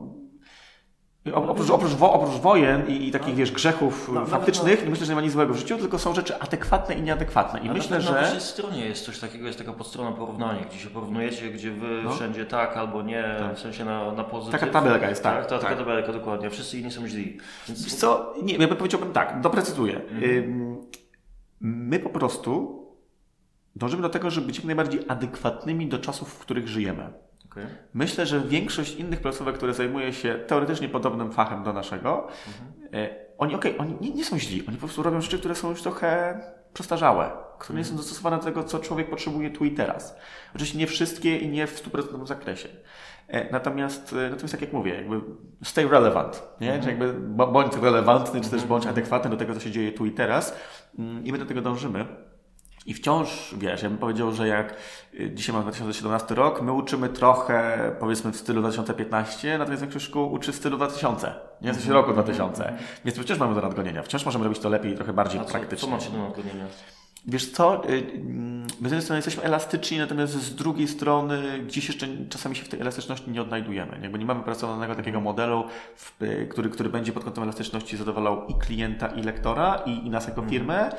Oprócz, 1.35 1.71
oprócz, 1.71 1.93
wo, 1.93 2.13
oprócz 2.13 2.41
wojen 2.41 2.89
i, 2.89 3.09
i 3.09 3.11
takich, 3.11 3.29
no. 3.29 3.35
wiesz, 3.35 3.53
grzechów 3.53 4.11
no, 4.13 4.27
faktycznych, 4.27 4.85
no, 4.85 4.91
myślę, 4.91 5.07
że 5.07 5.13
nie 5.13 5.17
ma 5.17 5.23
nic 5.23 5.33
złego 5.33 5.55
w 5.55 5.57
życiu, 5.57 5.79
tylko 5.79 5.99
są 5.99 6.15
rzeczy 6.15 6.39
adekwatne 6.41 6.95
i 6.95 7.03
nieadekwatne. 7.03 7.61
I 7.61 7.71
myślę, 7.71 8.01
że... 8.01 8.13
Na 8.13 8.21
waszej 8.21 8.41
stronie 8.41 8.87
jest 8.87 9.05
coś 9.05 9.19
takiego, 9.19 9.47
jest 9.47 9.59
taka 9.59 9.73
podstrona 9.73 10.13
porównania, 10.13 10.65
gdzie 10.65 10.79
się 10.79 10.91
porównujecie, 10.91 11.51
gdzie 11.51 11.71
wy 11.71 12.03
no. 12.05 12.13
wszędzie 12.13 12.47
tak 12.47 12.77
albo 12.77 13.03
nie, 13.03 13.37
tak. 13.39 13.57
w 13.57 13.61
sensie 13.61 13.85
na, 13.85 14.13
na 14.13 14.25
pozytyw. 14.25 14.61
Taka 14.61 14.73
tabelka 14.73 15.09
jest, 15.09 15.23
tak. 15.23 15.35
tak, 15.35 15.47
ta, 15.47 15.59
taka 15.59 15.69
tak. 15.69 15.79
tabelka, 15.79 16.13
dokładnie. 16.13 16.51
Wszyscy 16.51 16.79
inni 16.79 16.91
są 16.91 17.09
źli. 17.09 17.39
Więc... 17.69 17.85
Wiesz 17.85 17.95
co, 17.95 18.35
nie, 18.43 18.55
ja 18.55 18.69
bym 18.69 18.77
powiedziałbym 18.77 19.13
tak, 19.13 19.41
doprecyzuję. 19.41 20.01
Mhm. 20.11 20.77
My 21.61 21.99
po 21.99 22.11
prostu 22.11 22.83
dążymy 23.77 24.03
do 24.03 24.09
tego, 24.09 24.31
żeby 24.31 24.47
być 24.47 24.57
jak 24.57 24.65
najbardziej 24.65 25.01
adekwatnymi 25.09 25.87
do 25.87 25.99
czasów, 25.99 26.29
w 26.29 26.39
których 26.39 26.69
żyjemy. 26.69 27.13
Okay. 27.57 27.77
Myślę, 27.95 28.27
że 28.27 28.41
większość 28.41 28.95
innych 28.95 29.21
placówek, 29.21 29.57
które 29.57 29.75
zajmuje 29.75 30.13
się 30.13 30.35
teoretycznie 30.47 30.89
podobnym 30.89 31.33
fachem 31.33 31.63
do 31.63 31.73
naszego, 31.73 32.29
mhm. 32.47 33.09
oni, 33.39 33.55
okay, 33.55 33.79
oni 33.79 33.97
nie, 34.01 34.11
nie, 34.11 34.25
są 34.25 34.39
źli, 34.39 34.67
oni 34.69 34.77
po 34.77 34.81
prostu 34.81 35.03
robią 35.03 35.21
rzeczy, 35.21 35.39
które 35.39 35.55
są 35.55 35.71
już 35.71 35.83
trochę 35.83 36.41
przestarzałe, 36.75 37.31
które 37.59 37.79
nie 37.79 37.85
są 37.85 37.91
mhm. 37.91 37.97
dostosowane 37.97 38.37
do 38.37 38.43
tego, 38.43 38.65
co 38.65 38.79
człowiek 38.79 39.11
potrzebuje 39.11 39.51
tu 39.51 39.65
i 39.65 39.71
teraz. 39.71 40.17
Oczywiście 40.55 40.79
nie 40.79 40.87
wszystkie 40.87 41.39
i 41.39 41.49
nie 41.49 41.67
w 41.67 41.83
100% 41.83 42.27
zakresie. 42.27 42.69
E, 43.29 43.53
natomiast, 43.53 44.13
e, 44.13 44.31
natomiast 44.31 44.53
tak 44.53 44.61
jak 44.61 44.73
mówię, 44.73 44.95
jakby 44.95 45.21
stay 45.65 45.89
relevant, 45.89 46.43
nie? 46.61 46.81
Czy 46.81 46.89
jakby 46.89 47.13
bądź 47.31 47.77
relevantny, 47.77 48.41
czy 48.41 48.51
też 48.51 48.65
bądź 48.65 48.85
mhm. 48.85 48.95
adekwatny 48.95 49.31
do 49.31 49.37
tego, 49.37 49.55
co 49.55 49.61
się 49.61 49.71
dzieje 49.71 49.93
tu 49.93 50.07
i 50.07 50.11
teraz 50.11 50.57
mm, 50.99 51.25
i 51.25 51.33
my 51.33 51.39
do 51.39 51.47
tego 51.47 51.63
dążymy. 51.63 52.07
I 52.87 52.95
wciąż, 52.95 53.55
wiesz, 53.59 53.83
ja 53.83 53.89
bym 53.89 53.99
powiedział, 53.99 54.33
że 54.33 54.49
jak 54.49 54.75
y, 55.21 55.31
dzisiaj 55.35 55.53
mamy 55.53 55.65
2017 55.65 56.35
rok, 56.35 56.63
my 56.63 56.73
uczymy 56.73 57.09
trochę, 57.09 57.91
powiedzmy, 58.01 58.33
w 58.33 58.37
stylu 58.37 58.61
2015, 58.61 59.59
natomiast 59.59 59.83
większość 59.83 60.05
szkół 60.05 60.33
uczy 60.33 60.53
w 60.53 60.57
stylu 60.57 60.77
2000, 60.77 61.35
nie? 61.63 61.73
W 61.73 61.77
sensie 61.77 61.93
roku 61.93 62.13
2000. 62.13 62.79
Więc 63.05 63.19
wciąż 63.19 63.39
mamy 63.39 63.55
do 63.55 63.61
nadgonienia. 63.61 64.03
Wciąż 64.03 64.25
możemy 64.25 64.45
robić 64.45 64.59
to 64.59 64.69
lepiej 64.69 64.93
i 64.93 64.95
trochę 64.95 65.13
bardziej 65.13 65.41
A 65.41 65.45
co, 65.45 65.51
praktycznie. 65.51 65.89
Co 65.89 65.95
macie 65.95 66.11
do 66.11 66.19
nadgonienia? 66.19 66.67
Wiesz 67.29 67.51
co, 67.51 67.89
y, 67.89 67.89
mm, 67.89 68.63
my 68.63 68.67
z 68.89 68.93
jednej 68.93 69.03
strony 69.03 69.19
jesteśmy 69.19 69.43
elastyczni, 69.43 69.99
natomiast 69.99 70.33
z 70.33 70.55
drugiej 70.55 70.89
strony 70.89 71.59
gdzieś 71.59 71.89
jeszcze 71.89 72.07
czasami 72.29 72.57
się 72.57 72.65
w 72.65 72.69
tej 72.69 72.81
elastyczności 72.81 73.31
nie 73.31 73.43
odnajdujemy. 73.43 73.99
Jakby 74.03 74.19
nie 74.19 74.25
mamy 74.25 74.43
pracowanego 74.43 74.95
takiego 74.95 75.21
modelu, 75.21 75.65
w, 75.97 76.13
który, 76.51 76.71
który 76.71 76.89
będzie 76.89 77.13
pod 77.13 77.25
kątem 77.25 77.45
elastyczności 77.45 77.97
zadowalał 77.97 78.47
i 78.47 78.55
klienta, 78.55 79.07
i 79.07 79.23
lektora, 79.23 79.83
i, 79.87 80.07
i 80.07 80.11
nas 80.11 80.29
jako 80.29 80.43
firmę. 80.43 80.91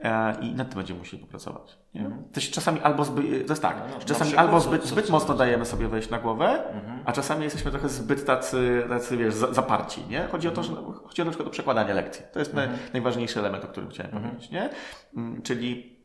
E, 0.00 0.40
I 0.40 0.54
nad 0.54 0.68
tym 0.68 0.78
będziemy 0.78 0.98
musieli 0.98 1.22
popracować. 1.22 1.78
Nie? 1.94 2.00
Mhm. 2.00 2.24
To 2.32 2.40
się 2.40 2.52
czasami 2.52 2.80
albo 2.80 3.04
zbyt, 3.04 3.46
to 3.46 3.52
jest 3.52 3.62
tak, 3.62 3.76
no, 3.76 3.98
no, 3.98 4.04
czasami 4.04 4.36
albo 4.36 4.60
zbyt, 4.60 4.84
zbyt 4.84 5.10
mocno 5.10 5.34
dajemy 5.34 5.64
sobie 5.64 5.88
wejść 5.88 6.10
na 6.10 6.18
głowę, 6.18 6.72
mhm. 6.74 7.00
a 7.04 7.12
czasami 7.12 7.44
jesteśmy 7.44 7.70
trochę 7.70 7.88
zbyt 7.88 8.26
tacy, 8.26 8.84
tacy 8.88 9.16
wiesz, 9.16 9.34
zaparci. 9.34 10.02
Nie? 10.08 10.28
Chodzi 10.32 10.48
o 10.48 10.50
to, 10.50 10.62
że 10.62 10.74
chodzi 11.04 11.22
o 11.22 11.24
na 11.24 11.30
przykład 11.30 11.48
o 11.48 11.50
przekładanie 11.50 11.94
lekcji. 11.94 12.24
To 12.32 12.38
jest 12.38 12.50
mhm. 12.50 12.78
najważniejszy 12.92 13.38
element, 13.40 13.64
o 13.64 13.68
którym 13.68 13.90
chciałem 13.90 14.12
mhm. 14.12 14.30
powiedzieć. 14.30 14.50
Nie? 14.50 14.70
Mm, 15.16 15.42
czyli 15.42 15.96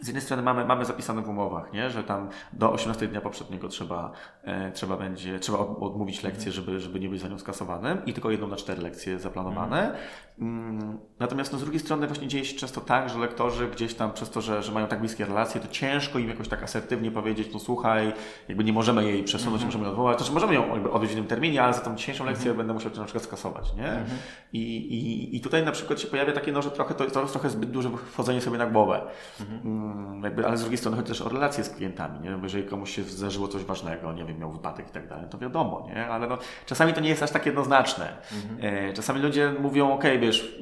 z 0.00 0.06
jednej 0.06 0.22
strony 0.22 0.42
mamy, 0.42 0.64
mamy 0.64 0.84
zapisane 0.84 1.22
w 1.22 1.28
umowach, 1.28 1.72
nie? 1.72 1.90
że 1.90 2.04
tam 2.04 2.28
do 2.52 2.72
18 2.72 3.08
dnia 3.08 3.20
poprzedniego 3.20 3.68
trzeba, 3.68 4.12
e, 4.42 4.72
trzeba 4.72 4.96
będzie, 4.96 5.38
trzeba 5.38 5.58
odmówić 5.58 6.22
lekcję, 6.22 6.52
żeby, 6.52 6.80
żeby 6.80 7.00
nie 7.00 7.08
być 7.08 7.20
za 7.20 7.28
nią 7.28 7.38
skasowanym 7.38 8.04
i 8.06 8.12
tylko 8.12 8.30
jedną 8.30 8.48
na 8.48 8.56
cztery 8.56 8.82
lekcje 8.82 9.18
zaplanowane. 9.18 9.96
Mm, 10.38 10.98
natomiast 11.18 11.52
no, 11.52 11.58
z 11.58 11.62
drugiej 11.62 11.80
strony 11.80 12.06
właśnie 12.06 12.28
dzieje 12.28 12.44
się 12.44 12.58
często 12.58 12.80
tak, 12.80 13.08
że 13.08 13.18
lektorzy 13.18 13.68
gdzieś 13.68 13.94
tam 13.94 14.12
przez 14.12 14.30
to, 14.30 14.40
że, 14.40 14.62
że 14.62 14.72
mają 14.72 14.86
tak 14.86 15.00
bliskie 15.00 15.24
relacje, 15.24 15.60
to 15.60 15.68
ciężko 15.68 16.18
im 16.18 16.28
jakoś 16.28 16.48
tak 16.48 16.62
asertywnie 16.62 17.10
powiedzieć, 17.10 17.48
no 17.52 17.58
słuchaj, 17.58 18.12
jakby 18.48 18.64
nie 18.64 18.72
możemy 18.72 19.04
jej 19.04 19.24
przesunąć, 19.24 19.62
mm 19.62 19.62
-hmm. 19.62 19.66
możemy 19.66 19.84
ją 19.84 19.90
odwołać, 19.90 20.18
znaczy 20.18 20.32
możemy 20.32 20.54
ją 20.54 20.68
jakby 20.68 20.90
odbyć 20.90 21.10
w 21.10 21.12
innym 21.12 21.26
terminie, 21.26 21.62
ale 21.62 21.74
za 21.74 21.80
tą 21.80 21.96
dzisiejszą 21.96 22.24
lekcję 22.24 22.44
mm 22.44 22.54
-hmm. 22.54 22.58
będę 22.58 22.72
musiał 22.72 22.90
to 22.90 22.98
na 22.98 23.04
przykład 23.04 23.24
skasować, 23.24 23.74
nie? 23.74 23.88
Mm 23.88 24.04
-hmm. 24.04 24.08
I, 24.52 24.76
i, 24.76 25.36
I 25.36 25.40
tutaj 25.40 25.64
na 25.64 25.72
przykład 25.72 26.00
się 26.00 26.08
pojawia 26.08 26.32
takie, 26.32 26.52
no, 26.52 26.62
że 26.62 26.70
trochę 26.70 26.94
to, 26.94 27.10
to 27.10 27.20
jest 27.20 27.32
trochę 27.32 27.50
zbyt 27.50 27.70
duże 27.70 27.90
wchodzenie 28.12 28.40
sobie 28.40 28.58
na 28.58 28.66
głowę. 28.66 29.02
Mhm. 29.40 29.60
Mm, 29.64 30.22
jakby, 30.24 30.46
ale 30.46 30.56
z 30.56 30.60
drugiej 30.60 30.78
strony 30.78 30.96
chodzi 30.96 31.08
też 31.08 31.22
o 31.22 31.28
relacje 31.28 31.64
z 31.64 31.70
klientami, 31.70 32.20
nie? 32.20 32.30
Bo 32.30 32.44
jeżeli 32.44 32.64
komuś 32.64 32.94
się 32.94 33.02
zdarzyło 33.02 33.48
coś 33.48 33.64
ważnego, 33.64 34.12
nie 34.12 34.24
wiem, 34.24 34.38
miał 34.38 34.52
wypadek 34.52 34.88
i 34.88 34.92
tak 34.92 35.08
dalej, 35.08 35.26
to 35.30 35.38
wiadomo, 35.38 35.86
nie? 35.88 36.06
Ale 36.06 36.26
no, 36.26 36.38
czasami 36.66 36.92
to 36.92 37.00
nie 37.00 37.08
jest 37.08 37.22
aż 37.22 37.30
tak 37.30 37.46
jednoznaczne. 37.46 38.16
Mhm. 38.32 38.74
E, 38.88 38.92
czasami 38.92 39.20
ludzie 39.20 39.54
mówią, 39.60 39.92
ok, 39.92 40.04
wiesz, 40.26 40.58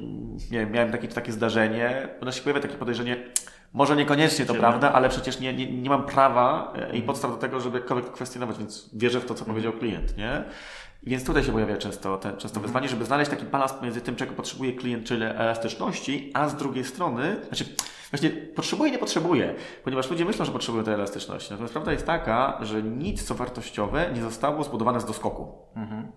nie 0.51 0.65
miałem 0.65 0.91
takie, 0.91 1.07
takie 1.07 1.31
zdarzenie, 1.31 2.07
nas 2.21 2.35
się 2.35 2.41
pojawia 2.41 2.61
takie 2.61 2.75
podejrzenie, 2.75 3.17
może 3.73 3.95
niekoniecznie 3.95 4.45
to 4.45 4.53
prawda, 4.53 4.93
ale 4.93 5.09
przecież 5.09 5.39
nie, 5.39 5.53
nie, 5.53 5.71
nie 5.71 5.89
mam 5.89 6.05
prawa 6.05 6.73
e, 6.75 6.79
i 6.79 6.83
mhm. 6.83 7.03
podstaw 7.03 7.31
do 7.31 7.37
tego, 7.37 7.59
żeby 7.59 7.77
jakkolwiek 7.77 8.11
kwestionować, 8.11 8.57
więc 8.57 8.89
wierzę 8.93 9.19
w 9.19 9.25
to, 9.25 9.33
co 9.33 9.39
mhm. 9.39 9.47
powiedział 9.47 9.73
klient, 9.73 10.17
nie? 10.17 10.43
Więc 11.03 11.25
tutaj 11.25 11.43
się 11.43 11.51
pojawia 11.51 11.77
często, 11.77 12.17
te, 12.17 12.37
często 12.37 12.59
wyzwanie, 12.59 12.89
żeby 12.89 13.05
znaleźć 13.05 13.31
taki 13.31 13.45
balans 13.45 13.73
pomiędzy 13.73 14.01
tym, 14.01 14.15
czego 14.15 14.33
potrzebuje 14.33 14.73
klient, 14.73 15.05
czyli 15.05 15.23
elastyczności, 15.23 16.31
a 16.33 16.49
z 16.49 16.55
drugiej 16.55 16.83
strony, 16.83 17.35
znaczy 17.47 17.65
właśnie 18.11 18.29
potrzebuje, 18.29 18.91
nie 18.91 18.97
potrzebuje, 18.97 19.55
ponieważ 19.83 20.09
ludzie 20.09 20.25
myślą, 20.25 20.45
że 20.45 20.51
potrzebują 20.51 20.83
tej 20.83 20.93
elastyczności. 20.93 21.51
Natomiast 21.51 21.73
prawda 21.73 21.91
jest 21.91 22.05
taka, 22.05 22.59
że 22.61 22.83
nic, 22.83 23.23
co 23.23 23.35
wartościowe, 23.35 24.11
nie 24.13 24.21
zostało 24.21 24.63
zbudowane 24.63 25.01
z 25.01 25.05
doskoku. 25.05 25.57
Mhm. 25.75 26.11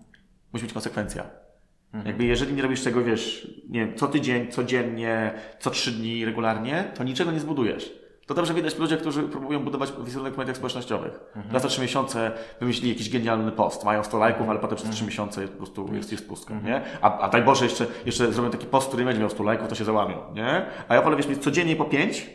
Musi 0.53 0.65
być 0.65 0.73
konsekwencja. 0.73 1.48
Mhm. 1.93 2.07
Jakby 2.07 2.25
jeżeli 2.25 2.53
nie 2.53 2.61
robisz 2.61 2.83
tego, 2.83 3.03
wiesz, 3.03 3.47
nie 3.69 3.79
wiem, 3.79 3.95
co 3.95 4.07
tydzień, 4.07 4.51
codziennie, 4.51 5.33
co 5.59 5.69
trzy 5.69 5.91
dni 5.91 6.25
regularnie, 6.25 6.91
to 6.95 7.03
niczego 7.03 7.31
nie 7.31 7.39
zbudujesz. 7.39 7.99
To 8.29 8.33
dobrze 8.33 8.53
widać 8.53 8.73
w 8.73 8.79
ludziach, 8.79 8.99
którzy 8.99 9.23
próbują 9.23 9.63
budować 9.63 9.93
wizerunek 10.05 10.33
w 10.33 10.37
mediach 10.37 10.57
społecznościowych. 10.57 11.19
Mhm. 11.35 11.53
Raz 11.53 11.63
na 11.63 11.69
trzy 11.69 11.81
miesiące 11.81 12.31
wymyślili 12.59 12.89
jakiś 12.89 13.09
genialny 13.09 13.51
post, 13.51 13.83
mają 13.83 14.03
100 14.03 14.17
lajków, 14.17 14.49
ale 14.49 14.59
potem 14.59 14.75
przez 14.75 14.89
trzy 14.89 15.03
mhm. 15.03 15.07
miesiące 15.07 15.47
po 15.47 15.57
prostu 15.57 15.93
jest, 15.93 16.11
jest 16.11 16.27
pustka, 16.27 16.53
mhm. 16.53 16.73
nie? 16.73 16.89
A, 17.01 17.19
a 17.19 17.29
daj 17.29 17.43
Boże, 17.43 17.65
jeszcze, 17.65 17.85
jeszcze 18.05 18.31
zrobią 18.31 18.49
taki 18.51 18.65
post, 18.65 18.87
który 18.87 19.03
nie 19.03 19.05
będzie 19.05 19.19
miał 19.19 19.29
100 19.29 19.43
lajków, 19.43 19.67
to 19.67 19.75
się 19.75 19.85
załamią, 19.85 20.33
nie? 20.33 20.65
A 20.87 20.95
ja 20.95 21.01
wolę, 21.01 21.17
wiesz, 21.17 21.27
mieć 21.27 21.43
codziennie 21.43 21.75
po 21.75 21.85
pięć 21.85 22.29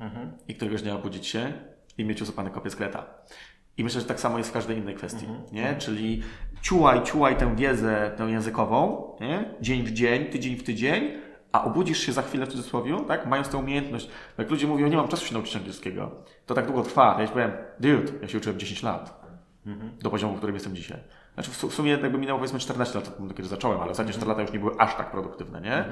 mhm. 0.00 0.32
i 0.48 0.54
któregoś 0.54 0.82
dnia 0.82 0.94
obudzić 0.94 1.26
się 1.26 1.52
i 1.98 2.04
mieć 2.04 2.22
usypane 2.22 2.50
kopię 2.50 2.70
skleta. 2.70 3.06
I 3.78 3.84
myślę, 3.84 4.00
że 4.00 4.06
tak 4.06 4.20
samo 4.20 4.38
jest 4.38 4.50
w 4.50 4.52
każdej 4.52 4.78
innej 4.78 4.94
kwestii, 4.94 5.26
mhm. 5.26 5.44
nie? 5.52 5.74
Czyli 5.78 6.22
ciułaj, 6.62 7.02
ciułaj 7.02 7.36
tę 7.36 7.56
wiedzę, 7.56 8.10
tę 8.16 8.24
językową, 8.24 9.10
nie? 9.20 9.54
Dzień 9.60 9.82
w 9.82 9.92
dzień, 9.92 10.24
tydzień 10.26 10.56
w 10.56 10.62
tydzień, 10.62 11.10
a 11.52 11.64
obudzisz 11.64 11.98
się 11.98 12.12
za 12.12 12.22
chwilę 12.22 12.46
w 12.46 12.48
cudzysłowie, 12.48 12.96
tak? 13.08 13.26
Mając 13.26 13.48
tę 13.48 13.58
umiejętność. 13.58 14.08
Jak 14.38 14.50
ludzie 14.50 14.66
mówią, 14.66 14.86
nie 14.86 14.96
mam 14.96 15.08
czasu 15.08 15.26
się 15.26 15.34
nauczyć 15.34 15.56
angielskiego, 15.56 16.10
to 16.46 16.54
tak 16.54 16.66
długo 16.66 16.82
trwa. 16.82 17.16
Ja 17.20 17.26
ci 17.26 17.32
powiem, 17.32 17.50
dude, 17.80 18.12
ja 18.22 18.28
się 18.28 18.38
uczyłem 18.38 18.58
10 18.58 18.82
lat. 18.82 19.26
Mhm. 19.66 19.90
Do 20.02 20.10
poziomu, 20.10 20.34
w 20.34 20.36
którym 20.36 20.56
jestem 20.56 20.76
dzisiaj. 20.76 20.98
Znaczy 21.34 21.50
w 21.50 21.74
sumie 21.74 21.90
jakby 21.90 22.18
minęło 22.18 22.38
powiedzmy 22.38 22.58
14 22.58 22.98
lat, 22.98 23.18
kiedy 23.36 23.48
zacząłem, 23.48 23.80
ale 23.80 23.90
ostatnie 23.90 24.12
4 24.12 24.22
mhm. 24.22 24.28
lata 24.28 24.42
już 24.42 24.52
nie 24.52 24.68
były 24.68 24.80
aż 24.80 24.94
tak 24.94 25.10
produktywne, 25.10 25.60
nie? 25.60 25.84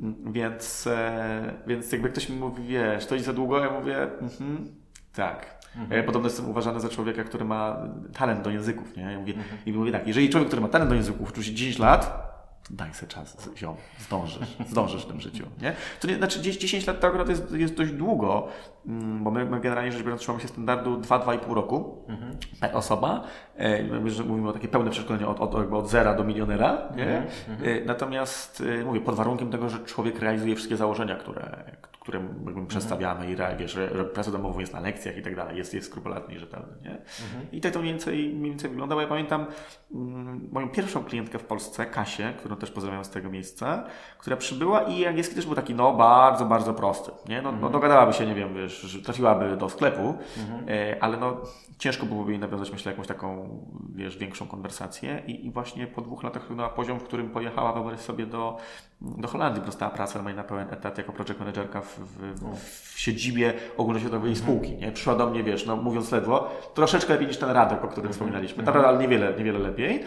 Mhm. 0.00 0.32
Więc, 0.32 0.86
e, 0.86 1.54
więc 1.66 1.92
jakby 1.92 2.08
ktoś 2.08 2.28
mi 2.28 2.36
mówi, 2.36 2.64
wiesz, 2.64 3.06
to 3.06 3.14
jest 3.14 3.26
za 3.26 3.32
długo, 3.32 3.58
ja 3.58 3.70
mówię, 3.70 4.02
mhm, 4.02 4.68
tak. 5.14 5.55
Mhm. 5.78 6.04
Podobno 6.04 6.28
jestem 6.28 6.48
uważany 6.48 6.80
za 6.80 6.88
człowieka, 6.88 7.24
który 7.24 7.44
ma 7.44 7.76
talent 8.12 8.42
do 8.42 8.50
języków, 8.50 8.96
nie? 8.96 9.02
Ja 9.02 9.18
mówię, 9.18 9.34
mhm. 9.34 9.58
I 9.66 9.72
mówię 9.72 9.92
tak, 9.92 10.06
jeżeli 10.06 10.28
człowiek, 10.28 10.48
który 10.48 10.62
ma 10.62 10.68
talent 10.68 10.90
do 10.90 10.94
języków, 10.94 11.30
uczy 11.30 11.44
się 11.44 11.54
10 11.54 11.78
lat, 11.78 12.26
daj 12.70 12.94
sobie 12.94 13.12
czas, 13.12 13.50
ziom, 13.56 13.76
zdążysz, 13.98 14.56
zdążysz 14.70 15.02
w 15.02 15.06
tym 15.06 15.20
życiu, 15.20 15.46
nie? 15.62 15.72
To 16.00 16.08
nie, 16.08 16.16
znaczy 16.16 16.40
10 16.40 16.86
lat 16.86 17.00
to 17.00 17.06
akurat 17.06 17.28
jest, 17.28 17.52
jest 17.52 17.74
dość 17.74 17.92
długo, 17.92 18.48
mm, 18.86 19.24
bo 19.24 19.30
my, 19.30 19.44
my 19.44 19.60
generalnie 19.60 19.92
rzecz 19.92 20.02
biorąc 20.02 20.20
trzymamy 20.20 20.42
się 20.42 20.48
standardu 20.48 21.00
2-2,5 21.00 21.54
roku 21.54 22.04
mhm. 22.08 22.36
osoba, 22.74 23.24
e, 23.56 23.82
mówimy 24.26 24.48
o 24.48 24.52
takie 24.52 24.68
pełne 24.68 24.90
przeszkolenie 24.90 25.26
od, 25.26 25.40
od, 25.40 25.72
od 25.72 25.90
zera 25.90 26.14
do 26.14 26.24
milionera, 26.24 26.88
nie? 26.96 27.16
Mhm. 27.16 27.26
mhm. 27.48 27.86
Natomiast 27.86 28.62
e, 28.80 28.84
mówię, 28.84 29.00
pod 29.00 29.14
warunkiem 29.14 29.50
tego, 29.50 29.68
że 29.68 29.78
człowiek 29.78 30.18
realizuje 30.18 30.54
wszystkie 30.54 30.76
założenia, 30.76 31.16
które, 31.16 31.64
które 32.00 32.18
mhm. 32.18 32.66
przedstawiamy 32.66 33.32
i 33.32 33.36
wiesz, 33.58 33.72
że, 33.72 33.88
pracę 33.88 34.32
domową 34.32 34.60
jest 34.60 34.72
na 34.72 34.80
lekcjach 34.80 35.16
i 35.16 35.22
tak 35.22 35.36
dalej, 35.36 35.56
jest, 35.56 35.74
jest 35.74 35.86
skrupulatny 35.86 36.34
i 36.34 36.38
rzetelny, 36.38 36.72
nie? 36.82 36.90
Mhm. 36.90 37.46
I 37.52 37.60
tak 37.60 37.72
to 37.72 37.78
mniej 37.78 37.92
więcej, 37.92 38.34
mniej 38.34 38.50
więcej 38.50 38.70
wyglądało. 38.70 39.00
Ja 39.00 39.08
pamiętam 39.08 39.46
mm, 39.94 40.48
moją 40.52 40.68
pierwszą 40.68 41.04
klientkę 41.04 41.38
w 41.38 41.44
Polsce, 41.44 41.86
Kasię, 41.86 42.32
którą 42.38 42.55
też 42.56 42.70
pozdrawiam 42.70 43.04
z 43.04 43.10
tego 43.10 43.30
miejsca, 43.30 43.84
która 44.18 44.36
przybyła 44.36 44.82
i 44.82 45.06
angielski 45.06 45.34
też 45.34 45.46
był 45.46 45.54
taki, 45.54 45.74
no, 45.74 45.92
bardzo, 45.92 46.44
bardzo 46.44 46.74
prosty, 46.74 47.10
nie? 47.28 47.36
No, 47.36 47.42
no 47.42 47.48
mhm. 47.48 47.62
no 47.62 47.70
dogadałaby 47.70 48.12
się, 48.12 48.26
nie 48.26 48.34
wiem, 48.34 48.54
wiesz, 48.54 49.00
trafiłaby 49.04 49.56
do 49.56 49.68
sklepu, 49.68 50.14
mhm. 50.38 50.68
e, 50.68 51.02
ale 51.02 51.16
no, 51.16 51.36
ciężko 51.78 52.06
byłoby 52.06 52.30
jej 52.30 52.40
nawiązać, 52.40 52.72
myślę, 52.72 52.92
jakąś 52.92 53.06
taką, 53.06 53.48
wiesz, 53.94 54.18
większą 54.18 54.46
konwersację 54.46 55.22
i, 55.26 55.46
i 55.46 55.50
właśnie 55.50 55.86
po 55.86 56.00
dwóch 56.00 56.22
latach 56.22 56.50
na 56.50 56.68
poziom, 56.68 57.00
w 57.00 57.04
którym 57.04 57.30
pojechała, 57.30 57.72
wyobraź 57.72 58.00
sobie, 58.00 58.26
do, 58.26 58.56
do 59.00 59.28
Holandii, 59.28 59.62
dostała 59.62 59.90
pracę 59.90 60.22
na 60.22 60.44
pełen 60.44 60.68
etat 60.70 60.98
jako 60.98 61.12
project 61.12 61.38
managerka 61.38 61.80
w, 61.80 61.98
w, 61.98 62.56
w 62.94 63.00
siedzibie 63.00 63.54
ogólnoświatowej 63.76 64.30
mhm. 64.30 64.36
spółki, 64.36 64.76
nie? 64.76 64.92
Przyszła 64.92 65.14
do 65.14 65.30
mnie, 65.30 65.42
wiesz, 65.42 65.66
no 65.66 65.76
mówiąc 65.76 66.12
ledwo, 66.12 66.50
troszeczkę 66.74 67.12
lepiej 67.12 67.28
niż 67.28 67.36
ten 67.36 67.50
Radek, 67.50 67.84
o 67.84 67.88
którym 67.88 67.96
mhm. 67.96 68.12
wspominaliśmy, 68.12 68.62
mhm. 68.62 68.84
ale 68.84 68.98
niewiele, 68.98 69.34
niewiele 69.38 69.58
lepiej. 69.58 70.04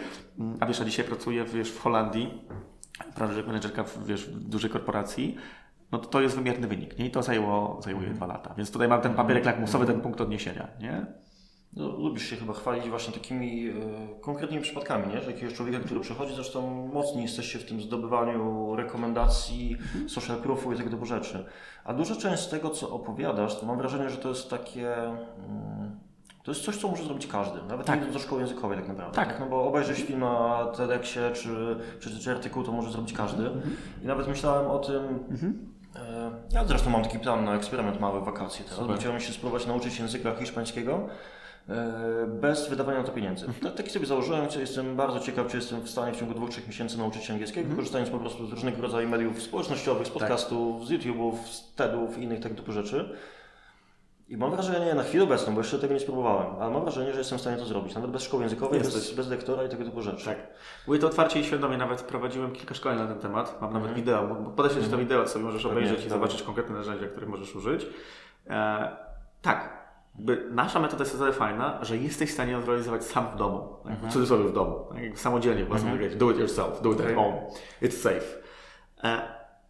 A 0.60 0.66
wiesz, 0.66 0.80
a 0.80 0.84
dzisiaj 0.84 1.04
pracuje, 1.04 1.44
wiesz, 1.44 1.72
w 1.72 1.80
Holandii, 1.80 2.44
project 3.14 3.46
managerka 3.46 3.84
w, 3.84 4.06
wiesz, 4.06 4.26
w 4.26 4.48
dużej 4.48 4.70
korporacji, 4.70 5.36
no 5.92 5.98
to 5.98 6.06
to 6.06 6.20
jest 6.20 6.36
wymierny 6.36 6.68
wynik, 6.68 6.98
nie? 6.98 7.06
I 7.06 7.10
to 7.10 7.22
zajęło, 7.22 7.80
zajęło 7.82 8.00
mhm. 8.00 8.16
dwa 8.16 8.26
lata. 8.26 8.54
Więc 8.56 8.70
tutaj 8.70 8.88
mam 8.88 9.00
ten 9.00 9.14
papierek 9.14 9.44
lakmusowy, 9.44 9.86
ten 9.86 10.00
punkt 10.00 10.20
odniesienia, 10.20 10.68
nie? 10.80 11.06
No, 11.76 11.88
lubisz 11.88 12.30
się 12.30 12.36
chyba 12.36 12.52
chwalić 12.52 12.88
właśnie 12.88 13.14
takimi 13.14 13.68
e, 13.68 13.72
konkretnymi 14.20 14.62
przypadkami, 14.62 15.14
nie? 15.14 15.20
Że 15.20 15.30
jakiegoś 15.30 15.54
człowieka, 15.54 15.84
który 15.84 16.00
przychodzi, 16.00 16.34
zresztą 16.34 16.88
mocni 16.92 17.22
jesteście 17.22 17.58
w 17.58 17.64
tym 17.64 17.80
zdobywaniu 17.80 18.76
rekomendacji, 18.76 19.76
social 20.08 20.36
proofu 20.36 20.72
i 20.72 20.76
tego 20.76 20.90
typu 20.90 21.06
rzeczy. 21.06 21.44
A 21.84 21.94
duża 21.94 22.16
część 22.16 22.42
z 22.42 22.48
tego, 22.48 22.70
co 22.70 22.90
opowiadasz, 22.90 23.60
to 23.60 23.66
mam 23.66 23.78
wrażenie, 23.78 24.10
że 24.10 24.16
to 24.16 24.28
jest 24.28 24.50
takie... 24.50 24.96
Mm, 25.04 26.00
to 26.42 26.50
jest 26.50 26.64
coś, 26.64 26.76
co 26.76 26.88
może 26.88 27.04
zrobić 27.04 27.26
każdy, 27.26 27.62
nawet 27.68 27.86
tak. 27.86 28.06
nie 28.06 28.12
do 28.12 28.18
szkoły 28.18 28.40
językowej 28.40 28.78
tak 28.78 28.88
naprawdę. 28.88 29.16
Tak. 29.16 29.28
tak? 29.28 29.40
No 29.40 29.46
bo 29.46 29.64
obejrzeć 29.68 29.98
film 29.98 30.20
na 30.20 30.66
TEDxie 30.76 31.30
czy 31.34 31.76
przeczytać 31.98 32.28
artykuł, 32.28 32.62
to 32.62 32.72
może 32.72 32.90
zrobić 32.90 33.12
każdy. 33.12 33.46
Mhm. 33.46 33.76
I 34.02 34.06
nawet 34.06 34.28
myślałem 34.28 34.70
o 34.70 34.78
tym, 34.78 35.04
mhm. 35.30 35.70
E, 35.96 36.30
ja 36.52 36.64
zresztą 36.64 36.90
mam 36.90 37.02
taki 37.02 37.18
plan 37.18 37.44
na 37.44 37.54
eksperyment 37.54 38.00
mały 38.00 38.20
wakacje 38.20 38.64
teraz, 38.64 38.86
bo 38.86 38.94
chciałem 38.94 39.20
się 39.20 39.32
spróbować 39.32 39.66
nauczyć 39.66 39.98
języka 39.98 40.34
hiszpańskiego 40.34 41.08
bez 42.26 42.68
wydawania 42.68 42.98
na 42.98 43.04
to 43.04 43.12
pieniędzy. 43.12 43.46
Mhm. 43.46 43.74
Taki 43.74 43.90
sobie 43.90 44.06
założyłem, 44.06 44.46
jestem 44.58 44.96
bardzo 44.96 45.20
ciekaw, 45.20 45.46
czy 45.46 45.56
jestem 45.56 45.80
w 45.80 45.90
stanie 45.90 46.12
w 46.12 46.16
ciągu 46.16 46.34
dwóch, 46.34 46.50
trzech 46.50 46.66
miesięcy 46.66 46.98
nauczyć 46.98 47.24
się 47.24 47.32
angielskiego, 47.32 47.60
mhm. 47.60 47.76
korzystając 47.76 48.10
po 48.10 48.18
prostu 48.18 48.46
z 48.46 48.50
różnego 48.50 48.82
rodzaju 48.82 49.08
mediów 49.08 49.42
społecznościowych, 49.42 50.06
z 50.06 50.10
tak. 50.10 50.18
podcastów, 50.18 50.78
tak. 50.78 50.88
z 50.88 50.90
YouTube'ów, 50.90 51.34
z 51.44 51.74
TEDów 51.74 52.18
i 52.18 52.22
innych 52.22 52.40
tego 52.40 52.54
typu 52.54 52.72
rzeczy. 52.72 53.16
I 54.28 54.36
mam 54.36 54.50
wrażenie, 54.50 54.94
na 54.94 55.02
chwilę 55.02 55.24
obecną, 55.24 55.54
bo 55.54 55.60
jeszcze 55.60 55.78
tego 55.78 55.94
nie 55.94 56.00
spróbowałem, 56.00 56.46
ale 56.60 56.70
mam 56.70 56.82
wrażenie, 56.82 57.12
że 57.12 57.18
jestem 57.18 57.38
w 57.38 57.40
stanie 57.40 57.56
to 57.56 57.64
zrobić, 57.64 57.94
nawet 57.94 58.10
bez 58.10 58.22
szkoły 58.22 58.42
językowej, 58.42 58.80
bez, 58.80 59.14
bez 59.14 59.28
lektora 59.28 59.64
i 59.64 59.68
tego 59.68 59.84
typu 59.84 60.02
rzeczy. 60.02 60.24
Tak. 60.24 60.38
Mówię 60.86 60.98
to 60.98 61.06
otwarcie 61.06 61.40
i 61.40 61.44
świadomie, 61.44 61.76
nawet 61.76 62.02
prowadziłem 62.02 62.52
kilka 62.52 62.74
szkoleń 62.74 62.98
na 62.98 63.06
ten 63.06 63.18
temat, 63.18 63.58
mam 63.60 63.72
nawet 63.72 63.88
mm. 63.88 64.00
wideo, 64.00 64.36
podeślę 64.56 64.78
mm. 64.78 64.84
Ci 64.84 64.90
to 64.90 64.96
mhm. 64.96 65.08
wideo, 65.08 65.28
sobie 65.28 65.44
możesz 65.44 65.66
obejrzeć 65.66 66.06
i 66.06 66.08
zobaczyć 66.08 66.42
konkretne 66.42 66.74
narzędzia, 66.74 67.06
których 67.06 67.28
możesz 67.28 67.56
użyć. 67.56 67.86
E, 70.22 70.26
tak, 70.26 70.38
jakby 70.38 70.54
nasza 70.54 70.80
metoda 70.80 71.04
jest 71.04 71.18
tyle 71.18 71.32
fajna, 71.32 71.78
że 71.84 71.96
jesteś 71.96 72.30
w 72.30 72.32
stanie 72.32 72.52
ją 72.52 72.62
zrealizować 72.62 73.04
sam 73.04 73.26
w 73.34 73.36
domu. 73.36 73.76
Tak? 73.82 73.92
Mhm. 73.92 74.10
W 74.10 74.12
cudzysłowie 74.12 74.44
w 74.44 74.52
domu. 74.52 74.86
Tak? 74.88 75.18
Samodzielnie, 75.18 75.64
własną 75.64 75.90
mhm. 75.90 76.18
do 76.18 76.30
it 76.30 76.38
yourself, 76.38 76.82
do 76.82 76.92
it 76.92 77.00
at 77.00 77.14
home. 77.14 77.36
It's 77.82 77.92
safe. 77.92 78.26
E, 79.04 79.22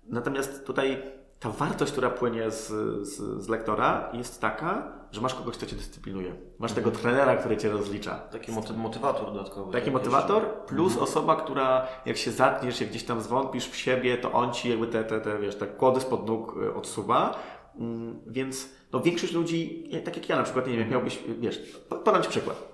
natomiast 0.09 0.66
tutaj 0.66 1.03
ta 1.40 1.51
wartość, 1.51 1.92
która 1.92 2.11
płynie 2.11 2.51
z, 2.51 2.68
z, 3.09 3.42
z, 3.44 3.48
lektora 3.48 4.11
jest 4.12 4.40
taka, 4.40 4.92
że 5.12 5.20
masz 5.20 5.34
kogoś, 5.34 5.57
kto 5.57 5.66
cię 5.66 5.76
dyscyplinuje. 5.76 6.34
Masz 6.59 6.72
tego 6.72 6.90
mhm. 6.90 7.03
trenera, 7.03 7.36
który 7.36 7.57
cię 7.57 7.70
rozlicza. 7.70 8.14
Taki 8.14 8.53
motywator 8.76 9.32
dodatkowy. 9.32 9.72
Taki 9.72 9.90
motywator 9.90 10.64
plus 10.66 10.92
mhm. 10.92 11.05
osoba, 11.05 11.36
która 11.36 11.86
jak 12.07 12.16
się 12.16 12.30
zatniesz, 12.30 12.80
jak 12.80 12.90
gdzieś 12.90 13.05
tam 13.05 13.20
zwątpisz 13.20 13.68
w 13.68 13.76
siebie, 13.76 14.18
to 14.18 14.32
on 14.32 14.53
ci 14.53 14.70
jakby 14.70 14.86
te, 14.86 15.05
te, 15.05 15.20
te, 15.20 15.38
wiesz, 15.38 15.57
te 15.57 15.66
kłody 15.66 16.01
spod 16.01 16.26
nóg 16.26 16.57
y, 16.57 16.74
odsuwa. 16.74 17.38
Mm, 17.81 18.20
więc 18.26 18.68
no, 18.93 19.01
większość 19.01 19.33
ludzi, 19.33 19.91
tak 20.05 20.16
jak 20.16 20.28
ja 20.28 20.37
na 20.37 20.43
przykład, 20.43 20.66
nie 20.66 20.76
wiem, 20.76 20.91
miałbyś, 20.91 21.18
wiesz, 21.41 21.81
podam 22.05 22.22
Ci 22.22 22.28
przykład. 22.28 22.70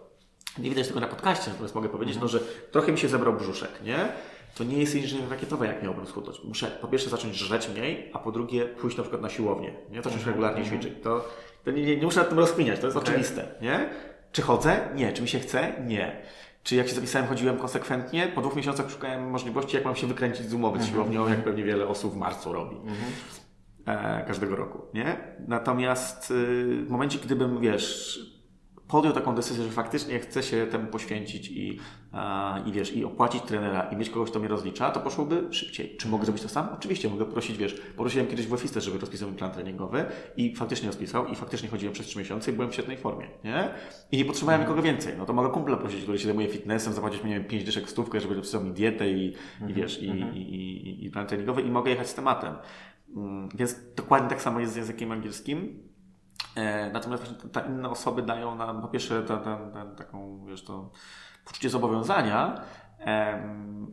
Nie 0.58 0.70
widać 0.70 0.88
tego 0.88 1.00
na 1.00 1.06
podcaście, 1.06 1.50
natomiast 1.50 1.74
mogę 1.74 1.88
powiedzieć, 1.88 2.18
no, 2.20 2.28
że 2.28 2.40
trochę 2.70 2.92
mi 2.92 2.98
się 2.98 3.08
zebrał 3.08 3.34
brzuszek, 3.34 3.70
nie? 3.84 4.08
To 4.54 4.64
nie 4.64 4.78
jest 4.78 4.94
inżynier 4.94 5.30
rakietowy, 5.30 5.66
jak 5.66 5.82
miałbym 5.82 6.06
schudnąć. 6.06 6.44
Muszę 6.44 6.66
po 6.66 6.88
pierwsze 6.88 7.10
zacząć 7.10 7.36
żreć 7.36 7.68
mniej, 7.68 8.10
a 8.12 8.18
po 8.18 8.32
drugie 8.32 8.66
pójść 8.66 8.96
na 8.96 9.02
przykład 9.02 9.22
na 9.22 9.28
siłownię, 9.30 9.72
nie? 9.90 9.96
Zacząć 9.96 10.14
mhm. 10.14 10.26
regularnie 10.26 10.62
mhm. 10.62 10.80
ćwiczyć. 10.80 11.02
To, 11.02 11.24
to 11.64 11.70
nie, 11.70 11.82
nie, 11.82 11.96
nie, 11.96 12.02
muszę 12.02 12.20
nad 12.20 12.28
tym 12.28 12.38
rozkminiać, 12.38 12.80
to 12.80 12.86
jest 12.86 12.96
okay. 12.96 13.08
oczywiste, 13.08 13.48
nie? 13.60 13.90
Czy 14.32 14.42
chodzę? 14.42 14.88
Nie. 14.94 15.12
Czy 15.12 15.22
mi 15.22 15.28
się 15.28 15.38
chce? 15.38 15.72
Nie. 15.86 16.22
Czy 16.62 16.76
jak 16.76 16.88
się 16.88 16.94
zapisałem, 16.94 17.28
chodziłem 17.28 17.58
konsekwentnie? 17.58 18.26
Po 18.34 18.40
dwóch 18.40 18.56
miesiącach 18.56 18.90
szukałem 18.90 19.30
możliwości, 19.30 19.76
jak 19.76 19.84
mam 19.84 19.96
się 19.96 20.06
wykręcić 20.06 20.46
z 20.46 20.54
umowy 20.54 20.78
z 20.78 20.80
mhm. 20.80 20.94
siłownią, 20.94 21.28
jak 21.28 21.44
pewnie 21.44 21.64
wiele 21.64 21.88
osób 21.88 22.14
w 22.14 22.16
marcu 22.16 22.52
robi. 22.52 22.76
E, 22.76 22.80
każdego 24.26 24.56
roku, 24.56 24.82
nie? 24.94 25.16
Natomiast 25.48 26.30
y, 26.30 26.84
w 26.84 26.90
momencie, 26.90 27.18
gdybym, 27.18 27.60
wiesz, 27.60 28.18
podjął 28.88 29.14
taką 29.14 29.34
decyzję, 29.34 29.64
że 29.64 29.70
faktycznie 29.70 30.18
chcę 30.18 30.42
się 30.42 30.66
temu 30.66 30.86
poświęcić 30.86 31.50
i, 31.50 31.78
i 32.66 32.72
wiesz, 32.72 32.96
i 32.96 33.04
opłacić 33.04 33.42
trenera 33.42 33.82
i 33.82 33.96
mieć 33.96 34.10
kogoś, 34.10 34.30
kto 34.30 34.38
mnie 34.38 34.48
rozlicza, 34.48 34.90
to 34.90 35.00
poszłoby 35.00 35.48
szybciej. 35.50 35.96
Czy 35.96 36.08
mogę 36.08 36.24
zrobić 36.24 36.42
to 36.42 36.48
sam? 36.48 36.68
Oczywiście, 36.74 37.08
mogę 37.08 37.24
prosić, 37.24 37.56
wiesz, 37.56 37.80
porosiłem 37.96 38.26
kiedyś 38.26 38.46
w 38.46 38.52
office, 38.52 38.80
żeby 38.80 38.98
rozpisał 38.98 39.30
mi 39.30 39.36
plan 39.36 39.50
treningowy 39.50 40.04
i 40.36 40.54
faktycznie 40.54 40.86
rozpisał 40.86 41.26
i 41.26 41.34
faktycznie 41.34 41.68
chodziłem 41.68 41.92
przez 41.92 42.06
3 42.06 42.18
miesiące 42.18 42.50
i 42.50 42.54
byłem 42.54 42.70
w 42.70 42.74
świetnej 42.74 42.96
formie, 42.96 43.28
nie? 43.44 43.70
I 44.12 44.16
nie 44.16 44.24
potrzebowałem 44.24 44.60
nikogo 44.60 44.82
więcej. 44.82 45.14
No 45.18 45.26
to 45.26 45.32
mogę 45.32 45.50
kumpla 45.50 45.76
prosić, 45.76 46.02
który 46.02 46.18
się 46.18 46.26
zajmuje 46.26 46.48
fitnessem, 46.48 46.92
zapłacić 46.92 47.24
mi, 47.24 47.30
nie 47.30 47.36
wiem, 47.36 47.48
5 47.48 47.64
dyszek 47.64 47.86
w 47.86 47.90
stówkę, 47.90 48.20
żeby 48.20 48.34
napisał 48.34 48.64
mi 48.64 48.72
dietę 48.72 49.10
i, 49.10 49.34
i 49.68 49.74
wiesz, 49.74 50.02
i, 50.02 50.10
mhm. 50.10 50.34
i, 50.34 50.40
i, 50.40 51.04
i 51.04 51.10
plan 51.10 51.26
treningowy 51.26 51.62
i 51.62 51.70
mogę 51.70 51.90
jechać 51.90 52.08
z 52.08 52.14
tematem. 52.14 52.54
Mm, 53.16 53.48
więc 53.54 53.76
dokładnie 53.96 54.28
tak 54.28 54.42
samo 54.42 54.60
jest 54.60 54.72
z 54.72 54.76
językiem 54.76 55.12
angielskim. 55.12 55.88
E, 56.56 56.90
natomiast 56.90 57.24
właśnie 57.24 57.50
te 57.50 57.68
inne 57.68 57.88
osoby 57.88 58.22
dają 58.22 58.54
nam 58.54 58.82
po 58.82 58.88
pierwsze 58.88 59.22
taką, 59.96 60.44
wiesz, 60.46 60.64
to 60.64 60.90
poczucie 61.44 61.70
zobowiązania, 61.70 62.60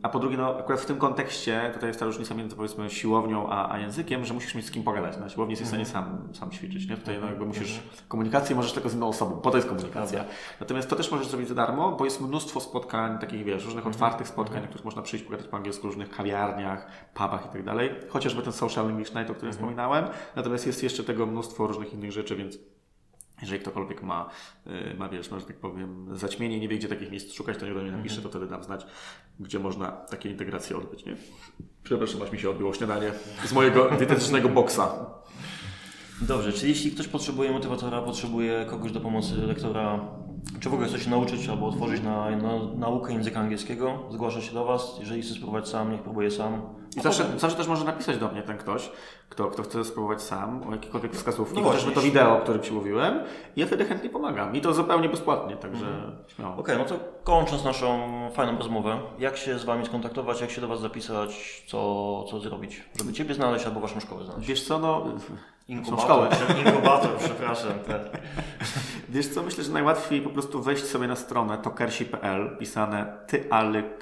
a 0.04 0.08
po 0.08 0.18
drugie, 0.18 0.36
no, 0.36 0.58
akurat 0.58 0.80
w 0.80 0.86
tym 0.86 0.96
kontekście, 0.96 1.70
tutaj 1.74 1.88
jest 1.88 2.00
ta 2.00 2.06
różnica 2.06 2.34
między 2.34 2.56
powiedzmy 2.56 2.90
siłownią 2.90 3.48
a, 3.48 3.72
a 3.72 3.78
językiem, 3.78 4.24
że 4.24 4.34
musisz 4.34 4.54
mieć 4.54 4.66
z 4.66 4.70
kim 4.70 4.82
pogadać. 4.82 5.16
Na 5.16 5.28
siłowni 5.28 5.52
jesteś 5.52 5.66
w 5.66 5.70
stanie 5.70 5.86
sam, 5.86 6.28
sam 6.32 6.50
ćwiczyć. 6.50 6.88
Nie? 6.88 6.96
Tutaj 6.96 7.18
no, 7.20 7.26
jakby 7.26 7.46
musisz 7.46 7.80
komunikację 8.08 8.56
możesz 8.56 8.72
tylko 8.72 8.88
z 8.88 8.94
inną 8.94 9.08
osobą, 9.08 9.36
po 9.36 9.50
to 9.50 9.56
jest 9.56 9.68
komunikacja. 9.68 10.24
Natomiast 10.60 10.90
to 10.90 10.96
też 10.96 11.10
możesz 11.10 11.26
zrobić 11.26 11.48
za 11.48 11.54
darmo, 11.54 11.92
bo 11.92 12.04
jest 12.04 12.20
mnóstwo 12.20 12.60
spotkań, 12.60 13.18
takich 13.18 13.44
wiesz, 13.44 13.64
różnych 13.64 13.86
mhm. 13.86 13.94
otwartych 13.94 14.28
spotkań, 14.28 14.62
na 14.62 14.68
których 14.68 14.84
można 14.84 15.02
przyjść, 15.02 15.24
pogadać 15.24 15.46
po 15.46 15.56
angielsku 15.56 15.82
w 15.82 15.84
różnych 15.84 16.10
kawiarniach, 16.10 16.86
pubach 17.14 17.46
i 17.46 17.48
tak 17.48 17.62
dalej. 17.62 17.90
Chociażby 18.08 18.42
ten 18.42 18.52
social 18.52 18.88
English 18.90 19.14
Night, 19.14 19.30
o 19.30 19.34
którym 19.34 19.52
mhm. 19.52 19.52
wspominałem. 19.52 20.04
Natomiast 20.36 20.66
jest 20.66 20.82
jeszcze 20.82 21.04
tego 21.04 21.26
mnóstwo 21.26 21.66
różnych 21.66 21.92
innych 21.92 22.12
rzeczy, 22.12 22.36
więc 22.36 22.58
jeżeli 23.44 23.60
ktokolwiek 23.60 24.02
ma, 24.02 24.30
y, 24.66 24.94
ma 24.98 25.08
wiesz, 25.08 25.30
że 25.30 25.46
tak 25.46 25.56
powiem, 25.56 26.16
zaćmienie, 26.16 26.60
nie 26.60 26.68
wie, 26.68 26.78
gdzie 26.78 26.88
takich 26.88 27.10
miejsc 27.10 27.32
szukać, 27.32 27.58
to 27.58 27.66
nie 27.66 27.74
do 27.74 27.82
mnie 27.82 27.92
napisze, 27.92 28.22
to 28.22 28.28
wtedy 28.28 28.46
dam 28.46 28.64
znać, 28.64 28.86
gdzie 29.40 29.58
można 29.58 29.90
takie 29.92 30.30
integracje 30.30 30.76
odbyć, 30.76 31.04
nie? 31.04 31.16
Przepraszam, 31.82 32.22
aż 32.22 32.32
mi 32.32 32.38
się 32.38 32.50
odbyło 32.50 32.74
śniadanie 32.74 33.12
z 33.44 33.52
mojego 33.52 33.90
dietetycznego 33.98 34.48
boksa. 34.48 35.06
Dobrze, 36.20 36.52
czyli 36.52 36.68
jeśli 36.68 36.90
ktoś 36.90 37.08
potrzebuje 37.08 37.52
motywatora, 37.52 38.02
potrzebuje 38.02 38.66
kogoś 38.70 38.92
do 38.92 39.00
pomocy 39.00 39.36
lektora, 39.36 40.00
czy 40.60 40.70
w 40.70 40.74
ogóle 40.74 40.88
chce 40.88 41.00
się 41.00 41.10
nauczyć 41.10 41.48
albo 41.48 41.66
otworzyć 41.66 42.02
na, 42.02 42.30
na 42.30 42.52
naukę 42.76 43.12
języka 43.12 43.40
angielskiego, 43.40 43.98
zgłasza 44.10 44.40
się 44.40 44.54
do 44.54 44.64
Was. 44.64 44.96
Jeżeli 45.00 45.22
chce 45.22 45.34
spróbować 45.34 45.68
sam, 45.68 45.92
niech 45.92 46.02
próbuje 46.02 46.30
sam. 46.30 46.62
I 46.96 47.00
zawsze, 47.00 47.26
zawsze 47.36 47.56
też 47.56 47.68
może 47.68 47.84
napisać 47.84 48.18
do 48.18 48.28
mnie 48.28 48.42
ten 48.42 48.58
ktoś, 48.58 48.90
kto, 49.28 49.46
kto 49.46 49.62
chce 49.62 49.84
spróbować 49.84 50.22
sam, 50.22 50.68
o 50.68 50.72
jakiekolwiek 50.72 51.12
wskazówki, 51.12 51.62
no 51.62 51.68
chociażby 51.68 51.92
to 51.92 52.00
wideo, 52.00 52.36
o 52.38 52.40
którym 52.40 52.62
Ci 52.62 52.72
mówiłem. 52.72 53.20
I 53.56 53.60
ja 53.60 53.66
wtedy 53.66 53.84
chętnie 53.84 54.10
pomagam. 54.10 54.56
I 54.56 54.60
to 54.60 54.74
zupełnie 54.74 55.08
bezpłatnie, 55.08 55.56
także 55.56 55.86
mhm. 55.86 56.12
śmiało. 56.26 56.56
Okej, 56.56 56.74
okay, 56.74 56.78
no 56.78 56.84
to 56.84 57.04
kończąc 57.24 57.64
naszą 57.64 58.08
fajną 58.32 58.58
rozmowę, 58.58 58.98
jak 59.18 59.36
się 59.36 59.58
z 59.58 59.64
Wami 59.64 59.86
skontaktować, 59.86 60.40
jak 60.40 60.50
się 60.50 60.60
do 60.60 60.68
Was 60.68 60.80
zapisać, 60.80 61.64
co, 61.66 62.24
co 62.30 62.40
zrobić, 62.40 62.84
żeby 62.98 63.12
Ciebie 63.12 63.34
znaleźć 63.34 63.66
albo 63.66 63.80
Waszą 63.80 64.00
szkołę 64.00 64.24
znaleźć? 64.24 64.48
Wiesz 64.48 64.64
co, 64.64 64.78
no... 64.78 65.06
Inkubator, 65.68 66.28
inkubator, 66.66 67.10
przepraszam. 67.18 67.78
Te. 67.86 68.10
Wiesz 69.08 69.28
co, 69.28 69.42
myślę, 69.42 69.64
że 69.64 69.72
najłatwiej 69.72 70.20
po 70.20 70.30
prostu 70.30 70.62
wejść 70.62 70.84
sobie 70.84 71.08
na 71.08 71.16
stronę 71.16 71.58
tokersi.pl, 71.58 72.56
pisane 72.58 73.16
tyalkrsy.pl. 73.26 74.00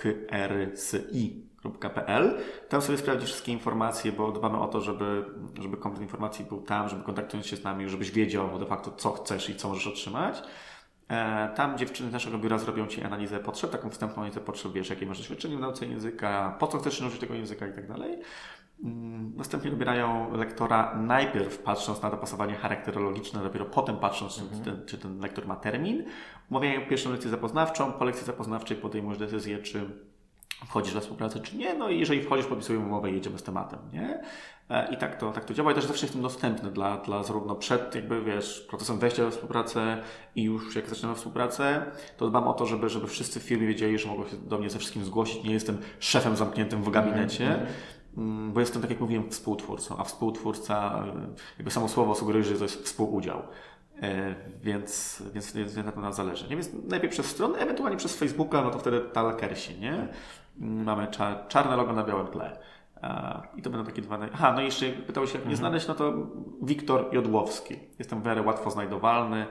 Tam 2.68 2.82
sobie 2.82 2.98
sprawdzić 2.98 3.28
wszystkie 3.28 3.52
informacje, 3.52 4.12
bo 4.12 4.32
dbamy 4.32 4.60
o 4.60 4.68
to, 4.68 4.80
żeby, 4.80 5.24
żeby 5.60 5.76
komplet 5.76 6.02
informacji 6.02 6.44
był 6.44 6.60
tam, 6.60 6.88
żeby 6.88 7.04
kontaktując 7.04 7.46
się 7.46 7.56
z 7.56 7.64
nami, 7.64 7.88
żebyś 7.88 8.10
wiedział 8.10 8.58
de 8.58 8.66
facto, 8.66 8.92
co 8.96 9.12
chcesz 9.12 9.50
i 9.50 9.56
co 9.56 9.68
możesz 9.68 9.86
otrzymać. 9.86 10.42
E, 11.08 11.48
tam 11.56 11.78
dziewczyny 11.78 12.10
z 12.10 12.12
naszego 12.12 12.38
biura 12.38 12.58
zrobią 12.58 12.86
Ci 12.86 13.02
analizę 13.02 13.38
potrzeb, 13.38 13.70
taką 13.70 13.90
wstępną 13.90 14.16
analizę 14.16 14.40
potrzeb, 14.40 14.72
wiesz, 14.72 14.90
jakie 14.90 15.06
masz 15.06 15.18
doświadczenie 15.18 15.56
w 15.56 15.60
nauce 15.60 15.86
języka, 15.86 16.56
po 16.58 16.66
co 16.66 16.78
chcesz 16.78 17.00
nauczyć 17.00 17.20
tego 17.20 17.34
języka 17.34 17.66
i 17.66 17.72
tak 17.72 17.88
dalej. 17.88 18.18
Mm, 18.82 19.32
następnie 19.36 19.70
wybierają 19.70 20.36
lektora 20.36 20.94
najpierw 20.96 21.58
patrząc 21.58 22.02
na 22.02 22.10
dopasowanie 22.10 22.54
charakterologiczne, 22.54 23.42
dopiero 23.42 23.64
potem 23.64 23.96
patrząc, 23.96 24.38
mhm. 24.38 24.58
czy, 24.58 24.70
ten, 24.70 24.86
czy 24.86 24.98
ten 24.98 25.20
lektor 25.20 25.46
ma 25.46 25.56
termin. 25.56 26.04
Umawiają 26.50 26.86
pierwszą 26.88 27.10
lekcję 27.10 27.30
zapoznawczą, 27.30 27.92
po 27.92 28.04
lekcji 28.04 28.26
zapoznawczej 28.26 28.76
podejmujesz 28.76 29.18
decyzję, 29.18 29.58
czy 29.58 29.90
wchodzisz 30.66 30.94
na 30.94 31.00
współpracę, 31.00 31.40
czy 31.40 31.56
nie. 31.56 31.74
No 31.74 31.88
i 31.88 32.00
jeżeli 32.00 32.22
wchodzisz, 32.22 32.46
podpisujemy 32.46 32.86
umowę 32.86 33.10
i 33.10 33.14
jedziemy 33.14 33.38
z 33.38 33.42
tematem, 33.42 33.78
nie? 33.92 34.22
E, 34.70 34.92
I 34.92 34.96
tak 34.96 35.16
to, 35.16 35.32
tak 35.32 35.44
to 35.44 35.54
działa 35.54 35.72
i 35.72 35.74
też 35.74 35.84
zawsze 35.84 36.06
jestem 36.06 36.22
dostępny 36.22 36.70
dla, 36.70 36.96
dla 36.96 37.22
zarówno 37.22 37.54
przed 37.54 37.94
jakby, 37.94 38.22
wiesz, 38.22 38.66
procesem 38.68 38.98
wejścia 38.98 39.24
we 39.24 39.30
współpracę 39.30 40.02
i 40.36 40.42
już 40.42 40.76
jak 40.76 40.88
zaczynamy 40.88 41.14
współpracę, 41.14 41.86
to 42.16 42.28
dbam 42.28 42.48
o 42.48 42.52
to, 42.52 42.66
żeby, 42.66 42.88
żeby 42.88 43.06
wszyscy 43.06 43.40
w 43.40 43.42
firmie 43.42 43.66
wiedzieli, 43.66 43.98
że 43.98 44.08
mogą 44.08 44.26
się 44.26 44.36
do 44.36 44.58
mnie 44.58 44.70
ze 44.70 44.78
wszystkim 44.78 45.04
zgłosić. 45.04 45.44
Nie 45.44 45.52
jestem 45.52 45.78
szefem 45.98 46.36
zamkniętym 46.36 46.82
w 46.82 46.90
gabinecie. 46.90 47.46
Mm 47.46 47.60
-hmm 47.60 47.68
Mm, 47.68 48.01
bo 48.52 48.60
jestem, 48.60 48.82
tak 48.82 48.90
jak 48.90 49.00
mówiłem, 49.00 49.30
współtwórcą, 49.30 49.96
a 49.98 50.04
współtwórca, 50.04 51.04
e, 51.06 51.26
jakby 51.58 51.70
samo 51.70 51.88
słowo 51.88 52.14
sugeruje, 52.14 52.44
że 52.44 52.54
to 52.54 52.64
jest 52.64 52.84
współudział. 52.84 53.42
E, 54.02 54.34
więc, 54.62 55.22
więc, 55.34 55.52
więc 55.52 55.76
na 55.76 55.92
to 55.92 56.00
nam 56.00 56.12
zależy. 56.12 56.48
Nie? 56.48 56.56
Więc 56.56 56.70
najpierw 56.88 57.12
przez 57.12 57.26
stronę, 57.26 57.58
ewentualnie 57.58 57.96
przez 57.96 58.16
Facebooka, 58.16 58.62
no 58.62 58.70
to 58.70 58.78
wtedy 58.78 59.00
talkersi, 59.00 59.80
nie? 59.80 60.08
Mm, 60.60 60.84
mamy 60.84 61.08
czarne 61.48 61.76
logo 61.76 61.92
na 61.92 62.04
białym 62.04 62.26
tle. 62.26 62.58
I 63.56 63.62
to 63.62 63.70
będą 63.70 63.86
takie 63.86 64.02
dwa. 64.02 64.18
Aha, 64.32 64.52
no 64.52 64.60
i 64.60 64.64
jeszcze 64.64 64.86
pytał 64.86 65.26
się, 65.26 65.32
jak 65.32 65.46
mnie 65.46 65.54
mhm. 65.54 65.56
znaleźć, 65.56 65.88
no 65.88 65.94
to 65.94 66.12
Wiktor 66.62 67.14
Jodłowski. 67.14 67.78
Jestem 67.98 68.22
w 68.22 68.26
miarę 68.26 68.42
łatwo 68.42 68.70
znajdowalny. 68.70 69.46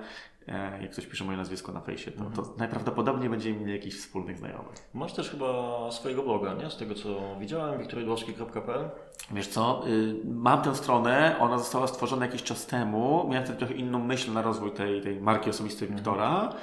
E, 0.48 0.82
jak 0.82 0.92
ktoś 0.92 1.06
pisze 1.06 1.24
moje 1.24 1.38
nazwisko 1.38 1.72
na 1.72 1.82
fejsie, 1.82 2.12
to, 2.12 2.24
to 2.24 2.54
najprawdopodobniej 2.58 3.30
będziemy 3.30 3.60
mieli 3.60 3.72
jakichś 3.72 3.96
wspólnych 3.96 4.38
znajomych. 4.38 4.76
Masz 4.94 5.14
też 5.14 5.30
chyba 5.30 5.92
swojego 5.92 6.24
bloga, 6.24 6.54
nie? 6.54 6.70
Z 6.70 6.78
tego 6.78 6.96
co 6.96 7.10
widziałem, 7.40 7.80
wiktorydłowski.pl 7.80 8.90
Wiesz 9.32 9.48
co, 9.48 9.88
y, 9.88 10.16
mam 10.26 10.62
tę 10.62 10.76
stronę, 10.76 11.36
ona 11.40 11.58
została 11.58 11.88
stworzona 11.88 12.26
jakiś 12.26 12.44
czas 12.44 12.66
temu, 12.66 13.28
miałem 13.30 13.44
wtedy 13.44 13.60
trochę 13.60 13.74
inną 13.74 14.00
myśl 14.00 14.34
na 14.34 14.42
rozwój 14.42 14.72
tej, 14.72 15.02
tej 15.02 15.22
marki 15.22 15.50
osobistej 15.50 15.88
mhm. 15.88 15.98
Wiktora. 15.98 16.54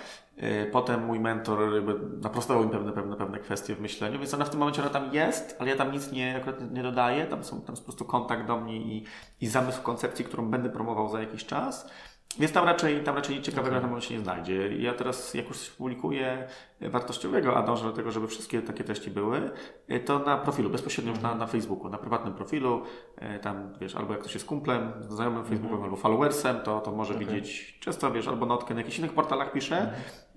Y, 0.42 0.70
potem 0.72 1.04
mój 1.04 1.20
mentor 1.20 1.74
jakby 1.74 1.94
naprostował 2.22 2.64
mi 2.64 2.70
pewne, 2.70 2.92
pewne, 2.92 3.16
pewne 3.16 3.38
kwestie 3.38 3.74
w 3.74 3.80
myśleniu, 3.80 4.18
więc 4.18 4.34
ona 4.34 4.44
w 4.44 4.50
tym 4.50 4.58
momencie 4.58 4.82
ona 4.82 4.90
tam 4.90 5.14
jest, 5.14 5.56
ale 5.58 5.70
ja 5.70 5.76
tam 5.76 5.92
nic 5.92 6.12
nie, 6.12 6.36
akurat 6.36 6.70
nie 6.72 6.82
dodaję, 6.82 7.26
tam, 7.26 7.44
są, 7.44 7.60
tam 7.60 7.72
jest 7.72 7.82
po 7.82 7.86
prostu 7.86 8.04
kontakt 8.04 8.46
do 8.46 8.60
mnie 8.60 8.76
i, 8.76 9.04
i 9.40 9.46
zamysł 9.46 9.82
koncepcji, 9.82 10.24
którą 10.24 10.50
będę 10.50 10.70
promował 10.70 11.08
za 11.08 11.20
jakiś 11.20 11.46
czas. 11.46 11.90
Więc 12.38 12.52
tam 12.52 12.64
raczej, 12.64 13.04
tam 13.04 13.16
raczej 13.16 13.42
ciekawego 13.42 13.68
okay. 13.68 13.82
na 13.82 13.88
pewno 13.88 14.00
się 14.00 14.14
nie 14.14 14.20
znajdzie. 14.20 14.76
Ja 14.76 14.94
teraz, 14.94 15.34
jak 15.34 15.48
już 15.48 15.70
publikuję 15.70 16.48
wartościowego, 16.80 17.56
a 17.56 17.62
dążę 17.62 17.84
do 17.84 17.92
tego, 17.92 18.10
żeby 18.10 18.28
wszystkie 18.28 18.62
takie 18.62 18.84
treści 18.84 19.10
były, 19.10 19.50
to 20.04 20.18
na 20.18 20.36
profilu, 20.36 20.70
bezpośrednio 20.70 21.12
-hmm. 21.12 21.22
na, 21.22 21.34
na 21.34 21.46
Facebooku, 21.46 21.88
na 21.88 21.98
prywatnym 21.98 22.34
profilu, 22.34 22.82
e, 23.16 23.38
tam 23.38 23.74
wiesz, 23.80 23.96
albo 23.96 24.12
jak 24.12 24.20
ktoś 24.20 24.34
jest 24.34 24.46
kumplem, 24.46 24.92
znajomym 25.08 25.44
Facebookiem, 25.44 25.68
mm 25.68 25.80
-hmm. 25.80 25.84
albo 25.84 25.96
followersem, 25.96 26.60
to, 26.60 26.80
to 26.80 26.92
może 26.92 27.14
okay. 27.14 27.26
widzieć 27.26 27.78
często, 27.80 28.10
wiesz, 28.10 28.28
albo 28.28 28.46
notkę 28.46 28.74
na 28.74 28.80
jakichś 28.80 28.98
innych 28.98 29.12
portalach 29.12 29.52
piszę, 29.52 29.78
mm 29.78 29.90
-hmm. 29.90 30.27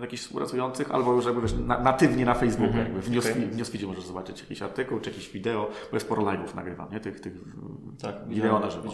Jakichś 0.00 0.22
współpracujących, 0.22 0.90
albo 0.90 1.12
już 1.12 1.24
jakby 1.24 1.40
wiesz, 1.40 1.54
na, 1.66 1.80
natywnie 1.80 2.24
na 2.24 2.34
Facebooku, 2.34 2.72
mm 2.72 2.84
-hmm. 2.84 2.88
jakby 2.88 3.02
w, 3.02 3.10
news, 3.10 3.30
okay. 3.30 3.46
w 3.46 3.56
newsfeedzie 3.56 3.86
możesz 3.86 4.04
zobaczyć 4.04 4.40
jakiś 4.40 4.62
artykuł, 4.62 5.00
czy 5.00 5.10
jakieś 5.10 5.30
wideo, 5.30 5.70
bo 5.90 5.96
jest 5.96 6.06
sporo 6.06 6.22
live'ów 6.22 6.54
nagrywam, 6.54 6.92
nie? 6.92 7.00
Tych, 7.00 7.20
tych 7.20 7.32
tak, 8.02 8.28
wideo 8.28 8.60
na 8.60 8.70
żywo. 8.70 8.90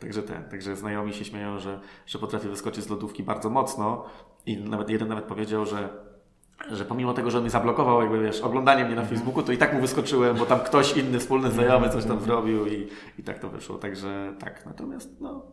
Także 0.00 0.22
ten, 0.22 0.44
także 0.44 0.76
znajomi 0.76 1.12
się 1.12 1.24
śmieją, 1.24 1.58
że, 1.58 1.80
że 2.06 2.18
potrafię 2.18 2.48
wyskoczyć 2.48 2.84
z 2.84 2.88
lodówki 2.88 3.22
bardzo 3.22 3.50
mocno 3.50 4.04
i 4.46 4.56
nawet 4.56 4.90
jeden 4.90 5.08
nawet 5.08 5.24
powiedział, 5.24 5.66
że 5.66 5.88
że 6.70 6.84
pomimo 6.84 7.14
tego, 7.14 7.30
że 7.30 7.38
on 7.38 7.44
mi 7.44 7.50
zablokował 7.50 8.02
jakby, 8.02 8.22
wiesz, 8.22 8.40
oglądanie 8.40 8.84
mnie 8.84 8.94
na 8.94 9.04
Facebooku, 9.04 9.42
to 9.42 9.52
i 9.52 9.58
tak 9.58 9.74
mu 9.74 9.80
wyskoczyłem, 9.80 10.36
bo 10.36 10.46
tam 10.46 10.60
ktoś 10.60 10.96
inny, 10.96 11.18
wspólny 11.18 11.50
znajomy 11.50 11.88
coś 11.88 12.04
tam 12.04 12.20
zrobił 12.20 12.66
i, 12.66 12.88
i 13.18 13.22
tak 13.22 13.38
to 13.38 13.48
wyszło. 13.48 13.78
Także 13.78 14.34
tak, 14.38 14.66
natomiast 14.66 15.20
no, 15.20 15.46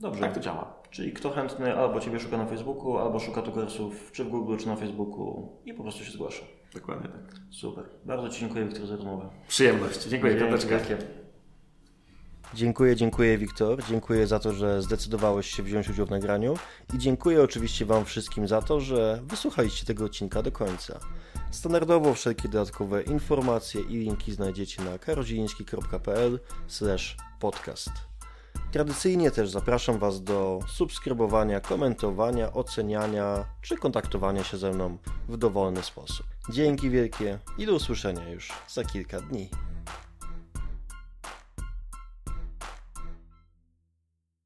Dobrze. 0.00 0.20
tak 0.20 0.34
to 0.34 0.40
działa. 0.40 0.82
Czyli 0.90 1.12
kto 1.12 1.30
chętny 1.30 1.76
albo 1.76 2.00
Ciebie 2.00 2.20
szuka 2.20 2.36
na 2.36 2.46
Facebooku, 2.46 2.98
albo 2.98 3.20
szuka 3.20 3.42
tukersów 3.42 4.12
czy 4.12 4.24
w 4.24 4.28
Google, 4.28 4.56
czy 4.56 4.66
na 4.66 4.76
Facebooku 4.76 5.48
i 5.64 5.74
po 5.74 5.82
prostu 5.82 6.04
się 6.04 6.12
zgłasza. 6.12 6.44
Dokładnie 6.74 7.08
tak. 7.08 7.40
Super. 7.50 7.84
Bardzo 8.04 8.28
Ci 8.28 8.40
dziękuję, 8.40 8.64
Wiktor, 8.64 8.86
za 8.86 8.96
rozmowę. 8.96 9.28
Przyjemność. 9.48 10.04
Dziękuję, 10.04 10.36
Piąteczka. 10.36 10.78
Dziękuję, 12.54 12.96
dziękuję 12.96 13.38
Wiktor. 13.38 13.84
Dziękuję 13.84 14.26
za 14.26 14.38
to, 14.38 14.52
że 14.52 14.82
zdecydowałeś 14.82 15.46
się 15.50 15.62
wziąć 15.62 15.88
udział 15.88 16.06
w 16.06 16.10
nagraniu 16.10 16.54
i 16.94 16.98
dziękuję 16.98 17.42
oczywiście 17.42 17.86
Wam 17.86 18.04
wszystkim 18.04 18.48
za 18.48 18.62
to, 18.62 18.80
że 18.80 19.20
wysłuchaliście 19.24 19.86
tego 19.86 20.04
odcinka 20.04 20.42
do 20.42 20.52
końca. 20.52 21.00
Standardowo 21.50 22.14
wszelkie 22.14 22.48
dodatkowe 22.48 23.02
informacje 23.02 23.80
i 23.80 23.96
linki 23.96 24.32
znajdziecie 24.32 24.82
na 24.82 24.98
karodziński.pl 24.98 26.40
podcast. 27.40 28.15
Tradycyjnie 28.72 29.30
też 29.30 29.50
zapraszam 29.50 29.98
Was 29.98 30.22
do 30.22 30.58
subskrybowania, 30.68 31.60
komentowania, 31.60 32.52
oceniania 32.52 33.44
czy 33.62 33.76
kontaktowania 33.76 34.44
się 34.44 34.56
ze 34.56 34.72
mną 34.72 34.98
w 35.28 35.36
dowolny 35.36 35.82
sposób. 35.82 36.26
Dzięki 36.50 36.90
wielkie 36.90 37.38
i 37.58 37.66
do 37.66 37.74
usłyszenia 37.74 38.28
już 38.28 38.52
za 38.68 38.84
kilka 38.84 39.20
dni. 39.20 39.50